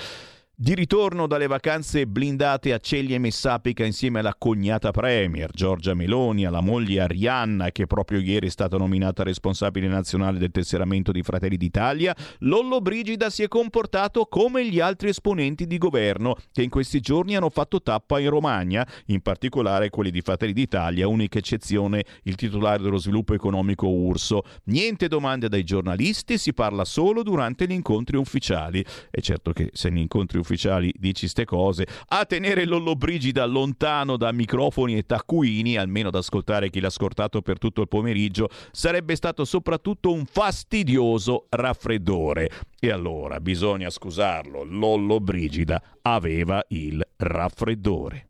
Di 0.57 0.73
ritorno 0.73 1.27
dalle 1.27 1.47
vacanze 1.47 2.07
blindate 2.07 2.71
a 2.71 2.77
Ceglie 2.77 3.17
Messapica 3.17 3.83
insieme 3.83 4.19
alla 4.19 4.35
cognata 4.37 4.91
premier 4.91 5.51
Giorgia 5.51 5.93
Meloni, 5.93 6.45
alla 6.45 6.61
moglie 6.61 7.01
Arianna 7.01 7.71
che 7.71 7.87
proprio 7.87 8.21
ieri 8.21 8.47
è 8.47 8.49
stata 8.49 8.77
nominata 8.77 9.23
responsabile 9.23 9.89
nazionale 9.89 10.37
del 10.37 10.51
tesseramento 10.51 11.11
di 11.11 11.23
Fratelli 11.23 11.57
d'Italia, 11.57 12.15
Lollo 12.39 12.79
Brigida 12.79 13.29
si 13.29 13.43
è 13.43 13.49
comportato 13.49 14.27
come 14.27 14.65
gli 14.65 14.79
altri 14.79 15.09
esponenti 15.09 15.67
di 15.67 15.77
governo 15.77 16.37
che 16.53 16.61
in 16.61 16.69
questi 16.69 17.01
giorni 17.01 17.35
hanno 17.35 17.49
fatto 17.49 17.81
tappa 17.81 18.19
in 18.19 18.29
Romagna, 18.29 18.87
in 19.07 19.19
particolare 19.19 19.89
quelli 19.89 20.09
di 20.09 20.21
Fratelli 20.21 20.53
d'Italia, 20.53 21.05
unica 21.05 21.37
eccezione 21.37 22.05
il 22.23 22.35
titolare 22.35 22.81
dello 22.81 22.97
sviluppo 22.97 23.33
economico 23.33 23.89
Urso. 23.89 24.43
Niente 24.67 25.09
domande 25.09 25.49
dai 25.49 25.65
giornalisti, 25.65 26.37
si 26.37 26.53
parla 26.53 26.85
solo 26.85 27.23
durante 27.23 27.67
gli 27.67 27.73
incontri 27.73 28.15
ufficiali. 28.15 28.85
E 29.11 29.21
certo 29.21 29.51
che 29.51 29.69
se 29.73 29.91
gli 29.91 29.97
incontri 29.97 30.37
ufficiali 30.37 30.43
dici 30.97 31.27
ste 31.27 31.45
cose, 31.45 31.87
a 32.09 32.25
tenere 32.25 32.65
Lollobrigida 32.65 33.45
lontano 33.45 34.17
da 34.17 34.31
microfoni 34.31 34.97
e 34.97 35.05
taccuini, 35.05 35.77
almeno 35.77 36.09
ad 36.09 36.15
ascoltare 36.15 36.69
chi 36.69 36.79
l'ha 36.79 36.89
scortato 36.89 37.41
per 37.41 37.57
tutto 37.57 37.81
il 37.81 37.87
pomeriggio, 37.87 38.49
sarebbe 38.71 39.15
stato 39.15 39.45
soprattutto 39.45 40.11
un 40.11 40.25
fastidioso 40.25 41.47
raffreddore. 41.49 42.49
E 42.79 42.91
allora 42.91 43.39
bisogna 43.39 43.89
scusarlo, 43.89 44.63
Lollobrigida 44.63 45.81
aveva 46.01 46.63
il 46.69 47.01
raffreddore. 47.17 48.29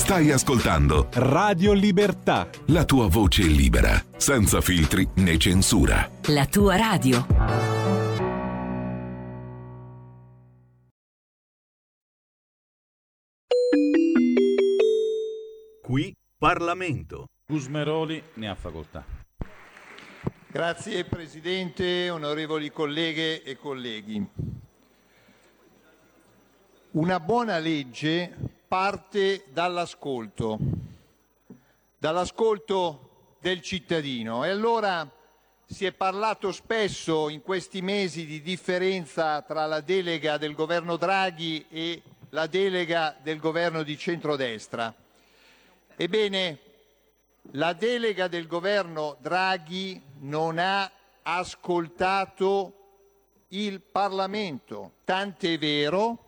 Stai 0.00 0.30
ascoltando 0.30 1.08
Radio 1.12 1.74
Libertà. 1.74 2.48
La 2.68 2.86
tua 2.86 3.06
voce 3.06 3.42
libera, 3.42 4.02
senza 4.16 4.62
filtri 4.62 5.06
né 5.16 5.36
censura. 5.36 6.10
La 6.28 6.46
tua 6.46 6.74
radio. 6.76 7.26
Qui 15.82 16.16
Parlamento. 16.38 17.26
Gusmeroli 17.46 18.22
ne 18.34 18.48
ha 18.48 18.54
facoltà. 18.54 19.04
Grazie 20.48 21.04
Presidente, 21.04 22.08
onorevoli 22.08 22.72
colleghe 22.72 23.42
e 23.42 23.56
colleghi. 23.58 24.26
Una 26.92 27.20
buona 27.20 27.58
legge 27.58 28.59
parte 28.70 29.46
dall'ascolto, 29.48 30.56
dall'ascolto 31.98 33.34
del 33.40 33.62
cittadino. 33.62 34.44
E 34.44 34.50
allora 34.50 35.10
si 35.66 35.86
è 35.86 35.90
parlato 35.90 36.52
spesso 36.52 37.28
in 37.28 37.42
questi 37.42 37.82
mesi 37.82 38.26
di 38.26 38.40
differenza 38.40 39.42
tra 39.42 39.66
la 39.66 39.80
delega 39.80 40.38
del 40.38 40.54
governo 40.54 40.96
Draghi 40.96 41.66
e 41.68 42.00
la 42.28 42.46
delega 42.46 43.16
del 43.20 43.40
governo 43.40 43.82
di 43.82 43.98
centrodestra. 43.98 44.94
Ebbene, 45.96 46.58
la 47.54 47.72
delega 47.72 48.28
del 48.28 48.46
governo 48.46 49.16
Draghi 49.18 50.00
non 50.20 50.58
ha 50.60 50.88
ascoltato 51.22 52.74
il 53.48 53.80
Parlamento. 53.80 54.92
Tant'è 55.02 55.58
vero, 55.58 56.18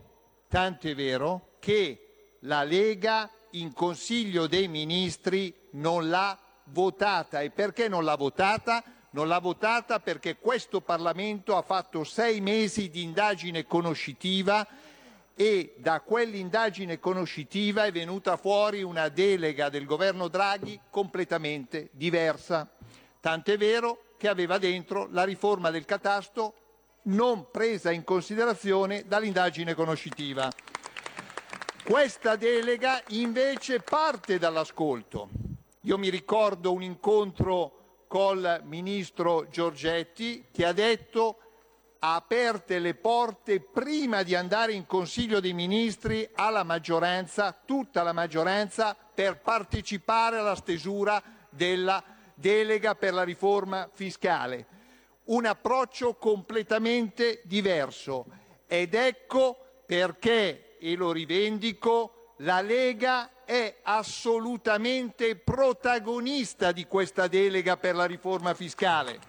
tant'è 0.48 0.92
vero 0.96 1.50
che 1.60 2.01
la 2.44 2.62
Lega 2.62 3.30
in 3.50 3.72
Consiglio 3.72 4.46
dei 4.46 4.68
Ministri 4.68 5.54
non 5.72 6.08
l'ha 6.08 6.38
votata. 6.64 7.40
E 7.40 7.50
perché 7.50 7.88
non 7.88 8.04
l'ha 8.04 8.16
votata? 8.16 8.82
Non 9.10 9.28
l'ha 9.28 9.38
votata 9.40 10.00
perché 10.00 10.36
questo 10.36 10.80
Parlamento 10.80 11.56
ha 11.56 11.62
fatto 11.62 12.02
sei 12.04 12.40
mesi 12.40 12.88
di 12.88 13.02
indagine 13.02 13.66
conoscitiva 13.66 14.66
e 15.34 15.74
da 15.78 16.00
quell'indagine 16.00 16.98
conoscitiva 16.98 17.84
è 17.84 17.92
venuta 17.92 18.36
fuori 18.36 18.82
una 18.82 19.08
delega 19.08 19.68
del 19.68 19.84
governo 19.84 20.28
Draghi 20.28 20.78
completamente 20.88 21.88
diversa. 21.92 22.70
Tant'è 23.20 23.56
vero 23.58 24.14
che 24.16 24.28
aveva 24.28 24.58
dentro 24.58 25.08
la 25.10 25.24
riforma 25.24 25.70
del 25.70 25.84
catasto 25.84 26.54
non 27.04 27.50
presa 27.50 27.90
in 27.90 28.04
considerazione 28.04 29.04
dall'indagine 29.06 29.74
conoscitiva. 29.74 30.50
Questa 31.84 32.36
delega 32.36 33.02
invece 33.08 33.80
parte 33.80 34.38
dall'ascolto. 34.38 35.28
Io 35.80 35.98
mi 35.98 36.10
ricordo 36.10 36.72
un 36.72 36.82
incontro 36.82 38.04
col 38.06 38.60
ministro 38.64 39.48
Giorgetti 39.48 40.46
che 40.52 40.64
ha 40.64 40.72
detto 40.72 41.38
ha 41.98 42.14
aperte 42.14 42.78
le 42.78 42.94
porte 42.94 43.60
prima 43.60 44.22
di 44.22 44.36
andare 44.36 44.72
in 44.72 44.86
Consiglio 44.86 45.40
dei 45.40 45.52
Ministri 45.52 46.28
alla 46.34 46.62
maggioranza, 46.62 47.52
tutta 47.64 48.04
la 48.04 48.12
maggioranza, 48.12 48.96
per 49.14 49.40
partecipare 49.40 50.38
alla 50.38 50.54
stesura 50.54 51.20
della 51.48 52.02
delega 52.34 52.94
per 52.94 53.12
la 53.12 53.24
riforma 53.24 53.90
fiscale. 53.92 54.66
Un 55.24 55.46
approccio 55.46 56.14
completamente 56.14 57.40
diverso 57.44 58.26
ed 58.66 58.94
ecco 58.94 59.56
perché, 59.84 60.71
e 60.84 60.96
lo 60.96 61.12
rivendico, 61.12 62.34
la 62.38 62.60
Lega 62.60 63.44
è 63.44 63.78
assolutamente 63.82 65.36
protagonista 65.36 66.72
di 66.72 66.86
questa 66.86 67.28
delega 67.28 67.76
per 67.76 67.94
la 67.94 68.04
riforma 68.04 68.52
fiscale. 68.52 69.20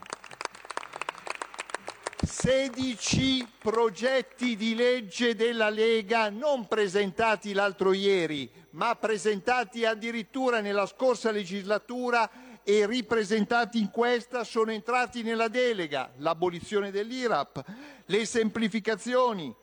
16 2.25 3.47
progetti 3.59 4.55
di 4.55 4.73
legge 4.73 5.35
della 5.35 5.69
Lega 5.69 6.31
non 6.31 6.67
presentati 6.67 7.53
l'altro 7.53 7.93
ieri, 7.93 8.51
ma 8.71 8.95
presentati 8.95 9.85
addirittura 9.85 10.59
nella 10.59 10.87
scorsa 10.87 11.29
legislatura 11.29 12.29
e 12.63 12.87
ripresentati 12.87 13.77
in 13.77 13.91
questa 13.91 14.43
sono 14.43 14.71
entrati 14.71 15.21
nella 15.21 15.49
delega: 15.49 16.13
l'abolizione 16.17 16.89
dell'IRAP, 16.89 17.63
le 18.05 18.25
semplificazioni, 18.25 19.53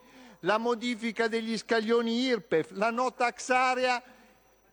la 0.40 0.58
modifica 0.58 1.28
degli 1.28 1.56
scaglioni 1.56 2.22
IRPEF, 2.22 2.70
la 2.72 2.90
no 2.90 3.12
tax 3.12 3.50
area 3.50 4.02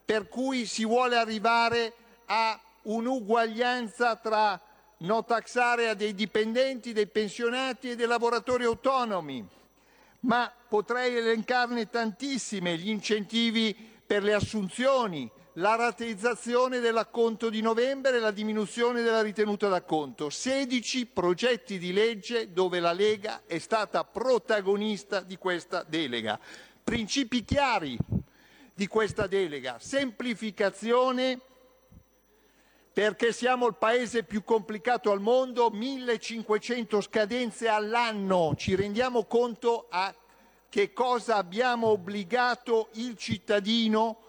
per 0.05 0.29
cui 0.29 0.65
si 0.65 0.85
vuole 0.85 1.17
arrivare 1.17 1.93
a 2.25 2.59
un'uguaglianza 2.83 4.15
tra 4.15 4.59
no 4.99 5.23
tax 5.25 5.55
area 5.57 5.93
dei 5.93 6.13
dipendenti, 6.13 6.93
dei 6.93 7.07
pensionati 7.07 7.91
e 7.91 7.95
dei 7.95 8.07
lavoratori 8.07 8.63
autonomi. 8.63 9.45
Ma 10.21 10.51
potrei 10.67 11.15
elencarne 11.17 11.89
tantissime, 11.89 12.77
gli 12.77 12.89
incentivi 12.89 13.75
per 14.05 14.23
le 14.23 14.33
assunzioni, 14.33 15.29
la 15.57 15.75
rateizzazione 15.75 16.79
dell'acconto 16.79 17.49
di 17.49 17.61
novembre 17.61 18.17
e 18.17 18.19
la 18.19 18.31
diminuzione 18.31 19.01
della 19.01 19.21
ritenuta 19.21 19.67
d'acconto. 19.67 20.29
16 20.29 21.07
progetti 21.07 21.79
di 21.79 21.93
legge 21.93 22.53
dove 22.53 22.79
la 22.79 22.91
Lega 22.91 23.41
è 23.45 23.57
stata 23.57 24.03
protagonista 24.03 25.21
di 25.21 25.37
questa 25.37 25.83
delega. 25.83 26.39
Principi 26.83 27.43
chiari 27.43 27.97
di 28.73 28.87
questa 28.87 29.25
delega, 29.25 29.77
semplificazione 29.79 31.39
perché 32.93 33.31
siamo 33.31 33.67
il 33.67 33.75
paese 33.75 34.23
più 34.23 34.43
complicato 34.43 35.11
al 35.11 35.21
mondo, 35.21 35.69
1500 35.69 37.01
scadenze 37.01 37.67
all'anno. 37.67 38.53
Ci 38.55 38.75
rendiamo 38.75 39.25
conto 39.25 39.87
a 39.89 40.13
che 40.69 40.93
cosa 40.93 41.35
abbiamo 41.35 41.87
obbligato 41.87 42.89
il 42.93 43.15
cittadino? 43.17 44.21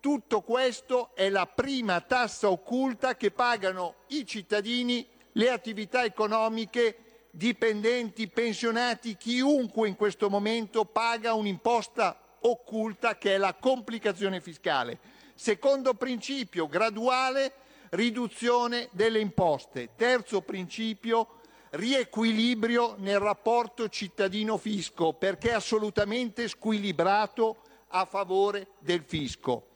Tutto 0.00 0.40
questo 0.40 1.10
è 1.14 1.28
la 1.28 1.44
prima 1.44 2.00
tassa 2.00 2.48
occulta 2.48 3.16
che 3.16 3.30
pagano 3.30 3.96
i 4.08 4.24
cittadini, 4.24 5.06
le 5.32 5.50
attività 5.50 6.04
economiche, 6.04 7.26
dipendenti, 7.30 8.26
pensionati, 8.26 9.18
chiunque 9.18 9.88
in 9.88 9.96
questo 9.96 10.30
momento 10.30 10.86
paga 10.86 11.34
un'imposta 11.34 12.18
occulta 12.40 13.18
che 13.18 13.34
è 13.34 13.36
la 13.36 13.52
complicazione 13.52 14.40
fiscale. 14.40 14.98
Secondo 15.34 15.92
principio, 15.92 16.66
graduale 16.66 17.52
riduzione 17.90 18.88
delle 18.92 19.20
imposte. 19.20 19.90
Terzo 19.96 20.40
principio, 20.40 21.40
riequilibrio 21.72 22.94
nel 22.96 23.18
rapporto 23.18 23.86
cittadino-fisco, 23.90 25.12
perché 25.12 25.50
è 25.50 25.54
assolutamente 25.54 26.48
squilibrato 26.48 27.58
a 27.88 28.06
favore 28.06 28.68
del 28.78 29.02
fisco. 29.02 29.69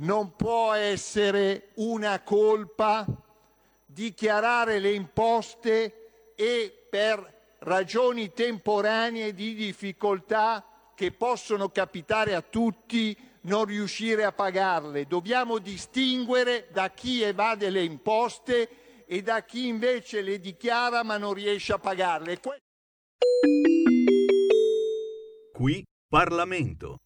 Non 0.00 0.34
può 0.34 0.72
essere 0.72 1.72
una 1.74 2.22
colpa 2.22 3.04
dichiarare 3.84 4.78
le 4.78 4.92
imposte 4.92 6.32
e 6.34 6.86
per 6.88 7.56
ragioni 7.58 8.32
temporanee 8.32 9.34
di 9.34 9.54
difficoltà 9.54 10.64
che 10.94 11.12
possono 11.12 11.68
capitare 11.68 12.34
a 12.34 12.40
tutti 12.40 13.14
non 13.42 13.66
riuscire 13.66 14.24
a 14.24 14.32
pagarle. 14.32 15.06
Dobbiamo 15.06 15.58
distinguere 15.58 16.68
da 16.72 16.88
chi 16.88 17.20
evade 17.20 17.68
le 17.68 17.82
imposte 17.82 19.04
e 19.04 19.20
da 19.20 19.44
chi 19.44 19.66
invece 19.66 20.22
le 20.22 20.40
dichiara 20.40 21.02
ma 21.02 21.18
non 21.18 21.34
riesce 21.34 21.74
a 21.74 21.78
pagarle. 21.78 22.40
Qui 25.52 25.84
Parlamento. 26.08 27.00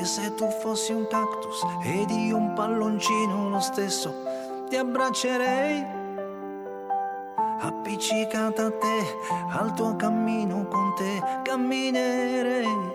Che 0.00 0.06
se 0.06 0.34
tu 0.34 0.48
fossi 0.62 0.92
un 0.92 1.06
cactus 1.08 1.60
ed 1.82 2.08
io 2.08 2.38
un 2.38 2.54
palloncino 2.54 3.50
lo 3.50 3.60
stesso 3.60 4.14
ti 4.70 4.76
abbraccerei, 4.76 5.84
appiccicata 7.60 8.64
a 8.64 8.70
te, 8.70 8.98
al 9.50 9.74
tuo 9.74 9.96
cammino 9.96 10.66
con 10.68 10.94
te 10.96 11.22
camminerei. 11.42 12.92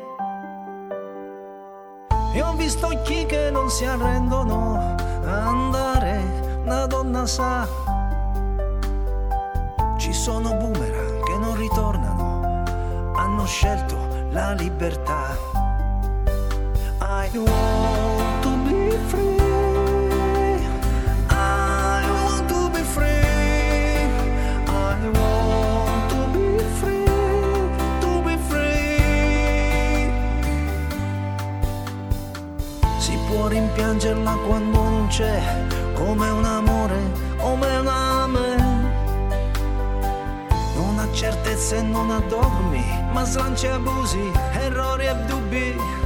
E 2.34 2.41
ho 2.41 2.53
visto 2.53 2.88
occhi 2.88 3.27
che 3.27 3.52
non 3.52 3.69
si 3.69 3.86
arrendono 3.86 4.95
andare, 5.26 6.23
una 6.64 6.88
donna 6.88 7.27
sa. 7.27 7.68
Ci 9.99 10.11
sono 10.11 10.56
boomerang 10.56 11.23
che 11.23 11.38
non 11.38 11.56
ritornano, 11.56 12.64
hanno 13.14 13.45
scelto 13.45 13.95
la 14.32 14.53
libertà. 14.53 15.55
I 17.26 17.38
want 17.39 18.43
to 18.43 18.52
be 18.69 18.97
free. 19.10 19.34
Rimpiangerla 33.47 34.38
quando 34.47 34.81
non 34.81 35.07
c'è, 35.07 35.39
come 35.93 36.30
un 36.30 36.43
amore, 36.43 36.97
come 37.38 37.77
un 37.77 37.88
ame. 37.88 38.56
Non 40.76 40.99
ha 40.99 41.07
certezze 41.14 41.81
non 41.81 42.10
ha 42.10 42.19
dogmi, 42.27 42.84
ma 43.11 43.23
slanci 43.23 43.68
abusi, 43.68 44.31
errori 44.53 45.06
e 45.06 45.15
dubbi. 45.27 46.05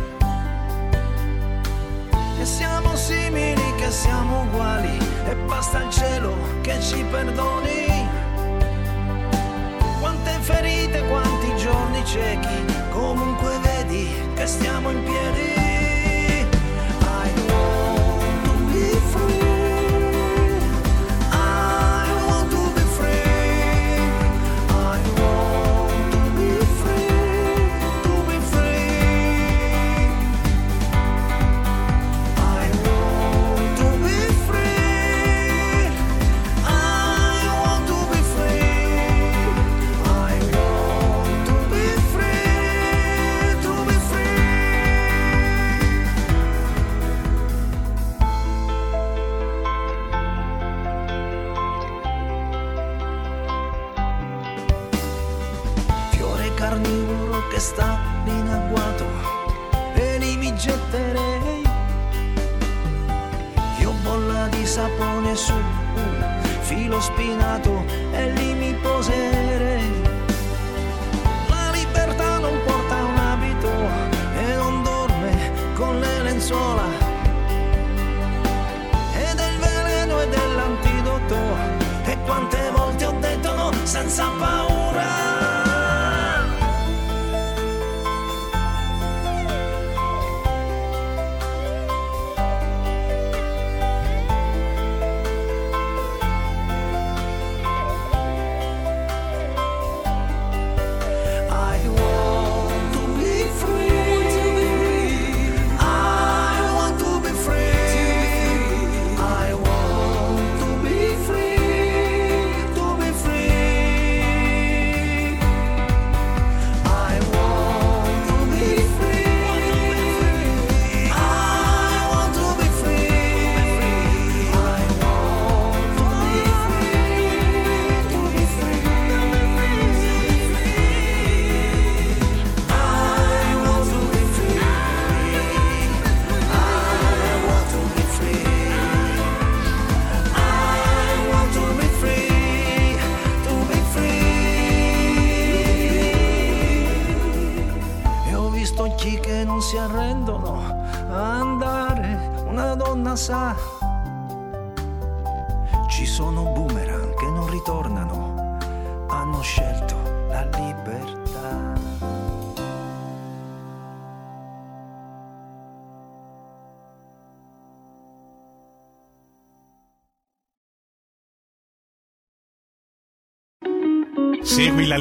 E 2.40 2.46
siamo 2.46 2.96
simili, 2.96 3.76
che 3.76 3.92
siamo 3.92 4.44
uguali, 4.44 4.98
e 5.28 5.36
basta 5.46 5.84
il 5.84 5.90
cielo 5.90 6.34
che 6.62 6.80
ci 6.80 7.04
perdoni. 7.12 8.08
Quante 10.00 10.32
ferite, 10.40 11.06
quanti 11.10 11.54
giorni 11.58 12.02
ciechi, 12.06 12.66
comunque 12.92 13.60
vedi 13.60 14.10
che 14.36 14.46
stiamo 14.48 14.90
in 14.90 15.04
piedi. 15.04 15.69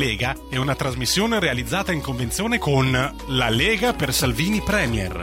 Lega 0.09 0.35
è 0.49 0.57
una 0.57 0.75
trasmissione 0.75 1.39
realizzata 1.39 1.93
in 1.93 2.01
convenzione 2.01 2.57
con 2.57 2.91
La 3.27 3.49
Lega 3.51 3.93
per 3.93 4.15
Salvini 4.15 4.63
Premier. 4.63 5.23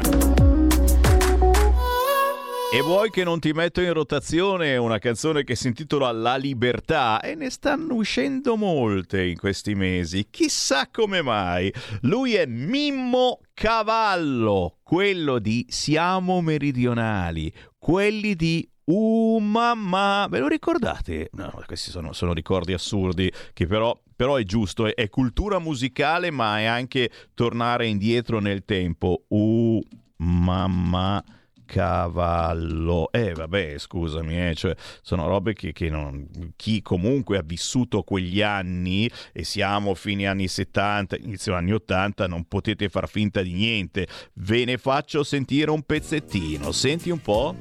E 2.71 2.81
vuoi 2.81 3.09
che 3.09 3.23
non 3.23 3.39
ti 3.39 3.51
metto 3.51 3.81
in 3.81 3.93
rotazione 3.93 4.77
una 4.77 4.99
canzone 4.99 5.43
che 5.43 5.55
si 5.55 5.65
intitola 5.65 6.11
La 6.11 6.35
libertà? 6.35 7.19
E 7.19 7.33
ne 7.33 7.49
stanno 7.49 7.95
uscendo 7.95 8.55
molte 8.57 9.25
in 9.25 9.37
questi 9.37 9.73
mesi. 9.73 10.27
Chissà 10.29 10.87
come 10.91 11.23
mai. 11.23 11.73
Lui 12.01 12.35
è 12.35 12.45
Mimmo 12.45 13.39
Cavallo, 13.55 14.77
quello 14.83 15.39
di 15.39 15.65
Siamo 15.67 16.41
Meridionali, 16.41 17.51
quelli 17.79 18.35
di 18.35 18.69
Uh 18.87 19.39
mamma, 19.39 20.27
ve 20.29 20.37
lo 20.37 20.47
ricordate? 20.47 21.29
No, 21.31 21.51
questi 21.65 21.89
sono, 21.89 22.13
sono 22.13 22.33
ricordi 22.33 22.71
assurdi 22.71 23.31
che 23.51 23.65
però, 23.65 23.99
però 24.15 24.35
è 24.35 24.43
giusto, 24.43 24.85
è, 24.85 24.93
è 24.93 25.09
cultura 25.09 25.59
musicale 25.59 26.31
ma 26.31 26.59
è 26.59 26.65
anche 26.65 27.09
tornare 27.33 27.87
indietro 27.87 28.39
nel 28.39 28.63
tempo. 28.65 29.23
Uh 29.27 29.81
mamma 30.17 31.23
cavallo. 31.65 33.11
Eh 33.11 33.33
vabbè, 33.33 33.77
scusami, 33.77 34.49
eh, 34.49 34.55
cioè, 34.55 34.75
sono 35.01 35.27
robe 35.27 35.53
che, 35.53 35.73
che 35.73 35.89
non... 35.89 36.27
chi 36.55 36.81
comunque 36.81 37.37
ha 37.37 37.43
vissuto 37.43 38.03
quegli 38.03 38.41
anni 38.41 39.09
e 39.33 39.43
siamo 39.43 39.95
fine 39.95 40.27
anni 40.27 40.47
70, 40.47 41.17
inizio 41.17 41.55
anni 41.55 41.73
80, 41.73 42.27
non 42.27 42.45
potete 42.45 42.87
far 42.87 43.09
finta 43.09 43.41
di 43.41 43.53
niente. 43.53 44.07
Ve 44.33 44.63
ne 44.65 44.77
faccio 44.77 45.23
sentire 45.23 45.71
un 45.71 45.81
pezzettino. 45.81 46.71
Senti 46.71 47.09
un 47.09 47.19
po'. 47.19 47.55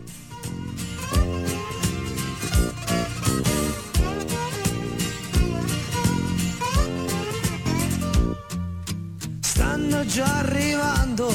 Già 10.07 10.39
arrivando, 10.39 11.27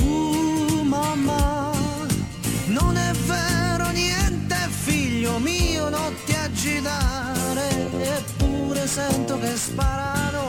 uh 0.00 0.82
mamma, 0.82 1.70
non 2.68 2.96
è 2.96 3.10
vero 3.26 3.90
niente 3.90 4.56
figlio 4.70 5.38
mio, 5.38 5.90
non 5.90 6.14
ti 6.24 6.32
agitare, 6.32 7.68
eppure 8.00 8.86
sento 8.86 9.38
che 9.38 9.54
sparano, 9.56 10.48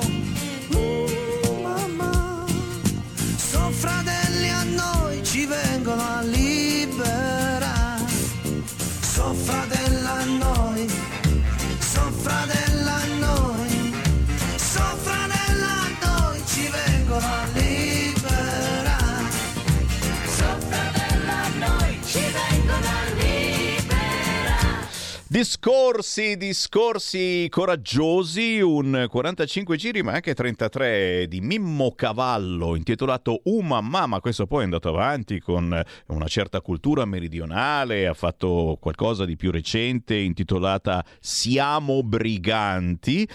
Discorsi, 25.30 26.38
discorsi 26.38 27.48
coraggiosi, 27.50 28.62
un 28.62 29.08
45 29.10 29.76
giri 29.76 30.02
ma 30.02 30.14
anche 30.14 30.34
33 30.34 31.28
di 31.28 31.42
Mimmo 31.42 31.92
Cavallo 31.92 32.76
intitolato 32.78 33.42
Uma 33.44 33.82
Mamma, 33.82 34.22
questo 34.22 34.48
poi 34.48 34.62
è 34.62 34.64
andato 34.64 34.88
avanti 34.88 35.42
con 35.42 35.84
una 36.06 36.28
certa 36.28 36.62
cultura 36.62 37.04
meridionale, 37.04 38.08
ha 38.08 38.14
fatto 38.14 38.78
qualcosa 38.80 39.26
di 39.26 39.36
più 39.36 39.52
recente 39.52 40.16
intitolata 40.16 41.04
Siamo 41.20 42.04
Briganti 42.04 43.28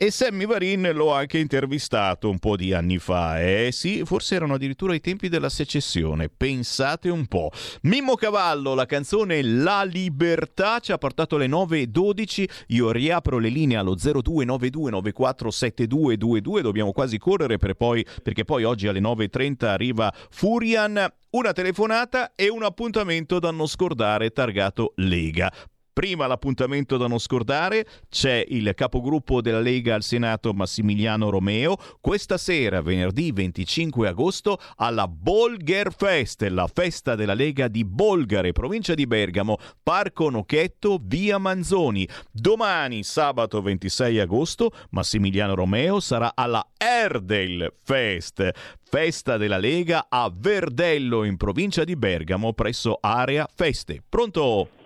e 0.00 0.12
Sammy 0.12 0.46
Varin 0.46 0.92
l'ho 0.94 1.12
anche 1.12 1.38
intervistato 1.38 2.30
un 2.30 2.38
po' 2.38 2.54
di 2.54 2.72
anni 2.72 2.98
fa, 2.98 3.42
eh 3.42 3.70
sì, 3.72 4.02
forse 4.04 4.36
erano 4.36 4.54
addirittura 4.54 4.94
i 4.94 5.00
tempi 5.00 5.28
della 5.28 5.48
secessione, 5.48 6.28
pensate 6.28 7.08
un 7.08 7.26
po'. 7.26 7.50
Mimmo 7.82 8.14
Cavallo, 8.14 8.74
la 8.74 8.86
canzone 8.86 9.42
La 9.42 9.82
Libertà 9.82 10.78
ci 10.78 10.92
ha 10.92 10.98
portato 10.98 11.34
alle 11.34 11.48
9.12, 11.48 12.48
io 12.68 12.92
riapro 12.92 13.38
le 13.38 13.48
linee 13.48 13.76
allo 13.76 13.96
0292947222, 13.96 16.60
dobbiamo 16.60 16.92
quasi 16.92 17.18
correre 17.18 17.56
per 17.56 17.74
poi, 17.74 18.06
perché 18.22 18.44
poi 18.44 18.62
oggi 18.62 18.86
alle 18.86 19.00
9.30 19.00 19.64
arriva 19.64 20.14
Furian, 20.30 21.12
una 21.30 21.52
telefonata 21.52 22.36
e 22.36 22.48
un 22.48 22.62
appuntamento 22.62 23.40
da 23.40 23.50
non 23.50 23.66
scordare 23.66 24.30
targato 24.30 24.92
Lega. 24.94 25.52
Prima 25.98 26.28
l'appuntamento 26.28 26.96
da 26.96 27.08
non 27.08 27.18
scordare, 27.18 27.84
c'è 28.08 28.44
il 28.50 28.70
capogruppo 28.76 29.40
della 29.40 29.58
Lega 29.58 29.96
al 29.96 30.04
Senato 30.04 30.52
Massimiliano 30.52 31.28
Romeo, 31.28 31.76
questa 32.00 32.38
sera, 32.38 32.80
venerdì 32.80 33.32
25 33.32 34.06
agosto, 34.06 34.60
alla 34.76 35.08
Bolger 35.08 35.92
Fest, 35.92 36.42
la 36.42 36.68
festa 36.72 37.16
della 37.16 37.34
Lega 37.34 37.66
di 37.66 37.84
Bolgare, 37.84 38.52
provincia 38.52 38.94
di 38.94 39.08
Bergamo, 39.08 39.56
Parco 39.82 40.30
Nocchetto, 40.30 41.00
via 41.02 41.38
Manzoni. 41.38 42.08
Domani, 42.30 43.02
sabato 43.02 43.60
26 43.60 44.20
agosto, 44.20 44.70
Massimiliano 44.90 45.56
Romeo 45.56 45.98
sarà 45.98 46.30
alla 46.36 46.64
Erdel 46.76 47.74
Fest, 47.82 48.48
festa 48.88 49.36
della 49.36 49.58
Lega 49.58 50.06
a 50.08 50.32
Verdello, 50.32 51.24
in 51.24 51.36
provincia 51.36 51.82
di 51.82 51.96
Bergamo, 51.96 52.52
presso 52.52 52.98
Area 53.00 53.48
Feste. 53.52 54.00
Pronto? 54.08 54.77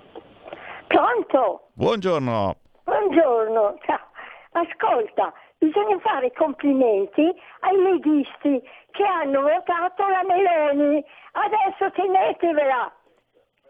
Pronto? 0.92 1.70
Buongiorno. 1.72 2.56
Buongiorno. 2.84 3.78
Ciao. 3.86 4.10
Ascolta, 4.52 5.32
bisogna 5.56 5.98
fare 6.00 6.26
i 6.26 6.32
complimenti 6.34 7.32
ai 7.60 7.82
leghisti 7.82 8.62
che 8.90 9.02
hanno 9.02 9.40
votato 9.40 10.06
la 10.06 10.22
Meloni. 10.22 11.02
Adesso 11.32 11.92
tenetevela. 11.92 12.92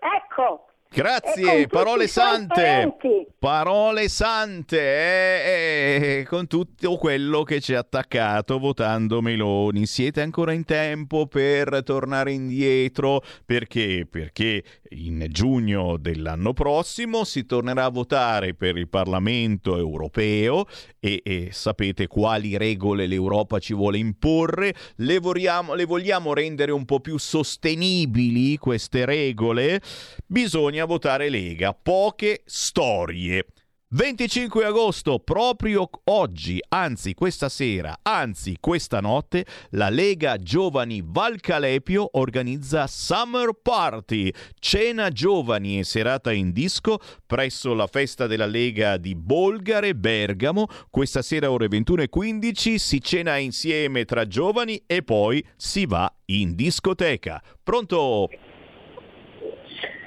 Ecco, 0.01 0.66
Grazie, 0.94 1.69
parole 1.69 2.06
sante. 2.06 2.97
Parole 3.39 4.09
sante, 4.10 4.78
eh, 4.78 6.19
eh, 6.19 6.27
con 6.28 6.47
tutto 6.47 6.97
quello 6.98 7.44
che 7.44 7.60
ci 7.60 7.74
ha 7.74 7.78
attaccato 7.78 8.59
votando 8.59 9.23
Meloni. 9.23 9.86
Siete 9.86 10.20
ancora 10.20 10.52
in 10.52 10.64
tempo 10.64 11.27
per 11.27 11.82
tornare 11.82 12.32
indietro? 12.32 13.23
Perché? 13.44 14.06
Perché 14.09 14.62
in 14.90 15.27
giugno 15.31 15.97
dell'anno 15.97 16.52
prossimo 16.52 17.24
si 17.24 17.47
tornerà 17.47 17.86
a 17.86 17.90
votare 17.90 18.55
per 18.55 18.77
il 18.77 18.89
Parlamento 18.89 19.78
europeo 19.78 20.66
e, 21.01 21.23
e 21.24 21.48
sapete 21.52 22.06
quali 22.06 22.56
regole 22.59 23.06
l'Europa 23.06 23.59
ci 23.59 23.73
vuole 23.73 23.97
imporre. 23.97 24.74
Le 24.97 25.19
vogliamo, 25.19 25.74
le 25.74 25.86
vogliamo 25.86 26.35
rendere 26.35 26.70
un 26.70 26.85
po' 26.85 27.01
più 27.01 27.16
sostenibili 27.19 28.56
queste 28.59 29.05
regole? 29.06 29.81
Bisogna 30.27 30.82
votare 30.85 31.29
Lega. 31.29 31.73
Poche 31.73 32.43
storie. 32.45 33.47
25 33.95 34.65
agosto, 34.65 35.19
proprio 35.19 35.87
oggi, 36.05 36.59
anzi 36.71 37.13
questa 37.13 37.51
sera, 37.51 37.99
anzi 38.01 38.57
questa 38.59 39.01
notte, 39.01 39.45
la 39.73 39.91
Lega 39.91 40.39
Giovani 40.39 41.03
Valcalepio 41.05 42.09
organizza 42.13 42.87
Summer 42.87 43.51
Party, 43.53 44.33
cena 44.59 45.11
giovani 45.11 45.79
e 45.79 45.85
serata 45.85 46.33
in 46.33 46.53
disco 46.53 47.01
presso 47.27 47.75
la 47.75 47.87
festa 47.87 48.27
della 48.27 48.47
Lega 48.47 48.97
di 48.97 49.15
Bolgare, 49.15 49.95
Bergamo. 49.95 50.69
Questa 50.89 51.21
sera 51.21 51.51
ore 51.51 51.67
21.15 51.67 52.77
si 52.77 52.99
cena 53.03 53.37
insieme 53.37 54.07
tra 54.07 54.27
giovani 54.27 54.83
e 54.87 55.03
poi 55.03 55.47
si 55.55 55.85
va 55.85 56.11
in 56.27 56.55
discoteca. 56.55 57.43
Pronto? 57.63 58.31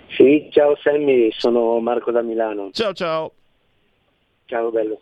Sì, 0.10 0.48
ciao 0.52 0.76
Sammy, 0.78 1.30
sono 1.32 1.80
Marco 1.80 2.12
da 2.12 2.22
Milano. 2.22 2.70
Ciao 2.72 2.94
ciao. 2.94 3.32
Ciao 4.46 4.70
bello. 4.72 5.02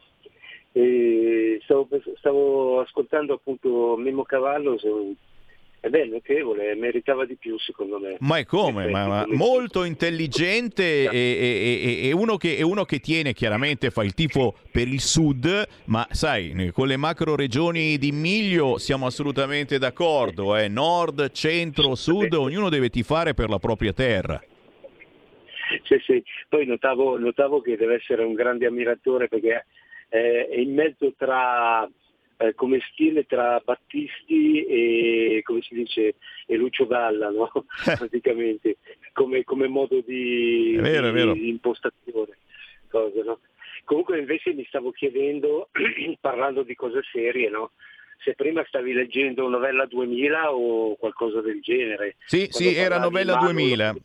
Stavo, 1.64 1.88
stavo 2.18 2.80
ascoltando 2.80 3.34
appunto 3.34 3.96
Memo 3.98 4.24
Cavallo, 4.24 4.76
è 5.80 5.90
bello, 5.90 6.14
notevole, 6.14 6.74
meritava 6.76 7.26
di 7.26 7.36
più 7.36 7.60
secondo 7.60 8.00
me. 8.00 8.16
Ma 8.22 8.38
è 8.38 8.46
come? 8.46 8.88
Ma, 8.88 9.06
ma 9.06 9.26
molto 9.28 9.84
intelligente 9.84 11.04
e, 11.04 11.10
e- 11.12 12.02
e- 12.04 12.08
e 12.08 12.12
uno 12.14 12.38
che, 12.38 12.64
uno 12.64 12.86
che 12.86 13.00
tiene 13.00 13.34
chiaramente, 13.34 13.92
fa 13.92 14.04
il 14.04 14.14
tifo 14.14 14.56
per 14.72 14.88
il 14.88 15.02
sud, 15.02 15.68
ma 15.86 16.08
sai, 16.10 16.72
con 16.74 16.88
le 16.88 16.98
macro 16.98 17.36
regioni 17.36 17.98
di 17.98 18.12
miglio 18.12 18.78
siamo 18.78 19.06
assolutamente 19.06 19.78
d'accordo, 19.78 20.56
eh? 20.56 20.70
nord, 20.70 21.32
centro, 21.32 21.94
sud, 21.96 22.34
ognuno 22.34 22.70
deve 22.70 22.90
tifare 22.90 23.34
per 23.34 23.50
la 23.50 23.60
propria 23.60 23.92
terra. 23.94 24.42
Sì, 25.84 26.00
sì. 26.06 26.24
Poi 26.50 26.66
notavo, 26.66 27.18
notavo 27.18 27.62
che 27.62 27.78
deve 27.78 27.96
essere 27.96 28.24
un 28.24 28.34
grande 28.34 28.66
ammiratore 28.66 29.28
perché 29.28 29.66
eh, 30.10 30.48
è 30.48 30.58
in 30.58 30.74
mezzo 30.74 31.14
tra 31.18 31.90
eh, 32.38 32.54
come 32.56 32.80
stile 32.92 33.26
tra 33.26 33.62
Battisti 33.64 34.66
e 34.66 35.42
come 35.44 35.62
si 35.62 35.74
dice 35.76 36.16
e 36.46 36.56
Lucio 36.56 36.86
Galla, 36.88 37.30
no? 37.30 37.50
praticamente, 37.98 38.78
come, 39.14 39.44
come 39.44 39.68
modo 39.68 40.02
di, 40.02 40.78
vero, 40.80 41.12
di- 41.12 41.40
di 41.40 41.50
impostazione. 41.50 42.38
cose, 42.90 43.24
no? 43.24 43.40
Comunque 43.86 44.18
invece 44.18 44.54
mi 44.54 44.66
stavo 44.66 44.92
chiedendo, 44.92 45.70
parlando 46.22 46.64
di 46.64 46.76
cose 46.76 47.02
serie, 47.12 47.50
no? 47.50 47.72
se 48.24 48.36
prima 48.36 48.64
stavi 48.66 48.94
leggendo 48.94 49.50
Novella 49.50 49.86
2000 49.86 50.54
o 50.54 50.96
qualcosa 50.96 51.42
del 51.42 51.60
genere. 51.62 52.16
Sì, 52.26 52.48
sì, 52.50 52.74
era 52.74 52.98
novella 52.98 53.34
Manu, 53.34 53.52
2000. 53.52 53.96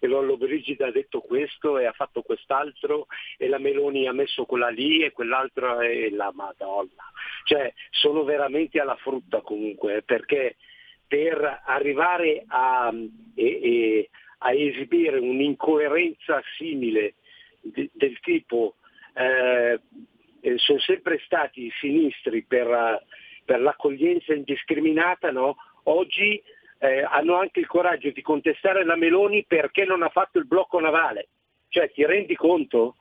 E 0.00 0.06
Lollo 0.06 0.36
Brigida 0.36 0.86
ha 0.86 0.90
detto 0.90 1.20
questo 1.20 1.78
e 1.78 1.86
ha 1.86 1.92
fatto 1.92 2.22
quest'altro 2.22 3.06
e 3.36 3.48
la 3.48 3.58
Meloni 3.58 4.06
ha 4.06 4.12
messo 4.12 4.44
quella 4.44 4.68
lì 4.68 5.02
e 5.02 5.12
quell'altra 5.12 5.82
e 5.84 6.10
la 6.10 6.30
Madonna. 6.34 7.10
Cioè 7.44 7.72
sono 7.90 8.24
veramente 8.24 8.80
alla 8.80 8.96
frutta 8.96 9.40
comunque 9.40 10.02
perché 10.02 10.56
per 11.06 11.62
arrivare 11.64 12.44
a, 12.46 12.92
e- 13.34 13.60
e- 13.62 14.10
a 14.38 14.52
esibire 14.52 15.18
un'incoerenza 15.18 16.42
simile 16.56 17.14
di- 17.60 17.90
del 17.92 18.20
tipo 18.20 18.74
eh, 19.14 19.80
sono 20.56 20.78
sempre 20.78 21.20
stati 21.24 21.64
i 21.64 21.72
sinistri 21.80 22.44
per, 22.44 23.02
per 23.44 23.60
l'accoglienza 23.60 24.32
indiscriminata, 24.34 25.30
no? 25.32 25.56
oggi 25.84 26.40
eh, 26.78 27.02
hanno 27.02 27.34
anche 27.34 27.60
il 27.60 27.66
coraggio 27.66 28.10
di 28.10 28.22
contestare 28.22 28.84
la 28.84 28.96
Meloni 28.96 29.44
perché 29.44 29.84
non 29.84 30.02
ha 30.02 30.08
fatto 30.08 30.38
il 30.38 30.46
blocco 30.46 30.78
navale. 30.80 31.28
Cioè 31.68 31.90
ti 31.90 32.04
rendi 32.04 32.34
conto? 32.34 32.96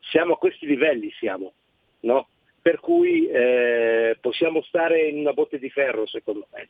Siamo 0.00 0.34
a 0.34 0.38
questi 0.38 0.66
livelli, 0.66 1.10
siamo, 1.12 1.52
no? 2.00 2.28
Per 2.60 2.78
cui 2.80 3.26
eh, 3.26 4.16
possiamo 4.20 4.62
stare 4.62 5.08
in 5.08 5.18
una 5.18 5.32
botte 5.32 5.58
di 5.58 5.70
ferro 5.70 6.06
secondo 6.06 6.46
me. 6.52 6.68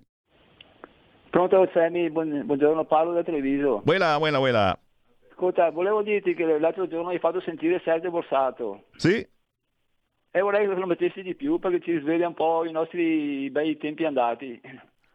Pronto 1.30 1.70
Sammy, 1.74 2.10
Buon- 2.10 2.44
buongiorno 2.46 2.86
Paolo 2.86 3.14
da 3.14 3.24
Treviso. 3.24 3.82
Buona, 3.84 4.18
buona, 4.18 4.38
buona. 4.40 4.80
Ascolta, 5.32 5.70
volevo 5.70 6.02
dirti 6.02 6.34
che 6.34 6.58
l'altro 6.60 6.88
giorno 6.88 7.10
hai 7.10 7.20
fatto 7.20 7.40
sentire 7.42 7.80
Sergio 7.86 8.10
Borsato 8.10 8.86
Sì? 8.96 9.26
E 10.32 10.42
vorrei 10.42 10.68
che 10.68 10.74
lo 10.74 10.86
mettessi 10.86 11.22
di 11.22 11.36
più 11.36 11.60
perché 11.60 11.80
ci 11.82 11.92
risveglia 11.94 12.28
un 12.28 12.34
po' 12.34 12.66
i 12.66 12.72
nostri 12.72 13.50
bei 13.50 13.78
tempi 13.78 14.06
andati. 14.06 14.62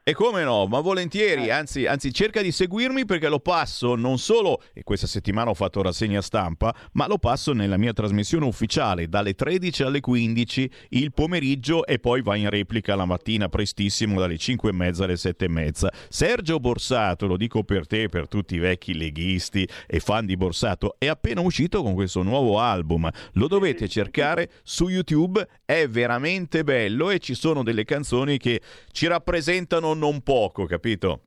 E 0.06 0.12
come 0.12 0.44
no, 0.44 0.66
ma 0.66 0.80
volentieri, 0.80 1.50
anzi, 1.50 1.86
anzi 1.86 2.12
cerca 2.12 2.42
di 2.42 2.52
seguirmi 2.52 3.06
perché 3.06 3.26
lo 3.30 3.40
passo 3.40 3.94
non 3.94 4.18
solo, 4.18 4.60
e 4.74 4.82
questa 4.82 5.06
settimana 5.06 5.48
ho 5.48 5.54
fatto 5.54 5.80
rassegna 5.80 6.20
stampa, 6.20 6.74
ma 6.92 7.06
lo 7.06 7.16
passo 7.16 7.54
nella 7.54 7.78
mia 7.78 7.94
trasmissione 7.94 8.44
ufficiale 8.44 9.08
dalle 9.08 9.32
13 9.32 9.82
alle 9.82 10.00
15 10.00 10.70
il 10.90 11.14
pomeriggio 11.14 11.86
e 11.86 12.00
poi 12.00 12.20
va 12.20 12.36
in 12.36 12.50
replica 12.50 12.94
la 12.94 13.06
mattina 13.06 13.48
prestissimo 13.48 14.20
dalle 14.20 14.36
5 14.36 14.68
e 14.68 14.72
mezza 14.74 15.04
alle 15.04 15.16
7 15.16 15.46
e 15.46 15.48
mezza. 15.48 15.90
Sergio 16.10 16.60
Borsato, 16.60 17.26
lo 17.26 17.38
dico 17.38 17.64
per 17.64 17.86
te, 17.86 18.10
per 18.10 18.28
tutti 18.28 18.56
i 18.56 18.58
vecchi 18.58 18.92
leghisti 18.92 19.66
e 19.86 20.00
fan 20.00 20.26
di 20.26 20.36
Borsato, 20.36 20.96
è 20.98 21.06
appena 21.06 21.40
uscito 21.40 21.82
con 21.82 21.94
questo 21.94 22.22
nuovo 22.22 22.58
album, 22.58 23.08
lo 23.32 23.48
dovete 23.48 23.88
cercare 23.88 24.50
su 24.64 24.88
YouTube, 24.88 25.48
è 25.64 25.88
veramente 25.88 26.64
bello 26.64 27.10
e 27.10 27.18
ci 27.18 27.34
sono 27.34 27.62
delle 27.62 27.84
canzoni 27.84 28.38
che 28.38 28.60
ci 28.90 29.06
rappresentano 29.06 29.94
non 29.94 30.22
poco, 30.22 30.66
capito? 30.66 31.20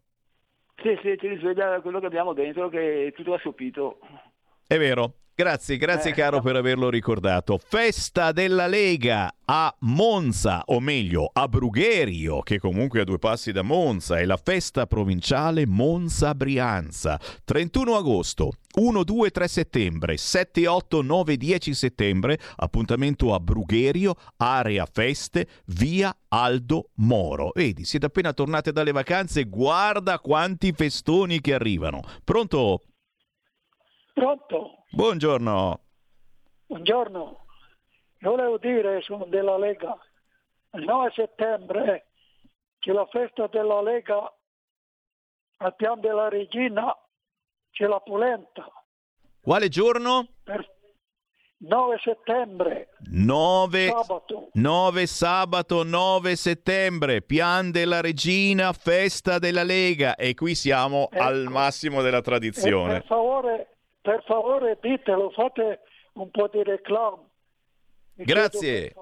Sì, 0.82 0.98
sì, 1.02 1.18
ci 1.20 1.28
risveglia 1.28 1.82
quello 1.82 2.00
che 2.00 2.06
abbiamo 2.06 2.34
dentro 2.34 2.70
che 2.70 3.08
è 3.08 3.14
tutto 3.14 3.34
assopito. 3.34 4.00
È 4.66 4.78
vero. 4.78 5.14
Grazie, 5.40 5.78
grazie 5.78 6.10
Eh, 6.10 6.14
caro 6.16 6.42
per 6.42 6.56
averlo 6.56 6.90
ricordato. 6.90 7.60
Festa 7.64 8.32
della 8.32 8.66
Lega 8.66 9.32
a 9.46 9.72
Monza, 9.82 10.64
o 10.66 10.80
meglio 10.80 11.30
a 11.32 11.48
Brugherio, 11.48 12.42
che 12.42 12.58
comunque 12.58 12.98
è 12.98 13.02
a 13.04 13.06
due 13.06 13.20
passi 13.20 13.52
da 13.52 13.62
Monza, 13.62 14.18
è 14.18 14.26
la 14.26 14.40
festa 14.44 14.88
provinciale 14.88 15.68
Monza-Brianza. 15.68 17.20
31 17.46 17.98
agosto, 17.98 18.54
1, 18.78 19.04
2, 19.04 19.30
3 19.30 19.48
settembre, 19.48 20.18
7, 20.18 20.66
8, 20.66 21.04
9, 21.04 21.38
10 21.38 21.74
settembre, 21.76 22.40
appuntamento 22.56 23.36
a 23.36 23.40
Brugherio, 23.40 24.16
area 24.38 24.88
feste, 24.92 25.48
via 25.66 26.18
Aldo 26.30 26.90
Moro. 26.96 27.52
Vedi, 27.54 27.86
siete 27.86 28.08
appena 28.08 28.34
tornate 28.34 28.72
dalle 28.72 28.92
vacanze, 28.92 29.44
guarda 29.44 30.18
quanti 30.18 30.72
festoni 30.72 31.42
che 31.42 31.54
arrivano. 31.54 32.02
Pronto? 32.24 32.82
Pronto? 34.22 34.84
Buongiorno. 34.90 35.80
Buongiorno. 36.66 37.46
Io 38.22 38.30
volevo 38.32 38.58
dire, 38.58 39.00
sono 39.04 39.26
della 39.26 39.60
Lega. 39.60 39.96
Il 40.72 40.86
9 40.86 41.12
settembre 41.14 42.08
c'è 42.80 42.94
la 42.94 43.06
festa 43.12 43.46
della 43.46 43.80
Lega 43.84 44.16
al 45.58 45.76
piano 45.76 45.98
della 46.02 46.30
Regina, 46.30 46.98
c'è 47.70 47.86
la 47.86 48.00
polenta. 48.00 48.68
Quale 49.40 49.70
giorno? 49.70 50.28
9 51.60 52.00
settembre, 52.04 52.90
9 53.12 53.88
sabato. 53.90 54.50
9 54.54 55.06
sabato 55.06 55.84
9 55.84 56.36
settembre, 56.36 57.22
Pian 57.22 57.70
della 57.70 58.02
Regina, 58.02 58.74
festa 58.74 59.38
della 59.38 59.62
Lega 59.64 60.16
e 60.16 60.34
qui 60.34 60.56
siamo 60.56 61.08
al 61.12 61.46
massimo 61.52 62.02
della 62.02 62.18
E 62.18 62.22
tradizione. 62.24 62.94
per 62.94 63.06
favore, 63.06 63.77
per 64.08 64.24
favore 64.26 64.78
ditelo, 64.82 65.30
fate 65.32 65.82
un 66.14 66.32
po' 66.32 66.48
di 66.50 66.62
chiedo 66.64 67.26
Grazie. 68.16 68.94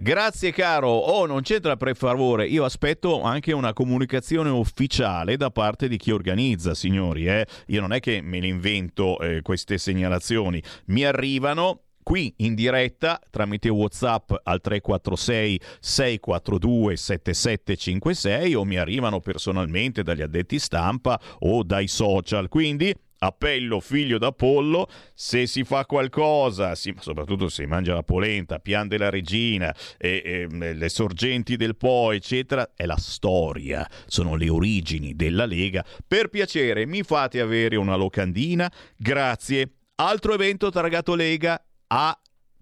Grazie 0.00 0.50
caro. 0.50 0.88
Oh, 0.88 1.26
non 1.26 1.42
c'entra 1.42 1.76
per 1.76 1.94
favore. 1.94 2.44
Io 2.48 2.64
aspetto 2.64 3.22
anche 3.22 3.52
una 3.52 3.72
comunicazione 3.72 4.50
ufficiale 4.50 5.36
da 5.36 5.50
parte 5.50 5.86
di 5.86 5.96
chi 5.96 6.10
organizza, 6.10 6.74
signori. 6.74 7.26
eh. 7.26 7.46
Io 7.66 7.80
non 7.80 7.92
è 7.92 8.00
che 8.00 8.20
me 8.20 8.40
le 8.40 8.48
invento 8.48 9.20
eh, 9.20 9.42
queste 9.42 9.78
segnalazioni. 9.78 10.60
Mi 10.86 11.04
arrivano 11.04 11.84
qui 12.02 12.34
in 12.38 12.56
diretta 12.56 13.20
tramite 13.30 13.68
WhatsApp 13.68 14.32
al 14.42 14.60
346 14.60 15.60
642 15.78 16.96
7756 16.96 18.54
o 18.54 18.64
mi 18.64 18.76
arrivano 18.76 19.20
personalmente 19.20 20.02
dagli 20.02 20.22
addetti 20.22 20.58
stampa 20.58 21.18
o 21.40 21.62
dai 21.62 21.86
social. 21.86 22.48
Quindi 22.48 22.92
Appello 23.18 23.80
figlio 23.80 24.18
d'Apollo, 24.18 24.88
se 25.14 25.46
si 25.46 25.64
fa 25.64 25.84
qualcosa, 25.86 26.74
si- 26.74 26.94
soprattutto 27.00 27.48
se 27.48 27.62
si 27.62 27.68
mangia 27.68 27.94
la 27.94 28.02
polenta, 28.02 28.58
pian 28.58 28.88
della 28.88 29.10
regina, 29.10 29.74
e, 29.96 30.48
e, 30.50 30.74
le 30.74 30.88
sorgenti 30.88 31.56
del 31.56 31.76
Po, 31.76 32.12
eccetera, 32.12 32.72
è 32.74 32.86
la 32.86 32.96
storia, 32.96 33.88
sono 34.06 34.36
le 34.36 34.48
origini 34.48 35.14
della 35.14 35.46
Lega. 35.46 35.84
Per 36.06 36.28
piacere, 36.28 36.86
mi 36.86 37.02
fate 37.02 37.40
avere 37.40 37.76
una 37.76 37.96
locandina, 37.96 38.70
grazie. 38.96 39.72
Altro 39.96 40.34
evento 40.34 40.70
targato 40.70 41.14
Lega 41.16 41.60
a 41.88 42.16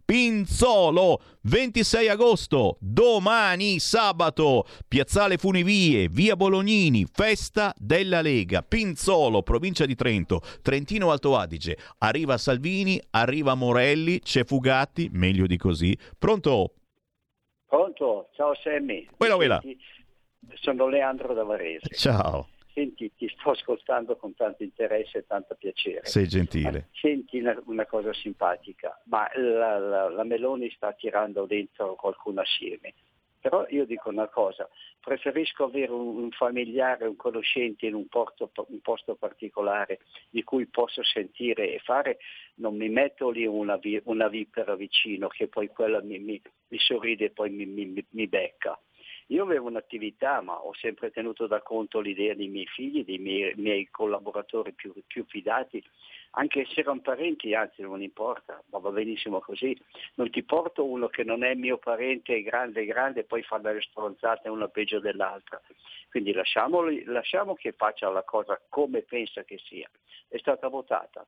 Pinzolo, 0.06 1.20
26 1.42 2.08
agosto, 2.08 2.76
domani 2.78 3.80
sabato, 3.80 4.64
Piazzale 4.86 5.36
Funivie, 5.36 6.06
via 6.06 6.36
Bolognini, 6.36 7.04
festa 7.12 7.74
della 7.76 8.20
Lega, 8.20 8.62
Pinzolo, 8.62 9.42
provincia 9.42 9.84
di 9.84 9.96
Trento, 9.96 10.42
Trentino 10.62 11.10
Alto 11.10 11.36
Adige. 11.36 11.76
Arriva 11.98 12.38
Salvini, 12.38 13.02
arriva 13.10 13.56
Morelli, 13.56 14.20
c'è 14.20 14.44
Fugatti, 14.44 15.08
meglio 15.10 15.48
di 15.48 15.56
così. 15.56 15.98
Pronto? 16.16 16.74
Pronto? 17.66 18.28
Ciao 18.36 18.54
Sammy. 18.62 19.08
Quella, 19.16 19.34
quella. 19.34 19.60
Sono 20.54 20.86
Leandro 20.86 21.34
da 21.34 21.42
Varese. 21.42 21.92
Ciao, 21.96 22.46
Senti, 22.76 23.10
ti 23.14 23.26
sto 23.30 23.52
ascoltando 23.52 24.16
con 24.16 24.34
tanto 24.34 24.62
interesse 24.62 25.16
e 25.20 25.26
tanto 25.26 25.54
piacere. 25.54 26.04
sei 26.04 26.28
gentile. 26.28 26.88
Senti 26.92 27.38
una, 27.40 27.58
una 27.64 27.86
cosa 27.86 28.12
simpatica, 28.12 29.00
ma 29.06 29.26
la, 29.34 29.78
la- 29.78 30.10
la 30.10 30.24
Meloni 30.24 30.68
sta 30.72 30.92
tirando 30.92 31.46
dentro 31.46 31.94
qualcuno 31.94 32.42
assieme. 32.42 32.92
Però 33.40 33.64
io 33.70 33.86
dico 33.86 34.10
una 34.10 34.28
cosa, 34.28 34.68
preferisco 35.00 35.64
avere 35.64 35.90
un, 35.90 36.18
un 36.18 36.30
familiare, 36.32 37.06
un 37.06 37.16
conoscente 37.16 37.86
in 37.86 37.94
un, 37.94 38.08
porto- 38.08 38.50
un 38.68 38.80
posto 38.82 39.14
particolare 39.14 40.00
di 40.28 40.42
cui 40.42 40.66
posso 40.66 41.02
sentire 41.02 41.72
e 41.72 41.78
fare, 41.78 42.18
non 42.56 42.76
mi 42.76 42.90
metto 42.90 43.30
lì 43.30 43.46
una, 43.46 43.80
una 44.04 44.28
vipera 44.28 44.74
vicino 44.74 45.28
che 45.28 45.48
poi 45.48 45.68
quella 45.68 46.02
mi, 46.02 46.18
mi- 46.18 46.42
mi 46.68 46.78
sorride 46.78 47.26
e 47.26 47.30
poi 47.30 47.48
mi- 47.48 48.04
mi 48.10 48.26
becca. 48.26 48.78
Io 49.30 49.42
avevo 49.42 49.66
un'attività, 49.66 50.40
ma 50.40 50.56
ho 50.62 50.72
sempre 50.74 51.10
tenuto 51.10 51.46
da 51.46 51.60
conto 51.60 52.00
l'idea 52.00 52.34
dei 52.34 52.48
miei 52.48 52.66
figli, 52.66 53.04
dei 53.04 53.18
miei, 53.18 53.54
miei 53.56 53.88
collaboratori 53.90 54.72
più, 54.72 54.94
più 55.06 55.24
fidati, 55.26 55.82
anche 56.38 56.64
se 56.66 56.80
erano 56.80 57.00
parenti, 57.00 57.54
anzi 57.54 57.82
non 57.82 58.02
importa, 58.02 58.62
ma 58.70 58.78
va 58.78 58.90
benissimo 58.90 59.40
così. 59.40 59.76
Non 60.14 60.30
ti 60.30 60.44
porto 60.44 60.84
uno 60.84 61.08
che 61.08 61.24
non 61.24 61.42
è 61.42 61.54
mio 61.54 61.78
parente, 61.78 62.36
è 62.36 62.42
grande, 62.42 62.84
grande, 62.84 63.20
e 63.20 63.24
poi 63.24 63.42
fa 63.42 63.58
delle 63.58 63.80
stronzate 63.80 64.48
una 64.48 64.68
peggio 64.68 65.00
dell'altra. 65.00 65.60
Quindi 66.10 66.32
lasciamo 66.32 67.54
che 67.54 67.72
faccia 67.72 68.08
la 68.10 68.22
cosa 68.22 68.60
come 68.68 69.02
pensa 69.02 69.42
che 69.44 69.58
sia. 69.58 69.90
È 70.28 70.38
stata 70.38 70.68
votata, 70.68 71.26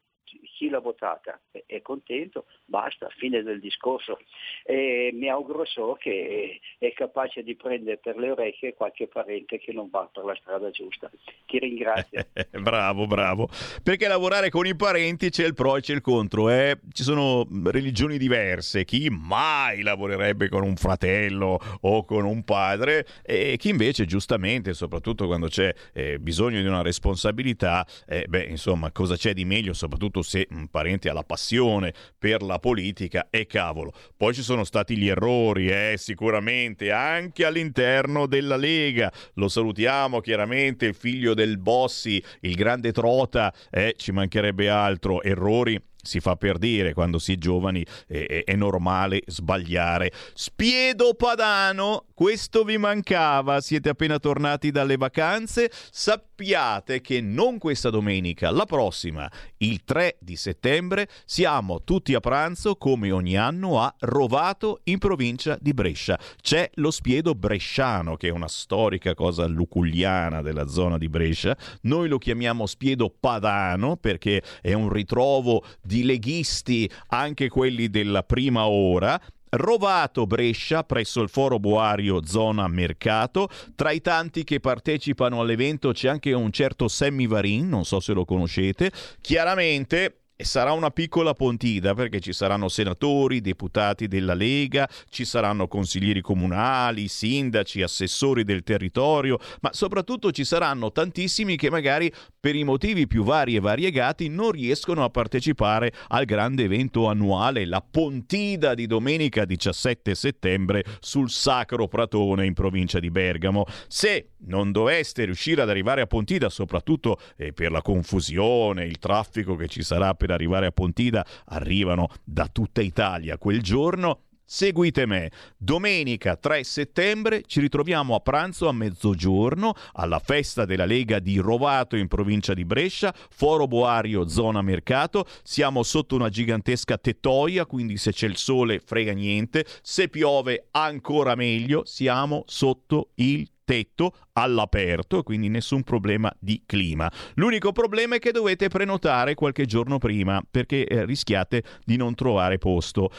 chi 0.57 0.69
l'ha 0.69 0.81
votata 0.81 1.41
è, 1.67 1.81
contento, 1.83 2.47
basta, 2.65 3.09
fine 3.17 3.43
del 3.43 3.61
discorso. 3.61 4.19
E 4.65 5.11
mi 5.15 5.29
auguro 5.29 5.65
solo 5.65 5.95
che 5.95 6.61
è 6.79 6.93
capace 6.93 7.43
di 7.43 7.55
prendere 7.57 7.99
per 7.99 8.17
le 8.17 8.31
orecchie 8.31 8.75
qualche 8.75 9.07
parente 9.07 9.59
che 9.59 9.73
non 9.73 9.89
va 9.91 10.09
per 10.13 10.25
la 10.25 10.37
strada 10.41 10.71
giusta. 10.71 11.11
Ti 11.47 11.59
ringrazio. 11.59 12.27
bravo, 12.61 13.07
bravo. 13.07 13.49
Perché 13.83 14.09
lavorare 14.09 14.51
con 14.51 14.67
i 14.67 14.77
parenti 14.77 15.31
c'è 15.31 15.47
il 15.47 15.55
pro 15.55 15.77
e 15.77 15.81
c'è 15.81 15.95
il 15.95 16.01
contro. 16.01 16.51
eh. 16.51 16.79
Ci 16.93 17.03
sono 17.03 17.47
religioni 17.65 18.19
diverse. 18.19 18.85
Chi 18.85 19.09
mai 19.11 19.83
lavorerebbe 19.83 20.49
con 20.49 20.63
un 20.63 20.77
fratello 20.77 21.59
o 21.81 22.05
con 22.05 22.25
un 22.25 22.45
padre 22.45 23.07
e 23.23 23.57
chi 23.59 23.69
invece 23.71 24.05
giustamente, 24.05 24.75
soprattutto 24.75 25.27
quando 25.27 25.49
c'è 25.49 25.73
eh, 25.93 26.19
bisogno 26.19 26.61
di 26.61 26.67
una 26.67 26.83
responsabilità, 26.83 27.87
eh, 28.07 28.27
beh, 28.29 28.45
insomma, 28.45 28.91
cosa 28.93 29.17
c'è 29.17 29.33
di 29.33 29.45
meglio, 29.45 29.73
soprattutto 29.73 30.18
se 30.23 30.47
un 30.51 30.69
parente 30.69 31.09
ha 31.09 31.13
la 31.13 31.23
passione 31.23 31.93
per 32.19 32.43
la 32.43 32.59
politica 32.59 33.29
e 33.31 33.47
cavolo. 33.47 33.93
Poi 34.17 34.35
ci 34.35 34.43
sono 34.43 34.65
stati 34.65 34.97
gli 34.97 35.09
errori, 35.09 35.69
eh, 35.69 35.95
sicuramente, 35.97 36.91
anche 36.91 37.45
all'interno 37.45 38.27
della 38.27 38.57
Lega. 38.57 39.13
Lo 39.35 39.49
salutiamo 39.49 40.21
chiaramente, 40.21 40.87
il 40.87 40.95
figlio 40.95 41.35
del 41.35 41.59
Bossi, 41.59 42.23
il 42.41 42.55
grande 42.55 42.93
Trota, 42.93 43.53
eh, 43.71 43.95
ci 43.97 44.13
mancherebbe 44.13 44.69
altro, 44.69 45.23
errori 45.23 45.81
si 46.09 46.21
fa 46.21 46.37
per 46.37 46.57
dire, 46.59 46.95
quando 46.95 47.19
si 47.19 47.35
è 47.35 47.37
giovani 47.37 47.85
è, 48.07 48.43
è 48.45 48.55
normale 48.57 49.23
sbagliare. 49.27 50.11
Spiedo 50.33 51.15
Padano, 51.15 52.07
questo 52.15 52.65
vi 52.65 52.79
mancava, 52.79 53.61
siete 53.61 53.91
appena 53.91 54.19
tornati 54.19 54.71
dalle 54.71 54.97
vacanze, 54.97 55.71
sappiate 55.91 57.01
che 57.03 57.21
non 57.21 57.59
questa 57.59 57.91
domenica, 57.91 58.51
la 58.51 58.65
prossima, 58.65 59.31
il 59.59 59.85
3 59.85 60.17
di 60.19 60.35
settembre, 60.37 61.09
siamo 61.27 61.83
tutti 61.85 62.15
a 62.15 62.21
pranzo 62.21 62.77
come 62.77 63.11
ogni 63.11 63.37
anno 63.37 63.81
a 63.81 63.95
Rovato 64.01 64.81
in 64.85 64.99
provincia 64.99 65.59
di 65.61 65.75
Brescia. 65.75 66.19
C'è 66.41 66.71
lo 66.75 66.91
Spiedo 66.91 67.35
Bresciano, 67.35 68.17
che 68.17 68.29
è 68.29 68.31
una 68.31 68.49
storica 68.49 69.15
cosa 69.15 69.47
luculliana 69.47 70.41
della 70.41 70.67
zona 70.67 70.97
di 70.97 71.09
Brescia. 71.09 71.57
Noi 71.83 72.09
lo 72.09 72.17
chiamiamo 72.19 72.67
Spiedo 72.67 73.11
Padano 73.11 73.97
perché 73.97 74.43
è 74.63 74.73
un 74.73 74.89
ritrovo 74.89 75.65
di 75.83 75.98
leghisti, 76.05 76.91
anche 77.09 77.49
quelli 77.49 77.89
della 77.89 78.23
prima 78.23 78.67
ora. 78.67 79.21
Rovato 79.51 80.27
Brescia 80.27 80.85
presso 80.85 81.23
il 81.23 81.29
Foro 81.29 81.59
Boario 81.59 82.25
zona 82.25 82.69
Mercato. 82.69 83.49
Tra 83.75 83.93
i 83.93 84.01
tanti 84.01 84.45
che 84.45 84.61
partecipano 84.61 85.41
all'evento 85.41 85.93
c'è 85.93 86.09
anche 86.09 86.33
un 86.33 86.51
certo 86.53 86.89
Sammy 86.89 87.27
Varin, 87.27 87.69
non 87.69 87.85
so 87.85 88.01
se 88.01 88.13
lo 88.13 88.25
conoscete. 88.25 88.93
Chiaramente 89.21 90.18
e 90.41 90.45
sarà 90.45 90.71
una 90.71 90.93
piccola 90.93 91.35
pontida 91.35 91.95
perché 91.95 92.21
ci 92.21 92.33
saranno 92.33 92.69
senatori, 92.69 93.41
deputati 93.41 94.07
della 94.07 94.35
Lega, 94.35 94.89
ci 95.09 95.25
saranno 95.25 95.67
consiglieri 95.67 96.21
comunali, 96.21 97.09
sindaci, 97.09 97.83
assessori 97.83 98.45
del 98.45 98.63
territorio, 98.63 99.41
ma 99.63 99.73
soprattutto 99.73 100.31
ci 100.31 100.45
saranno 100.45 100.93
tantissimi 100.93 101.57
che 101.57 101.71
magari 101.71 102.13
per 102.39 102.55
i 102.55 102.63
motivi 102.63 103.09
più 103.09 103.25
vari 103.25 103.57
e 103.57 103.61
variegati 103.61 104.29
non 104.29 104.53
riescono 104.53 105.03
a 105.03 105.11
partecipare 105.11 105.93
al 106.07 106.25
grande 106.25 106.63
evento 106.63 107.09
annuale, 107.09 107.67
la 107.67 107.85
Pontida 107.91 108.75
di 108.75 108.87
domenica 108.87 109.45
17 109.45 110.15
settembre 110.15 110.85
sul 111.01 111.31
Sacro 111.31 111.89
Pratone 111.89 112.47
in 112.47 112.55
provincia 112.55 113.01
di 113.01 113.11
Bergamo. 113.11 113.65
Se 113.89 114.35
non 114.47 114.73
doveste 114.73 115.25
riuscire 115.25 115.63
ad 115.63 115.71
arrivare 115.71 116.01
a 116.01 116.07
Pontida, 116.07 116.49
soprattutto 116.49 117.19
eh, 117.37 117.53
per 117.53 117.71
la 117.71 117.83
confusione, 117.83 118.85
il 118.85 118.99
traffico 118.99 119.57
che 119.57 119.69
ci 119.69 119.83
sarà 119.83 120.15
per 120.15 120.31
arrivare 120.31 120.67
a 120.67 120.73
Pontida, 120.73 121.25
arrivano 121.47 122.09
da 122.25 122.49
tutta 122.51 122.81
Italia 122.81 123.39
quel 123.39 123.63
giorno. 123.63 124.23
Seguite 124.51 125.05
me. 125.05 125.31
Domenica 125.59 126.35
3 126.35 126.65
settembre 126.65 127.43
ci 127.47 127.61
ritroviamo 127.61 128.15
a 128.15 128.21
pranzo 128.21 128.67
a 128.67 128.73
mezzogiorno 128.73 129.75
alla 129.93 130.21
festa 130.21 130.65
della 130.65 130.87
Lega 130.87 131.19
di 131.19 131.37
Rovato 131.37 131.97
in 131.97 132.09
provincia 132.09 132.55
di 132.55 132.65
Brescia, 132.65 133.15
Foro 133.29 133.67
Boario, 133.67 134.27
zona 134.27 134.63
mercato. 134.63 135.27
Siamo 135.43 135.83
sotto 135.83 136.15
una 136.15 136.31
gigantesca 136.31 136.97
tettoia, 136.97 137.67
quindi 137.67 137.99
se 137.99 138.13
c'è 138.13 138.27
il 138.27 138.39
sole 138.39 138.81
frega 138.81 139.13
niente, 139.13 139.67
se 139.83 140.09
piove 140.09 140.69
ancora 140.71 141.35
meglio, 141.35 141.85
siamo 141.85 142.45
sotto 142.47 143.11
il 143.17 143.47
tetto 143.69 144.15
all'aperto, 144.33 145.23
quindi 145.23 145.51
nessun 145.51 145.83
problema 145.83 146.35
di 146.39 146.63
clima. 146.65 147.13
L'unico 147.35 147.71
problema 147.71 148.15
è 148.15 148.19
che 148.19 148.33
dovete 148.33 148.69
prenotare 148.69 149.35
qualche 149.35 149.67
giorno 149.67 149.99
prima 149.99 150.43
perché 150.51 150.87
eh, 150.87 151.05
rischiate 151.05 151.63
di 151.85 151.97
non 151.97 152.15
trovare 152.15 152.57
posto. 152.57 153.11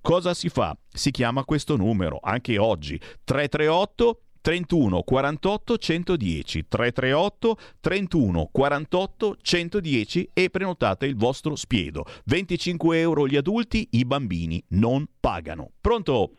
Cosa 0.00 0.34
si 0.34 0.48
fa? 0.48 0.76
Si 0.88 1.12
chiama 1.12 1.44
questo 1.44 1.76
numero, 1.76 2.18
anche 2.20 2.58
oggi, 2.58 2.98
338 2.98 4.22
31 4.40 5.02
48 5.02 5.78
110 5.78 6.66
338 6.68 7.58
31 7.80 8.48
48 8.50 9.36
110 9.40 10.30
e 10.32 10.50
prenotate 10.50 11.06
il 11.06 11.14
vostro 11.14 11.54
spiedo. 11.54 12.04
25 12.24 12.98
euro 12.98 13.28
gli 13.28 13.36
adulti, 13.36 13.86
i 13.92 14.04
bambini 14.04 14.60
non 14.70 15.06
pagano. 15.20 15.70
Pronto? 15.80 16.32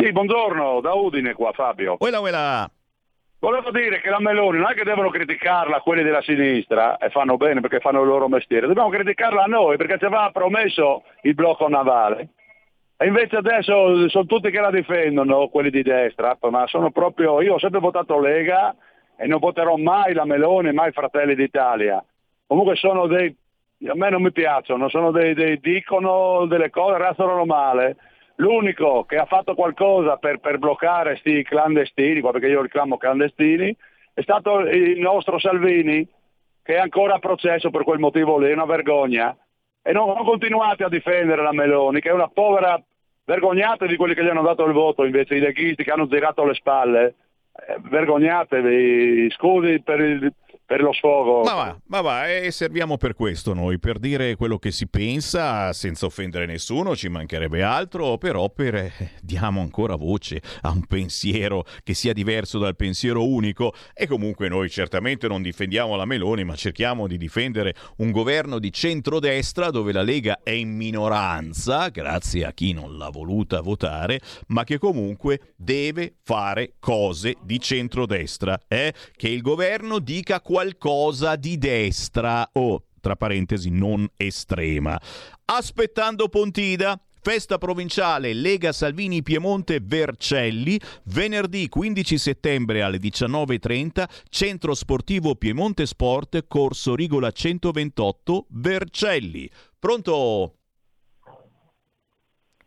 Sì, 0.00 0.12
buongiorno, 0.12 0.80
da 0.80 0.94
Udine 0.94 1.34
qua 1.34 1.52
Fabio. 1.52 1.96
Uela, 1.98 2.20
uela. 2.20 2.70
Volevo 3.38 3.70
dire 3.70 4.00
che 4.00 4.08
la 4.08 4.18
Meloni 4.18 4.56
non 4.56 4.70
è 4.70 4.74
che 4.74 4.82
devono 4.82 5.10
criticarla 5.10 5.80
quelli 5.80 6.02
della 6.02 6.22
sinistra 6.22 6.96
e 6.96 7.10
fanno 7.10 7.36
bene 7.36 7.60
perché 7.60 7.80
fanno 7.80 8.00
il 8.00 8.06
loro 8.06 8.26
mestiere, 8.26 8.66
dobbiamo 8.66 8.88
criticarla 8.88 9.44
a 9.44 9.46
noi 9.46 9.76
perché 9.76 9.98
ci 9.98 10.06
aveva 10.06 10.30
promesso 10.30 11.04
il 11.22 11.34
blocco 11.34 11.68
navale 11.68 12.30
e 12.96 13.06
invece 13.06 13.36
adesso 13.36 14.08
sono 14.08 14.24
tutti 14.24 14.50
che 14.50 14.60
la 14.60 14.70
difendono, 14.70 15.48
quelli 15.48 15.70
di 15.70 15.82
destra, 15.82 16.36
ma 16.50 16.66
sono 16.66 16.90
proprio, 16.90 17.42
io 17.42 17.54
ho 17.54 17.58
sempre 17.58 17.80
votato 17.80 18.18
Lega 18.20 18.74
e 19.16 19.26
non 19.26 19.38
voterò 19.38 19.76
mai 19.76 20.14
la 20.14 20.24
Meloni, 20.24 20.72
mai 20.72 20.92
Fratelli 20.92 21.34
d'Italia. 21.34 22.02
Comunque 22.46 22.76
sono 22.76 23.06
dei, 23.06 23.34
a 23.86 23.94
me 23.94 24.08
non 24.08 24.22
mi 24.22 24.32
piacciono, 24.32 24.88
sono 24.88 25.10
dei, 25.10 25.34
dei 25.34 25.60
dicono 25.60 26.46
delle 26.46 26.70
cose, 26.70 26.98
restano 26.98 27.44
male 27.44 27.96
L'unico 28.40 29.04
che 29.04 29.16
ha 29.16 29.26
fatto 29.26 29.54
qualcosa 29.54 30.16
per, 30.16 30.38
per 30.38 30.56
bloccare 30.56 31.10
questi 31.10 31.42
clandestini, 31.42 32.22
perché 32.22 32.46
io 32.46 32.62
li 32.62 32.70
chiamo 32.70 32.96
clandestini, 32.96 33.76
è 34.14 34.22
stato 34.22 34.60
il 34.60 34.98
nostro 34.98 35.38
Salvini, 35.38 36.06
che 36.62 36.74
è 36.74 36.78
ancora 36.78 37.14
a 37.14 37.18
processo 37.18 37.68
per 37.68 37.84
quel 37.84 37.98
motivo 37.98 38.38
lì, 38.38 38.48
è 38.48 38.54
una 38.54 38.64
vergogna. 38.64 39.36
E 39.82 39.92
non, 39.92 40.06
non 40.08 40.24
continuate 40.24 40.84
a 40.84 40.88
difendere 40.88 41.42
la 41.42 41.52
Meloni, 41.52 42.00
che 42.00 42.08
è 42.08 42.12
una 42.12 42.28
povera 42.28 42.82
vergognate 43.24 43.86
di 43.86 43.96
quelli 43.96 44.14
che 44.14 44.24
gli 44.24 44.28
hanno 44.28 44.42
dato 44.42 44.64
il 44.64 44.72
voto, 44.72 45.04
invece 45.04 45.34
i 45.34 45.40
leghisti 45.40 45.84
che 45.84 45.90
hanno 45.90 46.06
girato 46.06 46.44
le 46.44 46.54
spalle. 46.54 47.14
Eh, 47.52 47.76
vergognatevi, 47.78 49.30
scusi 49.32 49.82
per 49.82 50.00
il, 50.00 50.32
per 50.70 50.82
lo 50.82 50.92
sfogo. 50.92 51.42
Ma 51.42 51.54
va, 51.54 51.80
ma 51.86 52.00
va, 52.00 52.32
e 52.32 52.52
serviamo 52.52 52.96
per 52.96 53.16
questo 53.16 53.54
noi, 53.54 53.80
per 53.80 53.98
dire 53.98 54.36
quello 54.36 54.56
che 54.56 54.70
si 54.70 54.86
pensa 54.86 55.72
senza 55.72 56.06
offendere 56.06 56.46
nessuno, 56.46 56.94
ci 56.94 57.08
mancherebbe 57.08 57.60
altro, 57.64 58.18
però 58.18 58.48
per 58.50 58.76
eh, 58.76 58.92
diamo 59.20 59.62
ancora 59.62 59.96
voce 59.96 60.40
a 60.60 60.70
un 60.70 60.86
pensiero 60.86 61.64
che 61.82 61.94
sia 61.94 62.12
diverso 62.12 62.60
dal 62.60 62.76
pensiero 62.76 63.26
unico 63.26 63.74
e 63.92 64.06
comunque 64.06 64.48
noi 64.48 64.70
certamente 64.70 65.26
non 65.26 65.42
difendiamo 65.42 65.96
la 65.96 66.04
Meloni, 66.04 66.44
ma 66.44 66.54
cerchiamo 66.54 67.08
di 67.08 67.18
difendere 67.18 67.74
un 67.96 68.12
governo 68.12 68.60
di 68.60 68.72
centrodestra 68.72 69.70
dove 69.70 69.90
la 69.90 70.02
Lega 70.02 70.38
è 70.44 70.50
in 70.50 70.76
minoranza, 70.76 71.88
grazie 71.88 72.44
a 72.44 72.52
chi 72.52 72.72
non 72.74 72.96
l'ha 72.96 73.10
voluta 73.10 73.60
votare, 73.60 74.20
ma 74.46 74.62
che 74.62 74.78
comunque 74.78 75.54
deve 75.56 76.14
fare 76.22 76.74
cose 76.78 77.34
di 77.42 77.58
centrodestra, 77.58 78.56
eh? 78.68 78.94
che 79.16 79.28
il 79.28 79.42
governo 79.42 79.98
dica 79.98 80.40
quali 80.40 80.58
qualcosa 80.60 81.36
di 81.36 81.56
destra 81.56 82.46
o, 82.52 82.84
tra 83.00 83.16
parentesi, 83.16 83.70
non 83.70 84.06
estrema. 84.16 85.00
Aspettando 85.46 86.28
Pontida, 86.28 87.00
Festa 87.22 87.58
provinciale 87.58 88.32
Lega 88.32 88.72
Salvini 88.72 89.22
Piemonte 89.22 89.78
Vercelli, 89.82 90.80
venerdì 91.04 91.68
15 91.68 92.16
settembre 92.16 92.80
alle 92.82 92.96
19.30, 92.96 94.04
Centro 94.30 94.74
Sportivo 94.74 95.34
Piemonte 95.34 95.84
Sport, 95.84 96.46
Corso 96.46 96.94
Rigola 96.94 97.30
128, 97.30 98.46
Vercelli. 98.48 99.50
Pronto? 99.78 100.54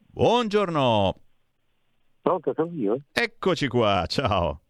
Buongiorno. 0.08 1.16
Pronto, 2.22 2.54
sono 2.56 2.72
io? 2.74 3.02
Eccoci 3.12 3.68
qua, 3.68 4.06
ciao. 4.08 4.63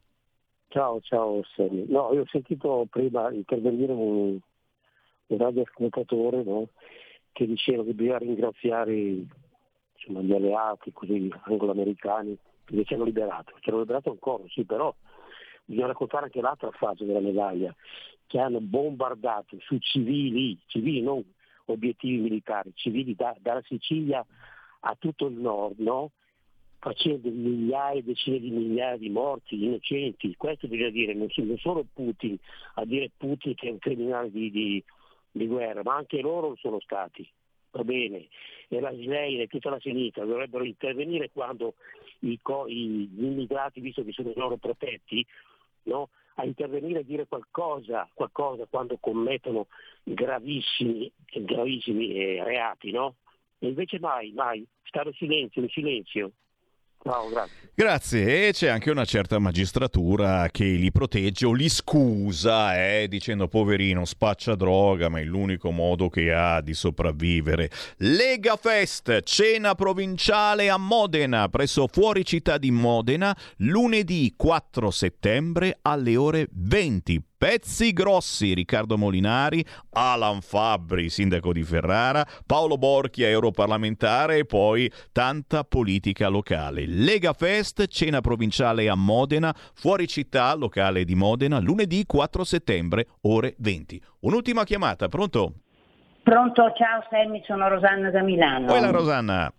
Ciao, 0.73 0.99
ciao 1.01 1.43
Sammy. 1.55 1.85
No, 1.87 2.11
io 2.13 2.21
ho 2.21 2.27
sentito 2.31 2.87
prima 2.89 3.31
intervenire 3.31 3.91
un, 3.91 4.39
un 5.27 5.37
radioascoltatore 5.37 6.41
no, 6.41 6.69
che 7.31 7.45
diceva 7.45 7.83
che 7.83 7.93
bisogna 7.93 8.17
ringraziare 8.17 8.91
insomma, 9.93 10.21
gli 10.21 10.33
alleati 10.33 10.91
così 10.91 11.31
anglo-americani 11.43 12.35
che 12.65 12.85
ci 12.85 12.95
hanno 12.95 13.03
liberato. 13.03 13.53
Ci 13.59 13.69
hanno 13.69 13.81
liberato 13.81 14.09
ancora, 14.09 14.45
sì, 14.47 14.65
però 14.65 14.91
bisogna 15.63 15.85
raccontare 15.85 16.23
anche 16.25 16.41
l'altra 16.41 16.71
faccia 16.71 17.05
della 17.05 17.19
medaglia, 17.19 17.71
che 18.25 18.39
hanno 18.39 18.59
bombardato 18.59 19.55
su 19.59 19.77
civili, 19.77 20.57
civili 20.65 21.01
non 21.01 21.23
obiettivi 21.65 22.17
militari, 22.17 22.71
civili 22.73 23.13
da, 23.13 23.35
dalla 23.39 23.61
Sicilia 23.61 24.25
a 24.79 24.95
tutto 24.97 25.27
il 25.27 25.35
nord, 25.35 25.77
no? 25.77 26.13
Facendo 26.83 27.29
migliaia, 27.29 28.01
decine 28.01 28.39
di 28.39 28.49
migliaia 28.49 28.97
di 28.97 29.09
morti 29.09 29.63
innocenti. 29.63 30.35
Questo 30.35 30.67
bisogna 30.67 30.89
dire, 30.89 31.13
non 31.13 31.29
solo 31.59 31.85
Putin, 31.93 32.37
a 32.73 32.83
dire 32.83 33.09
Putin 33.15 33.55
che 33.55 33.69
è 33.69 33.71
un 33.71 33.79
criminale 33.79 34.29
di, 34.29 34.51
di, 34.51 34.83
di 35.31 35.47
guerra, 35.47 35.81
ma 35.81 35.95
anche 35.95 36.19
loro 36.19 36.49
lo 36.49 36.55
sono 36.57 36.81
stati. 36.81 37.25
Va 37.71 37.85
bene, 37.85 38.27
e 38.67 38.79
la 38.81 38.91
Israele 38.91 39.43
e 39.43 39.47
tutta 39.47 39.69
la 39.69 39.79
sinistra 39.79 40.25
dovrebbero 40.25 40.65
intervenire 40.65 41.31
quando 41.31 41.75
i, 42.19 42.37
gli 42.37 43.23
immigrati, 43.23 43.79
visto 43.79 44.03
che 44.03 44.11
sono 44.11 44.33
loro 44.35 44.57
protetti, 44.57 45.25
no? 45.83 46.09
a 46.35 46.45
intervenire 46.45 46.99
e 46.99 47.05
dire 47.05 47.27
qualcosa, 47.27 48.09
qualcosa 48.13 48.65
quando 48.69 48.97
commettono 48.99 49.67
gravissimi, 50.03 51.09
gravissimi 51.31 52.13
eh, 52.13 52.43
reati, 52.43 52.91
no? 52.91 53.15
E 53.59 53.67
invece 53.67 53.99
mai, 53.99 54.33
mai, 54.33 54.67
stare 54.83 55.09
in 55.09 55.15
silenzio, 55.15 55.61
in 55.61 55.69
silenzio. 55.69 56.31
Grazie. 57.03 57.63
Grazie, 57.75 58.49
e 58.49 58.51
c'è 58.53 58.67
anche 58.67 58.91
una 58.91 59.03
certa 59.03 59.39
magistratura 59.39 60.47
che 60.51 60.63
li 60.63 60.91
protegge 60.91 61.47
o 61.47 61.53
li 61.53 61.69
scusa, 61.69 62.75
eh, 62.75 63.07
dicendo 63.07 63.47
poverino 63.47 64.05
spaccia 64.05 64.53
droga, 64.53 65.09
ma 65.09 65.19
è 65.19 65.23
l'unico 65.23 65.71
modo 65.71 66.07
che 66.07 66.31
ha 66.31 66.61
di 66.61 66.75
sopravvivere. 66.75 67.71
Lega 67.97 68.57
Fest, 68.57 69.23
cena 69.23 69.73
provinciale 69.73 70.69
a 70.69 70.77
Modena, 70.77 71.49
presso 71.49 71.87
fuori 71.91 72.23
città 72.23 72.59
di 72.59 72.69
Modena, 72.69 73.35
lunedì 73.57 74.35
4 74.37 74.91
settembre 74.91 75.79
alle 75.81 76.15
ore 76.15 76.47
20 76.51 77.23
Pezzi 77.43 77.91
grossi, 77.91 78.53
Riccardo 78.53 78.97
Molinari, 78.97 79.65
Alan 79.89 80.39
Fabbri, 80.39 81.09
sindaco 81.09 81.51
di 81.51 81.61
Ferrara, 81.61 82.25
Paolo 82.45 82.77
Borchia, 82.77 83.27
europarlamentare 83.27 84.37
e 84.37 84.45
poi 84.45 84.89
tanta 85.11 85.65
politica 85.65 86.29
locale. 86.29 86.85
Lega 86.87 87.33
Fest, 87.33 87.87
cena 87.87 88.21
provinciale 88.21 88.87
a 88.87 88.95
Modena, 88.95 89.53
fuori 89.73 90.07
città, 90.07 90.55
locale 90.55 91.03
di 91.03 91.15
Modena, 91.15 91.59
lunedì 91.59 92.05
4 92.05 92.45
settembre, 92.45 93.07
ore 93.23 93.55
20. 93.57 94.01
Un'ultima 94.21 94.63
chiamata, 94.63 95.09
pronto? 95.09 95.51
Pronto, 96.23 96.71
ciao 96.77 97.05
Sammy, 97.09 97.43
sono 97.45 97.67
Rosanna 97.67 98.09
da 98.09 98.21
Milano. 98.21 98.67
Poi 98.67 98.79
la 98.79 98.89
Rosanna. 98.89 99.53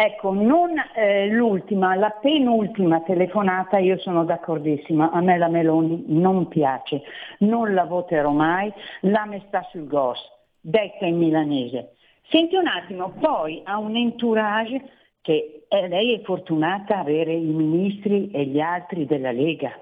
Ecco, 0.00 0.32
non 0.32 0.80
eh, 0.94 1.26
l'ultima, 1.26 1.96
la 1.96 2.10
penultima 2.10 3.00
telefonata 3.00 3.78
io 3.78 3.98
sono 3.98 4.24
d'accordissima, 4.24 5.10
a 5.10 5.20
me 5.20 5.36
la 5.36 5.48
Meloni 5.48 6.04
non 6.06 6.46
piace, 6.46 7.02
non 7.38 7.74
la 7.74 7.82
voterò 7.82 8.30
mai, 8.30 8.72
la 9.00 9.26
me 9.26 9.42
sta 9.48 9.66
sul 9.72 9.88
gos, 9.88 10.20
detta 10.60 11.04
in 11.04 11.18
milanese. 11.18 11.96
Senti 12.28 12.54
un 12.54 12.68
attimo, 12.68 13.10
poi 13.18 13.60
ha 13.64 13.76
un 13.78 13.96
entourage 13.96 14.88
che 15.20 15.64
eh, 15.66 15.88
lei 15.88 16.14
è 16.14 16.20
fortunata 16.22 17.00
avere 17.00 17.32
i 17.32 17.50
ministri 17.50 18.30
e 18.30 18.44
gli 18.44 18.60
altri 18.60 19.04
della 19.04 19.32
Lega. 19.32 19.72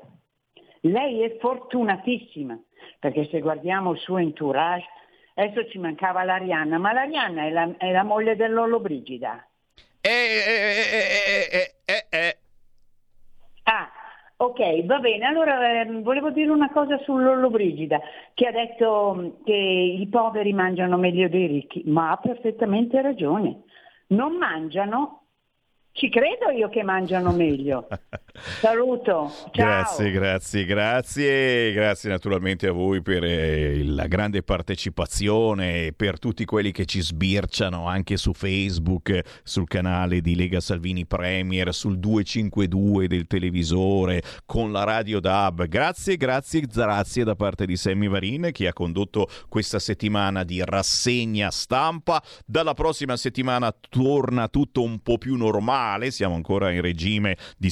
Lei 0.80 1.24
è 1.24 1.36
fortunatissima, 1.36 2.58
perché 2.98 3.26
se 3.26 3.40
guardiamo 3.40 3.92
il 3.92 3.98
suo 3.98 4.16
entourage, 4.16 4.86
adesso 5.34 5.68
ci 5.68 5.76
mancava 5.76 6.24
l'Arianna, 6.24 6.78
ma 6.78 6.94
l'Arianna 6.94 7.44
è 7.44 7.50
la, 7.50 7.74
è 7.76 7.92
la 7.92 8.02
moglie 8.02 8.34
dell'Ollobrigida. 8.34 9.45
Eh, 10.06 10.38
eh, 10.46 11.48
eh, 11.50 11.74
eh, 11.84 12.06
eh, 12.10 12.18
eh. 12.18 12.36
Ah, 13.64 13.90
Ok, 14.38 14.84
va 14.84 14.98
bene. 14.98 15.24
Allora 15.24 15.80
ehm, 15.80 16.02
volevo 16.02 16.30
dire 16.30 16.50
una 16.50 16.70
cosa 16.70 16.98
sull'Ollobrigida, 16.98 17.98
che 18.34 18.46
ha 18.46 18.52
detto 18.52 19.14
mm, 19.16 19.44
che 19.44 19.54
i 19.54 20.06
poveri 20.10 20.52
mangiano 20.52 20.98
meglio 20.98 21.26
dei 21.28 21.46
ricchi, 21.46 21.82
ma 21.86 22.10
ha 22.10 22.16
perfettamente 22.18 23.00
ragione. 23.00 23.62
Non 24.08 24.36
mangiano 24.36 25.22
ci 25.96 26.10
credo 26.10 26.50
io 26.50 26.68
che 26.68 26.82
mangiano 26.82 27.32
meglio. 27.32 27.88
Saluto. 28.60 29.32
Ciao. 29.52 29.66
Grazie, 29.66 30.10
grazie, 30.10 30.64
grazie. 30.64 31.72
Grazie 31.72 32.10
naturalmente 32.10 32.66
a 32.66 32.72
voi 32.72 33.02
per 33.02 33.24
eh, 33.24 33.84
la 33.84 34.06
grande 34.06 34.42
partecipazione, 34.42 35.92
per 35.94 36.18
tutti 36.18 36.44
quelli 36.44 36.72
che 36.72 36.84
ci 36.84 37.00
sbirciano 37.00 37.86
anche 37.86 38.16
su 38.16 38.32
Facebook, 38.32 39.20
sul 39.42 39.66
canale 39.68 40.20
di 40.20 40.34
Lega 40.34 40.60
Salvini 40.60 41.06
Premier, 41.06 41.72
sul 41.72 41.98
252 41.98 43.06
del 43.06 43.26
televisore, 43.26 44.22
con 44.44 44.72
la 44.72 44.84
Radio 44.84 45.20
DAB. 45.20 45.66
Grazie, 45.66 46.16
grazie, 46.16 46.60
grazie 46.60 47.24
da 47.24 47.34
parte 47.34 47.66
di 47.66 47.76
Sammy 47.76 48.08
Varin 48.08 48.50
che 48.52 48.66
ha 48.66 48.72
condotto 48.72 49.28
questa 49.48 49.78
settimana 49.78 50.44
di 50.44 50.62
rassegna 50.64 51.50
stampa. 51.50 52.22
Dalla 52.44 52.74
prossima 52.74 53.16
settimana 53.16 53.74
torna 53.88 54.48
tutto 54.48 54.82
un 54.82 55.00
po' 55.00 55.18
più 55.18 55.36
normale 55.36 56.10
siamo 56.10 56.34
ancora 56.34 56.70
in 56.70 56.80
regime 56.80 57.36
di 57.56 57.70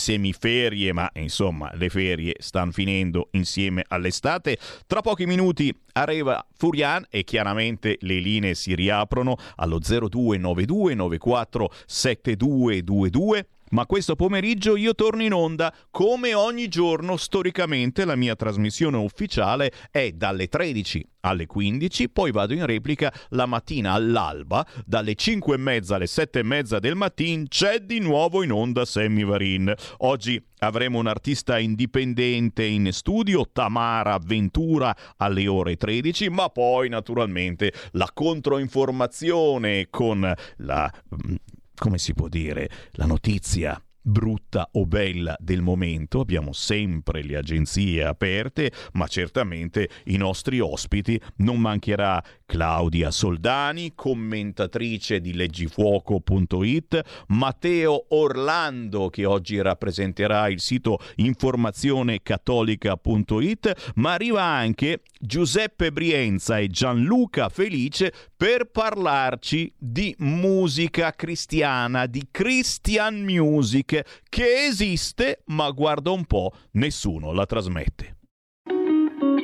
semiferie, 0.55 0.93
ma 0.93 1.11
insomma 1.15 1.71
le 1.75 1.89
ferie 1.89 2.35
stanno 2.39 2.71
finendo 2.71 3.29
insieme 3.33 3.85
all'estate. 3.89 4.59
Tra 4.87 5.01
pochi 5.01 5.27
minuti 5.27 5.77
arriva 5.93 6.45
Furian 6.57 7.05
e 7.11 7.25
chiaramente 7.25 7.97
le 8.01 8.19
linee 8.19 8.55
si 8.55 8.75
riaprono 8.75 9.37
allo 9.57 9.79
0292 9.79 10.95
94 10.95 11.73
7222 11.87 13.49
ma 13.75 13.87
questo 13.87 14.15
pomeriggio 14.15 14.77
io 14.77 14.95
torno 14.95 15.25
in 15.25 15.33
onda 15.33 15.75
come 15.91 16.33
ogni 16.33 16.69
giorno 16.69 17.17
storicamente 17.17 18.05
la 18.05 18.15
mia 18.15 18.37
trasmissione 18.37 18.97
ufficiale 18.97 19.73
è 19.91 20.13
dalle 20.13 20.47
13 20.47 21.09
alle 21.25 21.47
15, 21.47 22.11
poi 22.11 22.31
vado 22.31 22.55
in 22.55 22.67
replica 22.67 23.13
la 23.31 23.47
mattina 23.47 23.93
all'alba, 23.93 24.65
dalle 24.85 25.15
5 25.15 25.55
e 25.55 25.59
mezza 25.59 25.97
alle 25.97 26.07
7 26.07 26.39
e 26.39 26.43
mezza 26.43 26.79
del 26.79 26.95
mattino 26.95 27.45
c'è 27.49 27.81
di 27.81 27.99
nuovo 27.99 28.43
in 28.43 28.53
onda 28.53 28.85
Sammy 28.85 29.25
Varin. 29.25 29.75
Oggi 29.99 30.41
avremo 30.59 30.99
un 30.99 31.07
artista 31.07 31.59
indipendente 31.59 32.65
in 32.65 32.93
studio, 32.93 33.49
Tamara 33.51 34.19
Ventura 34.23 34.95
alle 35.17 35.49
ore 35.49 35.77
13, 35.77 36.29
ma 36.29 36.49
poi 36.49 36.89
naturalmente 36.89 37.73
la 37.93 38.09
controinformazione 38.13 39.89
con 39.91 40.33
la 40.59 40.93
mm, 40.93 41.35
come 41.77 41.99
si 41.99 42.15
può 42.15 42.29
dire, 42.29 42.71
la 42.93 43.07
notizia 43.07 43.81
brutta 44.07 44.69
o 44.73 44.85
bella 44.85 45.35
del 45.41 45.63
momento, 45.63 46.21
abbiamo 46.21 46.53
sempre 46.53 47.23
le 47.23 47.37
agenzie 47.37 48.05
aperte, 48.05 48.71
ma 48.93 49.07
certamente 49.07 49.89
i 50.05 50.17
nostri 50.17 50.61
ospiti 50.61 51.19
non 51.37 51.59
mancherà 51.59 52.23
Claudia 52.47 53.11
Soldani, 53.11 53.93
commentatrice 53.95 55.21
di 55.21 55.35
leggifuoco.it, 55.35 57.25
Matteo 57.29 58.07
Orlando 58.09 59.09
che 59.09 59.25
oggi 59.25 59.59
rappresenterà 59.61 60.49
il 60.49 60.61
sito 60.61 60.99
informazionecattolica.it, 61.17 63.93
ma 63.97 64.13
arriva 64.13 64.43
anche 64.43 65.01
Giuseppe 65.19 65.91
Brienza 65.91 66.59
e 66.59 66.69
Gianluca 66.69 67.49
Felice 67.49 68.13
per 68.37 68.71
parlarci 68.71 69.73
di 69.79 70.15
musica 70.19 71.13
cristiana, 71.13 72.05
di 72.07 72.29
Christian 72.31 73.23
Music 73.23 74.21
che 74.29 74.67
esiste, 74.67 75.43
ma 75.47 75.71
guarda 75.71 76.11
un 76.11 76.27
po', 76.27 76.53
nessuno 76.73 77.33
la 77.33 77.47
trasmette. 77.47 78.14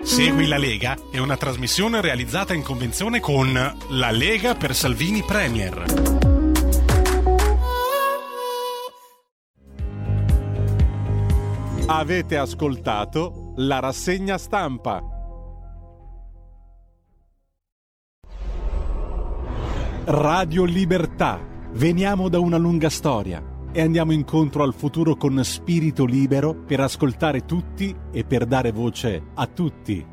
Segui 0.02 0.46
la 0.46 0.56
Lega 0.56 0.96
è 1.10 1.18
una 1.18 1.36
trasmissione 1.36 2.00
realizzata 2.00 2.54
in 2.54 2.62
convenzione 2.62 3.20
con 3.20 3.52
La 3.52 4.10
Lega 4.10 4.54
per 4.54 4.74
Salvini 4.74 5.22
Premier. 5.22 5.84
Avete 11.86 12.36
ascoltato 12.38 13.52
la 13.56 13.78
rassegna 13.78 14.38
stampa. 14.38 15.02
Radio 20.06 20.64
Libertà. 20.64 21.46
Veniamo 21.72 22.28
da 22.28 22.40
una 22.40 22.56
lunga 22.56 22.88
storia 22.88 23.49
e 23.72 23.80
andiamo 23.80 24.12
incontro 24.12 24.62
al 24.62 24.74
futuro 24.74 25.16
con 25.16 25.42
spirito 25.44 26.04
libero 26.04 26.54
per 26.54 26.80
ascoltare 26.80 27.44
tutti 27.44 27.94
e 28.10 28.24
per 28.24 28.46
dare 28.46 28.72
voce 28.72 29.22
a 29.34 29.46
tutti. 29.46 30.06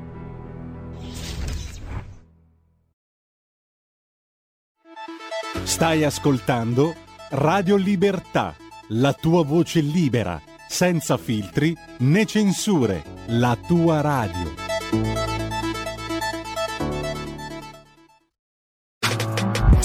Stai 5.63 6.03
ascoltando 6.03 6.95
Radio 7.31 7.75
Libertà, 7.75 8.55
la 8.89 9.13
tua 9.13 9.43
voce 9.43 9.81
libera, 9.81 10.41
senza 10.67 11.17
filtri 11.17 11.75
né 11.99 12.25
censure, 12.25 13.03
la 13.27 13.57
tua 13.67 14.01
radio. 14.01 15.36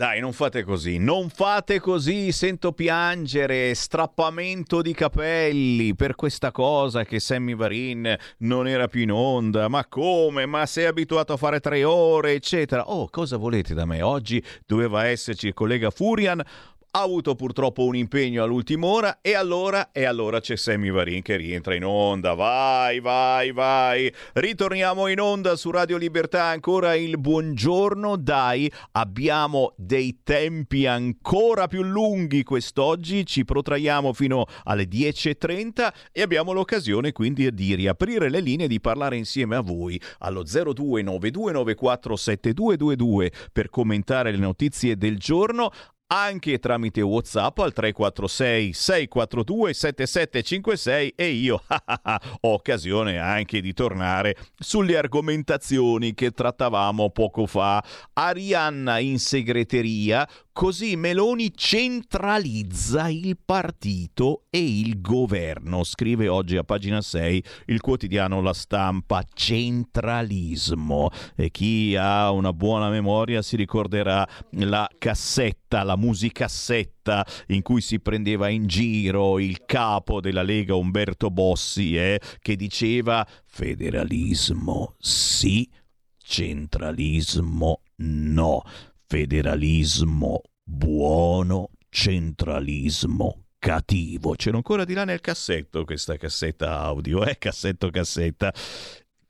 Dai, 0.00 0.18
non 0.18 0.32
fate 0.32 0.64
così, 0.64 0.96
non 0.96 1.28
fate 1.28 1.78
così, 1.78 2.32
sento 2.32 2.72
piangere, 2.72 3.74
strappamento 3.74 4.80
di 4.80 4.94
capelli 4.94 5.94
per 5.94 6.14
questa 6.14 6.50
cosa 6.52 7.04
che 7.04 7.20
Sammy 7.20 7.54
Varin 7.54 8.16
non 8.38 8.66
era 8.66 8.88
più 8.88 9.02
in 9.02 9.12
onda, 9.12 9.68
ma 9.68 9.84
come? 9.84 10.46
Ma 10.46 10.64
sei 10.64 10.86
abituato 10.86 11.34
a 11.34 11.36
fare 11.36 11.60
tre 11.60 11.84
ore, 11.84 12.32
eccetera. 12.32 12.88
Oh, 12.88 13.10
cosa 13.10 13.36
volete 13.36 13.74
da 13.74 13.84
me? 13.84 14.00
Oggi 14.00 14.42
doveva 14.64 15.04
esserci 15.04 15.48
il 15.48 15.52
collega 15.52 15.90
Furian, 15.90 16.42
ha 16.92 17.02
avuto 17.02 17.36
purtroppo 17.36 17.84
un 17.84 17.94
impegno 17.94 18.42
all'ultima 18.42 18.86
ora 18.86 19.18
e 19.20 19.34
allora, 19.34 19.92
e 19.92 20.04
allora 20.04 20.40
c'è 20.40 20.56
Sammy 20.56 20.90
Varin 20.90 21.22
che 21.22 21.36
rientra 21.36 21.76
in 21.76 21.84
onda. 21.84 22.34
Vai, 22.34 22.98
vai, 22.98 23.52
vai. 23.52 24.12
Ritorniamo 24.32 25.06
in 25.06 25.20
onda 25.20 25.54
su 25.54 25.70
Radio 25.70 25.96
Libertà. 25.96 26.46
Ancora 26.46 26.96
il 26.96 27.16
buongiorno. 27.18 28.16
Dai, 28.16 28.68
abbiamo 28.92 29.74
dei 29.76 30.22
tempi 30.24 30.86
ancora 30.86 31.68
più 31.68 31.84
lunghi 31.84 32.42
quest'oggi. 32.42 33.24
Ci 33.24 33.44
protraiamo 33.44 34.12
fino 34.12 34.46
alle 34.64 34.88
10.30 34.88 35.92
e 36.10 36.22
abbiamo 36.22 36.50
l'occasione 36.52 37.12
quindi 37.12 37.54
di 37.54 37.76
riaprire 37.76 38.28
le 38.28 38.40
linee 38.40 38.66
e 38.66 38.68
di 38.68 38.80
parlare 38.80 39.16
insieme 39.16 39.54
a 39.54 39.60
voi 39.60 40.02
allo 40.18 40.42
0292947222 40.42 43.30
per 43.52 43.70
commentare 43.70 44.32
le 44.32 44.38
notizie 44.38 44.96
del 44.96 45.18
giorno 45.18 45.70
anche 46.12 46.58
tramite 46.58 47.00
WhatsApp 47.02 47.58
al 47.58 47.72
346 47.72 48.72
642 48.72 49.72
7756 49.74 51.12
e 51.14 51.28
io 51.28 51.62
ho 52.40 52.52
occasione 52.52 53.18
anche 53.18 53.60
di 53.60 53.72
tornare 53.72 54.36
sulle 54.58 54.96
argomentazioni 54.96 56.14
che 56.14 56.32
trattavamo 56.32 57.10
poco 57.10 57.46
fa. 57.46 57.82
Arianna 58.14 58.98
in 58.98 59.18
segreteria, 59.18 60.28
così 60.52 60.96
Meloni 60.96 61.52
centralizza 61.54 63.08
il 63.08 63.38
partito 63.44 64.44
e 64.50 64.58
il 64.80 65.00
governo, 65.00 65.84
scrive 65.84 66.28
oggi 66.28 66.56
a 66.56 66.64
pagina 66.64 67.00
6 67.00 67.44
il 67.66 67.80
quotidiano 67.80 68.40
La 68.40 68.52
Stampa, 68.52 69.24
centralismo. 69.32 71.10
E 71.36 71.50
chi 71.50 71.96
ha 71.96 72.30
una 72.30 72.52
buona 72.52 72.88
memoria 72.88 73.42
si 73.42 73.56
ricorderà 73.56 74.26
la 74.50 74.88
cassetta, 74.98 75.82
la 75.82 75.96
musicassetta 75.96 77.26
in 77.48 77.62
cui 77.62 77.80
si 77.80 78.00
prendeva 78.00 78.48
in 78.48 78.66
giro 78.66 79.38
il 79.38 79.64
capo 79.64 80.20
della 80.20 80.42
Lega 80.42 80.74
Umberto 80.74 81.30
Bossi 81.30 81.96
eh, 81.96 82.20
che 82.40 82.56
diceva 82.56 83.26
federalismo 83.46 84.94
sì, 84.98 85.68
centralismo 86.18 87.82
no, 87.96 88.62
federalismo 89.10 90.40
buono, 90.62 91.70
centralismo 91.88 93.46
cattivo. 93.58 94.34
C'era 94.36 94.54
ancora 94.54 94.84
di 94.84 94.94
là 94.94 95.04
nel 95.04 95.20
cassetto 95.20 95.84
questa 95.84 96.16
cassetta 96.16 96.78
audio, 96.78 97.24
eh, 97.24 97.36
cassetto 97.36 97.90
cassetta. 97.90 98.54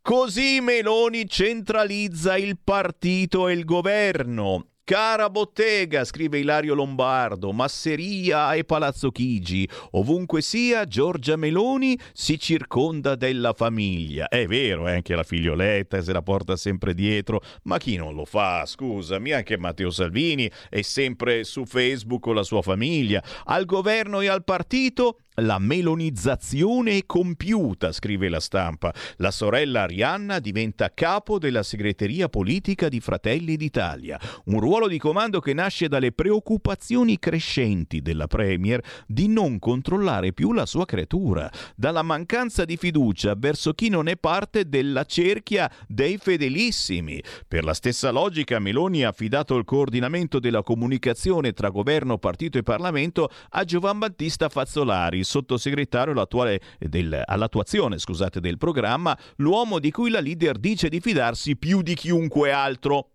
Così 0.03 0.61
Meloni 0.61 1.27
centralizza 1.27 2.37
il 2.37 2.59
partito 2.63 3.49
e 3.49 3.55
il 3.55 3.65
governo. 3.65 4.67
Cara 4.91 5.31
bottega, 5.31 6.05
scrive 6.05 6.41
Ilario 6.41 6.75
Lombardo, 6.75 7.53
masseria 7.53 8.55
e 8.55 8.65
Palazzo 8.65 9.13
Chigi. 9.13 9.69
Ovunque 9.93 10.43
sia, 10.43 10.85
Giorgia 10.85 11.37
Meloni 11.37 11.97
si 12.13 12.41
circonda 12.41 13.15
della 13.15 13.53
famiglia. 13.53 14.27
È 14.27 14.47
vero, 14.47 14.89
è 14.89 14.95
anche 14.95 15.15
la 15.15 15.23
figlioletta 15.23 16.03
se 16.03 16.13
la 16.13 16.23
porta 16.23 16.57
sempre 16.57 16.93
dietro, 16.93 17.41
ma 17.63 17.79
chi 17.79 17.95
non 17.95 18.17
lo 18.17 18.25
fa? 18.25 18.67
Scusami, 18.67 19.31
anche 19.31 19.57
Matteo 19.57 19.91
Salvini 19.91 20.51
è 20.69 20.83
sempre 20.83 21.45
su 21.45 21.67
Facebook 21.67 22.23
con 22.23 22.35
la 22.35 22.43
sua 22.43 22.61
famiglia. 22.61 23.23
Al 23.45 23.67
governo 23.67 24.23
e 24.23 24.27
al 24.27 24.43
partito 24.43 25.19
la 25.41 25.59
melonizzazione 25.59 26.99
è 26.99 27.07
compiuta, 27.07 27.93
scrive 27.93 28.29
la 28.29 28.41
stampa. 28.41 28.93
La 29.17 29.31
sorella 29.31 29.83
Arianna 29.83 30.39
diventa 30.39 30.93
capo 30.93 31.39
della 31.39 31.63
segreteria 31.63 32.29
politica 32.29 32.89
di 32.89 33.01
Fratelli 33.01 33.57
d'Italia, 33.57 34.19
un 34.47 34.61
ruolo 34.61 34.87
di 34.87 34.99
comando 34.99 35.41
che 35.41 35.55
nasce 35.55 35.89
dalle 35.89 36.13
preoccupazioni 36.13 37.19
crescenti 37.19 38.03
della 38.03 38.27
Premier 38.27 38.83
di 39.07 39.29
non 39.29 39.59
controllare 39.59 40.33
più 40.33 40.53
la 40.53 40.67
sua 40.67 40.85
creatura, 40.85 41.51
dalla 41.75 42.03
mancanza 42.03 42.65
di 42.65 42.77
fiducia 42.77 43.35
verso 43.37 43.73
chi 43.73 43.89
non 43.89 44.09
è 44.09 44.17
parte 44.17 44.69
della 44.69 45.05
cerchia 45.05 45.71
dei 45.87 46.19
fedelissimi. 46.19 47.23
Per 47.47 47.65
la 47.65 47.75
stessa 47.75 48.11
logica 48.11 48.59
Meloni 48.59 49.05
ha 49.05 49.09
affidato 49.09 49.57
il 49.57 49.65
coordinamento 49.65 50.39
della 50.39 50.63
comunicazione 50.63 51.53
tra 51.53 51.71
governo, 51.71 52.19
partito 52.19 52.59
e 52.59 52.63
Parlamento 52.63 53.31
a 53.51 53.65
Giovan 53.65 53.99
Battista 53.99 54.49
Fazzolari, 54.49 55.25
sottosegretario 55.31 56.13
del, 56.79 57.23
all'attuazione 57.25 57.99
scusate, 57.99 58.41
del 58.41 58.59
programma, 58.59 59.17
l'uomo 59.37 59.79
di 59.79 59.91
cui 59.93 60.11
la 60.11 60.21
leader 60.21 60.59
dice 60.59 60.89
di 60.89 61.01
fidarsi 61.01 61.57
più 61.57 61.83
di 61.83 61.95
chiunque 61.95 62.51
altro 62.51 63.11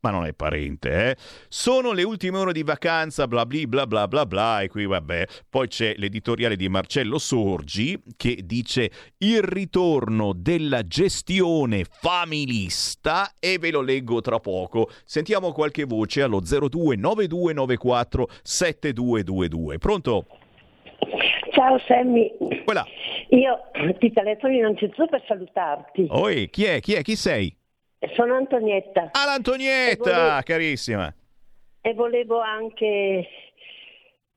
ma 0.00 0.10
non 0.10 0.24
è 0.24 0.32
parente, 0.32 1.10
eh? 1.10 1.16
Sono 1.48 1.92
le 1.92 2.02
ultime 2.02 2.38
ore 2.38 2.52
di 2.52 2.62
vacanza, 2.62 3.26
bla 3.26 3.44
bla 3.44 3.86
bla 3.86 4.08
bla 4.08 4.24
bla 4.26 4.62
e 4.62 4.68
qui 4.68 4.86
vabbè. 4.86 5.26
Poi 5.48 5.68
c'è 5.68 5.94
l'editoriale 5.96 6.56
di 6.56 6.68
Marcello 6.70 7.18
Sorgi 7.18 8.02
che 8.16 8.40
dice 8.44 8.90
il 9.18 9.42
ritorno 9.42 10.32
della 10.34 10.86
gestione 10.86 11.84
familista 11.84 13.34
e 13.38 13.58
ve 13.58 13.70
lo 13.70 13.82
leggo 13.82 14.22
tra 14.22 14.40
poco. 14.40 14.90
Sentiamo 15.04 15.52
qualche 15.52 15.84
voce 15.84 16.22
allo 16.22 16.40
029294 16.40 18.28
7222. 18.42 19.78
Pronto? 19.78 20.39
Ciao 21.52 21.78
Sammy. 21.86 22.32
Quella. 22.64 22.86
Io 23.30 23.60
ti 23.98 24.12
telefono 24.12 24.54
innanzitutto 24.54 25.06
per 25.06 25.22
salutarti. 25.26 26.06
Oi, 26.10 26.48
chi 26.50 26.64
è? 26.64 26.80
Chi 26.80 26.94
è? 26.94 27.02
Chi 27.02 27.16
sei? 27.16 27.54
Sono 28.14 28.34
Antonietta. 28.34 29.10
Ah, 29.12 29.26
l'Antonietta, 29.26 30.10
volevo... 30.10 30.40
carissima. 30.44 31.14
E 31.82 31.94
volevo 31.94 32.40
anche 32.40 33.28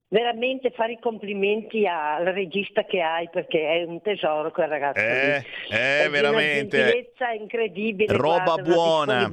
veramente 0.08 0.70
fare 0.72 0.94
i 0.94 1.00
complimenti 1.00 1.88
al 1.88 2.26
regista 2.26 2.86
che 2.86 3.02
hai 3.02 3.30
perché 3.30 3.68
è 3.68 3.84
un 3.84 4.02
tesoro 4.02 4.52
quel 4.52 4.68
ragazzo. 4.68 5.00
Eh, 5.00 5.44
lì. 5.70 5.76
eh, 5.76 6.06
è 6.06 6.10
veramente. 6.10 6.78
Una 6.78 6.86
gentilezza 6.92 7.32
incredibile. 7.32 8.16
Roba 8.16 8.44
guarda, 8.44 8.62
buona. 8.62 9.18
Una 9.20 9.30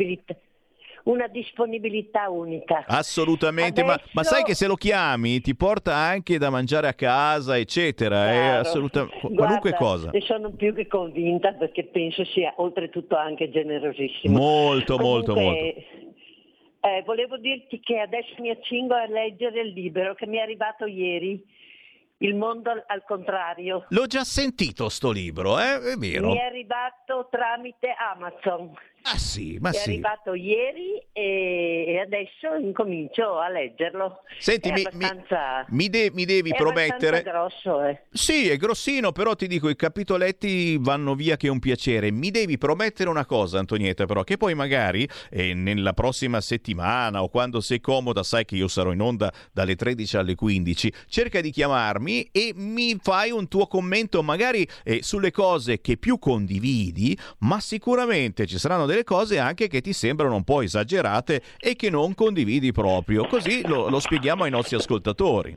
disponibilità 1.32 2.28
unica. 2.28 2.84
Assolutamente, 2.86 3.80
Adesso... 3.80 3.98
ma, 3.98 4.10
ma, 4.12 4.22
sai 4.22 4.42
che 4.42 4.54
se 4.54 4.66
lo 4.66 4.74
chiami 4.74 5.40
ti 5.40 5.54
porta 5.54 5.94
anche 5.94 6.38
da 6.38 6.50
mangiare 6.50 6.88
a 6.88 6.94
casa, 6.94 7.58
eccetera. 7.58 8.30
È 8.30 8.46
assolutamente 8.46 9.18
qualunque 9.20 9.70
Guarda, 9.70 9.76
cosa. 9.76 10.10
Ne 10.10 10.20
sono 10.20 10.50
più 10.50 10.74
che 10.74 10.86
convinta 10.86 11.52
perché 11.52 11.84
penso 11.84 12.24
sia 12.24 12.52
oltretutto 12.56 13.16
anche 13.16 13.50
generosissimo. 13.50 14.38
Molto, 14.38 14.96
Comunque, 14.96 15.34
molto, 15.34 15.34
molto. 15.34 15.98
Eh, 16.82 17.02
volevo 17.04 17.36
dirti 17.36 17.78
che 17.80 17.98
adesso 17.98 18.34
mi 18.38 18.48
accingo 18.48 18.94
a 18.94 19.06
leggere 19.06 19.60
il 19.60 19.72
libro 19.72 20.14
che 20.14 20.26
mi 20.26 20.38
è 20.38 20.40
arrivato 20.40 20.86
ieri, 20.86 21.44
Il 22.18 22.34
mondo 22.34 22.70
al, 22.70 22.84
al 22.86 23.04
contrario. 23.06 23.86
L'ho 23.88 24.06
già 24.06 24.24
sentito 24.24 24.88
sto 24.88 25.10
libro, 25.10 25.58
eh? 25.58 25.92
è 25.92 25.96
vero. 25.96 26.28
Mi 26.28 26.38
è 26.38 26.44
arrivato 26.44 27.28
tramite 27.30 27.94
Amazon. 27.98 28.74
Ah 29.02 29.16
sì, 29.16 29.56
ma 29.60 29.70
è 29.70 29.72
sì. 29.72 29.90
arrivato 29.90 30.34
ieri 30.34 31.02
e, 31.12 32.02
adesso 32.04 32.54
incomincio 32.60 33.38
a 33.38 33.48
leggerlo. 33.48 34.22
Senti, 34.38 34.68
è 34.68 34.72
mi, 34.72 34.84
abbastanza... 34.84 35.64
mi, 35.70 35.88
de- 35.88 36.10
mi 36.12 36.24
devi 36.24 36.50
è 36.50 36.56
promettere... 36.56 37.18
abbastanza 37.18 37.30
grosso, 37.30 37.82
eh. 37.82 38.02
Sì, 38.10 38.48
è 38.48 38.56
grossino, 38.56 39.12
però 39.12 39.34
ti 39.34 39.46
dico, 39.46 39.68
i 39.68 39.76
capitoletti 39.76 40.76
vanno 40.78 41.14
via 41.14 41.36
che 41.36 41.46
è 41.46 41.50
un 41.50 41.60
piacere. 41.60 42.10
Mi 42.10 42.30
devi 42.30 42.58
promettere 42.58 43.08
una 43.08 43.24
cosa, 43.24 43.58
Antonietta, 43.58 44.04
però, 44.04 44.22
che 44.22 44.36
poi 44.36 44.54
magari 44.54 45.08
eh, 45.30 45.54
nella 45.54 45.94
prossima 45.94 46.40
settimana 46.40 47.22
o 47.22 47.28
quando 47.28 47.60
sei 47.60 47.80
comoda, 47.80 48.22
sai 48.22 48.44
che 48.44 48.56
io 48.56 48.68
sarò 48.68 48.92
in 48.92 49.00
onda 49.00 49.32
dalle 49.52 49.76
13 49.76 50.16
alle 50.18 50.34
15, 50.34 50.92
cerca 51.08 51.40
di 51.40 51.50
chiamarmi 51.50 52.28
e 52.32 52.52
mi 52.54 52.98
fai 53.00 53.30
un 53.30 53.48
tuo 53.48 53.66
commento 53.66 54.22
magari 54.22 54.66
eh, 54.84 55.02
sulle 55.02 55.30
cose 55.30 55.80
che 55.80 55.96
più 55.96 56.18
condividi, 56.18 57.16
ma 57.38 57.60
sicuramente 57.60 58.46
ci 58.46 58.58
saranno 58.58 58.86
delle 58.90 59.04
cose 59.04 59.38
anche 59.38 59.68
che 59.68 59.80
ti 59.80 59.92
sembrano 59.92 60.34
un 60.34 60.44
po' 60.44 60.60
esagerate 60.62 61.40
e 61.58 61.76
che 61.76 61.90
non 61.90 62.14
condividi 62.14 62.72
proprio. 62.72 63.26
Così 63.26 63.66
lo, 63.66 63.88
lo 63.88 64.00
spieghiamo 64.00 64.44
ai 64.44 64.50
nostri 64.50 64.76
ascoltatori. 64.76 65.56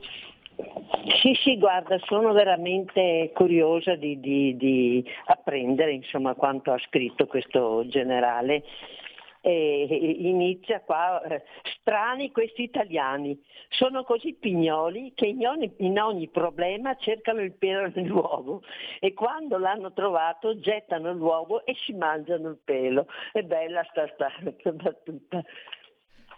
Sì, 1.20 1.36
sì, 1.42 1.58
guarda, 1.58 1.98
sono 2.06 2.32
veramente 2.32 3.30
curiosa 3.34 3.94
di, 3.94 4.20
di, 4.20 4.56
di 4.56 5.04
apprendere 5.26 5.92
insomma, 5.92 6.34
quanto 6.34 6.72
ha 6.72 6.78
scritto 6.86 7.26
questo 7.26 7.84
generale. 7.88 8.62
E 9.46 9.84
inizia 10.20 10.80
qua, 10.80 11.20
eh, 11.20 11.42
strani 11.78 12.30
questi 12.30 12.62
italiani, 12.62 13.38
sono 13.68 14.02
così 14.02 14.32
pignoli 14.32 15.12
che 15.14 15.26
in 15.26 15.46
ogni, 15.46 15.70
in 15.80 15.98
ogni 16.00 16.28
problema 16.28 16.96
cercano 16.96 17.42
il 17.42 17.52
pelo 17.52 17.90
nell'uovo 17.94 18.62
e 19.00 19.12
quando 19.12 19.58
l'hanno 19.58 19.92
trovato 19.92 20.58
gettano 20.60 21.12
l'uovo 21.12 21.66
e 21.66 21.74
si 21.84 21.92
mangiano 21.92 22.48
il 22.48 22.58
pelo. 22.64 23.06
È 23.32 23.42
bella 23.42 23.84
sta, 23.90 24.08
sta, 24.14 24.32
battuta. 24.72 25.44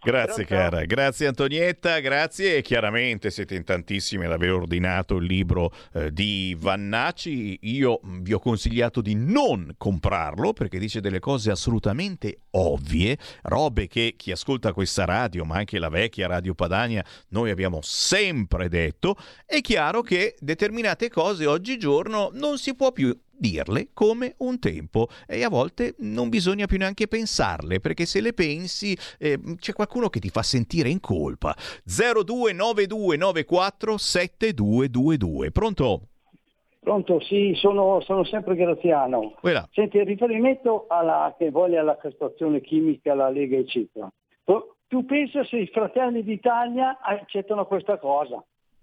Grazie 0.06 0.44
Pronto? 0.44 0.70
cara, 0.70 0.84
grazie 0.84 1.26
Antonietta, 1.26 1.98
grazie. 1.98 2.58
E 2.58 2.62
chiaramente 2.62 3.30
siete 3.30 3.56
in 3.56 3.64
tantissimi 3.64 4.24
ad 4.24 4.30
aver 4.30 4.52
ordinato 4.52 5.16
il 5.16 5.24
libro 5.24 5.72
eh, 5.94 6.12
di 6.12 6.56
Vannacci, 6.56 7.58
io 7.62 7.98
mh, 8.00 8.22
vi 8.22 8.32
ho 8.32 8.38
consigliato 8.38 9.00
di 9.00 9.16
non 9.16 9.74
comprarlo 9.76 10.52
perché 10.52 10.78
dice 10.78 11.00
delle 11.00 11.18
cose 11.18 11.50
assolutamente 11.50 12.42
ovvie, 12.52 13.18
robe 13.42 13.88
che 13.88 14.14
chi 14.16 14.30
ascolta 14.30 14.72
questa 14.72 15.04
radio 15.04 15.44
ma 15.44 15.56
anche 15.56 15.78
la 15.80 15.88
vecchia 15.88 16.28
Radio 16.28 16.54
Padania 16.54 17.04
noi 17.30 17.50
abbiamo 17.50 17.80
sempre 17.82 18.68
detto, 18.68 19.16
è 19.44 19.60
chiaro 19.60 20.02
che 20.02 20.36
determinate 20.38 21.10
cose 21.10 21.46
oggigiorno 21.46 22.30
non 22.32 22.58
si 22.58 22.76
può 22.76 22.92
più 22.92 23.12
dirle 23.38 23.88
come 23.92 24.34
un 24.38 24.58
tempo 24.58 25.08
e 25.26 25.44
a 25.44 25.48
volte 25.48 25.94
non 25.98 26.28
bisogna 26.28 26.66
più 26.66 26.78
neanche 26.78 27.08
pensarle 27.08 27.80
perché 27.80 28.06
se 28.06 28.20
le 28.20 28.32
pensi 28.32 28.96
eh, 29.18 29.38
c'è 29.56 29.72
qualcuno 29.72 30.08
che 30.08 30.20
ti 30.20 30.28
fa 30.28 30.42
sentire 30.42 30.88
in 30.88 31.00
colpa 31.00 31.56
029294 31.84 33.96
7222 33.96 35.50
pronto? 35.50 36.08
Pronto, 36.86 37.18
sì, 37.18 37.52
sono, 37.56 38.00
sono 38.02 38.22
sempre 38.22 38.54
Graziano. 38.54 39.34
Quella. 39.40 39.68
Senti, 39.72 40.00
riferimento 40.04 40.86
alla, 40.88 41.34
che 41.36 41.50
voglia 41.50 41.82
la 41.82 41.96
castrazione 41.96 42.60
chimica, 42.60 43.12
la 43.12 43.28
Lega, 43.28 43.56
eccetera, 43.56 44.08
tu- 44.44 45.04
pensa 45.04 45.44
se 45.44 45.56
i 45.56 45.66
fratelli 45.66 46.22
d'Italia 46.22 47.00
accettano 47.00 47.66
questa 47.66 47.98
cosa? 47.98 48.40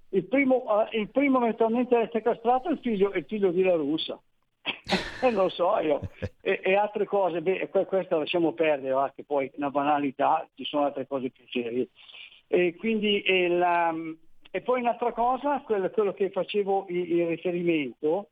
Il 0.10 0.26
primo, 0.26 0.66
eh, 0.90 1.00
il 1.00 1.12
primo 1.12 1.38
eventualmente 1.38 1.96
a 1.96 2.02
essere 2.02 2.22
castrato 2.22 2.68
è 2.68 2.74
il 2.74 2.80
figlio, 2.80 3.14
è 3.14 3.20
il 3.20 3.26
figlio 3.26 3.52
di 3.52 3.64
La 3.64 3.76
Russa. 3.76 4.20
Eh, 4.64 5.30
non 5.30 5.44
lo 5.44 5.50
so 5.50 5.78
io. 5.80 6.02
E, 6.42 6.60
e 6.64 6.76
altre 6.76 7.06
cose, 7.06 7.42
beh, 7.42 7.70
que- 7.70 7.86
questa 7.86 8.18
lasciamo 8.18 8.54
perdere, 8.54 8.94
va, 8.94 9.12
che 9.16 9.24
poi 9.24 9.50
una 9.56 9.70
banalità, 9.70 10.48
ci 10.56 10.66
sono 10.66 10.86
altre 10.86 11.08
cose 11.08 11.30
più 11.30 11.46
serie. 11.50 11.88
E 12.48 12.76
quindi 12.76 13.22
eh, 13.22 13.48
la- 13.48 13.94
e 14.52 14.62
poi 14.62 14.82
un'altra 14.82 15.12
cosa, 15.14 15.62
quello, 15.62 15.90
quello 15.90 16.14
che 16.14 16.30
facevo 16.30 16.86
il, 16.90 17.26
riferimento, 17.26 18.28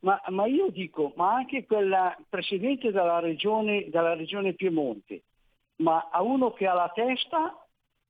ma, 0.00 0.20
ma 0.28 0.46
io 0.46 0.68
dico, 0.68 1.12
ma 1.16 1.34
anche 1.34 1.66
quel 1.66 2.16
presidente 2.28 2.92
della 2.92 3.18
regione, 3.18 3.88
della 3.88 4.14
regione 4.14 4.52
Piemonte, 4.52 5.22
ma 5.78 6.08
a 6.12 6.22
uno 6.22 6.52
che 6.52 6.68
ha 6.68 6.74
la 6.74 6.92
testa 6.94 7.66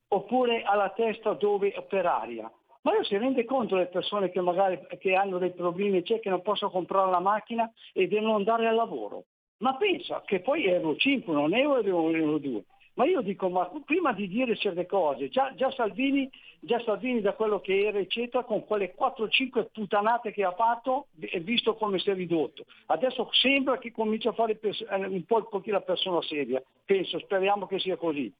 oppure 0.09 0.63
ha 0.65 0.75
la 0.75 0.91
testa 0.91 1.33
dove 1.33 1.73
per 1.89 2.05
aria? 2.05 2.53
Ma 2.87 2.95
io 2.95 3.03
si 3.03 3.17
rende 3.17 3.45
conto 3.45 3.75
le 3.75 3.87
persone 3.87 4.31
che 4.31 4.41
magari 4.41 4.79
che 5.01 5.17
hanno 5.17 5.39
dei 5.39 5.51
problemi, 5.51 6.05
cioè 6.05 6.21
che 6.21 6.31
non 6.31 6.41
possono 6.41 6.71
comprare 6.71 7.11
la 7.11 7.19
macchina 7.19 7.69
e 7.93 8.07
devono 8.07 8.37
andare 8.37 8.69
al 8.69 8.77
lavoro. 8.77 9.25
Ma 9.57 9.75
pensa 9.75 10.23
che 10.25 10.39
poi 10.39 10.67
è 10.67 10.75
euro 10.75 10.95
5, 10.95 11.35
non 11.35 11.53
è 11.53 11.59
euro, 11.59 11.81
euro 11.81 12.39
2. 12.39 12.63
Ma 12.95 13.05
io 13.05 13.23
dico, 13.23 13.49
ma 13.49 13.69
prima 13.85 14.13
di 14.13 14.29
dire 14.29 14.55
certe 14.55 14.87
cose, 14.87 15.29
già, 15.29 15.53
già 15.57 15.69
Salvini, 15.73 16.31
già 16.61 16.81
Salvini 16.85 17.21
da 17.21 17.33
quello 17.33 17.61
che 17.61 17.87
era, 17.87 17.99
eccetera, 17.99 18.45
con 18.45 18.65
quelle 18.65 18.95
4-5 18.97 19.67
puttanate 19.73 20.31
che 20.31 20.45
ha 20.45 20.53
fatto, 20.53 21.09
e 21.19 21.41
visto 21.41 21.75
come 21.75 21.99
si 21.99 22.11
è 22.11 22.15
ridotto. 22.15 22.67
Adesso 22.87 23.31
sembra 23.33 23.79
che 23.79 23.91
comincia 23.91 24.31
a 24.31 24.33
fare 24.33 24.61
eh, 24.61 24.95
un 24.95 25.25
po' 25.25 25.39
un 25.39 25.49
pochino 25.49 25.79
la 25.79 25.83
persona 25.83 26.23
seria. 26.23 26.63
Penso, 26.85 27.19
speriamo 27.19 27.67
che 27.67 27.81
sia 27.81 27.97
così. 27.97 28.33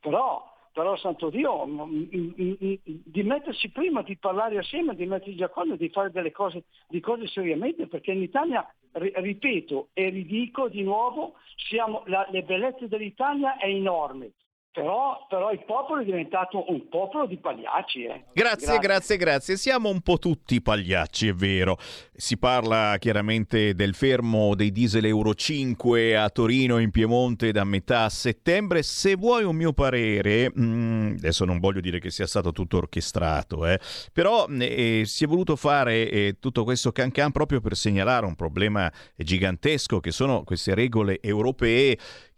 Però, 0.00 0.54
però 0.76 0.94
santo 0.98 1.30
Dio, 1.30 1.64
di 1.64 3.22
mettersi 3.22 3.70
prima, 3.70 4.02
di 4.02 4.18
parlare 4.18 4.58
assieme, 4.58 4.94
di 4.94 5.06
mettersi 5.06 5.36
d'accordo, 5.36 5.74
di 5.74 5.88
fare 5.88 6.10
delle 6.10 6.32
cose, 6.32 6.64
di 6.86 7.00
cose 7.00 7.26
seriamente, 7.28 7.86
perché 7.86 8.12
in 8.12 8.20
Italia, 8.20 8.62
ri- 8.92 9.10
ripeto 9.14 9.88
e 9.94 10.10
ridico 10.10 10.68
di 10.68 10.82
nuovo, 10.82 11.36
siamo, 11.56 12.02
la, 12.08 12.26
le 12.30 12.42
bellezze 12.42 12.88
dell'Italia 12.88 13.56
è 13.56 13.68
enorme, 13.68 14.32
però, 14.76 15.24
però 15.26 15.52
il 15.52 15.64
popolo 15.64 16.02
è 16.02 16.04
diventato 16.04 16.70
un 16.70 16.86
popolo 16.90 17.24
di 17.26 17.38
pagliacci. 17.38 18.04
eh. 18.04 18.24
Grazie, 18.34 18.78
grazie, 18.78 19.16
grazie. 19.16 19.56
Siamo 19.56 19.88
un 19.88 20.02
po' 20.02 20.18
tutti 20.18 20.60
pagliacci, 20.60 21.28
è 21.28 21.32
vero. 21.32 21.78
Si 22.14 22.36
parla 22.36 22.96
chiaramente 22.98 23.74
del 23.74 23.94
fermo 23.94 24.54
dei 24.54 24.72
diesel 24.72 25.06
Euro 25.06 25.32
5 25.32 26.18
a 26.18 26.28
Torino, 26.28 26.76
in 26.76 26.90
Piemonte, 26.90 27.52
da 27.52 27.64
metà 27.64 28.10
settembre. 28.10 28.82
Se 28.82 29.16
vuoi 29.16 29.44
un 29.44 29.56
mio 29.56 29.72
parere, 29.72 30.52
mm, 30.54 31.14
adesso 31.16 31.46
non 31.46 31.58
voglio 31.58 31.80
dire 31.80 31.98
che 31.98 32.10
sia 32.10 32.26
stato 32.26 32.52
tutto 32.52 32.76
orchestrato, 32.76 33.66
eh, 33.66 33.80
però 34.12 34.46
eh, 34.46 35.04
si 35.06 35.24
è 35.24 35.26
voluto 35.26 35.56
fare 35.56 36.10
eh, 36.10 36.36
tutto 36.38 36.64
questo 36.64 36.92
can 36.92 37.10
can 37.10 37.32
proprio 37.32 37.62
per 37.62 37.76
segnalare 37.76 38.26
un 38.26 38.34
problema 38.34 38.92
gigantesco 39.16 40.00
che 40.00 40.10
sono 40.10 40.44
queste 40.44 40.74
regole 40.74 41.18
europee 41.22 41.96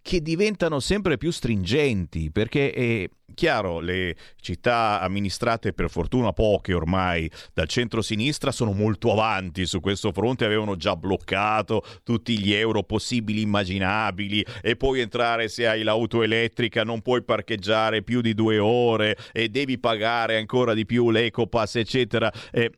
che 0.09 0.23
diventano 0.23 0.81
sempre 0.81 1.19
più 1.19 1.31
stringenti 1.31 2.31
perché 2.31 2.73
è 2.73 3.11
chiaro 3.35 3.79
le 3.79 4.17
città 4.41 5.01
amministrate 5.01 5.73
per 5.73 5.91
fortuna 5.91 6.33
poche 6.33 6.73
ormai 6.73 7.31
dal 7.53 7.69
centro-sinistra 7.69 8.51
sono 8.51 8.73
molto 8.73 9.13
avanti 9.13 9.67
su 9.67 9.81
questo 9.81 10.11
fronte 10.13 10.45
avevano 10.45 10.77
già 10.77 10.97
bloccato 10.97 11.85
tutti 12.03 12.39
gli 12.39 12.53
euro 12.53 12.83
possibili 12.83 13.43
immaginabili 13.43 14.45
e 14.63 14.77
puoi 14.77 15.01
entrare 15.01 15.49
se 15.49 15.69
hai 15.69 15.83
l'auto 15.83 16.23
elettrica 16.23 16.85
non 16.85 17.03
puoi 17.03 17.23
parcheggiare 17.23 18.03
più 18.03 18.21
di 18.23 18.35
due 18.35 18.59
ore 18.59 19.17
e 19.33 19.51
devi 19.51 19.79
pagare 19.79 20.39
ancora 20.39 20.75
di 20.75 20.87
più 20.87 21.11
l'ecopass 21.11 21.77
eccetera. 21.77 22.33
Eh, 22.51 22.73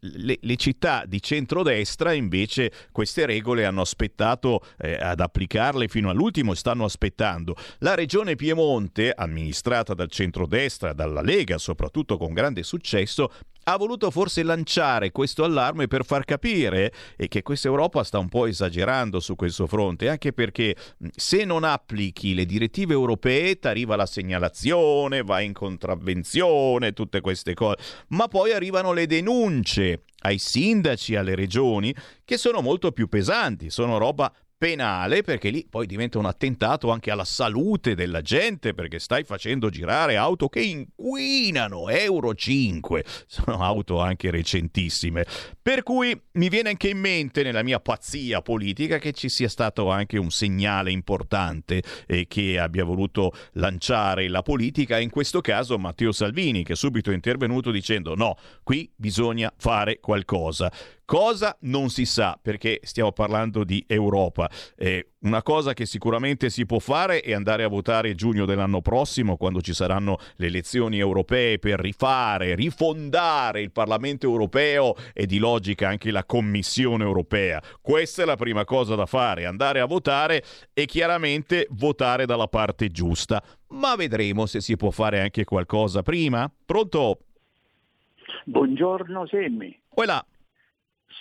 le, 0.00 0.38
le 0.40 0.56
città 0.56 1.04
di 1.06 1.20
centrodestra 1.20 2.12
invece 2.12 2.70
queste 2.92 3.26
regole 3.26 3.64
hanno 3.64 3.80
aspettato 3.80 4.60
eh, 4.78 4.94
ad 4.94 5.20
applicarle 5.20 5.88
fino 5.88 6.10
all'ultimo 6.10 6.54
stanno 6.66 6.84
aspettando. 6.84 7.54
La 7.78 7.94
regione 7.94 8.34
Piemonte 8.34 9.12
amministrata 9.12 9.94
dal 9.94 10.10
centrodestra 10.10 10.92
dalla 10.92 11.20
Lega 11.20 11.58
soprattutto 11.58 12.16
con 12.16 12.32
grande 12.32 12.64
successo 12.64 13.30
ha 13.68 13.76
voluto 13.76 14.10
forse 14.10 14.42
lanciare 14.42 15.10
questo 15.12 15.44
allarme 15.44 15.86
per 15.86 16.04
far 16.04 16.24
capire 16.24 16.92
eh, 17.16 17.28
che 17.28 17.42
questa 17.42 17.68
Europa 17.68 18.02
sta 18.04 18.18
un 18.18 18.28
po' 18.28 18.46
esagerando 18.46 19.18
su 19.18 19.34
questo 19.34 19.66
fronte, 19.66 20.08
anche 20.08 20.32
perché 20.32 20.76
se 21.14 21.44
non 21.44 21.64
applichi 21.64 22.34
le 22.34 22.46
direttive 22.46 22.92
europee 22.92 23.58
ti 23.58 23.66
arriva 23.66 23.96
la 23.96 24.06
segnalazione, 24.06 25.22
vai 25.22 25.46
in 25.46 25.52
contravvenzione, 25.52 26.92
tutte 26.92 27.20
queste 27.20 27.54
cose, 27.54 27.76
ma 28.08 28.28
poi 28.28 28.52
arrivano 28.52 28.92
le 28.92 29.06
denunce 29.06 30.02
ai 30.20 30.38
sindaci, 30.38 31.16
alle 31.16 31.34
regioni, 31.34 31.94
che 32.24 32.38
sono 32.38 32.60
molto 32.60 32.92
più 32.92 33.08
pesanti, 33.08 33.70
sono 33.70 33.98
roba 33.98 34.32
penale 34.58 35.22
perché 35.22 35.50
lì 35.50 35.66
poi 35.68 35.86
diventa 35.86 36.18
un 36.18 36.24
attentato 36.24 36.90
anche 36.90 37.10
alla 37.10 37.24
salute 37.24 37.94
della 37.94 38.22
gente 38.22 38.72
perché 38.72 38.98
stai 38.98 39.24
facendo 39.24 39.68
girare 39.68 40.16
auto 40.16 40.48
che 40.48 40.60
inquinano 40.60 41.88
Euro 41.88 42.34
5 42.34 43.04
sono 43.26 43.62
auto 43.62 44.00
anche 44.00 44.30
recentissime. 44.30 45.26
Per 45.60 45.82
cui 45.82 46.18
mi 46.32 46.48
viene 46.48 46.70
anche 46.70 46.88
in 46.88 46.98
mente 46.98 47.42
nella 47.42 47.62
mia 47.62 47.80
pazzia 47.80 48.40
politica 48.40 48.98
che 48.98 49.12
ci 49.12 49.28
sia 49.28 49.48
stato 49.48 49.90
anche 49.90 50.18
un 50.18 50.30
segnale 50.30 50.90
importante 50.90 51.82
e 52.06 52.26
che 52.26 52.58
abbia 52.58 52.84
voluto 52.84 53.32
lanciare 53.52 54.28
la 54.28 54.42
politica 54.42 54.98
in 54.98 55.10
questo 55.10 55.40
caso 55.40 55.78
Matteo 55.78 56.12
Salvini 56.12 56.64
che 56.64 56.72
è 56.72 56.76
subito 56.76 57.10
intervenuto 57.10 57.70
dicendo 57.70 58.14
no 58.14 58.36
qui 58.62 58.90
bisogna 58.96 59.52
fare 59.56 60.00
qualcosa 60.00 60.72
Cosa 61.06 61.56
non 61.60 61.88
si 61.88 62.04
sa 62.04 62.36
perché 62.40 62.80
stiamo 62.82 63.12
parlando 63.12 63.62
di 63.62 63.84
Europa. 63.86 64.50
Eh, 64.76 65.10
una 65.20 65.40
cosa 65.40 65.72
che 65.72 65.86
sicuramente 65.86 66.50
si 66.50 66.66
può 66.66 66.80
fare 66.80 67.20
è 67.20 67.32
andare 67.32 67.62
a 67.62 67.68
votare 67.68 68.16
giugno 68.16 68.44
dell'anno 68.44 68.80
prossimo 68.80 69.36
quando 69.36 69.60
ci 69.60 69.72
saranno 69.72 70.18
le 70.34 70.46
elezioni 70.46 70.98
europee 70.98 71.60
per 71.60 71.78
rifare, 71.78 72.56
rifondare 72.56 73.60
il 73.60 73.70
Parlamento 73.70 74.26
europeo 74.26 74.94
e 75.12 75.26
di 75.26 75.38
logica 75.38 75.88
anche 75.88 76.10
la 76.10 76.24
Commissione 76.24 77.04
europea. 77.04 77.62
Questa 77.80 78.22
è 78.22 78.24
la 78.24 78.34
prima 78.34 78.64
cosa 78.64 78.96
da 78.96 79.06
fare, 79.06 79.46
andare 79.46 79.78
a 79.78 79.86
votare 79.86 80.42
e 80.72 80.86
chiaramente 80.86 81.68
votare 81.70 82.26
dalla 82.26 82.48
parte 82.48 82.90
giusta. 82.90 83.40
Ma 83.68 83.94
vedremo 83.94 84.46
se 84.46 84.60
si 84.60 84.74
può 84.74 84.90
fare 84.90 85.20
anche 85.20 85.44
qualcosa 85.44 86.02
prima. 86.02 86.50
Pronto? 86.64 87.20
Buongiorno 88.42 89.24
Semmi. 89.28 89.80
Voilà. 89.94 90.24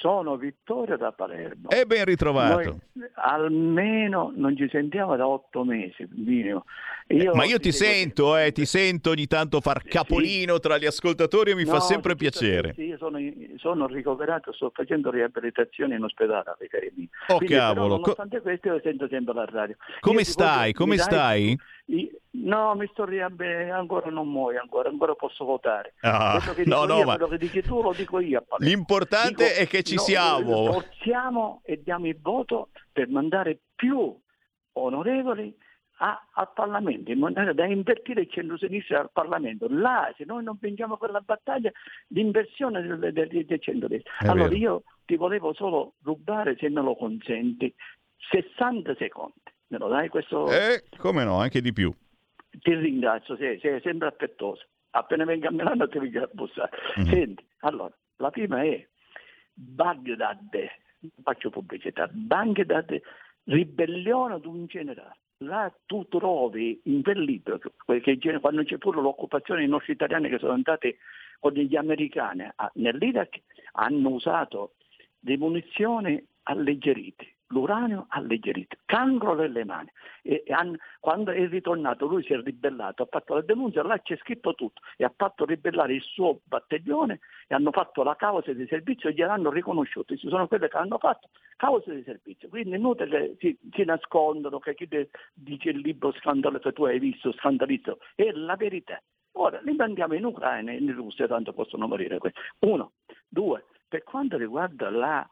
Sono 0.06 0.36
Vittorio 0.38 0.98
da 0.98 1.12
Palermo. 1.12 1.70
E 1.70 1.88
ben 1.88 2.06
ritrovato. 2.06 2.54
Noi 2.54 3.10
almeno 3.16 4.32
non 4.36 4.56
ci 4.56 4.70
sentiamo 4.70 5.16
da 5.16 5.28
otto 5.28 5.64
mesi, 5.64 6.08
minimo. 6.12 6.66
Io 7.10 7.36
Ma 7.36 7.46
io 7.46 7.60
ti 7.60 7.72
sento, 7.72 8.36
eh, 8.36 8.52
ti 8.52 8.66
sento 8.66 9.12
ogni 9.12 9.28
tanto 9.28 9.62
far 9.62 9.84
capolino 9.84 10.58
tra 10.58 10.80
gli 10.80 10.88
ascoltatori 10.88 11.52
e 11.52 11.56
mi 11.56 11.64
fa 11.64 11.74
No, 11.74 11.80
sempre 11.82 12.16
di 12.16 12.26
tutto 12.26 12.40
piacere. 12.40 12.74
sì, 12.74 12.82
io 12.86 12.98
sono, 12.98 13.20
sono 13.58 13.86
ricoverato, 13.86 14.52
sto 14.52 14.72
facendo 14.74 15.12
riabilitazione 15.12 15.96
in 15.96 16.04
ospedale 16.04 16.56
cari. 16.68 17.08
Oh, 17.28 17.38
Quindi, 17.38 17.54
però, 17.54 17.74
cavolo, 17.74 17.90
co- 17.96 18.00
nonostante 18.00 18.42
questo 18.42 18.68
io 18.70 18.80
sento 18.82 19.08
sempre 19.08 19.36
la 19.36 19.46
radio. 19.46 19.76
Come 20.00 20.20
Io 20.22 20.26
ti 20.26 20.32
stai? 20.32 20.58
voglio- 20.58 20.74
Come 20.74 20.96
dai- 20.96 21.06
stai? 21.06 21.58
i- 21.86 22.12
No, 22.38 22.74
mi 22.76 22.88
sto 22.92 23.06
riabilitando, 23.06 23.74
ancora 23.76 24.10
non 24.10 24.28
muoio, 24.28 24.60
ancora, 24.60 24.90
ancora 24.90 25.14
posso 25.14 25.46
votare. 25.46 25.94
Ah, 26.02 26.42
no, 26.66 26.86
no, 26.86 26.98
io, 26.98 27.06
ma- 27.06 27.16
quello 27.18 27.30
che 27.30 27.38
dici 27.38 27.62
tu 27.62 27.82
lo 27.84 27.94
dico 27.96 28.20
io 28.20 28.40
a 28.40 28.42
Palermo. 28.42 28.76
L'importante 28.76 29.46
Dico, 29.48 29.60
è 29.62 29.68
che 29.68 29.84
ci 29.84 29.96
no, 29.96 30.02
siamo. 30.02 30.72
Forziamo 30.74 31.62
e 31.64 31.82
diamo 31.84 32.08
il 32.08 32.18
voto 32.20 32.70
per 32.92 33.08
mandare 33.10 33.60
più 33.76 34.14
onorevoli 34.74 35.56
a- 35.98 36.28
al 36.34 36.52
Parlamento, 36.54 37.12
in 37.12 37.20
maniera 37.20 37.54
da 37.54 37.66
invertire 37.66 38.22
il 38.22 38.30
centro-sinistra 38.30 39.00
al 39.00 39.12
Parlamento. 39.12 39.68
Là, 39.70 40.12
se 40.18 40.26
noi 40.26 40.44
non 40.44 40.58
vinciamo 40.60 40.98
quella 40.98 41.22
battaglia, 41.22 41.72
l'inversione 42.08 42.82
del, 42.82 43.14
del, 43.14 43.46
del 43.46 43.62
centro-destra. 43.62 44.12
È 44.20 44.28
Allora 44.28 44.50
vero. 44.50 44.56
io 44.60 44.84
ti 45.06 45.16
volevo 45.16 45.54
solo 45.54 45.94
rubare, 46.04 46.56
se 46.58 46.70
me 46.70 46.82
lo 46.82 46.96
consenti, 46.96 47.74
60 48.32 48.96
secondi. 48.96 49.34
Me 49.68 49.78
lo 49.78 49.88
dai 49.88 50.10
questo? 50.10 50.52
Eh, 50.52 50.84
come 50.98 51.24
no, 51.24 51.38
anche 51.40 51.62
di 51.62 51.74
più. 51.74 51.94
Ti 52.50 52.74
ringrazio, 52.74 53.36
sei, 53.36 53.60
sei 53.60 53.82
sempre 53.82 54.08
affettuoso. 54.08 54.64
Appena 54.92 55.26
venga 55.26 55.50
a 55.50 55.52
Milano 55.52 55.88
ti 55.90 56.00
vengo 56.00 56.24
a 56.24 56.30
bussare. 56.32 56.72
Mhm. 56.98 57.06
Senti, 57.06 57.46
allora, 57.60 57.94
la 58.18 58.30
prima 58.30 58.64
è 58.64 58.86
Baghdad, 59.54 60.50
faccio 61.24 61.50
pubblicità, 61.50 62.08
Baghdad, 62.12 63.00
ribellione 63.46 64.36
ad 64.36 64.46
un 64.46 64.66
generale. 64.68 65.18
Là 65.40 65.74
tu 65.86 66.08
trovi 66.08 66.80
in 66.86 67.04
quel 67.04 67.22
libro, 67.22 67.58
che 67.58 68.40
quando 68.40 68.64
c'è 68.64 68.78
pure 68.78 69.02
l'occupazione 69.02 69.60
dei 69.62 69.70
nostri 69.70 69.94
italiani 69.94 70.30
che 70.30 70.38
sono 70.38 70.54
andati 70.54 70.96
con 71.40 71.52
gli 71.52 71.76
americani 71.76 72.50
a- 72.56 72.72
nell'Iraq, 72.76 73.42
hanno 73.74 74.10
usato 74.10 74.76
le 75.20 75.38
munizioni 75.38 76.24
alleggerite, 76.44 77.35
l'uranio 77.48 78.06
alleggerito, 78.10 78.78
cancro 78.86 79.36
nelle 79.36 79.64
mani. 79.64 79.90
E, 80.22 80.44
e 80.46 80.54
han- 80.54 80.78
quando 81.00 81.32
è 81.32 81.48
ritornato 81.48 82.08
lui 82.08 82.24
si 82.24 82.34
è 82.34 82.42
ribellato, 82.42 83.04
ha 83.04 83.08
fatto 83.10 83.36
la 83.36 83.42
denuncia, 83.42 83.84
là 83.84 84.00
c'è 84.00 84.18
scritto 84.18 84.56
tutto 84.56 84.82
e 84.98 85.04
ha 85.04 85.14
fatto 85.16 85.46
ribellare 85.46 85.94
il 85.94 86.02
suo 86.02 86.40
battaglione 86.44 87.20
e 87.48 87.56
hanno 87.56 87.72
fatto 87.72 88.04
la 88.04 88.16
causa 88.16 88.52
di 88.54 88.66
servizio 88.68 89.10
e 89.10 89.14
gliel'hanno 89.14 89.52
riconosciuto. 89.52 90.16
Ci 90.16 90.30
sono 90.30 90.48
quelle 90.48 90.68
che 90.68 90.78
hanno 90.78 90.98
fatto 90.98 91.30
causa 91.56 91.94
di 91.94 92.04
servizio. 92.04 92.50
Quindi 92.50 92.76
inutile 92.76 93.36
si, 93.40 93.58
si 93.72 93.84
nascondono, 93.84 94.60
che 94.60 94.76
chi 94.76 94.88
te 94.88 95.10
dice 95.34 95.70
il 95.70 95.80
libro 95.80 96.12
scandalo 96.14 96.60
che 96.60 96.74
tu 96.74 96.86
hai 96.86 97.00
visto, 97.00 97.32
scandalizzo, 97.34 98.00
è 98.16 98.32
la 98.32 98.56
verità. 98.56 99.02
Ora 99.38 99.60
li 99.62 99.76
mandiamo 99.76 100.14
in 100.14 100.26
Ucraina 100.26 100.72
e 100.72 100.78
in 100.78 100.94
Russia, 100.94 101.28
tanto 101.28 101.54
possono 101.54 101.88
morire. 101.88 102.18
questi. 102.18 102.40
Uno. 102.60 102.94
Due, 103.28 103.66
per 103.88 104.04
quanto 104.04 104.38
riguarda 104.38 104.90
la, 104.90 105.30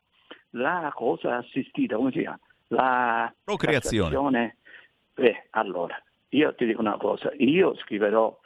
la 0.53 0.91
cosa 0.93 1.38
assistita, 1.38 1.95
come 1.95 2.11
si 2.11 2.19
chiama? 2.19 2.40
La 2.67 3.33
Procreazione. 3.43 4.09
castrazione, 4.09 4.57
eh, 5.15 5.48
allora, 5.51 5.95
io 6.30 6.56
ti 6.56 6.65
dico 6.65 6.82
una 6.82 6.98
cosa, 6.98 7.32
io 7.38 7.75
scriverò 7.77 8.38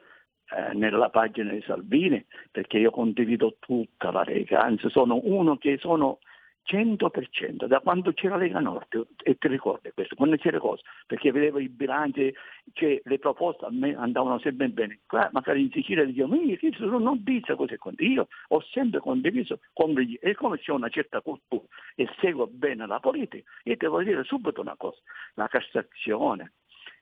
eh, 0.49 0.73
nella 0.73 1.09
pagina 1.09 1.51
di 1.51 1.63
Salvini 1.65 2.25
perché 2.51 2.77
io 2.77 2.91
condivido 2.91 3.55
tutta 3.59 4.11
la 4.11 4.23
Lega, 4.23 4.61
anzi 4.61 4.89
sono 4.89 5.19
uno 5.23 5.57
che 5.57 5.77
sono 5.77 6.19
100% 6.67 7.65
da 7.65 7.79
quando 7.79 8.11
c'era 8.11 8.35
Lega 8.35 8.59
Nord 8.59 9.07
e 9.23 9.37
ti 9.37 9.47
ricordi 9.47 9.89
questo, 9.93 10.15
quando 10.15 10.35
c'era 10.35 10.59
cosa, 10.59 10.81
perché 11.05 11.31
vedevo 11.31 11.59
i 11.59 11.69
bilanci, 11.69 12.33
cioè, 12.73 12.99
le 13.03 13.19
proposte 13.19 13.65
andavano 13.65 14.37
sempre 14.39 14.67
bene, 14.67 14.99
qua 15.07 15.29
magari 15.31 15.61
in 15.61 15.71
Sicilia 15.71 16.03
dicevo, 16.03 16.27
"Ma 16.27 16.55
che 16.57 16.71
sono 16.75 16.99
non 16.99 17.23
dice 17.23 17.55
così, 17.55 17.77
così." 17.77 17.95
io 18.11 18.27
ho 18.49 18.61
sempre 18.61 18.99
condiviso 18.99 19.59
con 19.73 19.91
gli- 19.93 20.17
e 20.19 20.35
come 20.35 20.57
c'è 20.59 20.71
una 20.71 20.89
certa 20.89 21.21
cultura 21.21 21.63
e 21.95 22.07
seguo 22.19 22.47
bene 22.47 22.85
la 22.85 22.99
politica, 22.99 23.49
io 23.63 23.75
devo 23.77 24.03
dire 24.03 24.23
subito 24.25 24.59
una 24.59 24.75
cosa, 24.75 24.99
la 25.35 25.47
Cassazione, 25.47 26.53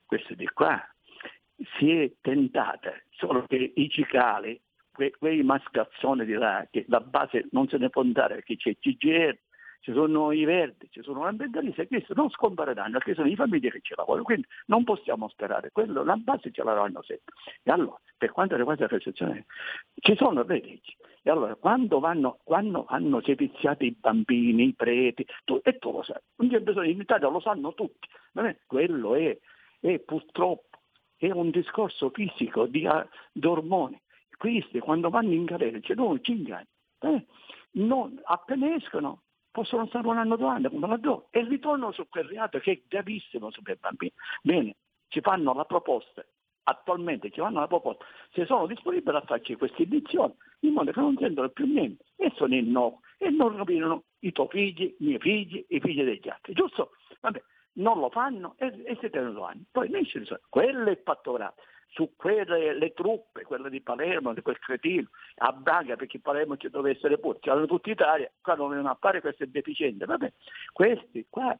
questo 0.06 0.34
di 0.34 0.46
qua, 0.46 0.80
si 1.76 1.90
è 1.90 2.12
tentata, 2.20 2.92
solo 3.10 3.44
che 3.46 3.72
i 3.74 3.88
cicali, 3.88 4.60
que- 4.92 5.12
quei 5.18 5.42
mascazzoni 5.42 6.24
di 6.24 6.34
là, 6.34 6.66
che 6.70 6.84
la 6.88 7.00
base 7.00 7.48
non 7.50 7.68
se 7.68 7.78
ne 7.78 7.90
può 7.90 8.02
andare 8.02 8.34
perché 8.36 8.56
c'è 8.56 8.76
CGR, 8.78 9.36
ci 9.80 9.92
sono 9.92 10.32
i 10.32 10.44
verdi, 10.44 10.88
ci 10.90 11.02
sono 11.02 11.24
gli 11.24 11.28
ambientalisti 11.28 11.80
e 11.82 11.86
questo 11.86 12.14
non 12.14 12.30
scompareranno 12.30 12.92
perché 12.92 13.14
sono 13.14 13.28
i 13.28 13.36
famiglie 13.36 13.70
che 13.70 13.80
ci 13.82 13.94
lavorano, 13.96 14.24
quindi 14.24 14.46
non 14.66 14.84
possiamo 14.84 15.28
sperare, 15.28 15.70
quello, 15.72 16.02
la 16.02 16.16
base 16.16 16.50
ce 16.50 16.62
l'avranno 16.62 17.02
sempre. 17.02 17.34
E 17.62 17.70
allora, 17.70 18.00
per 18.16 18.32
quanto 18.32 18.56
riguarda 18.56 18.82
la 18.82 18.96
recensione, 18.96 19.46
ci 19.94 20.16
sono 20.16 20.42
le 20.42 20.60
leggi. 20.60 20.96
E 21.22 21.30
allora, 21.30 21.54
quando, 21.56 21.98
vanno, 21.98 22.38
quando 22.44 22.84
hanno 22.88 23.20
seviziato 23.22 23.84
i 23.84 23.96
bambini, 23.98 24.68
i 24.68 24.74
preti, 24.74 25.26
tu- 25.44 25.60
e 25.62 25.78
tu 25.78 25.92
lo 25.92 26.02
sai, 26.02 26.20
non 26.36 26.48
c'è 26.48 26.60
bisogno, 26.60 26.90
in 26.90 27.00
Italia 27.00 27.28
lo 27.28 27.40
sanno 27.40 27.74
tutti, 27.74 28.08
è- 28.34 28.58
quello 28.66 29.14
è, 29.14 29.36
è 29.80 29.98
purtroppo 29.98 30.76
è 31.16 31.30
un 31.30 31.50
discorso 31.50 32.10
fisico 32.10 32.66
di, 32.66 32.86
ah, 32.86 33.06
di. 33.32 34.00
Questi 34.36 34.78
quando 34.80 35.08
vanno 35.08 35.32
in 35.32 35.44
galera 35.44 35.78
c'è 35.80 35.94
noi 35.94 36.22
cinque 36.22 36.52
anni, 36.52 36.66
eh, 37.16 37.26
non- 37.72 38.20
appena 38.24 38.74
escono 38.74 39.22
possono 39.56 39.86
stare 39.86 40.06
un 40.06 40.18
anno 40.18 40.36
due 40.36 40.48
anni 40.48 40.68
come 40.68 40.86
la 40.86 40.98
do 40.98 41.28
e 41.30 41.42
ritornano 41.42 41.90
su 41.90 42.06
quel 42.10 42.26
reato 42.26 42.58
che 42.58 42.72
è 42.72 42.80
gravissimo 42.86 43.50
su 43.50 43.62
quei 43.62 43.76
bambini. 43.80 44.12
Bene, 44.42 44.76
ci 45.08 45.22
fanno 45.22 45.54
la 45.54 45.64
proposta, 45.64 46.22
attualmente 46.64 47.30
ci 47.30 47.40
fanno 47.40 47.60
la 47.60 47.66
proposta, 47.66 48.04
se 48.32 48.44
sono 48.44 48.66
disponibili 48.66 49.16
a 49.16 49.22
farci 49.22 49.54
queste 49.54 49.84
edizioni, 49.84 50.34
in 50.60 50.74
modo 50.74 50.92
che 50.92 51.00
non 51.00 51.16
sentono 51.16 51.48
più 51.48 51.64
niente 51.64 52.04
e 52.16 52.30
sono 52.36 52.54
in 52.54 52.70
no 52.70 53.00
e 53.16 53.30
non 53.30 53.56
rovinano 53.56 54.04
i 54.18 54.32
tuoi 54.32 54.48
figli, 54.48 54.94
i 54.98 55.04
miei 55.04 55.18
figli, 55.20 55.64
i 55.68 55.80
figli 55.80 56.04
degli 56.04 56.28
altri, 56.28 56.52
giusto? 56.52 56.90
Vabbè, 57.20 57.42
non 57.76 57.98
lo 57.98 58.10
fanno 58.10 58.56
e, 58.58 58.66
e 58.84 58.98
si 59.00 59.08
tengono 59.08 59.46
anni. 59.46 59.64
Poi 59.70 59.88
ne 59.88 60.00
esce 60.00 60.18
risolto. 60.18 60.44
Quello 60.50 60.90
è 60.90 61.00
fatto 61.02 61.32
grave. 61.32 61.54
Su 61.88 62.12
quelle 62.16 62.74
le 62.74 62.92
truppe, 62.92 63.42
quelle 63.44 63.70
di 63.70 63.80
Palermo, 63.80 64.34
di 64.34 64.42
quel 64.42 64.58
cretino, 64.58 65.08
a 65.36 65.52
Braga, 65.52 65.96
perché 65.96 66.20
Palermo 66.20 66.56
ci 66.56 66.68
doveva 66.68 66.94
essere 66.94 67.18
pure, 67.18 67.38
c'erano 67.40 67.66
tutta 67.66 67.90
Italia, 67.90 68.30
qua 68.42 68.54
non 68.54 68.68
vengono 68.68 68.90
a 68.90 68.98
fare 69.00 69.20
queste 69.20 69.50
deficienze. 69.50 70.04
Vabbè, 70.04 70.32
questi 70.72 71.26
qua 71.30 71.56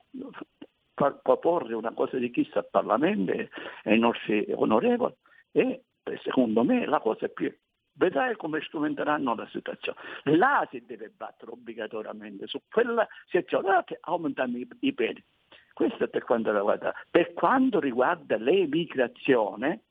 proporre 1.22 1.74
una 1.74 1.92
cosa 1.92 2.16
di 2.16 2.30
chissà 2.30 2.60
al 2.60 2.68
Parlamento 2.70 3.32
e 3.32 3.50
ai 3.84 3.98
nostri 3.98 4.46
onorevoli 4.54 5.14
e 5.52 5.84
secondo 6.22 6.64
me 6.64 6.86
la 6.86 7.00
cosa 7.00 7.26
è 7.26 7.28
più 7.28 7.54
vedrai 7.96 8.36
come 8.36 8.60
strumenteranno 8.62 9.34
la 9.34 9.48
situazione. 9.50 9.98
Là 10.24 10.66
si 10.70 10.84
deve 10.86 11.10
battere 11.14 11.50
obbligatoriamente, 11.52 12.46
su 12.46 12.60
quella 12.70 13.06
sezione 13.28 13.84
aumentano 14.00 14.56
i, 14.56 14.68
i 14.80 14.92
peli. 14.92 15.22
Questo 15.72 16.08
per 16.08 16.24
quanto 16.24 16.52
riguarda. 16.52 16.94
Per 17.10 17.34
quanto 17.34 17.80
riguarda 17.80 18.38
l'emigrazione, 18.38 19.82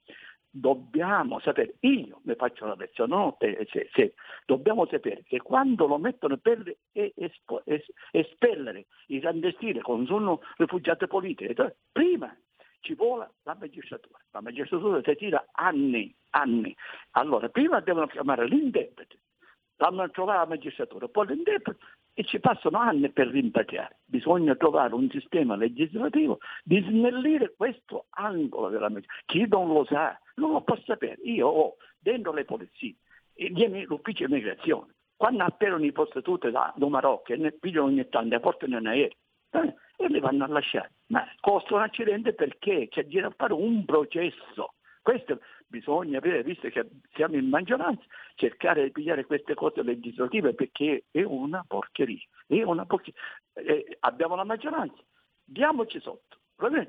dobbiamo 0.58 1.40
sapere, 1.40 1.76
io 1.82 2.22
mi 2.24 2.34
faccio 2.36 2.66
la 2.66 2.76
lezione, 2.76 3.14
non 3.14 3.36
te, 3.38 3.68
se- 3.70 3.90
se- 3.92 4.14
dobbiamo 4.46 4.86
sapere 4.86 5.24
che 5.24 5.42
quando 5.42 5.86
lo 5.86 5.98
mettono 5.98 6.38
per 6.38 6.64
espo- 6.94 7.62
es- 7.66 7.92
espellere 8.12 8.86
i 9.08 9.20
clandestini 9.20 9.82
con 9.82 10.06
sono 10.06 10.40
rifugiati 10.56 11.08
politici, 11.08 11.54
cioè, 11.54 11.76
prima 11.92 12.34
ci 12.80 12.94
vuole 12.96 13.32
la 13.44 13.58
magistratura. 13.60 14.18
La 14.32 14.42
magistratura 14.42 15.02
si 15.04 15.16
tira 15.16 15.46
anni, 15.52 16.16
anni. 16.30 16.74
Allora, 17.12 17.50
prima 17.50 17.82
devono 17.82 18.08
chiamare 18.08 18.48
l'interprete, 18.48 19.18
vanno 19.76 20.10
trovare 20.12 20.40
la 20.40 20.46
magistratura, 20.46 21.10
poi 21.10 21.28
l'interprete 21.28 21.84
e 22.14 22.24
ci 22.24 22.40
passano 22.40 22.78
anni 22.78 23.10
per 23.10 23.28
rimpatriare. 23.28 23.98
Bisogna 24.06 24.56
trovare 24.56 24.94
un 24.94 25.10
sistema 25.10 25.58
legislativo 25.58 26.40
di 26.64 26.82
snellire 26.82 27.54
questo 27.58 28.06
angolo 28.12 28.70
della 28.70 28.88
magistratura. 28.88 29.24
Chi 29.26 29.48
non 29.50 29.74
lo 29.74 29.84
sa, 29.84 30.18
non 30.36 30.52
lo 30.52 30.62
può 30.62 30.78
sapere. 30.86 31.22
Io 31.24 31.48
ho 31.48 31.76
dentro 32.00 32.34
le 32.34 32.46
polizie 32.46 32.96
viene 33.36 33.84
l'ufficio 33.84 34.26
immigrazione. 34.26 34.94
Quando 35.16 35.44
appelano 35.44 35.86
i 35.86 35.92
prostituti 35.92 36.52
da, 36.52 36.74
Marocco 36.78 37.34
e 37.34 37.38
ne 37.38 37.52
pigliano 37.52 37.88
ogni 37.88 38.08
tanto 38.10 38.36
e 38.36 38.40
portano 38.40 38.78
in 38.78 38.88
aereo 38.88 39.16
eh, 39.52 39.76
e 39.98 40.08
li 40.08 40.20
vanno 40.20 40.44
a 40.44 40.48
lasciare. 40.48 40.92
Ma 41.08 41.26
costa 41.40 41.76
un 41.76 41.82
accidente 41.82 42.34
perché 42.34 42.88
c'è 42.90 43.06
da 43.06 43.34
fare 43.36 43.54
un 43.54 43.86
processo. 43.86 44.74
Questo 45.02 45.40
bisogna 45.68 46.18
avere, 46.18 46.44
visto 46.44 46.68
che 46.70 46.86
siamo 47.14 47.36
in 47.36 47.48
maggioranza, 47.48 48.04
cercare 48.36 48.84
di 48.84 48.92
pigliare 48.92 49.26
queste 49.26 49.54
cose 49.54 49.84
legislative 49.84 50.54
perché 50.54 51.06
è 51.12 51.22
una 51.22 51.64
porcheria. 51.66 52.20
È 52.48 52.62
una 52.64 52.86
porcheria. 52.86 53.20
Eh, 53.54 53.98
abbiamo 54.00 54.36
la 54.36 54.44
maggioranza, 54.44 55.02
diamoci 55.44 56.00
sotto. 56.02 56.40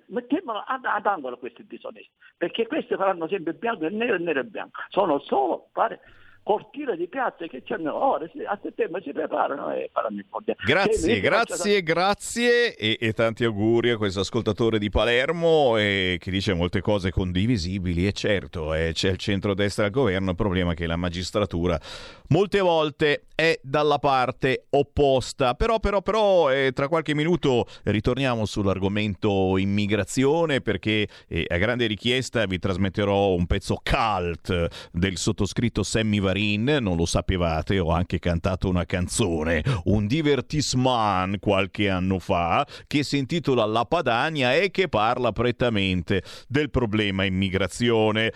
Mettiamola 0.07 0.65
ad, 0.65 0.85
ad 0.85 1.07
angolo 1.07 1.39
questi 1.39 1.67
disonesti, 1.67 2.11
perché 2.37 2.67
questi 2.67 2.95
faranno 2.95 3.27
sempre 3.27 3.55
bianco 3.55 3.85
e 3.85 3.91
nero 3.91 4.15
e 4.15 4.19
nero 4.19 4.41
e 4.41 4.45
bianco. 4.45 4.81
Sono 4.89 5.19
solo 5.19 5.69
fare 5.73 6.01
cortile 6.47 6.97
di 6.97 7.09
piazze 7.09 7.49
che 7.49 7.65
c'hanno 7.65 7.93
ora, 7.93 8.25
sì, 8.33 8.45
a 8.45 8.57
settembre 8.63 9.03
si 9.03 9.11
preparano 9.11 9.73
e 9.73 9.91
faranno 9.93 10.19
il 10.21 10.27
mondiale. 10.31 10.61
Grazie, 10.65 11.15
mi 11.15 11.21
grazie, 11.21 11.57
faccia- 11.57 11.81
grazie 11.81 12.77
e, 12.77 12.97
e 13.01 13.13
tanti 13.15 13.43
auguri 13.43 13.91
a 13.91 13.97
questo 13.97 14.21
ascoltatore 14.21 14.79
di 14.79 14.89
Palermo 14.89 15.77
e 15.77 16.19
che 16.21 16.31
dice 16.31 16.55
molte 16.55 16.81
cose 16.81 17.11
condivisibili 17.11 18.07
e 18.07 18.13
certo 18.13 18.75
eh, 18.75 18.93
c'è 18.93 19.11
il 19.11 19.17
centrodestra 19.17 19.87
al 19.87 19.91
governo, 19.91 20.31
il 20.31 20.37
problema 20.37 20.71
è 20.71 20.75
che 20.77 20.87
la 20.87 20.95
magistratura 20.95 21.81
molte 22.29 22.61
volte 22.61 23.25
è 23.35 23.59
dalla 23.61 23.99
parte 23.99 24.67
opposta, 24.71 25.55
però 25.55 25.81
però 25.81 26.01
però 26.01 26.53
eh, 26.53 26.71
tra 26.73 26.87
qualche 26.87 27.15
minuto 27.15 27.67
ritorniamo 27.83 28.47
sull'argomento 28.47 29.59
immigrazione 29.59 30.61
perché 30.61 31.09
eh, 31.27 31.45
a 31.49 31.57
grande 31.57 31.87
richiesta 31.87 32.47
vi 32.47 32.61
trasmetterò 32.61 33.35
un 33.35 33.47
pezzo 33.47 33.81
cult 33.83 34.91
del 34.93 35.17
sottoscritto 35.17 35.83
Sammy 35.83 36.21
Varin, 36.37 36.65
non 36.81 36.97
lo 36.97 37.07
sapevate, 37.07 37.79
ho 37.79 37.91
anche 37.91 38.19
cantato 38.19 38.69
una 38.69 38.85
canzone, 38.85 39.63
un 39.85 40.07
divertissement 40.07 41.39
qualche 41.39 41.89
anno 41.89 42.19
fa 42.19 42.67
che 42.87 43.03
si 43.03 43.17
intitola 43.17 43.65
La 43.65 43.87
Padania 43.87 44.55
e 44.55 44.71
che 44.71 44.89
parla 44.89 45.33
prettamente 45.33 46.23
del 46.47 46.71
problema 46.71 47.25
immigrazione. 47.25 48.33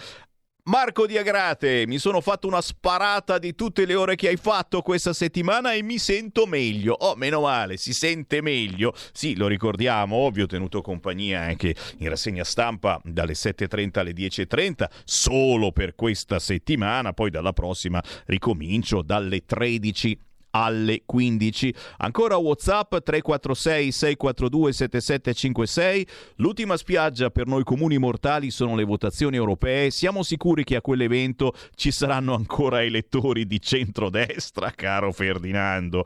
Marco 0.70 1.04
Diagrate, 1.04 1.82
mi 1.88 1.98
sono 1.98 2.20
fatto 2.20 2.46
una 2.46 2.60
sparata 2.60 3.40
di 3.40 3.56
tutte 3.56 3.84
le 3.84 3.96
ore 3.96 4.14
che 4.14 4.28
hai 4.28 4.36
fatto 4.36 4.82
questa 4.82 5.12
settimana 5.12 5.72
e 5.72 5.82
mi 5.82 5.98
sento 5.98 6.46
meglio. 6.46 6.92
Oh, 6.92 7.16
meno 7.16 7.40
male, 7.40 7.76
si 7.76 7.92
sente 7.92 8.40
meglio. 8.40 8.94
Sì, 9.10 9.34
lo 9.34 9.48
ricordiamo, 9.48 10.14
ovvio, 10.14 10.44
ho 10.44 10.46
tenuto 10.46 10.80
compagnia 10.80 11.40
anche 11.40 11.74
in 11.96 12.08
rassegna 12.08 12.44
stampa 12.44 13.00
dalle 13.02 13.32
7.30 13.32 13.98
alle 13.98 14.12
10.30, 14.12 14.84
solo 15.02 15.72
per 15.72 15.96
questa 15.96 16.38
settimana, 16.38 17.12
poi 17.14 17.30
dalla 17.30 17.52
prossima 17.52 18.00
ricomincio 18.26 19.02
dalle 19.02 19.44
13 19.44 20.20
alle 20.50 21.02
15. 21.04 21.74
Ancora 21.98 22.36
WhatsApp 22.36 22.96
346 22.96 23.92
642 23.92 24.72
7756. 24.72 26.06
L'ultima 26.36 26.76
spiaggia 26.76 27.30
per 27.30 27.46
noi 27.46 27.64
comuni 27.64 27.98
mortali 27.98 28.50
sono 28.50 28.74
le 28.74 28.84
votazioni 28.84 29.36
europee. 29.36 29.90
Siamo 29.90 30.22
sicuri 30.22 30.64
che 30.64 30.76
a 30.76 30.80
quell'evento 30.80 31.54
ci 31.74 31.90
saranno 31.90 32.34
ancora 32.34 32.82
elettori 32.82 33.46
di 33.46 33.60
centrodestra, 33.60 34.70
caro 34.72 35.12
Ferdinando? 35.12 36.04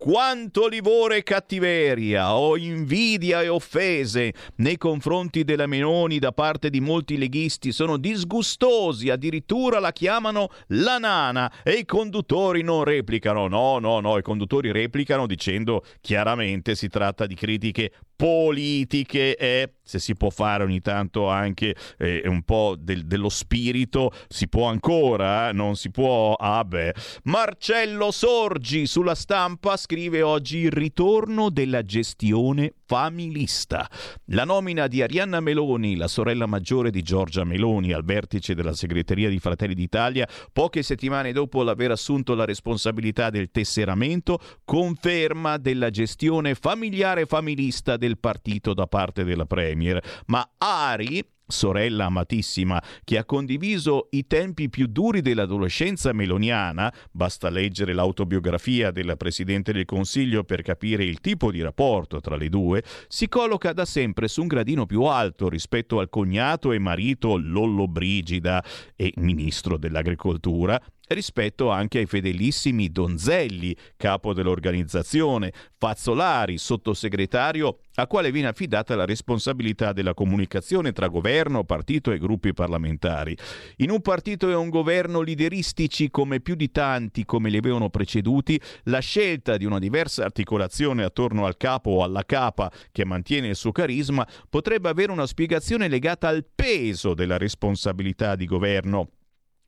Quanto 0.00 0.68
livore 0.68 1.16
e 1.16 1.22
cattiveria, 1.24 2.36
o 2.36 2.56
invidia 2.56 3.42
e 3.42 3.48
offese 3.48 4.32
nei 4.58 4.76
confronti 4.76 5.42
della 5.42 5.66
Meloni 5.66 6.20
da 6.20 6.30
parte 6.30 6.70
di 6.70 6.78
molti 6.78 7.18
leghisti 7.18 7.72
sono 7.72 7.96
disgustosi, 7.96 9.10
addirittura 9.10 9.80
la 9.80 9.90
chiamano 9.90 10.50
la 10.68 10.98
nana 10.98 11.52
e 11.64 11.72
i 11.72 11.84
conduttori 11.84 12.62
non 12.62 12.84
replicano. 12.84 13.48
No, 13.48 13.80
no, 13.80 13.98
no, 13.98 14.16
i 14.18 14.22
conduttori 14.22 14.70
replicano 14.70 15.26
dicendo 15.26 15.84
chiaramente 16.00 16.76
si 16.76 16.86
tratta 16.86 17.26
di 17.26 17.34
critiche 17.34 17.90
politiche 18.18 19.36
e 19.36 19.74
se 19.80 20.00
si 20.00 20.16
può 20.16 20.28
fare 20.28 20.64
ogni 20.64 20.80
tanto 20.80 21.28
anche 21.28 21.74
eh, 21.98 22.22
un 22.26 22.42
po' 22.42 22.74
del- 22.76 23.06
dello 23.06 23.28
spirito, 23.28 24.12
si 24.28 24.48
può 24.48 24.66
ancora, 24.66 25.48
eh? 25.48 25.52
non 25.52 25.76
si 25.76 25.90
può, 25.90 26.34
ah 26.34 26.64
beh. 26.64 26.94
Marcello 27.24 28.10
Sorgi 28.10 28.86
sulla 28.86 29.14
stampa 29.14 29.76
scrive 29.90 30.20
oggi 30.20 30.58
il 30.58 30.70
ritorno 30.70 31.48
della 31.48 31.80
gestione 31.80 32.74
familista. 32.84 33.88
La 34.26 34.44
nomina 34.44 34.86
di 34.86 35.00
Arianna 35.00 35.40
Meloni, 35.40 35.96
la 35.96 36.08
sorella 36.08 36.44
maggiore 36.44 36.90
di 36.90 37.00
Giorgia 37.00 37.42
Meloni, 37.42 37.94
al 37.94 38.04
vertice 38.04 38.54
della 38.54 38.74
segreteria 38.74 39.30
di 39.30 39.38
Fratelli 39.38 39.72
d'Italia, 39.72 40.28
poche 40.52 40.82
settimane 40.82 41.32
dopo 41.32 41.62
l'aver 41.62 41.92
assunto 41.92 42.34
la 42.34 42.44
responsabilità 42.44 43.30
del 43.30 43.50
tesseramento, 43.50 44.38
conferma 44.62 45.56
della 45.56 45.88
gestione 45.88 46.54
familiare 46.54 47.22
e 47.22 47.26
familista 47.26 47.96
del 47.96 48.18
partito 48.18 48.74
da 48.74 48.86
parte 48.86 49.24
della 49.24 49.46
Premier. 49.46 50.04
Ma 50.26 50.46
Ari 50.58 51.24
sorella 51.48 52.04
amatissima, 52.04 52.80
che 53.02 53.18
ha 53.18 53.24
condiviso 53.24 54.08
i 54.10 54.26
tempi 54.26 54.68
più 54.68 54.86
duri 54.86 55.22
dell'adolescenza 55.22 56.12
meloniana, 56.12 56.92
basta 57.10 57.48
leggere 57.48 57.94
l'autobiografia 57.94 58.90
della 58.90 59.16
Presidente 59.16 59.72
del 59.72 59.86
Consiglio 59.86 60.44
per 60.44 60.62
capire 60.62 61.04
il 61.04 61.20
tipo 61.20 61.50
di 61.50 61.62
rapporto 61.62 62.20
tra 62.20 62.36
le 62.36 62.48
due, 62.48 62.82
si 63.08 63.28
colloca 63.28 63.72
da 63.72 63.84
sempre 63.84 64.28
su 64.28 64.42
un 64.42 64.46
gradino 64.46 64.86
più 64.86 65.02
alto 65.02 65.48
rispetto 65.48 65.98
al 65.98 66.10
cognato 66.10 66.72
e 66.72 66.78
marito 66.78 67.36
Lollo 67.36 67.88
Brigida 67.88 68.62
e 68.94 69.12
Ministro 69.16 69.78
dell'Agricoltura, 69.78 70.80
rispetto 71.08 71.70
anche 71.70 71.98
ai 71.98 72.06
fedelissimi 72.06 72.90
Donzelli, 72.90 73.76
capo 73.96 74.32
dell'organizzazione, 74.32 75.52
Fazzolari, 75.76 76.58
sottosegretario 76.58 77.78
a 77.94 78.06
quale 78.06 78.30
viene 78.30 78.48
affidata 78.48 78.94
la 78.94 79.04
responsabilità 79.04 79.92
della 79.92 80.14
comunicazione 80.14 80.92
tra 80.92 81.08
governo, 81.08 81.64
partito 81.64 82.12
e 82.12 82.18
gruppi 82.18 82.52
parlamentari. 82.52 83.36
In 83.76 83.90
un 83.90 84.00
partito 84.00 84.48
e 84.48 84.54
un 84.54 84.68
governo 84.68 85.20
lideristici 85.20 86.10
come 86.10 86.40
più 86.40 86.54
di 86.54 86.70
tanti 86.70 87.24
come 87.24 87.50
li 87.50 87.56
avevano 87.56 87.90
preceduti, 87.90 88.60
la 88.84 89.00
scelta 89.00 89.56
di 89.56 89.64
una 89.64 89.78
diversa 89.78 90.24
articolazione 90.24 91.04
attorno 91.04 91.44
al 91.46 91.56
capo 91.56 91.90
o 91.90 92.02
alla 92.02 92.24
capa 92.24 92.70
che 92.92 93.04
mantiene 93.04 93.48
il 93.48 93.56
suo 93.56 93.72
carisma 93.72 94.26
potrebbe 94.48 94.88
avere 94.88 95.12
una 95.12 95.26
spiegazione 95.26 95.88
legata 95.88 96.28
al 96.28 96.44
peso 96.54 97.14
della 97.14 97.36
responsabilità 97.36 98.36
di 98.36 98.46
governo 98.46 99.10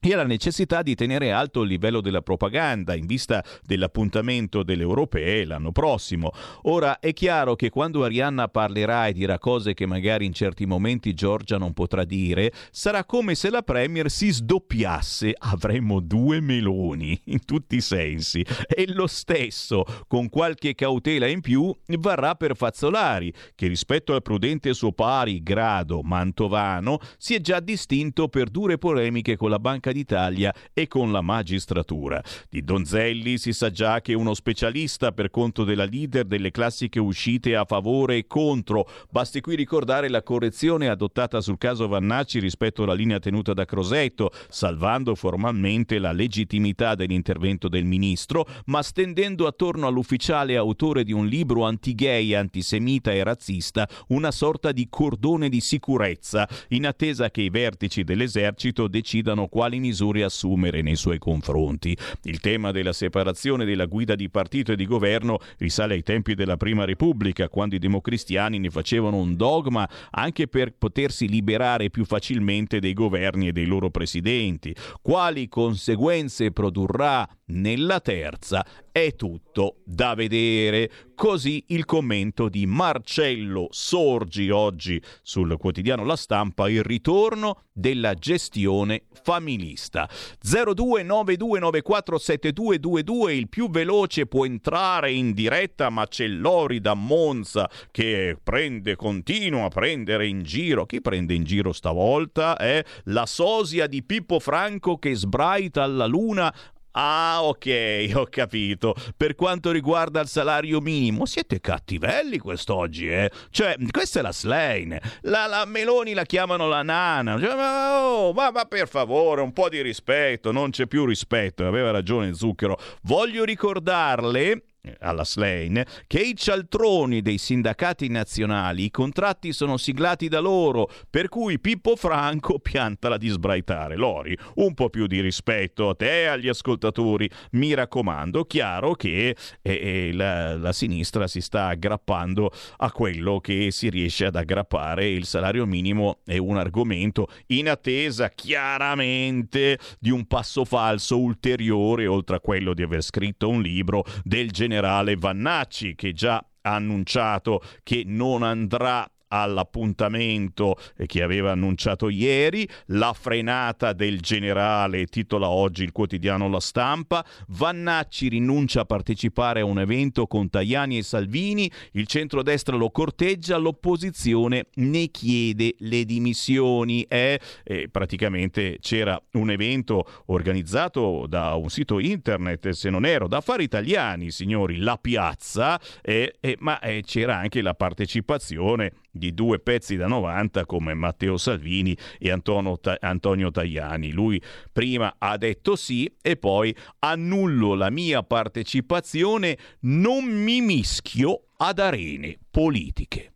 e 0.03 0.15
alla 0.15 0.25
necessità 0.25 0.81
di 0.83 0.95
tenere 0.95 1.31
alto 1.31 1.61
il 1.61 1.69
livello 1.69 2.01
della 2.01 2.23
propaganda 2.23 2.95
in 2.95 3.05
vista 3.05 3.45
dell'appuntamento 3.63 4.63
delle 4.63 4.83
europee 4.83 5.45
l'anno 5.45 5.73
prossimo. 5.73 6.33
Ora 6.63 6.99
è 7.01 7.13
chiaro 7.13 7.55
che 7.55 7.69
quando 7.69 8.03
Arianna 8.03 8.49
parlerà 8.49 9.09
e 9.09 9.13
dirà 9.13 9.39
cose 9.39 9.75
che 9.75 9.85
magari 9.85 10.25
in 10.25 10.33
certi 10.33 10.65
momenti 10.65 11.13
Giorgia 11.13 11.59
non 11.59 11.75
potrà 11.75 12.05
dire, 12.05 12.51
sarà 12.71 13.05
come 13.05 13.35
se 13.35 13.51
la 13.51 13.61
Premier 13.61 14.11
si 14.11 14.31
sdoppiasse, 14.31 15.35
avremmo 15.37 16.01
due 16.01 16.41
meloni 16.41 17.21
in 17.27 17.45
tutti 17.45 17.77
i 17.77 17.81
sensi 17.83 18.45
e 18.69 18.91
lo 18.93 19.07
stesso, 19.07 19.85
con 20.07 20.31
qualche 20.31 20.75
cautela 20.75 21.27
in 21.27 21.43
più, 21.43 21.75
varrà 21.99 22.35
per 22.37 22.57
Fazzolari, 22.57 23.33
che 23.55 23.67
rispetto 23.67 24.15
al 24.15 24.23
prudente 24.23 24.73
suo 24.73 24.93
pari 24.93 25.43
grado 25.43 26.01
mantovano 26.03 26.99
si 27.19 27.35
è 27.35 27.41
già 27.41 27.61
distinto 27.61 28.29
per 28.29 28.49
dure 28.49 28.79
polemiche 28.79 29.37
con 29.37 29.51
la 29.51 29.59
Banca 29.59 29.90
d'Italia 29.93 30.55
e 30.73 30.87
con 30.87 31.13
la 31.13 31.21
magistratura. 31.21 32.23
Di 32.49 32.63
Donzelli 32.63 33.39
si 33.39 33.53
sa 33.53 33.71
già 33.71 34.01
che 34.01 34.13
è 34.13 34.17
uno 34.17 34.35
specialista 34.35 35.13
per 35.13 35.31
conto 35.31 35.65
della 35.65 35.85
leader 35.85 36.25
delle 36.25 36.51
classiche 36.51 37.01
uscite 37.01 37.57
a 37.57 37.65
favore 37.65 38.17
e 38.17 38.27
contro. 38.27 38.89
Basti 39.11 39.41
qui 39.41 39.57
ricordare 39.57 40.09
la 40.09 40.23
correzione 40.23 40.89
adottata 40.89 41.41
sul 41.41 41.59
caso 41.59 41.89
Vannacci 41.89 42.39
rispetto 42.39 42.83
alla 42.83 42.95
linea 42.95 43.19
tenuta 43.19 43.53
da 43.53 43.65
Crosetto, 43.65 44.31
salvando 44.49 45.15
formalmente 45.15 45.99
la 45.99 46.13
legittimità 46.13 46.95
dell'intervento 46.95 47.69
del 47.69 47.85
ministro, 47.85 48.47
ma 48.67 48.83
stendendo 48.83 49.47
attorno 49.47 49.87
all'ufficiale 49.87 50.57
autore 50.57 51.05
di 51.05 51.13
un 51.13 51.27
libro 51.27 51.65
anti-gay, 51.65 52.35
antisemita 52.35 53.13
e 53.13 53.23
razzista 53.23 53.89
una 54.09 54.31
sorta 54.31 54.73
di 54.73 54.89
cordone 54.89 55.49
di 55.49 55.61
sicurezza, 55.61 56.49
in 56.69 56.87
attesa 56.87 57.31
che 57.31 57.43
i 57.43 57.51
vertici 57.51 58.05
dell'esercito 58.05 58.89
decidano 58.89 59.49
misure 59.81 60.23
assumere 60.23 60.83
nei 60.83 60.95
suoi 60.95 61.19
confronti. 61.19 61.97
Il 62.23 62.39
tema 62.39 62.71
della 62.71 62.93
separazione 62.93 63.65
della 63.65 63.87
guida 63.87 64.15
di 64.15 64.31
partito 64.31 64.71
e 64.73 64.77
di 64.77 64.87
governo 64.87 65.39
risale 65.59 65.95
ai 65.95 66.03
tempi 66.03 66.35
della 66.35 66.57
Prima 66.57 66.85
Repubblica, 66.85 67.49
quando 67.49 67.75
i 67.75 67.79
democristiani 67.81 68.59
ne 68.59 68.71
facevano 68.71 69.17
un 69.17 69.35
dogma 69.35 69.89
anche 70.11 70.47
per 70.47 70.75
potersi 70.77 71.29
liberare 71.29 71.91
più 71.91 72.05
facilmente 72.05 72.79
dei 72.79 72.93
governi 72.93 73.49
e 73.49 73.53
dei 73.53 73.67
loro 73.67 73.91
presidenti. 73.91 74.73
Quali 75.03 75.49
conseguenze 75.49 76.53
produrrà 76.53 77.29
nella 77.51 78.01
terza 78.01 78.65
è 78.93 79.15
tutto 79.15 79.77
da 79.85 80.15
vedere. 80.15 80.91
Così 81.15 81.63
il 81.69 81.85
commento 81.85 82.49
di 82.49 82.67
Marcello 82.67 83.69
Sorgi 83.71 84.51
oggi 84.51 85.01
sul 85.23 85.57
quotidiano 85.59 86.05
La 86.05 86.17
Stampa, 86.17 86.69
il 86.69 86.83
ritorno 86.83 87.67
della 87.73 88.15
gestione 88.15 89.05
familista. 89.23 90.09
0292947222, 90.43 93.31
il 93.31 93.49
più 93.49 93.71
veloce 93.71 94.27
può 94.27 94.45
entrare 94.47 95.13
in 95.13 95.35
diretta, 95.35 95.91
ma 95.91 96.07
c'è 96.07 96.27
Lori 96.27 96.81
da 96.81 96.95
Monza 96.95 97.69
che 97.91 98.39
prende, 98.43 98.97
continua 98.97 99.67
a 99.67 99.69
prendere 99.69 100.27
in 100.27 100.43
giro. 100.43 100.87
Chi 100.87 101.03
prende 101.03 101.35
in 101.35 101.45
giro 101.45 101.73
stavolta? 101.73 102.57
È 102.57 102.83
la 103.05 103.27
sosia 103.27 103.87
di 103.87 104.03
Pippo 104.03 104.41
Franco 104.41 104.97
che 104.97 105.15
sbraita 105.15 105.83
alla 105.83 106.07
luna 106.07 106.51
Ah, 106.93 107.39
ok, 107.43 108.11
ho 108.15 108.27
capito. 108.29 108.95
Per 109.17 109.35
quanto 109.35 109.71
riguarda 109.71 110.21
il 110.21 110.29
salario 110.29 110.81
minimo, 110.81 111.25
siete 111.27 111.61
cattivelli 111.61 112.39
quest'oggi, 112.39 113.09
eh? 113.09 113.31
Cioè, 113.51 113.77
questa 113.91 114.21
è 114.21 114.23
la 114.23 114.33
Slane. 114.33 115.01
La, 115.23 115.47
la 115.47 115.65
Meloni 115.67 116.15
la 116.15 116.25
chiamano 116.25 116.69
la 116.69 116.83
nana. 116.83 117.39
Cioè, 117.39 117.55
ma, 117.55 118.03
oh, 118.03 118.33
ma, 118.33 118.51
ma 118.51 118.65
per 118.65 118.89
favore, 118.89 119.41
un 119.43 119.53
po' 119.53 119.69
di 119.69 119.81
rispetto. 119.83 120.51
Non 120.53 120.71
c'è 120.71 120.87
più 120.87 121.05
rispetto. 121.05 121.67
Aveva 121.67 121.91
ragione 121.91 122.35
Zucchero. 122.35 122.79
Voglio 123.03 123.45
ricordarle 123.45 124.65
alla 125.01 125.25
Slane 125.25 125.87
che 126.07 126.21
i 126.21 126.35
cialtroni 126.37 127.21
dei 127.21 127.39
sindacati 127.39 128.09
nazionali 128.09 128.85
i 128.85 128.91
contratti 128.91 129.53
sono 129.53 129.77
siglati 129.77 130.29
da 130.29 130.41
loro 130.41 130.91
per 131.09 131.29
cui 131.29 131.61
Pippo 131.61 131.97
Franco 131.97 132.59
piantala 132.59 133.17
di 133.17 133.29
sbraitare 133.29 133.97
Lori 133.97 134.37
un 134.57 134.75
po' 134.75 134.89
più 134.89 135.07
di 135.07 135.21
rispetto 135.21 135.91
a 135.91 135.95
te 135.95 136.23
e 136.23 136.27
agli 136.27 136.49
ascoltatori. 136.49 137.29
Mi 137.53 137.75
raccomando 137.75 138.45
chiaro 138.45 138.95
che 138.95 139.37
eh, 139.63 139.73
eh, 139.73 140.11
la, 140.13 140.57
la 140.57 140.73
sinistra 140.73 141.27
si 141.27 141.41
sta 141.41 141.67
aggrappando 141.67 142.51
a 142.79 142.91
quello 142.93 143.41
che 143.41 143.71
si 143.71 143.91
riesce 143.91 144.27
ad 144.27 144.37
aggrappare. 144.37 145.09
Il 145.09 145.27
salario 145.27 145.67
minimo 145.67 146.21
è 146.25 146.39
un 146.39 146.57
argomento 146.57 147.29
in 147.49 147.69
attesa 147.69 148.31
chiaramente 148.31 149.79
di 149.99 150.11
un 150.11 150.27
passo 150.27 150.65
falso 150.65 151.19
ulteriore 151.19 152.07
oltre 152.07 152.37
a 152.37 152.41
quello 152.41 152.75
di 152.75 152.83
aver 152.83 153.03
scritto 153.03 153.49
un 153.49 153.61
libro 153.61 154.05
del 154.23 154.51
generale 154.51 154.70
generale 154.71 155.17
Vannacci 155.17 155.97
che 155.97 156.13
già 156.13 156.37
ha 156.63 156.75
annunciato 156.75 157.61
che 157.83 158.05
non 158.07 158.45
andrà 158.45 159.11
all'appuntamento 159.31 160.77
che 161.07 161.23
aveva 161.23 161.53
annunciato 161.53 162.09
ieri, 162.09 162.69
la 162.87 163.13
frenata 163.13 163.93
del 163.93 164.21
generale, 164.21 165.07
titola 165.07 165.49
oggi 165.49 165.83
il 165.83 165.93
quotidiano 165.93 166.49
La 166.49 166.61
Stampa, 166.61 167.25
Vannacci 167.49 168.29
rinuncia 168.29 168.83
a 168.83 168.85
partecipare 168.85 169.61
a 169.61 169.65
un 169.65 169.79
evento 169.79 170.27
con 170.27 170.49
Tajani 170.51 170.99
e 170.99 171.03
Salvini, 171.03 171.71
il 171.93 172.07
centrodestra 172.07 172.77
lo 172.77 172.91
corteggia, 172.91 173.57
l'opposizione 173.57 174.67
ne 174.75 175.09
chiede 175.09 175.75
le 175.79 176.05
dimissioni. 176.05 177.03
Eh? 177.03 177.41
E 177.65 177.89
praticamente 177.89 178.79
c'era 178.81 179.21
un 179.33 179.51
evento 179.51 180.05
organizzato 180.27 181.27
da 181.29 181.55
un 181.55 181.69
sito 181.71 181.99
internet, 181.99 182.71
se 182.71 182.91
non 182.91 183.05
ero, 183.05 183.29
da 183.29 183.39
affari 183.39 183.65
italiani, 183.65 184.31
signori, 184.31 184.79
La 184.79 184.97
Piazza, 184.97 185.81
eh, 186.03 186.37
eh, 186.41 186.57
ma 186.61 186.81
eh, 186.81 187.03
c'era 187.05 187.39
anche 187.39 187.63
la 187.63 187.75
partecipazione 187.75 188.93
di 189.11 189.35
due 189.35 189.59
pezzi 189.59 189.97
da 189.97 190.07
90 190.07 190.67
come 190.67 190.95
Matteo 190.95 191.37
Salvini 191.37 191.97
e 192.19 192.31
Antonio, 192.31 193.51
Tajani. 193.51 194.13
Lui 194.13 194.41
prima 194.73 195.15
ha 195.19 195.37
detto 195.37 195.77
sì 195.77 196.13
e 196.21 196.37
poi 196.37 196.75
annullo 197.01 197.75
la 197.75 197.91
mia 197.91 198.23
partecipazione, 198.23 199.59
non 199.81 200.25
mi 200.25 200.61
mischio 200.61 201.45
ad 201.57 201.79
arene 201.79 202.39
politiche. 202.51 203.33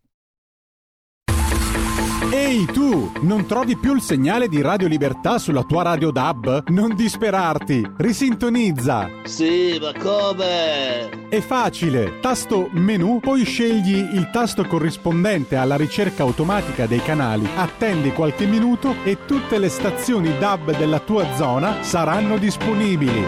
Ehi 2.35 2.65
tu, 2.65 3.13
non 3.21 3.47
trovi 3.47 3.77
più 3.77 3.95
il 3.95 4.01
segnale 4.01 4.49
di 4.49 4.61
Radio 4.61 4.89
Libertà 4.89 5.39
sulla 5.39 5.63
tua 5.63 5.85
radio 5.85 6.11
DAB? 6.11 6.69
Non 6.71 6.97
disperarti, 6.97 7.89
risintonizza. 7.99 9.09
Sì, 9.23 9.79
ma 9.81 9.93
come? 9.97 11.29
È 11.29 11.39
facile, 11.39 12.19
tasto 12.19 12.71
menu, 12.73 13.21
poi 13.21 13.45
scegli 13.45 13.95
il 13.95 14.31
tasto 14.33 14.65
corrispondente 14.65 15.55
alla 15.55 15.77
ricerca 15.77 16.25
automatica 16.25 16.87
dei 16.87 17.01
canali, 17.01 17.49
attendi 17.55 18.13
qualche 18.13 18.47
minuto 18.47 18.97
e 19.05 19.19
tutte 19.27 19.59
le 19.59 19.69
stazioni 19.69 20.37
DAB 20.37 20.77
della 20.77 20.99
tua 20.99 21.37
zona 21.37 21.85
saranno 21.85 22.37
disponibili. 22.37 23.25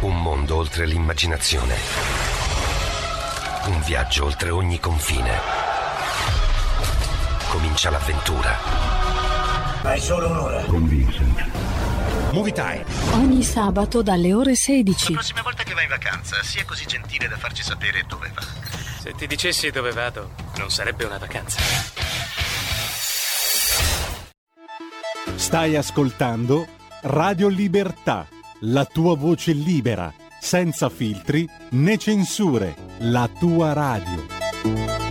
Un 0.00 0.18
mondo 0.18 0.56
oltre 0.56 0.86
l'immaginazione. 0.86 1.74
Un 3.66 3.82
viaggio 3.84 4.24
oltre 4.24 4.48
ogni 4.48 4.80
confine 4.80 5.73
comincia 7.54 7.88
l'avventura. 7.88 8.56
Hai 9.82 10.00
solo 10.00 10.28
un'ora. 10.28 10.64
Con 10.64 10.88
Vincent. 10.88 11.50
Movie 12.32 12.52
Time. 12.52 12.84
Ogni 13.12 13.44
sabato 13.44 14.02
dalle 14.02 14.34
ore 14.34 14.56
16. 14.56 15.12
La 15.12 15.18
prossima 15.18 15.42
volta 15.42 15.62
che 15.62 15.72
vai 15.72 15.84
in 15.84 15.90
vacanza, 15.90 16.42
sia 16.42 16.64
così 16.64 16.84
gentile 16.84 17.28
da 17.28 17.36
farci 17.36 17.62
sapere 17.62 18.02
dove 18.08 18.32
va. 18.34 18.42
Se 18.98 19.12
ti 19.12 19.28
dicessi 19.28 19.70
dove 19.70 19.92
vado, 19.92 20.30
non 20.56 20.68
sarebbe 20.70 21.04
una 21.04 21.18
vacanza. 21.18 21.60
Stai 25.36 25.76
ascoltando 25.76 26.66
Radio 27.02 27.46
Libertà, 27.46 28.26
la 28.62 28.84
tua 28.84 29.14
voce 29.14 29.52
libera, 29.52 30.12
senza 30.40 30.88
filtri 30.88 31.48
né 31.70 31.98
censure, 31.98 32.74
la 32.98 33.28
tua 33.38 33.72
radio. 33.72 35.03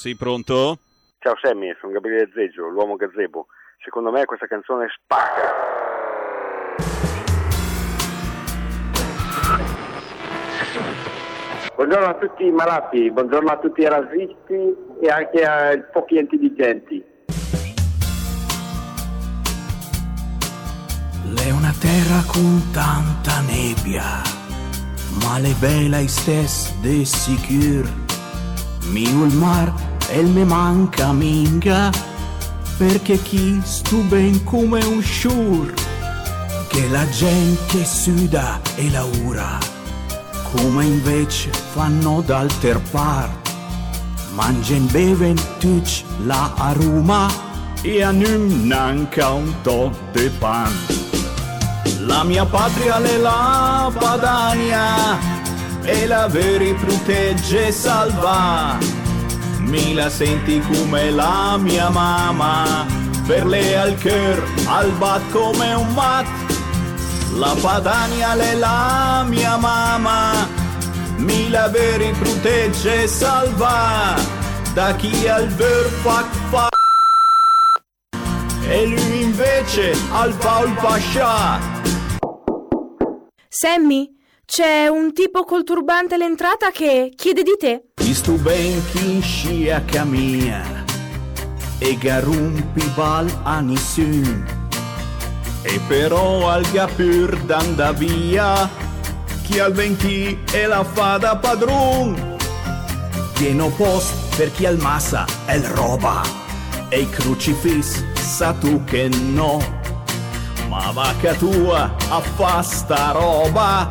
Sì, 0.00 0.16
pronto? 0.16 0.78
Ciao 1.18 1.36
Sammy, 1.42 1.76
sono 1.78 1.92
Gabriele 1.92 2.30
Zeggio, 2.32 2.68
l'uomo 2.68 2.96
gazebo. 2.96 3.48
Secondo 3.84 4.10
me 4.10 4.24
questa 4.24 4.46
canzone 4.46 4.86
spacca. 4.96 5.52
Buongiorno 11.74 12.06
a 12.06 12.14
tutti 12.14 12.46
i 12.46 12.50
malati, 12.50 13.10
buongiorno 13.10 13.50
a 13.50 13.58
tutti 13.58 13.82
i 13.82 13.88
razzisti 13.88 14.74
e 15.02 15.08
anche 15.10 15.44
ai 15.44 15.82
pochi 15.92 16.16
intelligenti. 16.16 17.04
È 21.36 21.50
una 21.50 21.74
terra 21.78 22.24
con 22.26 22.70
tanta 22.72 23.42
nebbia, 23.42 24.22
ma 25.22 25.38
le 25.38 25.54
belle 25.60 26.08
stesse 26.08 26.72
de 26.80 27.04
sicuro. 27.04 28.08
Mio 28.92 29.26
il 29.26 29.36
mar 29.36 29.89
e 30.10 30.22
me 30.22 30.44
manca 30.44 31.12
minga 31.12 31.90
perché 32.76 33.20
chi 33.22 33.60
stu 33.64 34.02
ben 34.08 34.42
come 34.44 34.84
un 34.84 35.00
sciur 35.00 35.72
che 36.68 36.88
la 36.88 37.08
gente 37.08 37.84
suda 37.84 38.60
e 38.76 38.90
laura 38.90 39.58
come 40.52 40.84
invece 40.84 41.50
fanno 41.50 42.22
d'alter 42.24 42.80
part 42.90 43.50
mangen 44.34 44.86
beven 44.90 45.38
tuc 45.58 46.02
la 46.24 46.52
aruma 46.56 47.28
e 47.82 48.02
a 48.02 48.10
num 48.10 48.66
nanca 48.66 49.32
un 49.32 49.54
to 49.62 49.90
de 50.12 50.30
pan. 50.38 50.72
La 52.06 52.24
mia 52.24 52.44
patria 52.44 53.02
è 53.02 53.16
la 53.16 53.90
Padania 53.98 55.18
e 55.82 56.06
la 56.06 56.26
veri 56.28 56.74
protegge 56.74 57.68
e 57.68 57.72
salva 57.72 58.99
mi 59.70 59.94
la 59.94 60.10
senti 60.10 60.60
come 60.60 61.10
la 61.12 61.56
mia 61.56 61.88
mamma, 61.90 62.86
per 63.26 63.46
lei 63.46 63.74
al 63.74 63.94
cœur, 63.94 64.42
al 64.66 64.90
bat 64.98 65.22
come 65.30 65.72
un 65.74 65.92
mat. 65.94 66.26
La 67.36 67.54
Padania 67.60 68.36
è 68.36 68.54
la 68.56 69.24
mia 69.28 69.56
mamma, 69.56 70.48
mi 71.18 71.48
la 71.48 71.68
veri 71.68 72.12
protegge 72.18 73.04
e 73.04 73.06
salva 73.06 74.16
da 74.74 74.94
chi 74.96 75.28
al 75.28 75.46
ver 75.48 75.86
fac 76.02 76.26
fa. 76.50 76.68
E 78.68 78.86
lui 78.86 79.22
invece 79.22 79.94
al 80.10 80.34
Paul 80.34 80.74
Pasha. 80.74 81.60
Sammy? 83.48 84.18
C'è 84.44 84.88
un 84.88 85.12
tipo 85.12 85.44
col 85.44 85.62
turbante 85.62 86.14
all'entrata 86.14 86.72
che 86.72 87.12
chiede 87.14 87.44
di 87.44 87.54
te. 87.56 87.89
Istu 88.10 88.36
ben 88.38 88.82
chi 88.90 89.20
scia 89.20 89.84
cammina 89.84 90.84
e 91.78 91.96
garumpi 91.96 92.82
bal 92.96 93.30
a 93.44 93.60
nessun. 93.60 94.44
E 95.62 95.80
però 95.86 96.50
al 96.50 96.68
gapur 96.72 97.38
d'anda 97.44 97.92
via 97.92 98.68
chi 99.44 99.60
al 99.60 99.72
venti 99.72 100.36
e 100.50 100.66
la 100.66 100.82
fa 100.82 101.18
da 101.18 101.36
padron. 101.36 102.36
Pieno 103.34 103.68
post 103.68 104.12
per 104.36 104.50
chi 104.54 104.66
al 104.66 104.78
massa 104.78 105.24
è 105.44 105.54
il 105.54 105.68
roba 105.68 106.20
e 106.88 107.08
crucifis 107.10 108.04
sa 108.14 108.52
tu 108.54 108.82
che 108.82 109.08
no. 109.08 109.62
Ma 110.68 110.90
vacca 110.90 111.34
tua 111.34 111.94
a 112.08 112.20
fa 112.20 112.60
sta 112.60 113.12
roba 113.12 113.88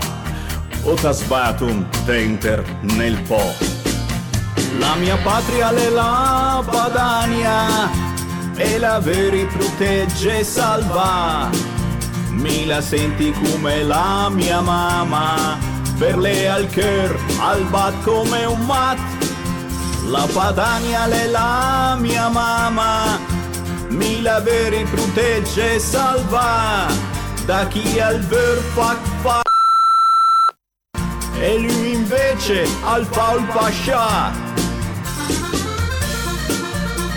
o 0.84 0.94
t'asbatum 0.94 1.88
denter 2.04 2.62
nel 2.82 3.18
po'. 3.22 3.79
La 4.78 4.96
mia 4.96 5.18
patria 5.18 5.74
è 5.74 5.90
la 5.90 6.64
Padania 6.66 7.90
e 8.56 8.78
la 8.78 9.00
veri 9.00 9.46
protegge 9.46 10.40
e 10.40 10.44
salva. 10.44 11.50
Mi 12.30 12.66
la 12.66 12.82
senti 12.82 13.32
come 13.32 13.84
la 13.84 14.30
mia 14.30 14.62
mamma, 14.62 15.58
berle 15.98 16.50
al 16.50 16.68
cœur, 16.68 17.18
al 17.40 17.64
bat 17.66 17.94
come 18.04 18.46
un 18.46 18.66
mat. 18.66 19.00
La 20.08 20.28
Padania 20.32 21.08
è 21.10 21.28
la 21.28 21.96
mia 22.00 22.30
mamma, 22.30 23.20
mi 23.90 24.22
la 24.22 24.40
veri 24.40 24.84
protegge 24.86 25.76
e 25.76 25.80
salva 25.80 26.88
da 27.46 27.68
chi 27.68 28.00
al 28.00 28.20
ver 28.20 28.58
fac 28.74 28.98
fa. 29.22 29.42
E 31.40 31.58
lui 31.58 31.94
invece 31.94 32.68
al 32.84 33.06
Paul 33.08 33.44
Pasha. 33.46 34.49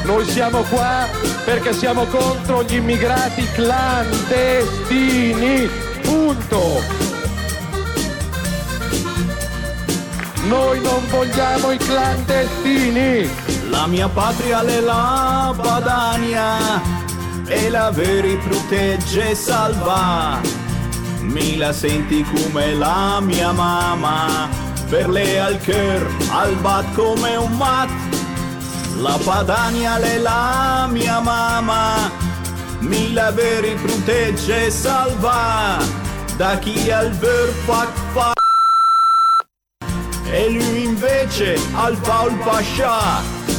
Noi 0.05 0.25
siamo 0.27 0.63
qua 0.63 1.09
perché 1.45 1.73
siamo 1.73 2.05
contro 2.07 2.63
gli 2.63 2.75
immigrati 2.75 3.47
clandestini. 3.53 5.69
Punto. 6.03 6.81
Noi 10.47 10.81
non 10.81 11.07
vogliamo 11.09 11.71
i 11.71 11.79
clandestini. 11.79 13.31
La 13.71 13.87
mia 13.87 14.09
patria 14.09 14.65
è 14.65 14.81
la 14.81 15.55
Padania 15.57 17.01
e 17.47 17.71
la 17.71 17.91
veri 17.91 18.37
protegge 18.37 19.31
e 19.31 19.35
salva. 19.35 20.41
Mi 21.21 21.57
la 21.57 21.73
senti 21.73 22.23
come 22.25 22.75
la 22.75 23.21
mia 23.21 23.53
mamma, 23.53 24.49
per 24.93 25.09
lei 25.09 25.39
al 25.39 25.57
cœur, 25.65 26.03
al 26.31 26.55
bat 26.61 26.85
come 26.95 27.37
un 27.37 27.57
mat. 27.57 27.89
La 29.01 29.17
Padania 29.25 29.97
è 29.99 30.19
la 30.19 30.87
mia 30.91 31.19
mamma, 31.19 32.11
mi 32.81 33.15
la 33.15 33.31
veri 33.31 33.75
protegge 33.77 34.67
e 34.67 34.71
salva. 34.71 35.79
Da 36.37 36.59
chi 36.59 36.91
al 36.91 37.11
ver 37.13 37.49
fac 37.65 37.93
fa 38.13 38.33
e 40.31 40.51
lui 40.51 40.85
invece 40.85 41.57
al 41.75 41.97
Paul 41.97 42.35
Pasha. 42.45 43.52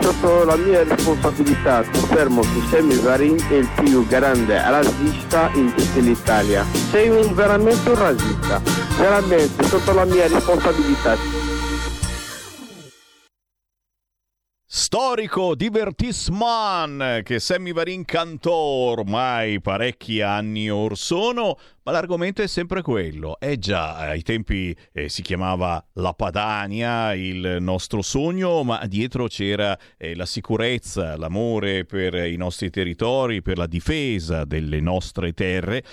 Sotto 0.00 0.44
la 0.44 0.56
mia 0.56 0.82
responsabilità 0.82 1.84
confermo 1.92 2.40
che 2.40 2.62
Sammy 2.70 2.98
Varin 3.00 3.36
è 3.48 3.54
il 3.54 3.68
più 3.82 4.06
grande 4.06 4.60
razzista 4.60 5.50
in 5.54 5.72
tutta 5.74 6.00
l'Italia. 6.00 6.64
Sei 6.90 7.08
un, 7.08 7.34
veramente 7.34 7.88
un 7.88 7.98
razzista, 7.98 8.60
veramente 8.98 9.64
sotto 9.64 9.92
la 9.92 10.04
mia 10.04 10.26
responsabilità. 10.26 11.39
Storico 14.92 15.54
divertissement 15.54 17.22
che 17.22 17.38
Sammy 17.38 17.72
Varin 17.72 18.04
cantò 18.04 18.52
ormai 18.52 19.60
parecchi 19.60 20.20
anni 20.20 20.68
or 20.68 20.98
sono, 20.98 21.56
ma 21.84 21.92
l'argomento 21.92 22.42
è 22.42 22.48
sempre 22.48 22.82
quello. 22.82 23.38
Eh 23.38 23.56
già, 23.56 23.98
ai 23.98 24.22
tempi 24.22 24.76
eh, 24.92 25.08
si 25.08 25.22
chiamava 25.22 25.80
la 25.92 26.12
Padania, 26.12 27.14
il 27.14 27.58
nostro 27.60 28.02
sogno, 28.02 28.64
ma 28.64 28.84
dietro 28.86 29.28
c'era 29.28 29.78
eh, 29.96 30.16
la 30.16 30.26
sicurezza, 30.26 31.16
l'amore 31.16 31.84
per 31.84 32.14
i 32.14 32.34
nostri 32.34 32.68
territori, 32.68 33.42
per 33.42 33.58
la 33.58 33.68
difesa 33.68 34.44
delle 34.44 34.80
nostre 34.80 35.32
terre. 35.34 35.84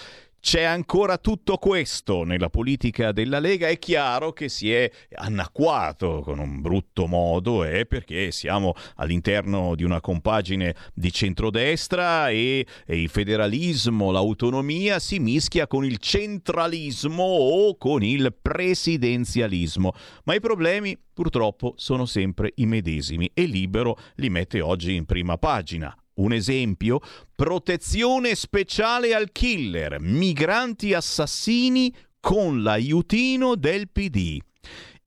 C'è 0.47 0.63
ancora 0.63 1.17
tutto 1.17 1.57
questo 1.57 2.23
nella 2.23 2.49
politica 2.49 3.11
della 3.11 3.39
Lega, 3.39 3.67
è 3.67 3.77
chiaro 3.77 4.31
che 4.31 4.47
si 4.47 4.71
è 4.71 4.89
anacquato 5.15 6.21
con 6.21 6.39
un 6.39 6.61
brutto 6.61 7.05
modo, 7.05 7.65
eh, 7.65 7.85
perché 7.85 8.31
siamo 8.31 8.73
all'interno 8.95 9.75
di 9.75 9.83
una 9.83 9.99
compagine 9.99 10.73
di 10.93 11.11
centrodestra 11.11 12.29
e, 12.29 12.65
e 12.85 13.01
il 13.01 13.09
federalismo, 13.09 14.09
l'autonomia 14.09 14.99
si 14.99 15.19
mischia 15.19 15.67
con 15.67 15.83
il 15.83 15.97
centralismo 15.97 17.23
o 17.23 17.75
con 17.75 18.01
il 18.01 18.33
presidenzialismo. 18.41 19.91
Ma 20.23 20.33
i 20.33 20.39
problemi 20.39 20.97
purtroppo 21.13 21.73
sono 21.75 22.05
sempre 22.05 22.53
i 22.55 22.65
medesimi 22.65 23.29
e 23.33 23.43
Libero 23.43 23.97
li 24.15 24.29
mette 24.29 24.61
oggi 24.61 24.95
in 24.95 25.03
prima 25.03 25.37
pagina. 25.37 25.93
Un 26.17 26.33
esempio? 26.33 26.99
Protezione 27.35 28.33
speciale 28.33 29.13
al 29.13 29.31
killer, 29.31 29.97
migranti 29.99 30.93
assassini 30.93 31.93
con 32.19 32.63
l'aiutino 32.63 33.55
del 33.55 33.89
PD. 33.89 34.39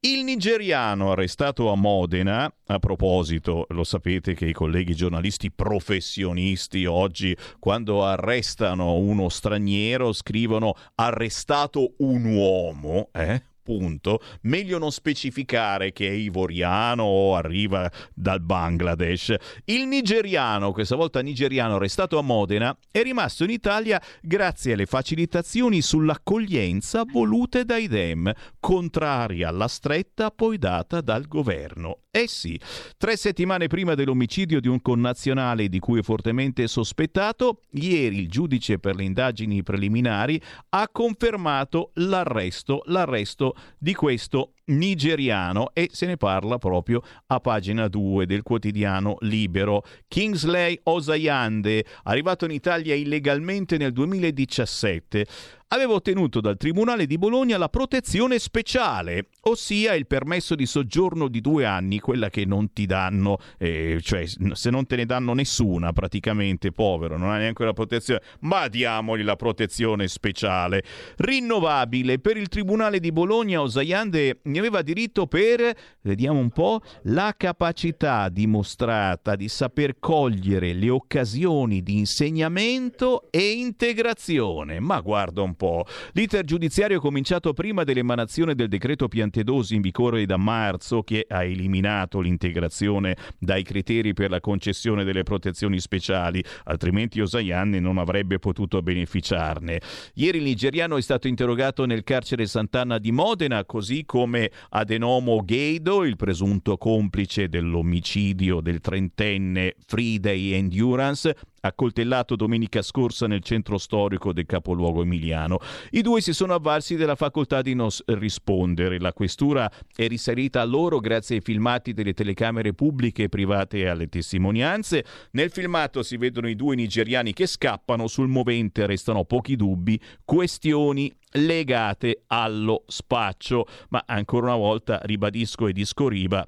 Il 0.03 0.25
nigeriano 0.25 1.11
arrestato 1.11 1.71
a 1.71 1.75
Modena, 1.75 2.51
a 2.69 2.79
proposito, 2.79 3.67
lo 3.71 3.85
sapete 3.85 4.35
che 4.35 4.47
i 4.47 4.53
colleghi 4.53 4.95
giornalisti 4.95 5.51
professionisti 5.51 6.87
oggi, 6.87 7.37
quando 7.59 8.05
arrestano 8.05 8.95
uno 8.95 9.29
straniero, 9.29 10.13
scrivono 10.13 10.75
arrestato 10.95 11.95
un 11.99 12.25
uomo, 12.25 13.11
eh? 13.13 13.43
Punto, 13.63 14.21
meglio 14.43 14.79
non 14.79 14.93
specificare 14.93 15.93
che 15.93 16.09
è 16.09 16.13
ivoriano 16.13 17.03
o 17.05 17.35
arriva 17.35 17.91
dal 18.15 18.41
Bangladesh. 18.41 19.35
Il 19.65 19.87
nigeriano, 19.87 20.73
questa 20.73 20.97
volta 20.97 21.21
nigeriano 21.21 21.77
arrestato 21.77 22.19
a 22.19 22.23
Modena, 22.23 22.77
è 22.91 23.03
rimasto 23.03 23.45
in 23.45 23.51
Italia 23.51 24.01
grazie 24.21 24.73
alle 24.73 24.87
facilitazioni 24.87 25.81
sull'accoglienza 25.83 27.05
volute 27.11 27.65
dai 27.65 27.89
Dem, 27.89 28.33
contraria 28.59 29.49
alla 29.49 29.69
stretta 29.69 30.31
poi 30.31 30.59
data 30.59 31.01
dal 31.01 31.27
governo. 31.27 32.01
Eh 32.13 32.27
sì, 32.27 32.59
tre 32.97 33.17
settimane 33.17 33.69
prima 33.69 33.95
dell'omicidio 33.95 34.61
di 34.61 34.67
un 34.67 34.83
connazionale 34.83 35.69
di 35.69 35.79
cui 35.79 36.01
è 36.01 36.03
fortemente 36.03 36.67
sospettato, 36.67 37.61
ieri 37.73 38.19
il 38.19 38.29
giudice 38.29 38.81
per 38.81 38.97
le 38.97 39.05
indagini 39.05 39.63
preliminari 39.63 40.41
ha 40.71 40.89
confermato 40.89 41.93
l'arresto, 41.95 42.83
l'arresto 42.87 43.50
di 43.79 43.95
questo 43.95 44.55
nigeriano 44.71 45.71
e 45.73 45.89
se 45.93 46.07
ne 46.07 46.17
parla 46.17 46.59
proprio 46.59 47.03
a 47.27 47.41
pagina 47.41 47.89
2 47.89 48.27
del 48.27 48.43
quotidiano 48.43 49.17
Libero. 49.21 49.85
Kingsley 50.09 50.81
Osayande, 50.85 51.85
arrivato 52.05 52.45
in 52.45 52.51
Italia 52.51 52.95
illegalmente 52.95 53.77
nel 53.77 53.93
2017, 53.93 55.27
aveva 55.73 55.93
ottenuto 55.93 56.41
dal 56.41 56.57
Tribunale 56.57 57.07
di 57.07 57.17
Bologna 57.17 57.57
la 57.57 57.69
protezione 57.69 58.39
speciale, 58.39 59.27
ossia 59.43 59.95
il 59.95 60.07
permesso 60.07 60.57
di 60.57 60.67
soggiorno 60.67 61.29
di 61.29 61.41
due 61.41 61.65
anni, 61.65 62.01
quella 62.01 62.29
che 62.29 62.45
non 62.45 62.73
ti 62.73 62.87
danno, 62.87 63.39
eh, 63.57 63.99
cioè 64.03 64.25
se 64.27 64.71
non 64.71 64.87
te 64.87 64.97
ne 64.97 65.07
danno 65.07 65.33
nessuna 65.33 65.93
praticamente, 65.93 66.73
povero, 66.73 67.17
non 67.17 67.31
ha 67.31 67.39
neanche 67.39 67.65
la 67.65 67.73
protezione, 67.73 68.21
ma 68.41 68.67
diamogli 68.67 69.23
la 69.23 69.37
protezione 69.37 70.09
speciale. 70.09 70.83
Rinnovabile 71.17 72.19
per 72.19 72.37
il 72.37 72.49
Tribunale 72.49 72.99
di 72.99 73.13
Bologna, 73.13 73.61
Osayande 73.61 74.41
aveva 74.61 74.83
diritto 74.83 75.27
per, 75.27 75.75
vediamo 76.03 76.39
un 76.39 76.51
po', 76.51 76.81
la 77.05 77.35
capacità 77.37 78.29
dimostrata 78.29 79.37
di 79.37 79.49
saper 79.49 79.97
cogliere 79.99 80.73
le 80.73 80.89
occasioni 80.91 81.83
di 81.83 81.99
insegnamento 81.99 83.29
e 83.31 83.53
integrazione. 83.53 84.81
Ma 84.81 85.01
guarda 85.01 85.43
un 85.43 85.55
po', 85.55 85.85
l'iter 86.13 86.45
giudiziario 86.45 86.99
è 86.99 87.01
cominciato 87.01 87.53
prima 87.53 87.85
dell'emanazione 87.85 88.55
del 88.55 88.69
decreto 88.69 89.09
Piantedosi 89.09 89.75
in 89.75 89.81
vigore 89.81 90.27
da 90.27 90.37
marzo 90.37 91.03
che 91.03 91.27
ha 91.29 91.45
eliminato 91.45 92.21
l'integrazione 92.21 93.17
dai 93.39 93.63
criteri 93.63 94.15
per 94.15 94.31
la 94.31 94.41
concessione 94.41 95.05
delle 95.05 95.23
protezioni 95.23 95.81
speciali, 95.81 96.43
altrimenti 96.65 97.21
Osayanne 97.21 97.81
non 97.81 97.99
avrebbe 97.99 98.39
potuto 98.39 98.83
beneficiarne. 98.83 99.81
Ieri 100.15 100.39
il 100.39 100.45
nigeriano 100.45 100.97
è 100.97 101.03
stato 101.03 101.29
interrogato 101.29 101.85
nel 101.85 102.05
carcere 102.05 102.47
Sant'Anna 102.47 102.99
di 102.99 103.13
Modena, 103.13 103.65
così 103.65 104.05
come 104.05 104.40
Adenomo 104.71 105.45
Geido, 105.45 106.05
il 106.05 106.17
presunto 106.17 106.77
complice 106.77 107.49
dell'omicidio 107.49 108.61
del 108.61 108.81
trentenne 108.81 109.75
Friday 109.87 110.53
Endurance, 110.53 111.37
accoltellato 111.61 112.37
domenica 112.37 112.83
scorsa 112.83 113.27
nel 113.27 113.43
centro 113.43 113.79
storico 113.79 114.33
del 114.33 114.47
capoluogo 114.47 115.03
emiliano. 115.03 115.59
I 115.91 116.03
due 116.03 116.21
si 116.21 116.33
sono 116.33 116.55
avvalsi 116.55 116.97
della 116.97 117.15
facoltà 117.15 117.63
di 117.63 117.75
non 117.75 117.89
rispondere. 118.07 118.99
La 118.99 119.13
questura 119.13 119.71
è 119.95 120.07
risalita 120.07 120.61
a 120.61 120.65
loro 120.65 120.99
grazie 120.99 121.37
ai 121.37 121.43
filmati 121.43 121.93
delle 121.93 122.15
telecamere 122.15 122.73
pubbliche 122.73 123.25
e 123.25 123.29
private 123.29 123.79
e 123.79 123.89
alle 123.89 124.09
testimonianze. 124.09 125.05
Nel 125.33 125.51
filmato 125.51 126.03
si 126.03 126.17
vedono 126.17 126.49
i 126.49 126.57
due 126.57 126.75
nigeriani 126.75 127.33
che 127.33 127.47
scappano, 127.47 128.07
sul 128.07 128.29
movente 128.29 128.87
restano 128.87 129.25
pochi 129.25 129.57
dubbi, 129.57 130.01
questioni 130.25 131.13
legate 131.33 132.23
allo 132.29 132.85
spaccio. 132.87 133.67
Ma 133.91 134.03
ancora 134.07 134.47
una 134.47 134.57
volta 134.57 135.01
ribadisco 135.03 135.67
e 135.67 135.73
discoriba 135.73 136.47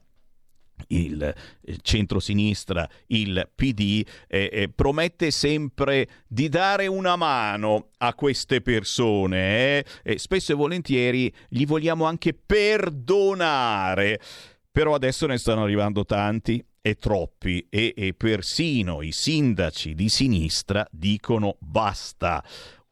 il 0.88 1.34
centro-sinistra, 1.80 2.88
il 3.08 3.48
PD, 3.54 4.04
eh, 4.28 4.50
eh, 4.52 4.68
promette 4.68 5.30
sempre 5.30 6.08
di 6.26 6.48
dare 6.48 6.86
una 6.86 7.16
mano 7.16 7.90
a 7.98 8.14
queste 8.14 8.60
persone 8.60 9.78
eh? 9.78 9.84
e 10.02 10.18
spesso 10.18 10.52
e 10.52 10.54
volentieri 10.56 11.32
gli 11.48 11.66
vogliamo 11.66 12.04
anche 12.04 12.34
perdonare. 12.34 14.20
Però 14.70 14.94
adesso 14.94 15.26
ne 15.26 15.38
stanno 15.38 15.62
arrivando 15.62 16.04
tanti 16.04 16.64
e 16.80 16.96
troppi 16.96 17.66
e, 17.70 17.94
e 17.96 18.14
persino 18.14 19.02
i 19.02 19.12
sindaci 19.12 19.94
di 19.94 20.08
sinistra 20.08 20.86
dicono 20.90 21.56
basta. 21.60 22.42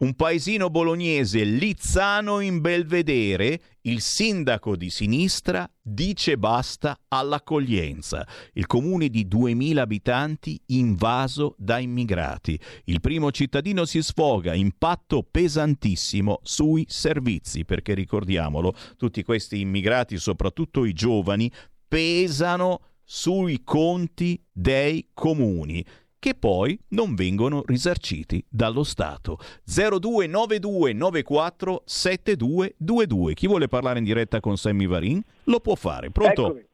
Un 0.00 0.14
paesino 0.14 0.70
bolognese, 0.70 1.44
Lizzano 1.44 2.40
in 2.40 2.60
Belvedere, 2.60 3.60
il 3.82 4.00
sindaco 4.00 4.74
di 4.74 4.88
sinistra 4.88 5.70
dice 5.82 6.38
basta 6.38 6.98
all'accoglienza. 7.08 8.26
Il 8.54 8.66
comune 8.66 9.08
di 9.08 9.28
2000 9.28 9.82
abitanti 9.82 10.58
invaso 10.66 11.54
da 11.58 11.78
immigrati. 11.78 12.58
Il 12.84 13.00
primo 13.00 13.30
cittadino 13.30 13.84
si 13.84 14.02
sfoga, 14.02 14.54
impatto 14.54 15.22
pesantissimo 15.22 16.40
sui 16.42 16.86
servizi, 16.88 17.66
perché 17.66 17.92
ricordiamolo, 17.92 18.74
tutti 18.96 19.22
questi 19.22 19.60
immigrati, 19.60 20.16
soprattutto 20.16 20.86
i 20.86 20.94
giovani, 20.94 21.50
pesano 21.86 22.80
sui 23.04 23.62
conti 23.64 24.42
dei 24.52 25.08
comuni 25.12 25.84
che 26.20 26.34
poi 26.34 26.78
non 26.90 27.14
vengono 27.14 27.62
risarciti 27.66 28.44
dallo 28.48 28.84
Stato. 28.84 29.38
029294 29.64 31.82
7222. 31.84 33.34
Chi 33.34 33.48
vuole 33.48 33.66
parlare 33.66 33.98
in 33.98 34.04
diretta 34.04 34.38
con 34.38 34.56
Sammy 34.56 34.86
Varin 34.86 35.20
lo 35.44 35.58
può 35.58 35.74
fare. 35.74 36.10
Pronto? 36.10 36.46
Eccomi. 36.46 36.68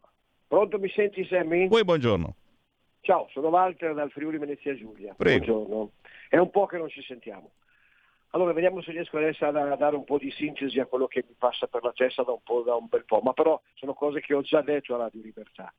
Pronto, 0.49 0.79
mi 0.79 0.91
senti 0.91 1.25
Sammy? 1.25 1.69
Voi 1.69 1.85
buongiorno. 1.85 2.35
Ciao, 3.01 3.29
sono 3.31 3.49
Walter 3.49 3.95
dal 3.95 4.11
Friuli 4.11 4.37
Venezia 4.37 4.75
Giulia. 4.75 5.15
Prego. 5.17 5.45
Buongiorno. 5.45 5.91
È 6.29 6.39
un 6.39 6.51
po' 6.51 6.67
che 6.67 6.77
non 6.77 6.89
ci 6.89 7.03
sentiamo. 7.03 7.53
Allora, 8.31 8.53
vediamo 8.53 8.83
se 8.83 8.91
riesco 8.91 9.17
adesso 9.17 9.47
a 9.47 9.77
dare 9.77 9.97
un 9.97 10.05
po' 10.05 10.19
di 10.19 10.31
sintesi 10.33 10.79
a 10.81 10.87
quello 10.87 11.07
che 11.07 11.25
mi 11.27 11.35
passa 11.39 11.69
per 11.69 11.85
la 11.85 11.93
testa 11.93 12.23
da 12.23 12.33
un, 12.33 12.43
po', 12.43 12.63
da 12.63 12.75
un 12.75 12.87
bel 12.89 13.05
po', 13.05 13.21
ma 13.21 13.33
però 13.33 13.61
sono 13.75 13.95
cose 13.95 14.21
che 14.21 14.35
ho 14.35 14.43
già 14.43 14.61
detto 14.61 14.95
a 14.95 14.99
Radio 14.99 15.23
Libertà. 15.23 15.73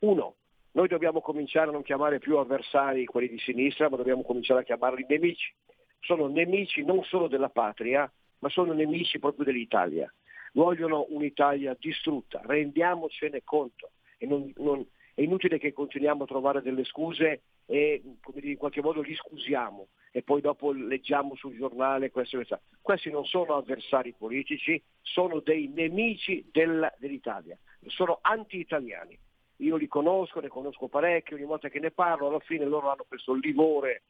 Uno, 0.00 0.36
noi 0.72 0.86
dobbiamo 0.86 1.20
cominciare 1.20 1.68
a 1.68 1.72
non 1.72 1.82
chiamare 1.82 2.18
più 2.18 2.36
avversari 2.36 3.04
quelli 3.04 3.28
di 3.28 3.38
sinistra, 3.38 3.88
ma 3.88 3.96
dobbiamo 3.96 4.22
cominciare 4.22 4.60
a 4.60 4.64
chiamarli 4.64 5.04
nemici. 5.08 5.52
Sono 5.98 6.28
nemici 6.28 6.84
non 6.84 7.02
solo 7.02 7.26
della 7.26 7.48
patria, 7.48 8.10
ma 8.38 8.48
sono 8.48 8.72
nemici 8.72 9.18
proprio 9.18 9.44
dell'Italia. 9.44 10.12
Vogliono 10.52 11.06
un'Italia 11.10 11.76
distrutta, 11.78 12.40
rendiamocene 12.44 13.42
conto. 13.42 13.90
Non, 14.20 14.52
non, 14.56 14.86
è 15.14 15.22
inutile 15.22 15.58
che 15.58 15.72
continuiamo 15.72 16.22
a 16.22 16.26
trovare 16.26 16.62
delle 16.62 16.84
scuse 16.84 17.42
e 17.66 18.02
dire, 18.32 18.48
in 18.50 18.56
qualche 18.56 18.82
modo 18.82 19.00
li 19.00 19.14
scusiamo 19.14 19.88
e 20.12 20.22
poi 20.22 20.40
dopo 20.40 20.72
leggiamo 20.72 21.34
sul 21.36 21.56
giornale 21.56 22.10
questo 22.10 22.36
e 22.36 22.38
questo. 22.44 22.60
Questi 22.80 23.10
non 23.10 23.24
sono 23.24 23.56
avversari 23.56 24.14
politici, 24.16 24.80
sono 25.00 25.40
dei 25.40 25.68
nemici 25.68 26.48
della, 26.52 26.92
dell'Italia, 26.98 27.58
sono 27.86 28.18
anti-italiani 28.22 29.18
io 29.60 29.76
li 29.76 29.86
conosco, 29.86 30.40
ne 30.40 30.48
conosco 30.48 30.88
parecchi, 30.88 31.34
ogni 31.34 31.44
volta 31.44 31.68
che 31.68 31.80
ne 31.80 31.90
parlo, 31.90 32.28
alla 32.28 32.40
fine 32.40 32.64
loro 32.64 32.90
hanno 32.90 33.04
questo 33.06 33.32
livore 33.34 34.02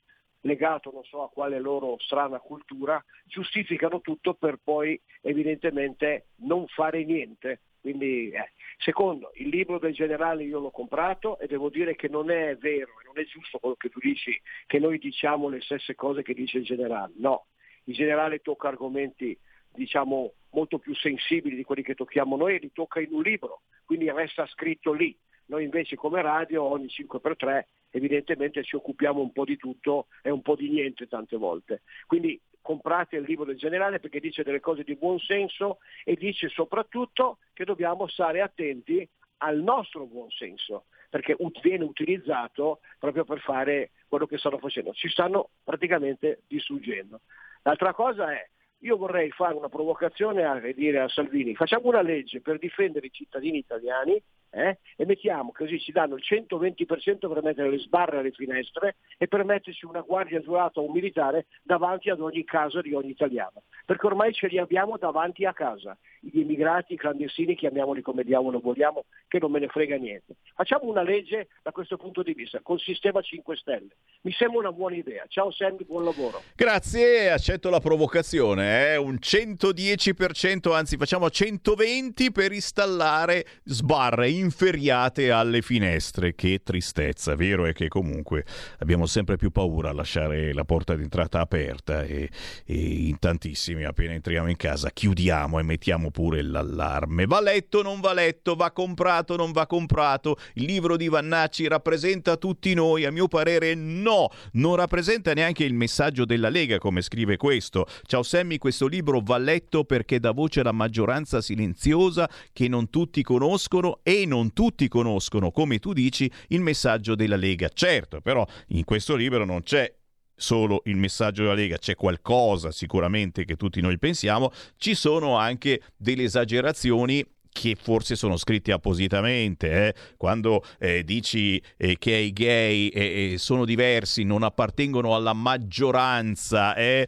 legato 0.42 0.90
non 0.90 1.04
so 1.04 1.22
a 1.22 1.28
quale 1.28 1.58
loro 1.58 1.96
strana 1.98 2.38
cultura, 2.38 3.02
giustificano 3.24 4.00
tutto 4.00 4.34
per 4.34 4.58
poi 4.62 4.98
evidentemente 5.20 6.28
non 6.36 6.66
fare 6.66 7.04
niente. 7.04 7.60
Quindi, 7.80 8.30
eh. 8.30 8.52
Secondo, 8.78 9.30
il 9.34 9.48
libro 9.48 9.78
del 9.78 9.94
generale 9.94 10.44
io 10.44 10.60
l'ho 10.60 10.70
comprato 10.70 11.38
e 11.38 11.46
devo 11.46 11.68
dire 11.70 11.94
che 11.94 12.08
non 12.08 12.30
è 12.30 12.56
vero 12.56 12.92
non 13.04 13.18
è 13.22 13.26
giusto 13.26 13.58
quello 13.58 13.74
che 13.74 13.88
tu 13.88 13.98
dici, 13.98 14.40
che 14.66 14.78
noi 14.78 14.98
diciamo 14.98 15.48
le 15.48 15.60
stesse 15.60 15.94
cose 15.94 16.22
che 16.22 16.34
dice 16.34 16.58
il 16.58 16.64
generale. 16.64 17.12
No, 17.16 17.46
il 17.84 17.94
generale 17.94 18.38
tocca 18.38 18.68
argomenti 18.68 19.36
diciamo 19.72 20.32
molto 20.50 20.78
più 20.78 20.94
sensibili 20.94 21.56
di 21.56 21.64
quelli 21.64 21.82
che 21.82 21.94
tocchiamo 21.94 22.36
noi 22.36 22.56
e 22.56 22.58
li 22.58 22.72
tocca 22.72 23.00
in 23.00 23.12
un 23.12 23.22
libro, 23.22 23.62
quindi 23.84 24.10
resta 24.10 24.46
scritto 24.46 24.92
lì. 24.92 25.16
Noi 25.50 25.64
invece 25.64 25.96
come 25.96 26.22
radio 26.22 26.62
ogni 26.62 26.86
5x3 26.86 27.64
evidentemente 27.90 28.62
ci 28.62 28.76
occupiamo 28.76 29.20
un 29.20 29.32
po' 29.32 29.44
di 29.44 29.56
tutto 29.56 30.06
e 30.22 30.30
un 30.30 30.42
po' 30.42 30.54
di 30.54 30.70
niente 30.70 31.08
tante 31.08 31.36
volte. 31.36 31.82
Quindi 32.06 32.40
comprate 32.60 33.16
il 33.16 33.24
libro 33.24 33.44
del 33.44 33.56
generale 33.56 33.98
perché 33.98 34.20
dice 34.20 34.44
delle 34.44 34.60
cose 34.60 34.84
di 34.84 34.94
buon 34.94 35.18
senso 35.18 35.78
e 36.04 36.14
dice 36.14 36.48
soprattutto 36.48 37.38
che 37.52 37.64
dobbiamo 37.64 38.06
stare 38.06 38.40
attenti 38.42 39.06
al 39.38 39.58
nostro 39.58 40.06
buon 40.06 40.30
senso 40.30 40.84
perché 41.08 41.36
viene 41.62 41.82
utilizzato 41.82 42.78
proprio 43.00 43.24
per 43.24 43.40
fare 43.40 43.90
quello 44.06 44.26
che 44.26 44.38
stanno 44.38 44.58
facendo. 44.58 44.92
Ci 44.92 45.08
stanno 45.08 45.50
praticamente 45.64 46.42
distruggendo. 46.46 47.22
L'altra 47.62 47.92
cosa 47.92 48.32
è, 48.32 48.48
io 48.82 48.96
vorrei 48.96 49.32
fare 49.32 49.54
una 49.54 49.68
provocazione 49.68 50.44
a 50.44 50.60
dire 50.72 51.00
a 51.00 51.08
Salvini, 51.08 51.56
facciamo 51.56 51.88
una 51.88 52.02
legge 52.02 52.40
per 52.40 52.58
difendere 52.58 53.06
i 53.06 53.12
cittadini 53.12 53.58
italiani 53.58 54.22
eh? 54.50 54.78
e 54.96 55.06
mettiamo 55.06 55.52
così 55.52 55.78
ci 55.78 55.92
danno 55.92 56.16
il 56.16 56.22
120% 56.28 57.32
per 57.32 57.42
mettere 57.42 57.70
le 57.70 57.78
sbarre 57.78 58.18
alle 58.18 58.32
finestre 58.32 58.96
e 59.16 59.28
per 59.28 59.44
metterci 59.44 59.86
una 59.86 60.00
guardia 60.00 60.40
giurata 60.40 60.80
o 60.80 60.86
un 60.86 60.92
militare 60.92 61.46
davanti 61.62 62.10
ad 62.10 62.20
ogni 62.20 62.44
casa 62.44 62.80
di 62.80 62.92
ogni 62.94 63.10
italiano, 63.10 63.62
perché 63.86 64.06
ormai 64.06 64.32
ce 64.32 64.48
li 64.48 64.58
abbiamo 64.58 64.96
davanti 64.96 65.44
a 65.44 65.52
casa, 65.52 65.96
gli 66.20 66.40
immigrati, 66.40 66.94
i 66.94 66.96
clandestini, 66.96 67.54
chiamiamoli 67.54 68.02
come 68.02 68.24
diavolo 68.24 68.58
vogliamo, 68.58 69.04
che 69.28 69.38
non 69.38 69.50
me 69.50 69.60
ne 69.60 69.68
frega 69.68 69.96
niente. 69.96 70.34
Facciamo 70.54 70.84
una 70.84 71.02
legge 71.02 71.48
da 71.62 71.70
questo 71.72 71.96
punto 71.96 72.22
di 72.22 72.34
vista, 72.34 72.60
col 72.62 72.80
sistema 72.80 73.20
5 73.20 73.56
Stelle. 73.56 73.88
Mi 74.22 74.32
sembra 74.32 74.58
una 74.58 74.72
buona 74.72 74.96
idea. 74.96 75.24
Ciao 75.28 75.50
Sammy, 75.50 75.84
buon 75.84 76.04
lavoro. 76.04 76.42
Grazie, 76.54 77.30
accetto 77.30 77.70
la 77.70 77.80
provocazione, 77.80 78.92
eh? 78.92 78.96
un 78.96 79.18
110%, 79.20 80.72
anzi 80.72 80.96
facciamo 80.96 81.30
120 81.30 82.32
per 82.32 82.52
installare 82.52 83.46
sbarre 83.64 84.28
inferiate 84.40 85.30
alle 85.30 85.62
finestre. 85.62 86.34
Che 86.34 86.60
tristezza, 86.64 87.34
vero 87.36 87.66
è 87.66 87.72
che 87.72 87.88
comunque 87.88 88.44
abbiamo 88.78 89.06
sempre 89.06 89.36
più 89.36 89.50
paura 89.50 89.90
a 89.90 89.92
lasciare 89.92 90.52
la 90.52 90.64
porta 90.64 90.94
d'entrata 90.94 91.40
aperta 91.40 92.02
e, 92.02 92.28
e 92.64 92.74
in 92.74 93.18
tantissimi 93.18 93.84
appena 93.84 94.12
entriamo 94.12 94.48
in 94.48 94.56
casa 94.56 94.90
chiudiamo 94.90 95.58
e 95.58 95.62
mettiamo 95.62 96.10
pure 96.10 96.42
l'allarme. 96.42 97.26
Va 97.26 97.40
letto, 97.40 97.82
non 97.82 98.00
va 98.00 98.12
letto, 98.12 98.54
va 98.54 98.70
comprato, 98.72 99.36
non 99.36 99.52
va 99.52 99.66
comprato. 99.66 100.36
Il 100.54 100.64
libro 100.64 100.96
di 100.96 101.08
Vannacci 101.08 101.68
rappresenta 101.68 102.36
tutti 102.36 102.74
noi, 102.74 103.04
a 103.04 103.10
mio 103.10 103.28
parere 103.28 103.74
no, 103.74 104.28
non 104.52 104.76
rappresenta 104.76 105.32
neanche 105.32 105.64
il 105.64 105.74
messaggio 105.74 106.24
della 106.24 106.48
Lega 106.48 106.78
come 106.78 107.02
scrive 107.02 107.36
questo. 107.36 107.86
Ciao 108.02 108.22
Sammy, 108.22 108.58
questo 108.58 108.86
libro 108.86 109.20
va 109.22 109.38
letto 109.38 109.84
perché 109.84 110.18
dà 110.18 110.32
voce 110.32 110.60
alla 110.60 110.72
maggioranza 110.72 111.40
silenziosa 111.40 112.28
che 112.52 112.68
non 112.68 112.90
tutti 112.90 113.22
conoscono 113.22 114.00
e 114.02 114.24
non 114.30 114.52
tutti 114.52 114.86
conoscono, 114.88 115.50
come 115.50 115.78
tu 115.80 115.92
dici, 115.92 116.30
il 116.48 116.60
messaggio 116.60 117.16
della 117.16 117.36
Lega. 117.36 117.68
Certo, 117.68 118.20
però 118.20 118.46
in 118.68 118.84
questo 118.84 119.16
libro 119.16 119.44
non 119.44 119.62
c'è 119.62 119.92
solo 120.34 120.82
il 120.84 120.96
messaggio 120.96 121.42
della 121.42 121.54
Lega, 121.54 121.76
c'è 121.76 121.96
qualcosa 121.96 122.70
sicuramente 122.70 123.44
che 123.44 123.56
tutti 123.56 123.80
noi 123.80 123.98
pensiamo, 123.98 124.52
ci 124.78 124.94
sono 124.94 125.36
anche 125.36 125.82
delle 125.96 126.22
esagerazioni 126.22 127.26
che 127.52 127.76
forse 127.80 128.16
sono 128.16 128.36
scritti 128.36 128.70
appositamente, 128.70 129.88
eh? 129.88 129.94
quando 130.16 130.64
eh, 130.78 131.04
dici 131.04 131.60
eh, 131.76 131.96
che 131.98 132.14
i 132.14 132.32
gay 132.32 132.88
eh, 132.88 133.32
eh, 133.32 133.38
sono 133.38 133.64
diversi, 133.64 134.22
non 134.22 134.42
appartengono 134.42 135.14
alla 135.14 135.32
maggioranza, 135.32 136.74
eh, 136.74 137.06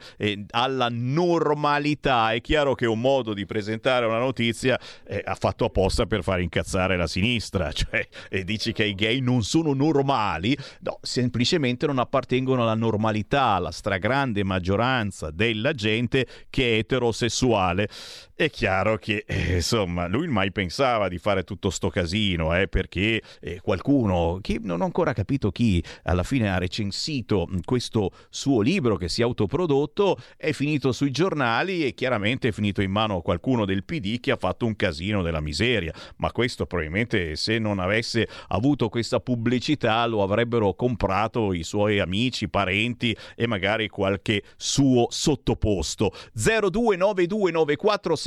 alla 0.51 0.89
normalità, 0.91 2.33
è 2.33 2.41
chiaro 2.41 2.75
che 2.75 2.87
un 2.87 3.01
modo 3.01 3.35
di 3.35 3.47
presentare 3.47 4.07
una 4.07 4.19
notizia 4.19 4.79
ha 5.25 5.35
fatto 5.35 5.65
apposta 5.65 6.07
per 6.07 6.23
far 6.23 6.41
incazzare 6.41 6.97
la 6.97 7.07
sinistra, 7.07 7.71
cioè 7.73 8.07
dici 8.45 8.73
che 8.73 8.85
i 8.85 8.95
gay 8.95 9.21
non 9.21 9.43
sono 9.43 9.73
normali, 9.73 10.57
no, 10.81 10.99
semplicemente 11.03 11.87
non 11.87 11.99
appartengono 11.99 12.63
alla 12.63 12.75
normalità, 12.75 13.55
alla 13.55 13.71
stragrande 13.71 14.43
maggioranza 14.45 15.31
della 15.31 15.73
gente 15.73 16.27
che 16.51 16.75
è 16.75 16.79
eterosessuale. 16.79 17.89
È 18.43 18.51
chiaro 18.51 18.97
che 18.97 19.25
insomma 19.29 20.09
lui 20.09 20.27
mai 20.27 20.51
pensava 20.51 21.07
di 21.07 21.19
fare 21.19 21.45
tutto 21.45 21.71
sto 21.71 21.91
casino, 21.91 22.53
eh, 22.59 22.67
perché 22.67 23.23
eh, 23.41 23.61
qualcuno, 23.61 24.41
che 24.43 24.59
non 24.61 24.81
ho 24.81 24.85
ancora 24.85 25.13
capito 25.13 25.53
chi, 25.53 25.81
alla 26.03 26.25
fine 26.25 26.51
ha 26.51 26.59
recensito 26.59 27.49
questo 27.65 28.11
suo 28.31 28.61
libro 28.61 28.97
che 28.97 29.09
si 29.09 29.21
è 29.21 29.25
autoprodotto, 29.25 30.19
è 30.37 30.51
finito 30.51 30.91
sui 30.91 31.13
giornali 31.13 31.87
e 31.87 31.95
chiaramente 31.95 32.49
è 32.49 32.51
finito 32.51 32.83
in 32.83 32.91
mano 32.91 33.19
a 33.19 33.23
qualcuno 33.23 33.65
del 33.65 33.85
PD 33.85 34.19
che 34.19 34.33
ha 34.33 34.37
fatto 34.37 34.67
un 34.67 34.75
casino 34.75 35.23
della 35.23 35.41
miseria. 35.41 35.95
Ma 36.17 36.33
questo 36.33 36.67
probabilmente 36.67 37.37
se 37.37 37.61
non 37.61 37.79
avesse 37.79 38.27
avuto 38.49 38.89
questa 38.89 39.21
pubblicità 39.21 40.05
lo 40.07 40.21
avrebbero 40.21 40.75
comprato 40.75 41.53
i 41.53 41.63
suoi 41.63 42.01
amici, 42.01 42.49
parenti 42.49 43.17
e 43.37 43.47
magari 43.47 43.87
qualche 43.87 44.43
suo 44.57 45.07
sottoposto. 45.11 46.13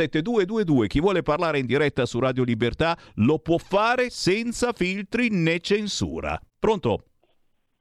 0292947222 0.06 0.88
chi 0.88 1.00
vuole 1.00 1.22
parlare 1.22 1.60
in 1.60 1.66
diretta 1.66 2.06
su 2.06 2.20
Radio 2.20 2.44
Libertà 2.44 2.98
lo 3.16 3.40
può 3.40 3.58
fare 3.58 4.10
senza 4.10 4.72
filtri 4.74 5.30
né 5.30 5.60
censura. 5.60 6.40
Pronto? 6.60 7.04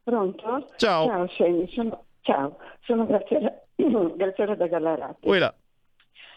Pronto? 0.02 0.68
Ciao. 0.76 1.06
Ciao, 1.06 1.28
Semi, 1.28 1.68
sono, 1.72 2.04
ciao, 2.20 2.58
sono 2.82 3.06
Graziella, 3.06 3.52
Graziella 4.16 4.54
da 4.54 4.66
Gallarati. 4.66 5.26
Uela. 5.26 5.54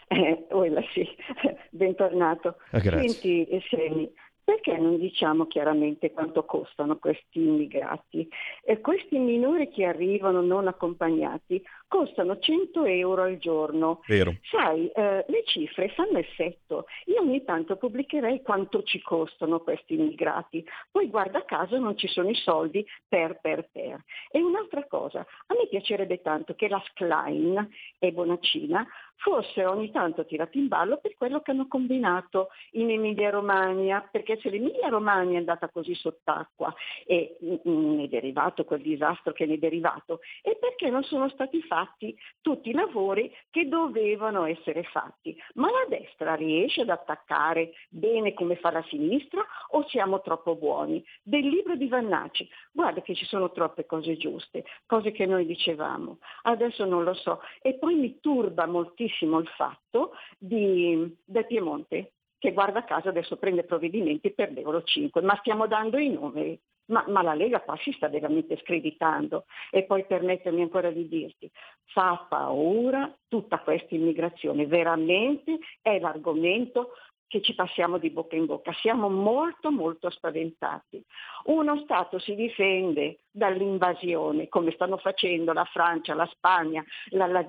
Eh, 0.08 0.46
uela, 0.50 0.80
sì, 0.94 1.06
bentornato. 1.70 2.56
Ah, 2.70 2.78
grazie. 2.78 3.08
Senti, 3.10 3.62
Semi, 3.68 4.10
perché 4.48 4.78
non 4.78 4.96
diciamo 4.96 5.44
chiaramente 5.46 6.10
quanto 6.10 6.46
costano 6.46 6.96
questi 6.96 7.38
immigrati? 7.40 8.26
E 8.64 8.80
questi 8.80 9.18
minori 9.18 9.68
che 9.68 9.84
arrivano 9.84 10.40
non 10.40 10.66
accompagnati 10.66 11.62
costano 11.86 12.38
100 12.38 12.86
euro 12.86 13.24
al 13.24 13.36
giorno. 13.36 14.00
Vero. 14.06 14.36
Sai, 14.50 14.88
eh, 14.88 15.26
le 15.28 15.42
cifre 15.44 15.90
fanno 15.90 16.16
effetto. 16.16 16.86
Io 17.06 17.20
ogni 17.20 17.44
tanto 17.44 17.76
pubblicherei 17.76 18.40
quanto 18.40 18.82
ci 18.84 19.02
costano 19.02 19.60
questi 19.60 19.94
immigrati, 19.94 20.64
poi 20.90 21.08
guarda 21.08 21.44
caso 21.44 21.76
non 21.76 21.98
ci 21.98 22.08
sono 22.08 22.30
i 22.30 22.34
soldi 22.34 22.86
per 23.06 23.40
per 23.42 23.68
per. 23.70 24.02
E 24.30 24.40
un'altra 24.40 24.86
cosa, 24.86 25.20
a 25.20 25.54
me 25.54 25.66
piacerebbe 25.68 26.22
tanto 26.22 26.54
che 26.54 26.68
la 26.68 26.82
Schlein 26.86 27.68
e 27.98 28.12
Bonaccina 28.12 28.86
fossero 29.18 29.72
ogni 29.72 29.90
tanto 29.90 30.24
tirati 30.24 30.58
in 30.58 30.68
ballo 30.68 30.98
per 30.98 31.14
quello 31.16 31.40
che 31.40 31.50
hanno 31.50 31.66
combinato 31.66 32.48
in 32.72 32.90
Emilia 32.90 33.30
Romagna, 33.30 34.06
perché 34.10 34.37
se 34.40 34.50
l'Emilia 34.50 34.88
Romagna 34.88 35.34
è 35.34 35.38
andata 35.38 35.68
così 35.68 35.94
sott'acqua 35.94 36.74
e 37.06 37.36
ne 37.40 38.04
è 38.04 38.08
derivato 38.08 38.64
quel 38.64 38.82
disastro 38.82 39.32
che 39.32 39.46
ne 39.46 39.54
è 39.54 39.58
derivato, 39.58 40.20
è 40.42 40.56
perché 40.56 40.90
non 40.90 41.02
sono 41.04 41.28
stati 41.28 41.62
fatti 41.62 42.16
tutti 42.40 42.70
i 42.70 42.72
lavori 42.72 43.34
che 43.50 43.68
dovevano 43.68 44.44
essere 44.44 44.82
fatti. 44.84 45.36
Ma 45.54 45.68
la 45.70 45.86
destra 45.88 46.34
riesce 46.34 46.82
ad 46.82 46.90
attaccare 46.90 47.72
bene 47.88 48.34
come 48.34 48.56
fa 48.56 48.70
la 48.70 48.84
sinistra 48.88 49.44
o 49.70 49.86
siamo 49.88 50.20
troppo 50.20 50.56
buoni? 50.56 51.04
Del 51.22 51.46
libro 51.46 51.76
di 51.76 51.88
Vannacci, 51.88 52.48
guarda 52.72 53.02
che 53.02 53.14
ci 53.14 53.24
sono 53.24 53.50
troppe 53.52 53.86
cose 53.86 54.16
giuste, 54.16 54.64
cose 54.86 55.12
che 55.12 55.26
noi 55.26 55.46
dicevamo, 55.46 56.18
adesso 56.42 56.84
non 56.84 57.04
lo 57.04 57.14
so. 57.14 57.40
E 57.60 57.74
poi 57.74 57.94
mi 57.94 58.20
turba 58.20 58.66
moltissimo 58.66 59.38
il 59.38 59.48
fatto 59.48 60.12
di, 60.38 61.16
del 61.24 61.46
Piemonte, 61.46 62.12
che 62.38 62.52
guarda 62.52 62.84
caso 62.84 63.08
adesso 63.08 63.36
prende 63.36 63.64
provvedimenti 63.64 64.32
per 64.32 64.52
l'Euro 64.52 64.82
5, 64.82 65.20
ma 65.22 65.36
stiamo 65.36 65.66
dando 65.66 65.98
i 65.98 66.08
numeri. 66.08 66.58
Ma, 66.86 67.04
ma, 67.08 67.20
la 67.20 67.34
Lega 67.34 67.60
qua 67.60 67.76
si 67.76 67.92
sta 67.92 68.08
veramente 68.08 68.56
screditando. 68.56 69.44
E 69.70 69.84
poi 69.84 70.06
permettermi 70.06 70.62
ancora 70.62 70.90
di 70.90 71.06
dirti, 71.06 71.50
fa 71.84 72.26
paura 72.28 73.14
tutta 73.28 73.58
questa 73.58 73.94
immigrazione, 73.94 74.66
veramente 74.66 75.58
è 75.82 75.98
l'argomento 75.98 76.92
che 77.28 77.42
ci 77.42 77.54
passiamo 77.54 77.98
di 77.98 78.10
bocca 78.10 78.36
in 78.36 78.46
bocca. 78.46 78.72
Siamo 78.72 79.10
molto 79.10 79.70
molto 79.70 80.08
spaventati. 80.08 81.04
Uno 81.44 81.78
Stato 81.82 82.18
si 82.18 82.34
difende 82.34 83.20
dall'invasione, 83.30 84.48
come 84.48 84.72
stanno 84.72 84.96
facendo 84.96 85.52
la 85.52 85.64
Francia, 85.64 86.14
la 86.14 86.26
Spagna, 86.32 86.82
la, 87.10 87.26
la, 87.26 87.46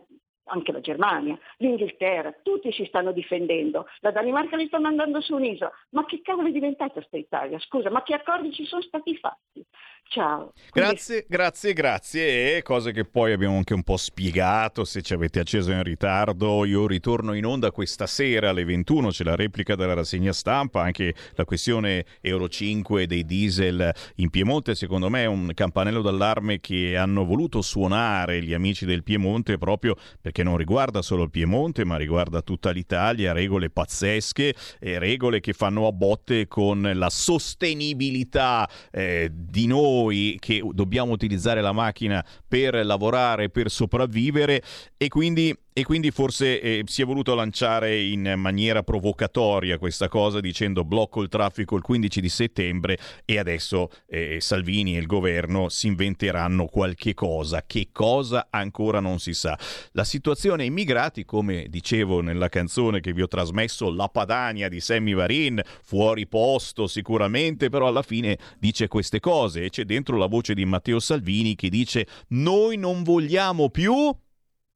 anche 0.50 0.72
la 0.72 0.82
Germania, 0.82 1.38
l'Inghilterra, 1.58 2.34
tutti 2.44 2.72
si 2.72 2.86
stanno 2.86 3.12
difendendo, 3.12 3.86
la 4.00 4.12
Danimarca 4.12 4.56
li 4.56 4.68
sta 4.68 4.80
mandando 4.80 5.22
su 5.22 5.36
un'isola, 5.36 5.72
ma 5.92 6.06
che 6.06 6.22
cavolo 6.22 6.48
è 6.48 6.52
diventata 6.52 6.94
questa 6.94 7.18
Italia? 7.18 7.60
Scusa, 7.60 7.90
ma 7.90 8.04
che 8.04 8.14
accordi 8.14 8.52
ci 8.52 8.66
sono 8.66 8.82
stati 8.82 9.16
fatti? 9.18 9.66
Ciao. 10.10 10.54
Grazie, 10.72 11.26
grazie, 11.28 11.74
grazie. 11.74 12.58
E 12.58 12.62
cose 12.64 12.92
che 12.92 13.06
poi 13.06 13.32
abbiamo 13.32 13.58
anche 13.58 13.76
un 13.76 13.84
po' 13.84 13.96
spiegato. 13.96 14.84
Se 14.84 15.04
ci 15.04 15.14
avete 15.14 15.40
acceso 15.40 15.72
in 15.72 15.84
ritardo, 15.84 16.66
io 16.66 16.88
ritorno 16.88 17.34
in 17.34 17.46
onda 17.46 17.70
questa 17.70 18.08
sera 18.08 18.50
alle 18.50 18.66
21. 18.66 19.10
C'è 19.10 19.24
la 19.24 19.36
replica 19.36 19.76
della 19.76 19.94
rassegna 19.94 20.34
stampa. 20.34 20.82
Anche 20.82 21.14
la 21.36 21.46
questione 21.46 22.06
Euro 22.22 22.50
5 22.50 23.06
dei 23.06 23.24
diesel 23.24 23.94
in 24.16 24.32
Piemonte, 24.32 24.74
secondo 24.74 25.10
me, 25.12 25.24
è 25.24 25.28
un 25.28 25.52
campanello 25.54 26.02
d'allarme 26.02 26.60
che 26.60 26.98
hanno 26.98 27.24
voluto 27.24 27.62
suonare 27.62 28.42
gli 28.42 28.54
amici 28.56 28.86
del 28.86 29.04
Piemonte 29.04 29.60
proprio 29.60 29.96
perché 30.20 30.39
non 30.44 30.58
riguarda 30.58 31.02
solo 31.02 31.24
il 31.24 31.30
Piemonte, 31.30 31.86
ma 31.86 31.98
riguarda 31.98 32.42
tutta 32.42 32.72
l'Italia. 32.72 33.34
Regole 33.34 33.70
pazzesche 33.70 34.54
e 34.80 35.00
regole 35.00 35.40
che 35.40 35.54
fanno 35.54 35.88
a 35.88 35.92
botte 35.92 36.48
con 36.48 36.90
la 36.94 37.10
sostenibilità 37.10 38.70
eh, 38.92 39.30
di 39.32 39.68
noi 39.68 40.38
che 40.40 40.62
dobbiamo 40.72 41.12
utilizzare 41.12 41.62
la 41.62 41.72
macchina 41.72 42.26
per 42.48 42.86
lavorare, 42.86 43.50
per 43.50 43.70
sopravvivere 43.70 44.62
e 44.98 45.08
quindi 45.08 45.56
e 45.72 45.84
quindi 45.84 46.12
forse 46.12 46.60
eh, 46.60 46.84
si 46.88 47.02
è 47.02 47.06
voluto 47.06 47.36
lanciare 47.36 48.02
in 48.02 48.34
maniera 48.38 48.84
provocatoria 48.84 49.78
questa 49.78 50.08
cosa 50.08 50.40
dicendo 50.40 50.84
blocco 50.84 51.22
il 51.22 51.30
traffico 51.30 51.76
il 51.76 51.82
15 51.84 52.22
di 52.22 52.30
settembre 52.30 52.98
e 53.24 53.38
adesso 53.38 53.90
eh, 54.08 54.40
Salvini 54.42 54.96
e 54.96 55.00
il 55.00 55.06
governo 55.06 55.70
si 55.70 55.88
inventeranno 55.88 56.66
qualche 56.66 57.14
cosa. 57.14 57.64
Che 57.66 57.90
cosa 57.92 58.48
ancora 58.50 59.00
non 59.00 59.20
si 59.20 59.34
sa. 59.34 59.58
La 59.94 60.04
situazione 60.04 60.66
immigrati, 60.66 61.24
come 61.24 61.68
dicevo 61.70 62.22
nella 62.22 62.50
canzone 62.50 63.00
che 63.00 63.14
vi 63.14 63.22
ho 63.22 63.28
trasmesso, 63.28 63.92
La 63.92 64.08
Padania 64.08 64.70
di 64.70 64.80
Sammy 64.80 65.14
Varin, 65.14 65.62
fuori 65.84 66.28
posto 66.28 66.88
sicuramente, 66.88 67.70
però 67.70 67.88
alla 67.88 68.02
fine 68.02 68.38
dice 68.58 68.88
queste 68.88 69.20
cose 69.20 69.66
e 69.66 69.70
c'è 69.70 69.84
dentro 69.84 70.18
la 70.18 70.28
voce 70.28 70.54
di 70.54 70.66
Matteo 70.66 71.00
Salvini 71.00 71.56
che 71.56 71.70
dice 71.70 72.08
noi 72.30 72.78
non 72.78 73.04
vogliamo 73.04 73.70
più 73.70 74.14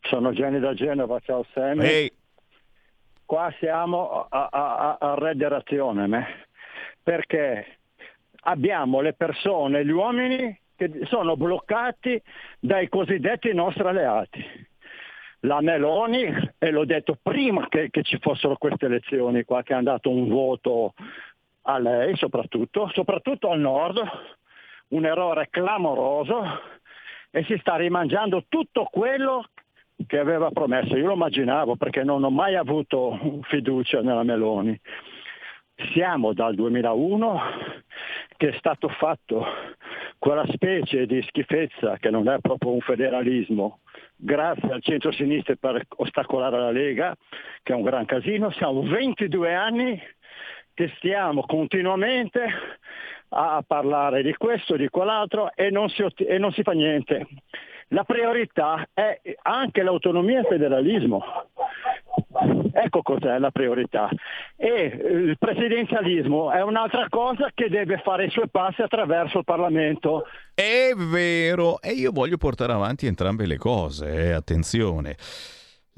Sono 0.00 0.32
Gianni 0.32 0.60
da 0.60 0.74
Genova, 0.74 1.18
ciao 1.20 1.44
Sammy. 1.52 1.84
Ehi. 1.84 2.12
Qua 3.24 3.52
siamo 3.58 4.26
a, 4.28 4.48
a, 4.50 4.96
a 4.98 5.14
redazione, 5.18 6.06
me. 6.06 6.26
perché 7.02 7.78
abbiamo 8.42 9.00
le 9.00 9.12
persone, 9.12 9.84
gli 9.84 9.90
uomini 9.90 10.56
che 10.78 11.06
sono 11.06 11.36
bloccati 11.36 12.22
dai 12.60 12.88
cosiddetti 12.88 13.52
nostri 13.52 13.82
alleati. 13.82 14.44
La 15.40 15.60
Meloni, 15.60 16.24
e 16.56 16.70
l'ho 16.70 16.84
detto 16.84 17.18
prima 17.20 17.66
che, 17.68 17.90
che 17.90 18.02
ci 18.02 18.16
fossero 18.20 18.56
queste 18.56 18.86
elezioni 18.86 19.42
qua, 19.42 19.64
che 19.64 19.74
hanno 19.74 19.90
dato 19.90 20.08
un 20.08 20.28
voto 20.28 20.94
a 21.62 21.78
lei 21.78 22.16
soprattutto, 22.16 22.88
soprattutto 22.94 23.50
al 23.50 23.58
nord, 23.58 24.00
un 24.88 25.04
errore 25.04 25.48
clamoroso 25.50 26.42
e 27.30 27.42
si 27.44 27.56
sta 27.58 27.76
rimangiando 27.76 28.44
tutto 28.48 28.84
quello 28.84 29.48
che 30.06 30.18
aveva 30.18 30.50
promesso. 30.50 30.96
Io 30.96 31.06
lo 31.06 31.14
immaginavo 31.14 31.74
perché 31.74 32.04
non 32.04 32.22
ho 32.22 32.30
mai 32.30 32.54
avuto 32.54 33.42
fiducia 33.42 34.00
nella 34.00 34.22
Meloni. 34.22 34.78
Siamo 35.92 36.32
dal 36.32 36.54
2001 36.54 37.40
che 38.36 38.48
è 38.48 38.56
stato 38.58 38.88
fatto 38.88 39.44
quella 40.18 40.44
specie 40.52 41.06
di 41.06 41.22
schifezza 41.22 41.96
che 41.98 42.10
non 42.10 42.28
è 42.28 42.38
proprio 42.40 42.72
un 42.72 42.80
federalismo, 42.80 43.80
grazie 44.16 44.72
al 44.72 44.82
centro-sinistra 44.82 45.54
per 45.54 45.84
ostacolare 45.96 46.58
la 46.58 46.70
Lega, 46.70 47.16
che 47.62 47.72
è 47.72 47.76
un 47.76 47.82
gran 47.82 48.04
casino. 48.06 48.50
Siamo 48.50 48.82
22 48.82 49.54
anni 49.54 50.00
che 50.74 50.92
stiamo 50.96 51.42
continuamente 51.42 52.44
a 53.30 53.62
parlare 53.66 54.22
di 54.22 54.34
questo, 54.34 54.76
di 54.76 54.88
quell'altro 54.88 55.52
e 55.54 55.70
non 55.70 55.88
si, 55.90 56.04
e 56.16 56.38
non 56.38 56.52
si 56.52 56.62
fa 56.62 56.72
niente 56.72 57.26
la 57.88 58.04
priorità 58.04 58.86
è 58.92 59.20
anche 59.42 59.82
l'autonomia 59.82 60.38
e 60.38 60.40
il 60.40 60.46
federalismo. 60.46 61.24
Ecco 62.72 63.02
cos'è 63.02 63.38
la 63.38 63.50
priorità. 63.50 64.08
E 64.56 64.68
eh, 64.68 65.08
il 65.08 65.36
presidenzialismo 65.38 66.52
è 66.52 66.62
un'altra 66.62 67.08
cosa 67.08 67.50
che 67.52 67.68
deve 67.68 68.00
fare 68.04 68.26
i 68.26 68.30
suoi 68.30 68.48
passi 68.48 68.82
attraverso 68.82 69.38
il 69.38 69.44
Parlamento. 69.44 70.26
È 70.54 70.92
vero, 70.94 71.80
e 71.80 71.92
io 71.92 72.12
voglio 72.12 72.36
portare 72.36 72.72
avanti 72.72 73.06
entrambe 73.06 73.46
le 73.46 73.56
cose, 73.56 74.12
eh, 74.12 74.32
attenzione. 74.32 75.16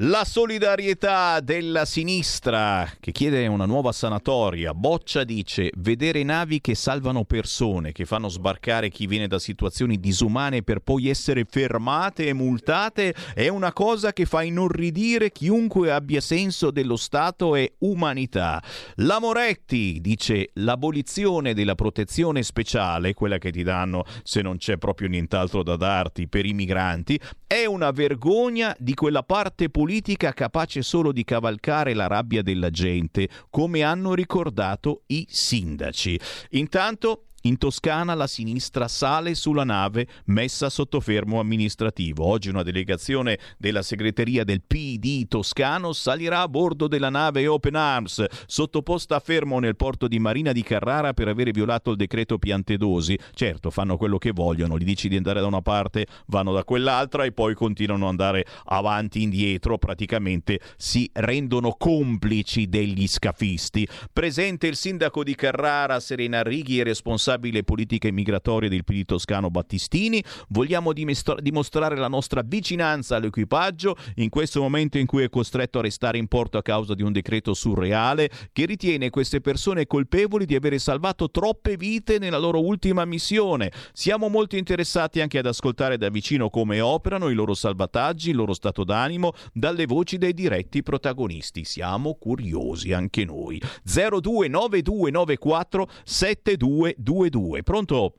La 0.03 0.25
solidarietà 0.25 1.41
della 1.41 1.85
sinistra 1.85 2.91
che 3.01 3.13
chiede 3.13 3.47
una 3.49 3.67
nuova 3.67 3.93
sanatoria. 3.93 4.73
Boccia 4.73 5.25
dice 5.25 5.71
vedere 5.77 6.23
navi 6.23 6.63
che 6.63 6.75
salvano 6.75 7.25
persone, 7.25 7.93
che 7.93 8.07
fanno 8.07 8.31
sbarcare 8.31 8.89
chi 8.89 9.07
viene 9.07 9.27
da 9.27 9.39
situazioni 9.39 10.01
disumane 10.01 10.63
per 10.63 10.79
poi 10.79 11.11
essere 11.11 11.45
fermate 11.45 12.29
e 12.29 12.33
multate 12.33 13.15
è 13.35 13.49
una 13.49 13.75
cosa 13.75 14.15
che 14.15 14.25
fa 14.25 14.43
inorridire 14.43 15.33
chiunque 15.33 15.93
abbia 15.93 16.23
senso 16.23 16.71
dello 16.71 16.97
Stato 16.97 17.55
e 17.55 17.75
umanità. 17.81 18.63
La 18.95 19.21
Moretti 19.21 19.99
dice 20.01 20.49
l'abolizione 20.55 21.53
della 21.53 21.75
protezione 21.75 22.43
speciale, 22.43 23.13
quella 23.13 23.37
che 23.37 23.53
ti 23.53 23.63
danno 23.63 24.05
se 24.23 24.41
non 24.41 24.57
c'è 24.57 24.79
proprio 24.79 25.09
nient'altro 25.09 25.63
da 25.63 25.77
darti 25.77 26.27
per 26.27 26.47
i 26.47 26.55
migranti, 26.55 27.21
è 27.47 27.67
una 27.67 27.91
vergogna 27.91 28.75
di 28.79 28.95
quella 28.95 29.23
parte 29.23 29.69
politica 29.69 29.89
politica 29.91 30.33
capace 30.33 30.83
solo 30.83 31.11
di 31.11 31.25
cavalcare 31.25 31.95
la 31.95 32.07
rabbia 32.07 32.43
della 32.43 32.71
gente, 32.71 33.29
come 33.51 33.83
hanno 33.83 34.15
ricordato 34.15 35.03
i 35.07 35.27
sindaci. 35.29 36.17
Intanto 36.51 37.30
in 37.43 37.57
Toscana 37.57 38.13
la 38.15 38.27
sinistra 38.27 38.87
sale 38.87 39.35
sulla 39.35 39.65
nave 39.65 40.07
messa 40.27 40.69
sotto 40.69 41.01
fermo 41.01 41.41
amministrativo. 41.41 42.27
Oggi 42.27 42.51
una 42.51 42.63
delegazione 42.63 43.39
della 43.57 43.81
segreteria 43.81 44.45
del 44.45 44.61
PD 44.63 45.27
toscano 45.27 45.95
salirà 45.95 46.43
a 46.43 46.49
bordo 46.49 46.87
della 46.87 47.09
nave 47.09 47.47
Open 47.47 47.77
Arms, 47.77 48.25
sottoposta 48.47 49.17
a 49.17 49.21
fermo 49.21 49.59
nel 49.59 49.77
porto 49.77 50.07
di 50.07 50.19
Marina 50.19 50.53
di 50.53 50.63
Carrara 50.63 51.15
per 51.15 51.29
avere 51.29 51.51
violato 51.51 51.93
il 51.93 51.97
decreto 51.97 52.39
Piantedosi. 52.39 53.19
Certo, 53.33 53.71
fanno 53.71 53.97
quello 53.97 54.19
che 54.19 54.33
vogliono, 54.33 54.77
gli 54.77 54.85
dici 54.85 55.09
di 55.09 55.17
andare 55.17 55.41
da 55.41 55.47
una 55.47 55.63
parte, 55.63 56.07
vanno 56.27 56.53
da 56.53 56.65
quell'altra 56.65 57.25
e 57.25 57.33
poi 57.33 57.55
continuano 57.55 58.05
ad 58.05 58.11
andare 58.11 58.45
avanti 58.65 59.21
e 59.21 59.23
indietro, 59.23 59.79
praticamente 59.79 60.61
si 60.77 61.09
rendono 61.15 61.75
complici 61.79 62.69
degli 62.69 63.07
scafisti. 63.07 63.89
Presente 64.13 64.67
il 64.67 64.77
sindaco 64.77 65.25
di 65.25 65.35
Carrara, 65.35 66.01
Serena 66.01 66.43
Righi, 66.43 66.81
è 66.81 66.83
responsabile 66.83 67.30
responsabile 67.31 67.63
politiche 67.63 68.11
migratorie 68.11 68.69
del 68.69 68.83
PD 68.83 69.05
toscano 69.05 69.51
Battistini. 69.51 70.21
Vogliamo 70.49 70.93
dimostrare 70.93 71.95
la 71.97 72.09
nostra 72.09 72.43
vicinanza 72.45 73.15
all'equipaggio 73.17 73.97
in 74.17 74.29
questo 74.29 74.61
momento 74.61 74.99
in 74.99 75.07
cui 75.07 75.23
è 75.23 75.29
costretto 75.29 75.79
a 75.79 75.83
restare 75.83 76.19
in 76.19 76.27
porto 76.27 76.59
a 76.59 76.63
causa 76.63 76.95
di 76.95 77.03
un 77.03 77.13
decreto 77.13 77.55
surreale 77.55 78.29
che 78.53 78.67
ritiene 78.67 79.11
queste 79.11 79.41
persone 79.41 79.87
colpevoli 79.87 80.45
di 80.45 80.57
avere 80.57 80.81
salvato 80.81 81.31
troppe 81.31 81.77
vite 81.77 82.19
nella 82.19 82.39
loro 82.39 82.65
ultima 82.65 83.05
missione. 83.05 83.71
Siamo 83.93 84.29
molto 84.29 84.57
interessati 84.57 85.21
anche 85.21 85.39
ad 85.39 85.47
ascoltare 85.47 85.97
da 85.97 86.09
vicino 86.09 86.51
come 86.51 86.81
operano 86.81 87.29
i 87.29 87.35
loro 87.35 87.55
salvataggi, 87.55 88.31
il 88.31 88.37
loro 88.37 88.55
stato 88.55 88.83
d'animo, 88.83 89.35
dalle 89.53 89.87
voci 89.87 90.19
dei 90.19 90.35
diretti 90.35 90.83
protagonisti. 90.83 91.63
Siamo 91.65 92.15
curiosi 92.15 92.93
anche 92.93 93.25
noi. 93.25 93.63
029294 93.85 95.89
7222 96.05 97.20
222. 97.29 97.63
Pronto? 97.63 98.13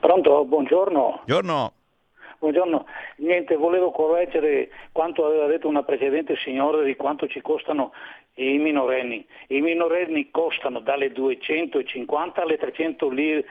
Pronto, 0.00 0.44
buongiorno. 0.44 1.22
Buongiorno. 1.24 1.72
Buongiorno, 2.44 2.84
niente, 3.18 3.56
volevo 3.56 3.90
correggere 3.90 4.68
quanto 4.92 5.24
aveva 5.24 5.46
detto 5.46 5.66
una 5.66 5.82
precedente 5.82 6.36
signora 6.36 6.82
di 6.82 6.94
quanto 6.94 7.26
ci 7.26 7.40
costano 7.40 7.92
i 8.34 8.58
minorenni. 8.58 9.24
I 9.48 9.62
minorenni 9.62 10.30
costano 10.30 10.80
dalle 10.80 11.10
250 11.12 12.42
alle 12.42 12.58
300 12.58 13.10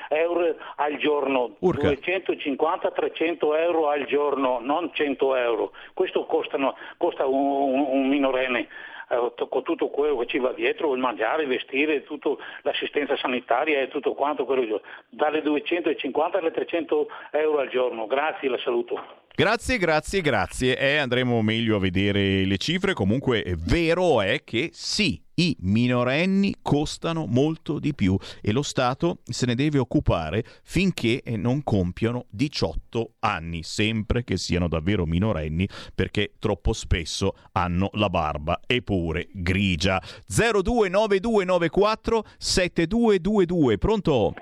euro 0.10 0.56
al 0.76 0.98
giorno. 0.98 1.56
Urca. 1.60 1.90
250-300 1.90 3.58
euro 3.58 3.90
al 3.90 4.06
giorno, 4.06 4.60
non 4.62 4.92
100 4.94 5.36
euro. 5.38 5.72
Questo 5.96 6.26
costano, 6.26 6.76
costa 6.98 7.26
un, 7.26 7.88
un 7.90 8.08
minorenne 8.08 8.68
eh, 9.10 9.48
con 9.50 9.64
tutto 9.64 9.90
quello 9.90 10.18
che 10.18 10.28
ci 10.28 10.40
va 10.40 10.52
dietro, 10.52 10.94
il 10.94 11.00
mangiare, 11.00 11.44
il 11.44 11.50
vestire, 11.50 12.04
tutto, 12.04 12.40
l'assistenza 12.62 13.16
sanitaria 13.18 13.82
e 13.82 13.88
tutto 13.88 14.14
quanto 14.14 14.46
quello, 14.46 14.82
dalle 15.10 15.42
250 15.42 16.38
alle 16.38 16.52
300 16.52 17.08
euro 17.32 17.60
al 17.60 17.70
giorno. 17.70 18.08
Grazie, 18.08 18.50
la 18.50 18.60
saluto. 18.60 19.22
Grazie, 19.36 19.78
grazie, 19.78 20.22
grazie. 20.22 20.78
E 20.78 20.98
andremo 20.98 21.42
meglio 21.42 21.78
a 21.78 21.80
vedere 21.80 22.46
le 22.46 22.58
cifre. 22.58 22.94
Comunque 22.94 23.56
vero 23.58 24.22
è 24.22 24.44
che 24.44 24.70
sì, 24.72 25.23
i 25.36 25.56
minorenni 25.62 26.56
costano 26.62 27.26
molto 27.26 27.80
di 27.80 27.94
più 27.94 28.18
e 28.42 28.52
lo 28.52 28.62
Stato 28.62 29.20
se 29.24 29.46
ne 29.46 29.56
deve 29.56 29.80
occupare 29.80 30.44
finché 30.64 31.22
non 31.38 31.64
compiono 31.64 32.26
18 32.30 33.14
anni, 33.20 33.64
sempre 33.64 34.24
che 34.24 34.38
siano 34.38 34.68
davvero 34.68 35.06
minorenni, 35.06 35.68
perché 35.96 36.34
troppo 36.40 36.74
spesso 36.74 37.36
hanno 37.54 37.90
la 37.94 38.10
barba 38.10 38.60
eppure 38.66 39.28
grigia. 39.32 40.00
029294 40.28 42.24
7222. 42.38 43.78
Pronto? 43.78 44.34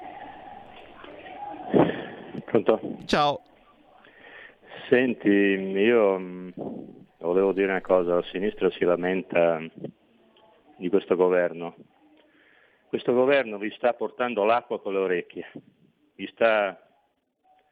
Pronto? 2.45 2.79
Ciao. 3.05 3.41
Senti, 4.89 5.29
io 5.29 6.19
mm, 6.19 6.49
volevo 7.19 7.53
dire 7.53 7.69
una 7.69 7.81
cosa, 7.81 8.15
la 8.15 8.23
sinistra 8.29 8.69
si 8.71 8.83
lamenta 8.83 9.57
di 10.82 10.90
questo 10.90 11.16
governo. 11.16 11.76
Questo 12.88 13.14
governo 13.14 13.58
vi 13.58 13.69
sta 13.72 13.93
portando 13.93 14.43
l'acqua 14.43 14.82
con 14.82 14.93
le 14.93 15.00
orecchie, 15.00 15.51
vi 16.16 16.27
sta, 16.34 16.77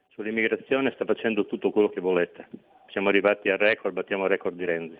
sull'immigrazione 0.09 0.91
sta 0.91 1.03
facendo 1.05 1.45
tutto 1.45 1.71
quello 1.71 1.89
che 1.89 1.99
volete. 1.99 2.47
Siamo 2.89 3.09
arrivati 3.09 3.49
al 3.49 3.57
record, 3.57 3.95
battiamo 3.95 4.23
il 4.23 4.29
record 4.29 4.55
di 4.55 4.63
Renzi. 4.63 4.97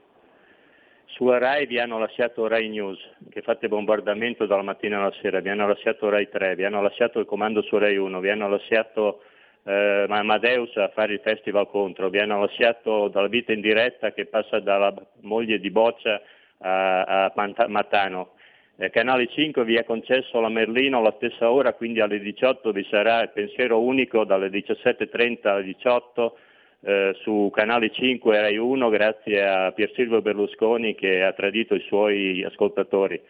Sulla 1.05 1.37
RAI 1.37 1.65
vi 1.67 1.79
hanno 1.79 1.97
lasciato 1.97 2.47
RAI 2.47 2.69
News, 2.69 2.99
che 3.29 3.41
fate 3.41 3.67
bombardamento 3.67 4.45
dalla 4.45 4.61
mattina 4.61 4.99
alla 4.99 5.13
sera, 5.21 5.39
vi 5.39 5.49
hanno 5.49 5.67
lasciato 5.67 6.09
RAI 6.09 6.29
3, 6.29 6.55
vi 6.55 6.65
hanno 6.65 6.81
lasciato 6.81 7.19
il 7.19 7.25
comando 7.25 7.61
su 7.61 7.77
RAI 7.77 7.97
1, 7.97 8.19
vi 8.19 8.29
hanno 8.29 8.49
lasciato 8.49 9.21
eh, 9.63 10.05
Amadeus 10.07 10.75
a 10.77 10.89
fare 10.89 11.13
il 11.13 11.21
festival 11.21 11.67
contro, 11.69 12.09
vi 12.09 12.19
hanno 12.19 12.39
lasciato 12.39 13.07
dalla 13.07 13.27
vita 13.27 13.53
in 13.53 13.61
diretta 13.61 14.11
che 14.11 14.25
passa 14.25 14.59
dalla 14.59 14.93
moglie 15.21 15.59
di 15.59 15.71
Boccia 15.71 16.21
a, 16.59 17.25
a 17.25 17.67
Matano. 17.67 18.31
Eh, 18.77 18.89
Canale 18.91 19.27
5 19.27 19.65
vi 19.65 19.75
è 19.75 19.83
concesso 19.83 20.39
la 20.39 20.47
Merlino 20.47 20.99
alla 20.99 21.13
stessa 21.17 21.51
ora, 21.51 21.73
quindi 21.73 21.99
alle 21.99 22.19
18 22.19 22.71
vi 22.71 22.87
sarà 22.89 23.21
il 23.21 23.31
pensiero 23.31 23.81
unico 23.81 24.23
dalle 24.23 24.47
17.30 24.47 25.47
alle 25.47 25.63
18 25.63 26.37
eh, 26.81 27.13
su 27.21 27.51
Canale 27.53 27.91
5 27.91 28.37
e 28.37 28.41
Rai 28.41 28.57
1 28.57 28.89
grazie 28.89 29.45
a 29.45 29.71
Pier 29.73 29.91
Silvio 29.93 30.21
Berlusconi 30.21 30.95
che 30.95 31.23
ha 31.23 31.33
tradito 31.33 31.75
i 31.75 31.83
suoi 31.87 32.41
ascoltatori. 32.43 33.21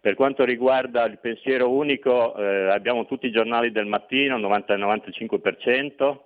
Per 0.00 0.14
quanto 0.14 0.44
riguarda 0.44 1.04
il 1.04 1.18
pensiero 1.18 1.70
unico 1.70 2.36
eh, 2.36 2.68
abbiamo 2.70 3.06
tutti 3.06 3.26
i 3.26 3.32
giornali 3.32 3.70
del 3.70 3.86
mattino, 3.86 4.36
90-95%. 4.38 6.18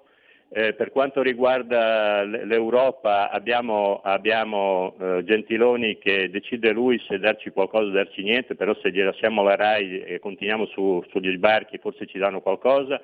Eh, 0.55 0.75
per 0.75 0.91
quanto 0.91 1.23
riguarda 1.23 2.25
l'Europa 2.25 3.31
abbiamo, 3.31 4.03
abbiamo 4.03 4.95
eh, 5.01 5.25
Gentiloni 5.25 5.97
che 5.97 6.29
decide 6.29 6.73
lui 6.73 7.03
se 7.09 7.19
darci 7.19 7.49
qualcosa 7.51 7.87
o 7.87 7.91
darci 7.91 8.23
niente, 8.23 8.55
però 8.55 8.77
se 8.83 8.91
gli 8.91 9.01
lasciamo 9.01 9.43
la 9.43 9.57
RAI 9.57 10.03
e 10.03 10.19
continuiamo 10.19 10.67
su, 10.67 11.03
sugli 11.09 11.35
sbarchi 11.35 11.79
forse 11.79 12.05
ci 12.05 12.19
danno 12.19 12.43
qualcosa. 12.43 13.01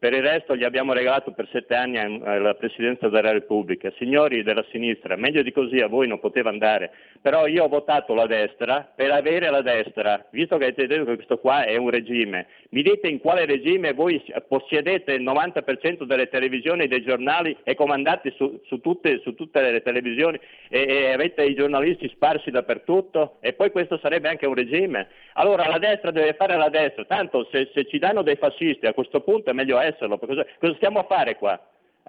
Per 0.00 0.12
il 0.12 0.22
resto 0.22 0.54
gli 0.54 0.62
abbiamo 0.62 0.92
regalato 0.92 1.32
per 1.32 1.48
sette 1.50 1.74
anni 1.74 2.20
la 2.20 2.54
Presidenza 2.54 3.08
della 3.08 3.32
Repubblica. 3.32 3.92
Signori 3.98 4.44
della 4.44 4.64
sinistra, 4.70 5.16
meglio 5.16 5.42
di 5.42 5.50
così 5.50 5.80
a 5.80 5.88
voi 5.88 6.06
non 6.06 6.20
poteva 6.20 6.50
andare, 6.50 6.92
però 7.20 7.48
io 7.48 7.64
ho 7.64 7.68
votato 7.68 8.14
la 8.14 8.26
destra 8.26 8.88
per 8.94 9.10
avere 9.10 9.50
la 9.50 9.60
destra, 9.60 10.24
visto 10.30 10.56
che 10.56 10.66
avete 10.66 10.86
detto 10.86 11.04
che 11.04 11.16
questo 11.16 11.38
qua 11.38 11.64
è 11.64 11.74
un 11.74 11.90
regime. 11.90 12.46
Mi 12.70 12.82
dite 12.82 13.08
in 13.08 13.18
quale 13.18 13.44
regime 13.44 13.92
voi 13.92 14.22
possiedete 14.46 15.14
il 15.14 15.24
90% 15.24 16.04
delle 16.04 16.28
televisioni 16.28 16.84
e 16.84 16.88
dei 16.88 17.02
giornali 17.02 17.56
e 17.64 17.74
comandate 17.74 18.32
su, 18.36 18.60
su, 18.66 18.80
tutte, 18.80 19.18
su 19.24 19.34
tutte, 19.34 19.60
le 19.68 19.82
televisioni 19.82 20.38
e, 20.68 20.86
e 20.86 21.12
avete 21.12 21.42
i 21.42 21.56
giornalisti 21.56 22.08
sparsi 22.10 22.52
dappertutto? 22.52 23.38
E 23.40 23.52
poi 23.52 23.72
questo 23.72 23.98
sarebbe 23.98 24.28
anche 24.28 24.46
un 24.46 24.54
regime? 24.54 25.08
Allora 25.32 25.68
la 25.68 25.78
destra 25.78 26.12
deve 26.12 26.34
fare 26.34 26.56
la 26.56 26.68
destra, 26.68 27.04
tanto 27.04 27.48
se, 27.50 27.70
se 27.74 27.84
ci 27.86 27.98
danno 27.98 28.22
dei 28.22 28.36
fascisti 28.36 28.86
a 28.86 28.92
questo 28.92 29.22
punto 29.22 29.50
è 29.50 29.52
meglio 29.52 29.76
essere 29.78 29.87
esserlo. 29.88 30.18
Cosa, 30.18 30.46
cosa 30.58 30.74
stiamo 30.76 31.00
a 31.00 31.04
fare 31.04 31.36
qua? 31.36 31.60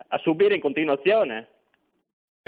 A 0.07 0.17
subire 0.19 0.55
in 0.55 0.61
continuazione? 0.61 1.47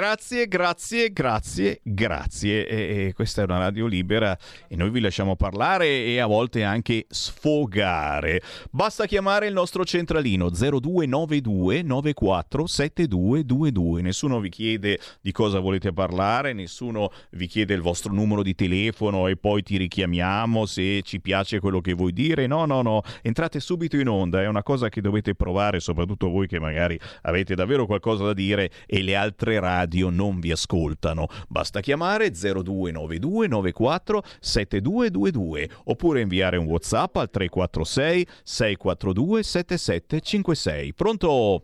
Grazie, 0.01 0.47
grazie, 0.47 1.13
grazie, 1.13 1.79
grazie. 1.83 2.67
E, 2.67 3.05
e 3.05 3.13
questa 3.13 3.41
è 3.41 3.43
una 3.43 3.59
radio 3.59 3.85
libera 3.85 4.35
e 4.67 4.75
noi 4.75 4.89
vi 4.89 4.99
lasciamo 4.99 5.35
parlare 5.35 6.05
e 6.05 6.17
a 6.17 6.25
volte 6.25 6.63
anche 6.63 7.05
sfogare. 7.07 8.41
Basta 8.71 9.05
chiamare 9.05 9.45
il 9.45 9.53
nostro 9.53 9.85
centralino 9.85 10.49
0292 10.49 11.83
94 11.83 12.65
7222. 12.65 14.01
Nessuno 14.01 14.39
vi 14.39 14.49
chiede 14.49 14.99
di 15.21 15.31
cosa 15.31 15.59
volete 15.59 15.93
parlare, 15.93 16.53
nessuno 16.53 17.11
vi 17.33 17.45
chiede 17.45 17.75
il 17.75 17.81
vostro 17.81 18.11
numero 18.11 18.41
di 18.41 18.55
telefono 18.55 19.27
e 19.27 19.37
poi 19.37 19.61
ti 19.61 19.77
richiamiamo 19.77 20.65
se 20.65 21.03
ci 21.03 21.21
piace 21.21 21.59
quello 21.59 21.79
che 21.79 21.93
vuoi 21.93 22.11
dire. 22.11 22.47
No, 22.47 22.65
no, 22.65 22.81
no, 22.81 23.03
entrate 23.21 23.59
subito 23.59 23.97
in 23.97 24.07
onda, 24.07 24.41
è 24.41 24.47
una 24.47 24.63
cosa 24.63 24.89
che 24.89 24.99
dovete 24.99 25.35
provare, 25.35 25.79
soprattutto 25.79 26.27
voi 26.31 26.47
che 26.47 26.59
magari 26.59 26.99
avete 27.21 27.53
davvero 27.53 27.85
qualcosa 27.85 28.23
da 28.23 28.33
dire 28.33 28.71
e 28.87 29.03
le 29.03 29.15
altre 29.15 29.59
radio 29.59 29.89
non 29.99 30.39
vi 30.39 30.51
ascoltano. 30.51 31.27
Basta 31.47 31.79
chiamare 31.81 32.31
0292 32.31 33.47
94 33.47 34.21
7222 34.39 35.69
oppure 35.85 36.21
inviare 36.21 36.57
un 36.57 36.65
WhatsApp 36.67 37.15
al 37.17 37.29
346 37.29 38.27
642 38.43 39.43
7756. 39.43 40.93
Pronto? 40.93 41.61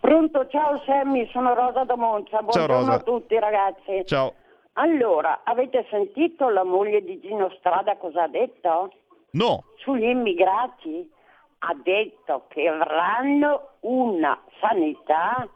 Pronto, 0.00 0.46
ciao 0.48 0.80
Sammy, 0.86 1.28
sono 1.32 1.54
Rosa 1.54 1.84
da 1.84 1.96
Monza. 1.96 2.38
Buongiorno 2.40 2.76
Rosa. 2.76 2.92
a 2.94 2.98
tutti 3.00 3.38
ragazzi. 3.38 4.04
Ciao. 4.04 4.34
Allora, 4.74 5.40
avete 5.44 5.86
sentito 5.90 6.48
la 6.50 6.62
moglie 6.62 7.02
di 7.02 7.18
Gino 7.20 7.50
Strada 7.58 7.96
cosa 7.96 8.24
ha 8.24 8.28
detto? 8.28 8.92
No. 9.30 9.64
Sugli 9.78 10.04
immigrati? 10.04 11.10
Ha 11.58 11.74
detto 11.82 12.44
che 12.48 12.68
avranno 12.68 13.70
una 13.80 14.38
sanità 14.60 15.48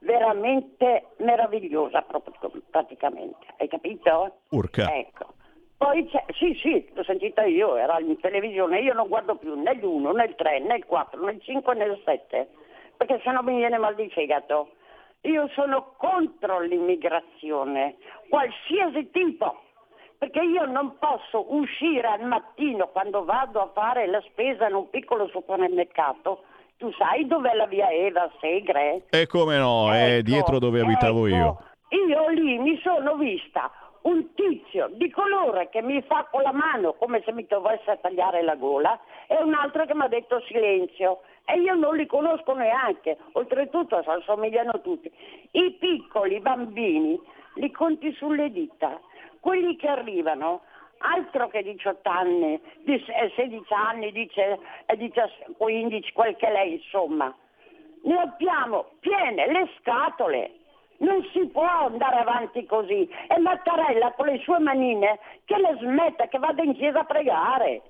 veramente 0.00 1.08
meravigliosa 1.18 2.02
proprio- 2.02 2.62
praticamente. 2.70 3.46
Hai 3.58 3.68
capito? 3.68 4.40
Urca. 4.50 4.94
Ecco. 4.94 5.34
Poi 5.76 6.06
c'è, 6.08 6.22
sì, 6.34 6.52
sì, 6.60 6.90
l'ho 6.92 7.02
sentita 7.04 7.42
io, 7.44 7.76
era 7.76 7.98
in 8.00 8.20
televisione, 8.20 8.80
io 8.80 8.92
non 8.92 9.08
guardo 9.08 9.36
più 9.36 9.54
né 9.54 9.72
l'1, 9.74 10.14
né 10.14 10.24
il 10.24 10.34
3, 10.34 10.58
né 10.60 10.76
il 10.76 10.84
4, 10.84 11.24
né 11.24 11.32
il 11.32 11.40
5, 11.40 11.74
né 11.74 11.84
il 11.84 12.00
7, 12.04 12.48
perché 12.98 13.18
sennò 13.24 13.40
mi 13.40 13.56
viene 13.56 13.78
mal 13.78 13.94
di 13.94 14.10
fegato. 14.10 14.72
Io 15.22 15.48
sono 15.48 15.94
contro 15.96 16.60
l'immigrazione, 16.60 17.96
qualsiasi 18.28 19.10
tipo, 19.10 19.58
perché 20.18 20.40
io 20.42 20.66
non 20.66 20.98
posso 20.98 21.46
uscire 21.54 22.08
al 22.08 22.26
mattino 22.26 22.88
quando 22.88 23.24
vado 23.24 23.60
a 23.60 23.70
fare 23.72 24.06
la 24.06 24.20
spesa 24.20 24.68
in 24.68 24.74
un 24.74 24.90
piccolo 24.90 25.28
supermercato. 25.28 26.44
Tu 26.80 26.90
sai 26.92 27.26
dov'è 27.26 27.52
la 27.52 27.66
via 27.66 27.90
Eva 27.90 28.30
Segre? 28.40 29.02
E 29.10 29.26
come 29.26 29.58
no, 29.58 29.92
è 29.92 30.14
Ecco, 30.14 30.22
dietro 30.22 30.58
dove 30.58 30.80
abitavo 30.80 31.26
ecco, 31.26 31.36
io. 31.36 31.58
Io 31.90 32.28
lì 32.30 32.56
mi 32.56 32.80
sono 32.82 33.16
vista 33.16 33.70
un 34.02 34.32
tizio 34.32 34.88
di 34.94 35.10
colore 35.10 35.68
che 35.68 35.82
mi 35.82 36.00
fa 36.00 36.26
con 36.30 36.40
la 36.40 36.52
mano 36.52 36.94
come 36.94 37.20
se 37.26 37.32
mi 37.32 37.44
dovesse 37.46 37.98
tagliare 38.00 38.42
la 38.42 38.54
gola 38.54 38.98
e 39.26 39.36
un 39.42 39.52
altro 39.52 39.84
che 39.84 39.94
mi 39.94 40.04
ha 40.04 40.08
detto 40.08 40.40
silenzio 40.46 41.20
e 41.44 41.60
io 41.60 41.74
non 41.74 41.96
li 41.96 42.06
conosco 42.06 42.54
neanche, 42.54 43.18
oltretutto 43.32 44.00
si 44.02 44.08
assomigliano 44.08 44.80
tutti. 44.80 45.12
I 45.50 45.76
piccoli 45.78 46.40
bambini 46.40 47.20
li 47.56 47.70
conti 47.72 48.10
sulle 48.14 48.50
dita, 48.50 48.98
quelli 49.38 49.76
che 49.76 49.86
arrivano 49.86 50.62
altro 51.00 51.48
che 51.48 51.62
18 51.62 52.08
anni, 52.08 52.60
di- 52.84 53.04
eh, 53.06 53.32
16 53.34 53.72
anni, 53.72 54.12
dice, 54.12 54.58
eh, 54.86 54.96
17, 54.96 55.52
15, 55.56 56.12
quel 56.12 56.36
che 56.36 56.50
lei 56.50 56.74
insomma. 56.74 57.34
Ne 58.02 58.16
abbiamo 58.18 58.86
piene 59.00 59.46
le 59.50 59.68
scatole. 59.78 60.54
Non 60.98 61.26
si 61.32 61.46
può 61.46 61.66
andare 61.66 62.16
avanti 62.16 62.66
così. 62.66 63.08
E 63.28 63.38
Mattarella 63.38 64.12
con 64.12 64.26
le 64.26 64.38
sue 64.38 64.58
manine 64.58 65.18
che 65.44 65.56
le 65.56 65.76
smetta, 65.80 66.28
che 66.28 66.38
vada 66.38 66.62
in 66.62 66.74
chiesa 66.74 67.00
a 67.00 67.04
pregare. 67.04 67.82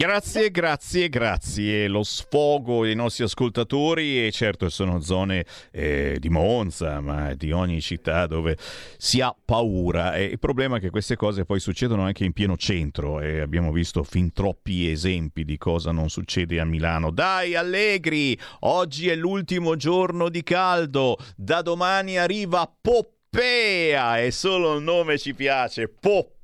Grazie, 0.00 0.52
grazie, 0.52 1.08
grazie. 1.08 1.88
Lo 1.88 2.04
sfogo 2.04 2.84
dei 2.84 2.94
nostri 2.94 3.24
ascoltatori 3.24 4.24
e 4.24 4.30
certo 4.30 4.68
sono 4.68 5.00
zone 5.00 5.44
eh, 5.72 6.18
di 6.20 6.28
Monza, 6.28 7.00
ma 7.00 7.34
di 7.34 7.50
ogni 7.50 7.80
città 7.80 8.28
dove 8.28 8.56
si 8.96 9.20
ha 9.20 9.34
paura. 9.44 10.14
E 10.14 10.22
il 10.22 10.38
problema 10.38 10.76
è 10.76 10.80
che 10.80 10.90
queste 10.90 11.16
cose 11.16 11.44
poi 11.44 11.58
succedono 11.58 12.04
anche 12.04 12.24
in 12.24 12.32
pieno 12.32 12.56
centro 12.56 13.18
e 13.18 13.40
abbiamo 13.40 13.72
visto 13.72 14.04
fin 14.04 14.32
troppi 14.32 14.88
esempi 14.88 15.44
di 15.44 15.58
cosa 15.58 15.90
non 15.90 16.08
succede 16.10 16.60
a 16.60 16.64
Milano. 16.64 17.10
Dai, 17.10 17.56
allegri! 17.56 18.38
Oggi 18.60 19.08
è 19.08 19.16
l'ultimo 19.16 19.74
giorno 19.74 20.28
di 20.28 20.44
caldo, 20.44 21.16
da 21.34 21.60
domani 21.60 22.18
arriva 22.18 22.72
Poppea 22.80 24.20
e 24.20 24.30
solo 24.30 24.76
il 24.76 24.82
nome 24.84 25.18
ci 25.18 25.34
piace, 25.34 25.88
Poppea. 25.88 26.37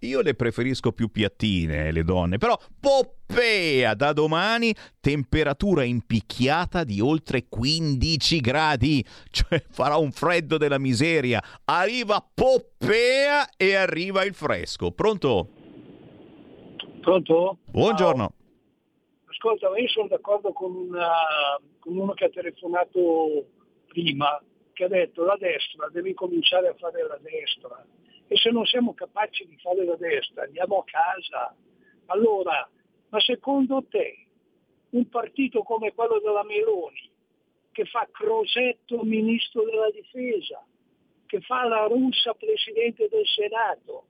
Io 0.00 0.20
le 0.20 0.34
preferisco 0.34 0.92
più 0.92 1.10
piattine, 1.10 1.90
le 1.90 2.04
donne, 2.04 2.38
però 2.38 2.56
Poppea 2.78 3.94
da 3.94 4.12
domani 4.12 4.72
temperatura 5.00 5.82
impicchiata 5.82 6.84
di 6.84 7.00
oltre 7.00 7.46
15 7.48 8.40
gradi, 8.40 9.04
cioè 9.30 9.62
farà 9.70 9.96
un 9.96 10.12
freddo 10.12 10.56
della 10.56 10.78
miseria. 10.78 11.42
Arriva 11.64 12.24
Poppea 12.32 13.48
e 13.56 13.74
arriva 13.74 14.24
il 14.24 14.34
fresco. 14.34 14.92
Pronto? 14.92 15.48
Pronto? 17.00 17.58
Buongiorno. 17.70 18.32
Ascolta, 19.26 19.66
io 19.76 19.88
sono 19.88 20.06
d'accordo 20.08 20.52
con, 20.52 20.74
una- 20.74 21.60
con 21.80 21.96
uno 21.96 22.12
che 22.12 22.26
ha 22.26 22.30
telefonato 22.30 23.46
prima, 23.88 24.40
che 24.72 24.84
ha 24.84 24.88
detto 24.88 25.24
la 25.24 25.36
destra 25.38 25.88
deve 25.90 26.14
cominciare 26.14 26.68
a 26.68 26.74
fare 26.78 27.06
la 27.06 27.18
destra 27.20 27.84
e 28.34 28.36
se 28.36 28.50
non 28.50 28.66
siamo 28.66 28.94
capaci 28.94 29.46
di 29.46 29.56
fare 29.58 29.84
la 29.84 29.94
destra 29.94 30.42
andiamo 30.42 30.78
a 30.78 30.84
casa. 30.84 31.54
Allora, 32.06 32.68
ma 33.10 33.20
secondo 33.20 33.84
te 33.88 34.26
un 34.90 35.08
partito 35.08 35.62
come 35.62 35.94
quello 35.94 36.18
della 36.18 36.42
Meloni, 36.42 37.12
che 37.70 37.84
fa 37.84 38.08
Crosetto 38.10 39.04
ministro 39.04 39.62
della 39.62 39.88
difesa, 39.90 40.66
che 41.26 41.40
fa 41.42 41.62
la 41.68 41.86
russa 41.86 42.34
presidente 42.34 43.08
del 43.08 43.24
Senato, 43.24 44.06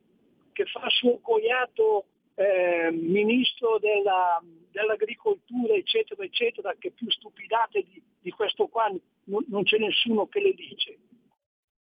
che 0.53 0.65
fa 0.65 0.89
suo 0.89 1.19
cogliato 1.21 2.07
eh, 2.37 2.91
ministro 2.93 3.79
della- 3.79 4.43
dell'agricoltura, 4.71 5.75
eccetera, 5.75 6.25
eccetera, 6.25 6.75
che 6.79 6.93
più 6.93 7.11
stupidate 7.11 7.83
di, 7.83 8.03
di 8.21 8.31
questo 8.31 8.69
qua 8.69 8.89
non, 9.25 9.45
non 9.49 9.65
c'è 9.65 9.77
nessuno 9.77 10.29
che 10.29 10.41
le 10.41 10.55
dice. 10.55 10.97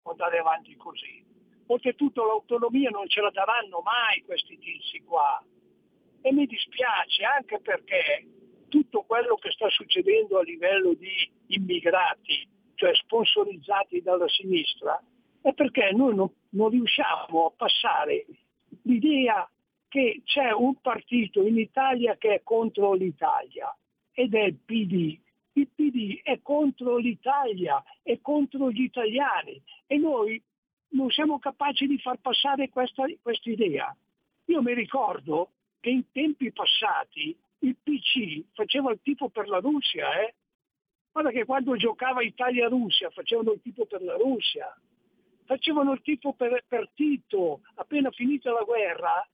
Può 0.02 0.12
andare 0.12 0.40
avanti 0.40 0.76
così. 0.76 1.33
Oltretutto 1.68 2.26
l'autonomia 2.26 2.90
non 2.90 3.08
ce 3.08 3.22
la 3.22 3.30
daranno 3.30 3.82
mai 3.82 4.22
questi 4.24 4.58
tizi 4.58 5.02
qua. 5.04 5.44
E 6.22 6.32
mi 6.32 6.46
dispiace 6.46 7.24
anche 7.24 7.60
perché 7.60 8.28
tutto 8.70 9.04
quello 9.04 9.36
che 9.36 9.52
sta 9.52 9.70
succedendo 9.70 10.40
a 10.40 10.44
livello 10.44 10.94
di 10.94 11.32
immigrati, 11.48 12.48
cioè 12.76 12.94
sponsorizzati 12.96 14.02
dalla 14.02 14.28
sinistra, 14.28 15.02
è 15.42 15.54
perché 15.54 15.92
noi 15.92 16.16
non, 16.16 16.32
non 16.50 16.70
riusciamo 16.70 17.46
a 17.46 17.52
passare 17.56 18.26
l'idea 18.84 19.48
che 19.88 20.22
c'è 20.26 20.52
un 20.52 20.80
partito 20.82 21.46
in 21.46 21.58
Italia 21.60 22.16
che 22.18 22.34
è 22.36 22.42
contro 22.44 22.94
l'Italia 22.94 23.76
ed 24.12 24.34
è 24.34 24.44
il 24.44 24.56
PD. 24.56 25.20
Il 25.56 25.68
PD 25.68 26.22
è 26.24 26.42
contro 26.42 26.98
l'Italia, 26.98 27.84
è 28.02 28.20
contro 28.22 28.72
gli 28.72 28.82
italiani 28.82 29.62
e 29.86 29.98
noi 29.98 30.42
non 30.94 31.10
siamo 31.10 31.40
capaci 31.40 31.88
di 31.88 31.98
far 32.00 32.18
passare 32.18 32.70
questa 32.70 33.06
idea. 33.44 33.96
Io 34.46 34.62
mi 34.62 34.74
ricordo 34.74 35.52
che 35.80 35.90
in 35.90 36.04
tempi 36.12 36.52
passati 36.52 37.38
il 37.60 37.76
PC 37.82 38.44
faceva 38.54 38.92
il 38.92 39.00
tifo 39.02 39.30
per 39.30 39.48
la 39.48 39.60
Russia, 39.60 40.22
eh? 40.22 40.36
Guarda 41.12 41.32
che 41.32 41.46
quando 41.46 41.76
giocava 41.76 42.24
Italia-Russia 42.24 43.10
facevano 43.12 43.52
il 43.54 43.62
tifo 43.62 43.86
per 43.86 44.02
la 44.02 44.16
Russia, 44.16 44.76
facevano 45.46 45.94
il 45.94 46.02
tifo 46.02 46.34
per, 46.34 46.64
per 46.68 46.90
Tito, 46.94 47.62
appena 47.76 48.10
finita 48.12 48.52
la 48.52 48.64
guerra 48.64 49.28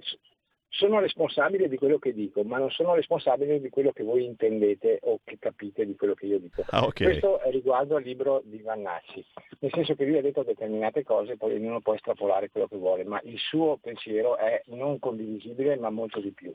sono 0.69 1.01
responsabile 1.01 1.69
di 1.69 1.77
quello 1.77 1.99
che 1.99 2.13
dico, 2.13 2.45
ma 2.45 2.59
non 2.59 2.71
sono 2.71 2.95
responsabile 2.95 3.61
di 3.61 3.69
quello 3.69 3.93
che 3.93 4.05
voi 4.05 4.25
intendete 4.25 5.01
o 5.03 5.21
che 5.25 5.39
capite 5.39 5.85
di 5.85 5.97
quello 5.97 6.15
che 6.15 6.27
io 6.27 6.39
dico. 6.39 6.63
Ah, 6.69 6.85
okay. 6.85 7.09
Questo 7.09 7.41
è 7.41 7.51
riguardo 7.51 7.97
al 7.97 8.03
libro 8.03 8.43
di 8.45 8.59
Vannacci, 8.59 9.25
nel 9.61 9.73
senso 9.73 9.95
che 9.95 10.05
lui 10.05 10.19
ha 10.19 10.23
detto 10.23 10.43
determinate 10.43 11.03
cose, 11.03 11.37
poi 11.37 11.55
ognuno 11.55 11.81
può 11.81 11.95
estrapolare 11.95 12.51
quello 12.51 12.69
che 12.69 12.77
vuole, 12.77 13.05
ma 13.05 13.21
il 13.25 13.39
suo 13.39 13.79
pensiero 13.79 14.37
è 14.37 14.63
non 14.67 14.99
condivisibile, 14.99 15.77
ma 15.77 15.91
molto 15.91 16.21
di 16.21 16.31
più. 16.33 16.55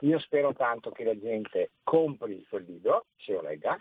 Io 0.00 0.18
spero 0.18 0.52
tanto 0.52 0.90
che 0.90 1.04
la 1.04 1.18
gente 1.18 1.70
compri 1.82 2.44
quel 2.48 2.64
libro, 2.66 3.06
se 3.16 3.32
lo 3.32 3.42
legga, 3.42 3.80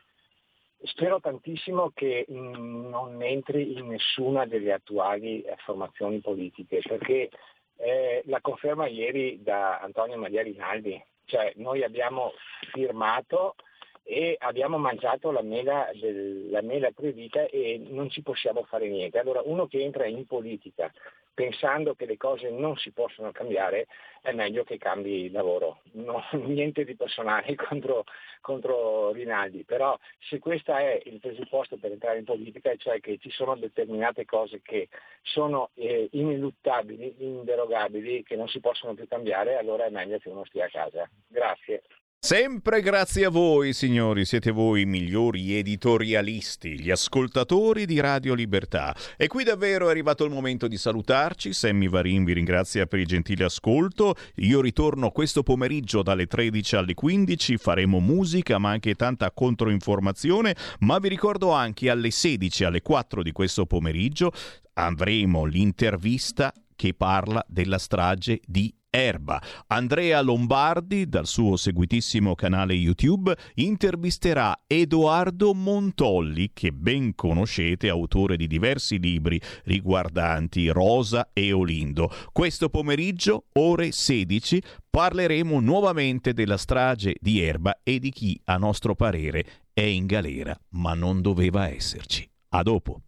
spero 0.83 1.19
tantissimo 1.19 1.91
che 1.93 2.25
non 2.27 3.21
entri 3.21 3.77
in 3.77 3.87
nessuna 3.87 4.45
delle 4.45 4.73
attuali 4.73 5.41
eh, 5.41 5.55
formazioni 5.57 6.19
politiche, 6.19 6.81
perché 6.81 7.29
eh, 7.77 8.21
la 8.25 8.39
conferma 8.41 8.87
ieri 8.87 9.41
da 9.43 9.79
Antonio 9.79 10.17
Maria 10.17 10.41
Rinaldi, 10.41 11.01
cioè 11.25 11.51
noi 11.55 11.83
abbiamo 11.83 12.31
firmato 12.71 13.55
e 14.03 14.35
abbiamo 14.39 14.77
mangiato 14.77 15.31
la 15.31 15.41
mela, 15.41 15.89
del, 15.99 16.49
la 16.49 16.61
mela 16.61 16.91
proibita 16.91 17.45
e 17.47 17.81
non 17.89 18.09
ci 18.09 18.21
possiamo 18.21 18.63
fare 18.63 18.87
niente. 18.87 19.17
Allora 19.17 19.41
uno 19.43 19.67
che 19.67 19.81
entra 19.81 20.05
in 20.05 20.25
politica 20.27 20.91
pensando 21.35 21.93
che 21.93 22.05
le 22.05 22.17
cose 22.17 22.49
non 22.49 22.77
si 22.77 22.91
possono 22.91 23.31
cambiare 23.31 23.88
è 24.22 24.31
meglio 24.31 24.64
che 24.64 24.77
cambi 24.77 25.30
lavoro. 25.30 25.81
No, 25.91 26.23
niente 26.47 26.83
di 26.83 26.95
personale 26.95 27.53
contro, 27.67 28.05
contro, 28.41 29.11
Rinaldi, 29.11 29.64
però 29.64 29.95
se 30.17 30.39
questo 30.39 30.73
è 30.73 30.99
il 31.05 31.19
presupposto 31.19 31.77
per 31.77 31.91
entrare 31.91 32.17
in 32.17 32.23
politica, 32.23 32.75
cioè 32.77 32.99
che 33.01 33.19
ci 33.19 33.30
sono 33.30 33.55
determinate 33.55 34.25
cose 34.25 34.61
che 34.64 34.88
sono 35.22 35.69
eh, 35.75 36.07
ineluttabili, 36.14 37.15
inderogabili, 37.19 38.23
che 38.23 38.35
non 38.35 38.47
si 38.47 38.59
possono 38.59 38.95
più 38.95 39.07
cambiare, 39.07 39.57
allora 39.57 39.85
è 39.85 39.89
meglio 39.89 40.17
che 40.17 40.30
uno 40.30 40.45
stia 40.45 40.65
a 40.65 40.69
casa. 40.69 41.07
Grazie. 41.27 41.83
Sempre 42.25 42.81
grazie 42.81 43.25
a 43.25 43.29
voi, 43.29 43.71
signori, 43.71 44.25
siete 44.25 44.49
voi 44.49 44.81
i 44.81 44.85
migliori 44.85 45.55
editorialisti, 45.59 46.79
gli 46.79 46.89
ascoltatori 46.89 47.85
di 47.85 47.99
Radio 47.99 48.33
Libertà. 48.33 48.95
E 49.15 49.27
qui 49.27 49.43
davvero 49.43 49.85
è 49.85 49.91
arrivato 49.91 50.25
il 50.25 50.31
momento 50.31 50.67
di 50.67 50.75
salutarci. 50.75 51.53
Sammy 51.53 51.87
Varin 51.87 52.23
vi 52.23 52.33
ringrazia 52.33 52.87
per 52.87 52.97
il 52.97 53.05
gentile 53.05 53.43
ascolto. 53.43 54.15
Io 54.37 54.59
ritorno 54.59 55.11
questo 55.11 55.43
pomeriggio 55.43 56.01
dalle 56.01 56.25
13 56.25 56.77
alle 56.77 56.95
15, 56.95 57.57
faremo 57.57 57.99
musica 57.99 58.57
ma 58.57 58.71
anche 58.71 58.95
tanta 58.95 59.29
controinformazione, 59.29 60.55
ma 60.79 60.97
vi 60.97 61.09
ricordo 61.09 61.51
anche 61.51 61.91
alle 61.91 62.09
16 62.09 62.63
alle 62.63 62.81
4 62.81 63.21
di 63.21 63.31
questo 63.33 63.67
pomeriggio 63.67 64.31
avremo 64.73 65.45
l'intervista 65.45 66.51
che 66.75 66.95
parla 66.95 67.45
della 67.47 67.77
strage 67.77 68.41
di 68.45 68.73
Erba. 68.95 69.41
Andrea 69.67 70.22
Lombardi, 70.22 71.09
dal 71.09 71.27
suo 71.27 71.57
seguitissimo 71.57 72.33
canale 72.33 72.74
YouTube, 72.74 73.35
intervisterà 73.56 74.57
Edoardo 74.65 75.53
Montolli, 75.53 76.51
che 76.53 76.72
ben 76.72 77.14
conoscete, 77.14 77.90
autore 77.90 78.38
di 78.38 78.48
diversi 78.48 78.98
libri 78.98 79.40
riguardanti 79.65 80.69
Rosa 80.69 81.30
e 81.33 81.51
Olindo. 81.51 82.09
Questo 82.32 82.69
pomeriggio, 82.69 83.48
ore 83.53 83.91
16, 83.91 84.61
parleremo 84.90 85.59
nuovamente 85.59 86.33
della 86.33 86.57
strage 86.57 87.15
di 87.19 87.41
Erba 87.41 87.80
e 87.83 87.99
di 87.99 88.11
chi, 88.11 88.40
a 88.45 88.56
nostro 88.56 88.95
parere, 88.95 89.45
è 89.74 89.82
in 89.82 90.06
galera, 90.06 90.57
ma 90.69 90.93
non 90.93 91.22
doveva 91.22 91.67
esserci. 91.67 92.25
A 92.49 92.64
dopo. 92.64 93.01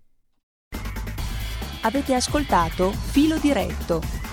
Avete 1.84 2.14
ascoltato 2.14 2.92
Filo 2.92 3.38
Diretto 3.38 4.27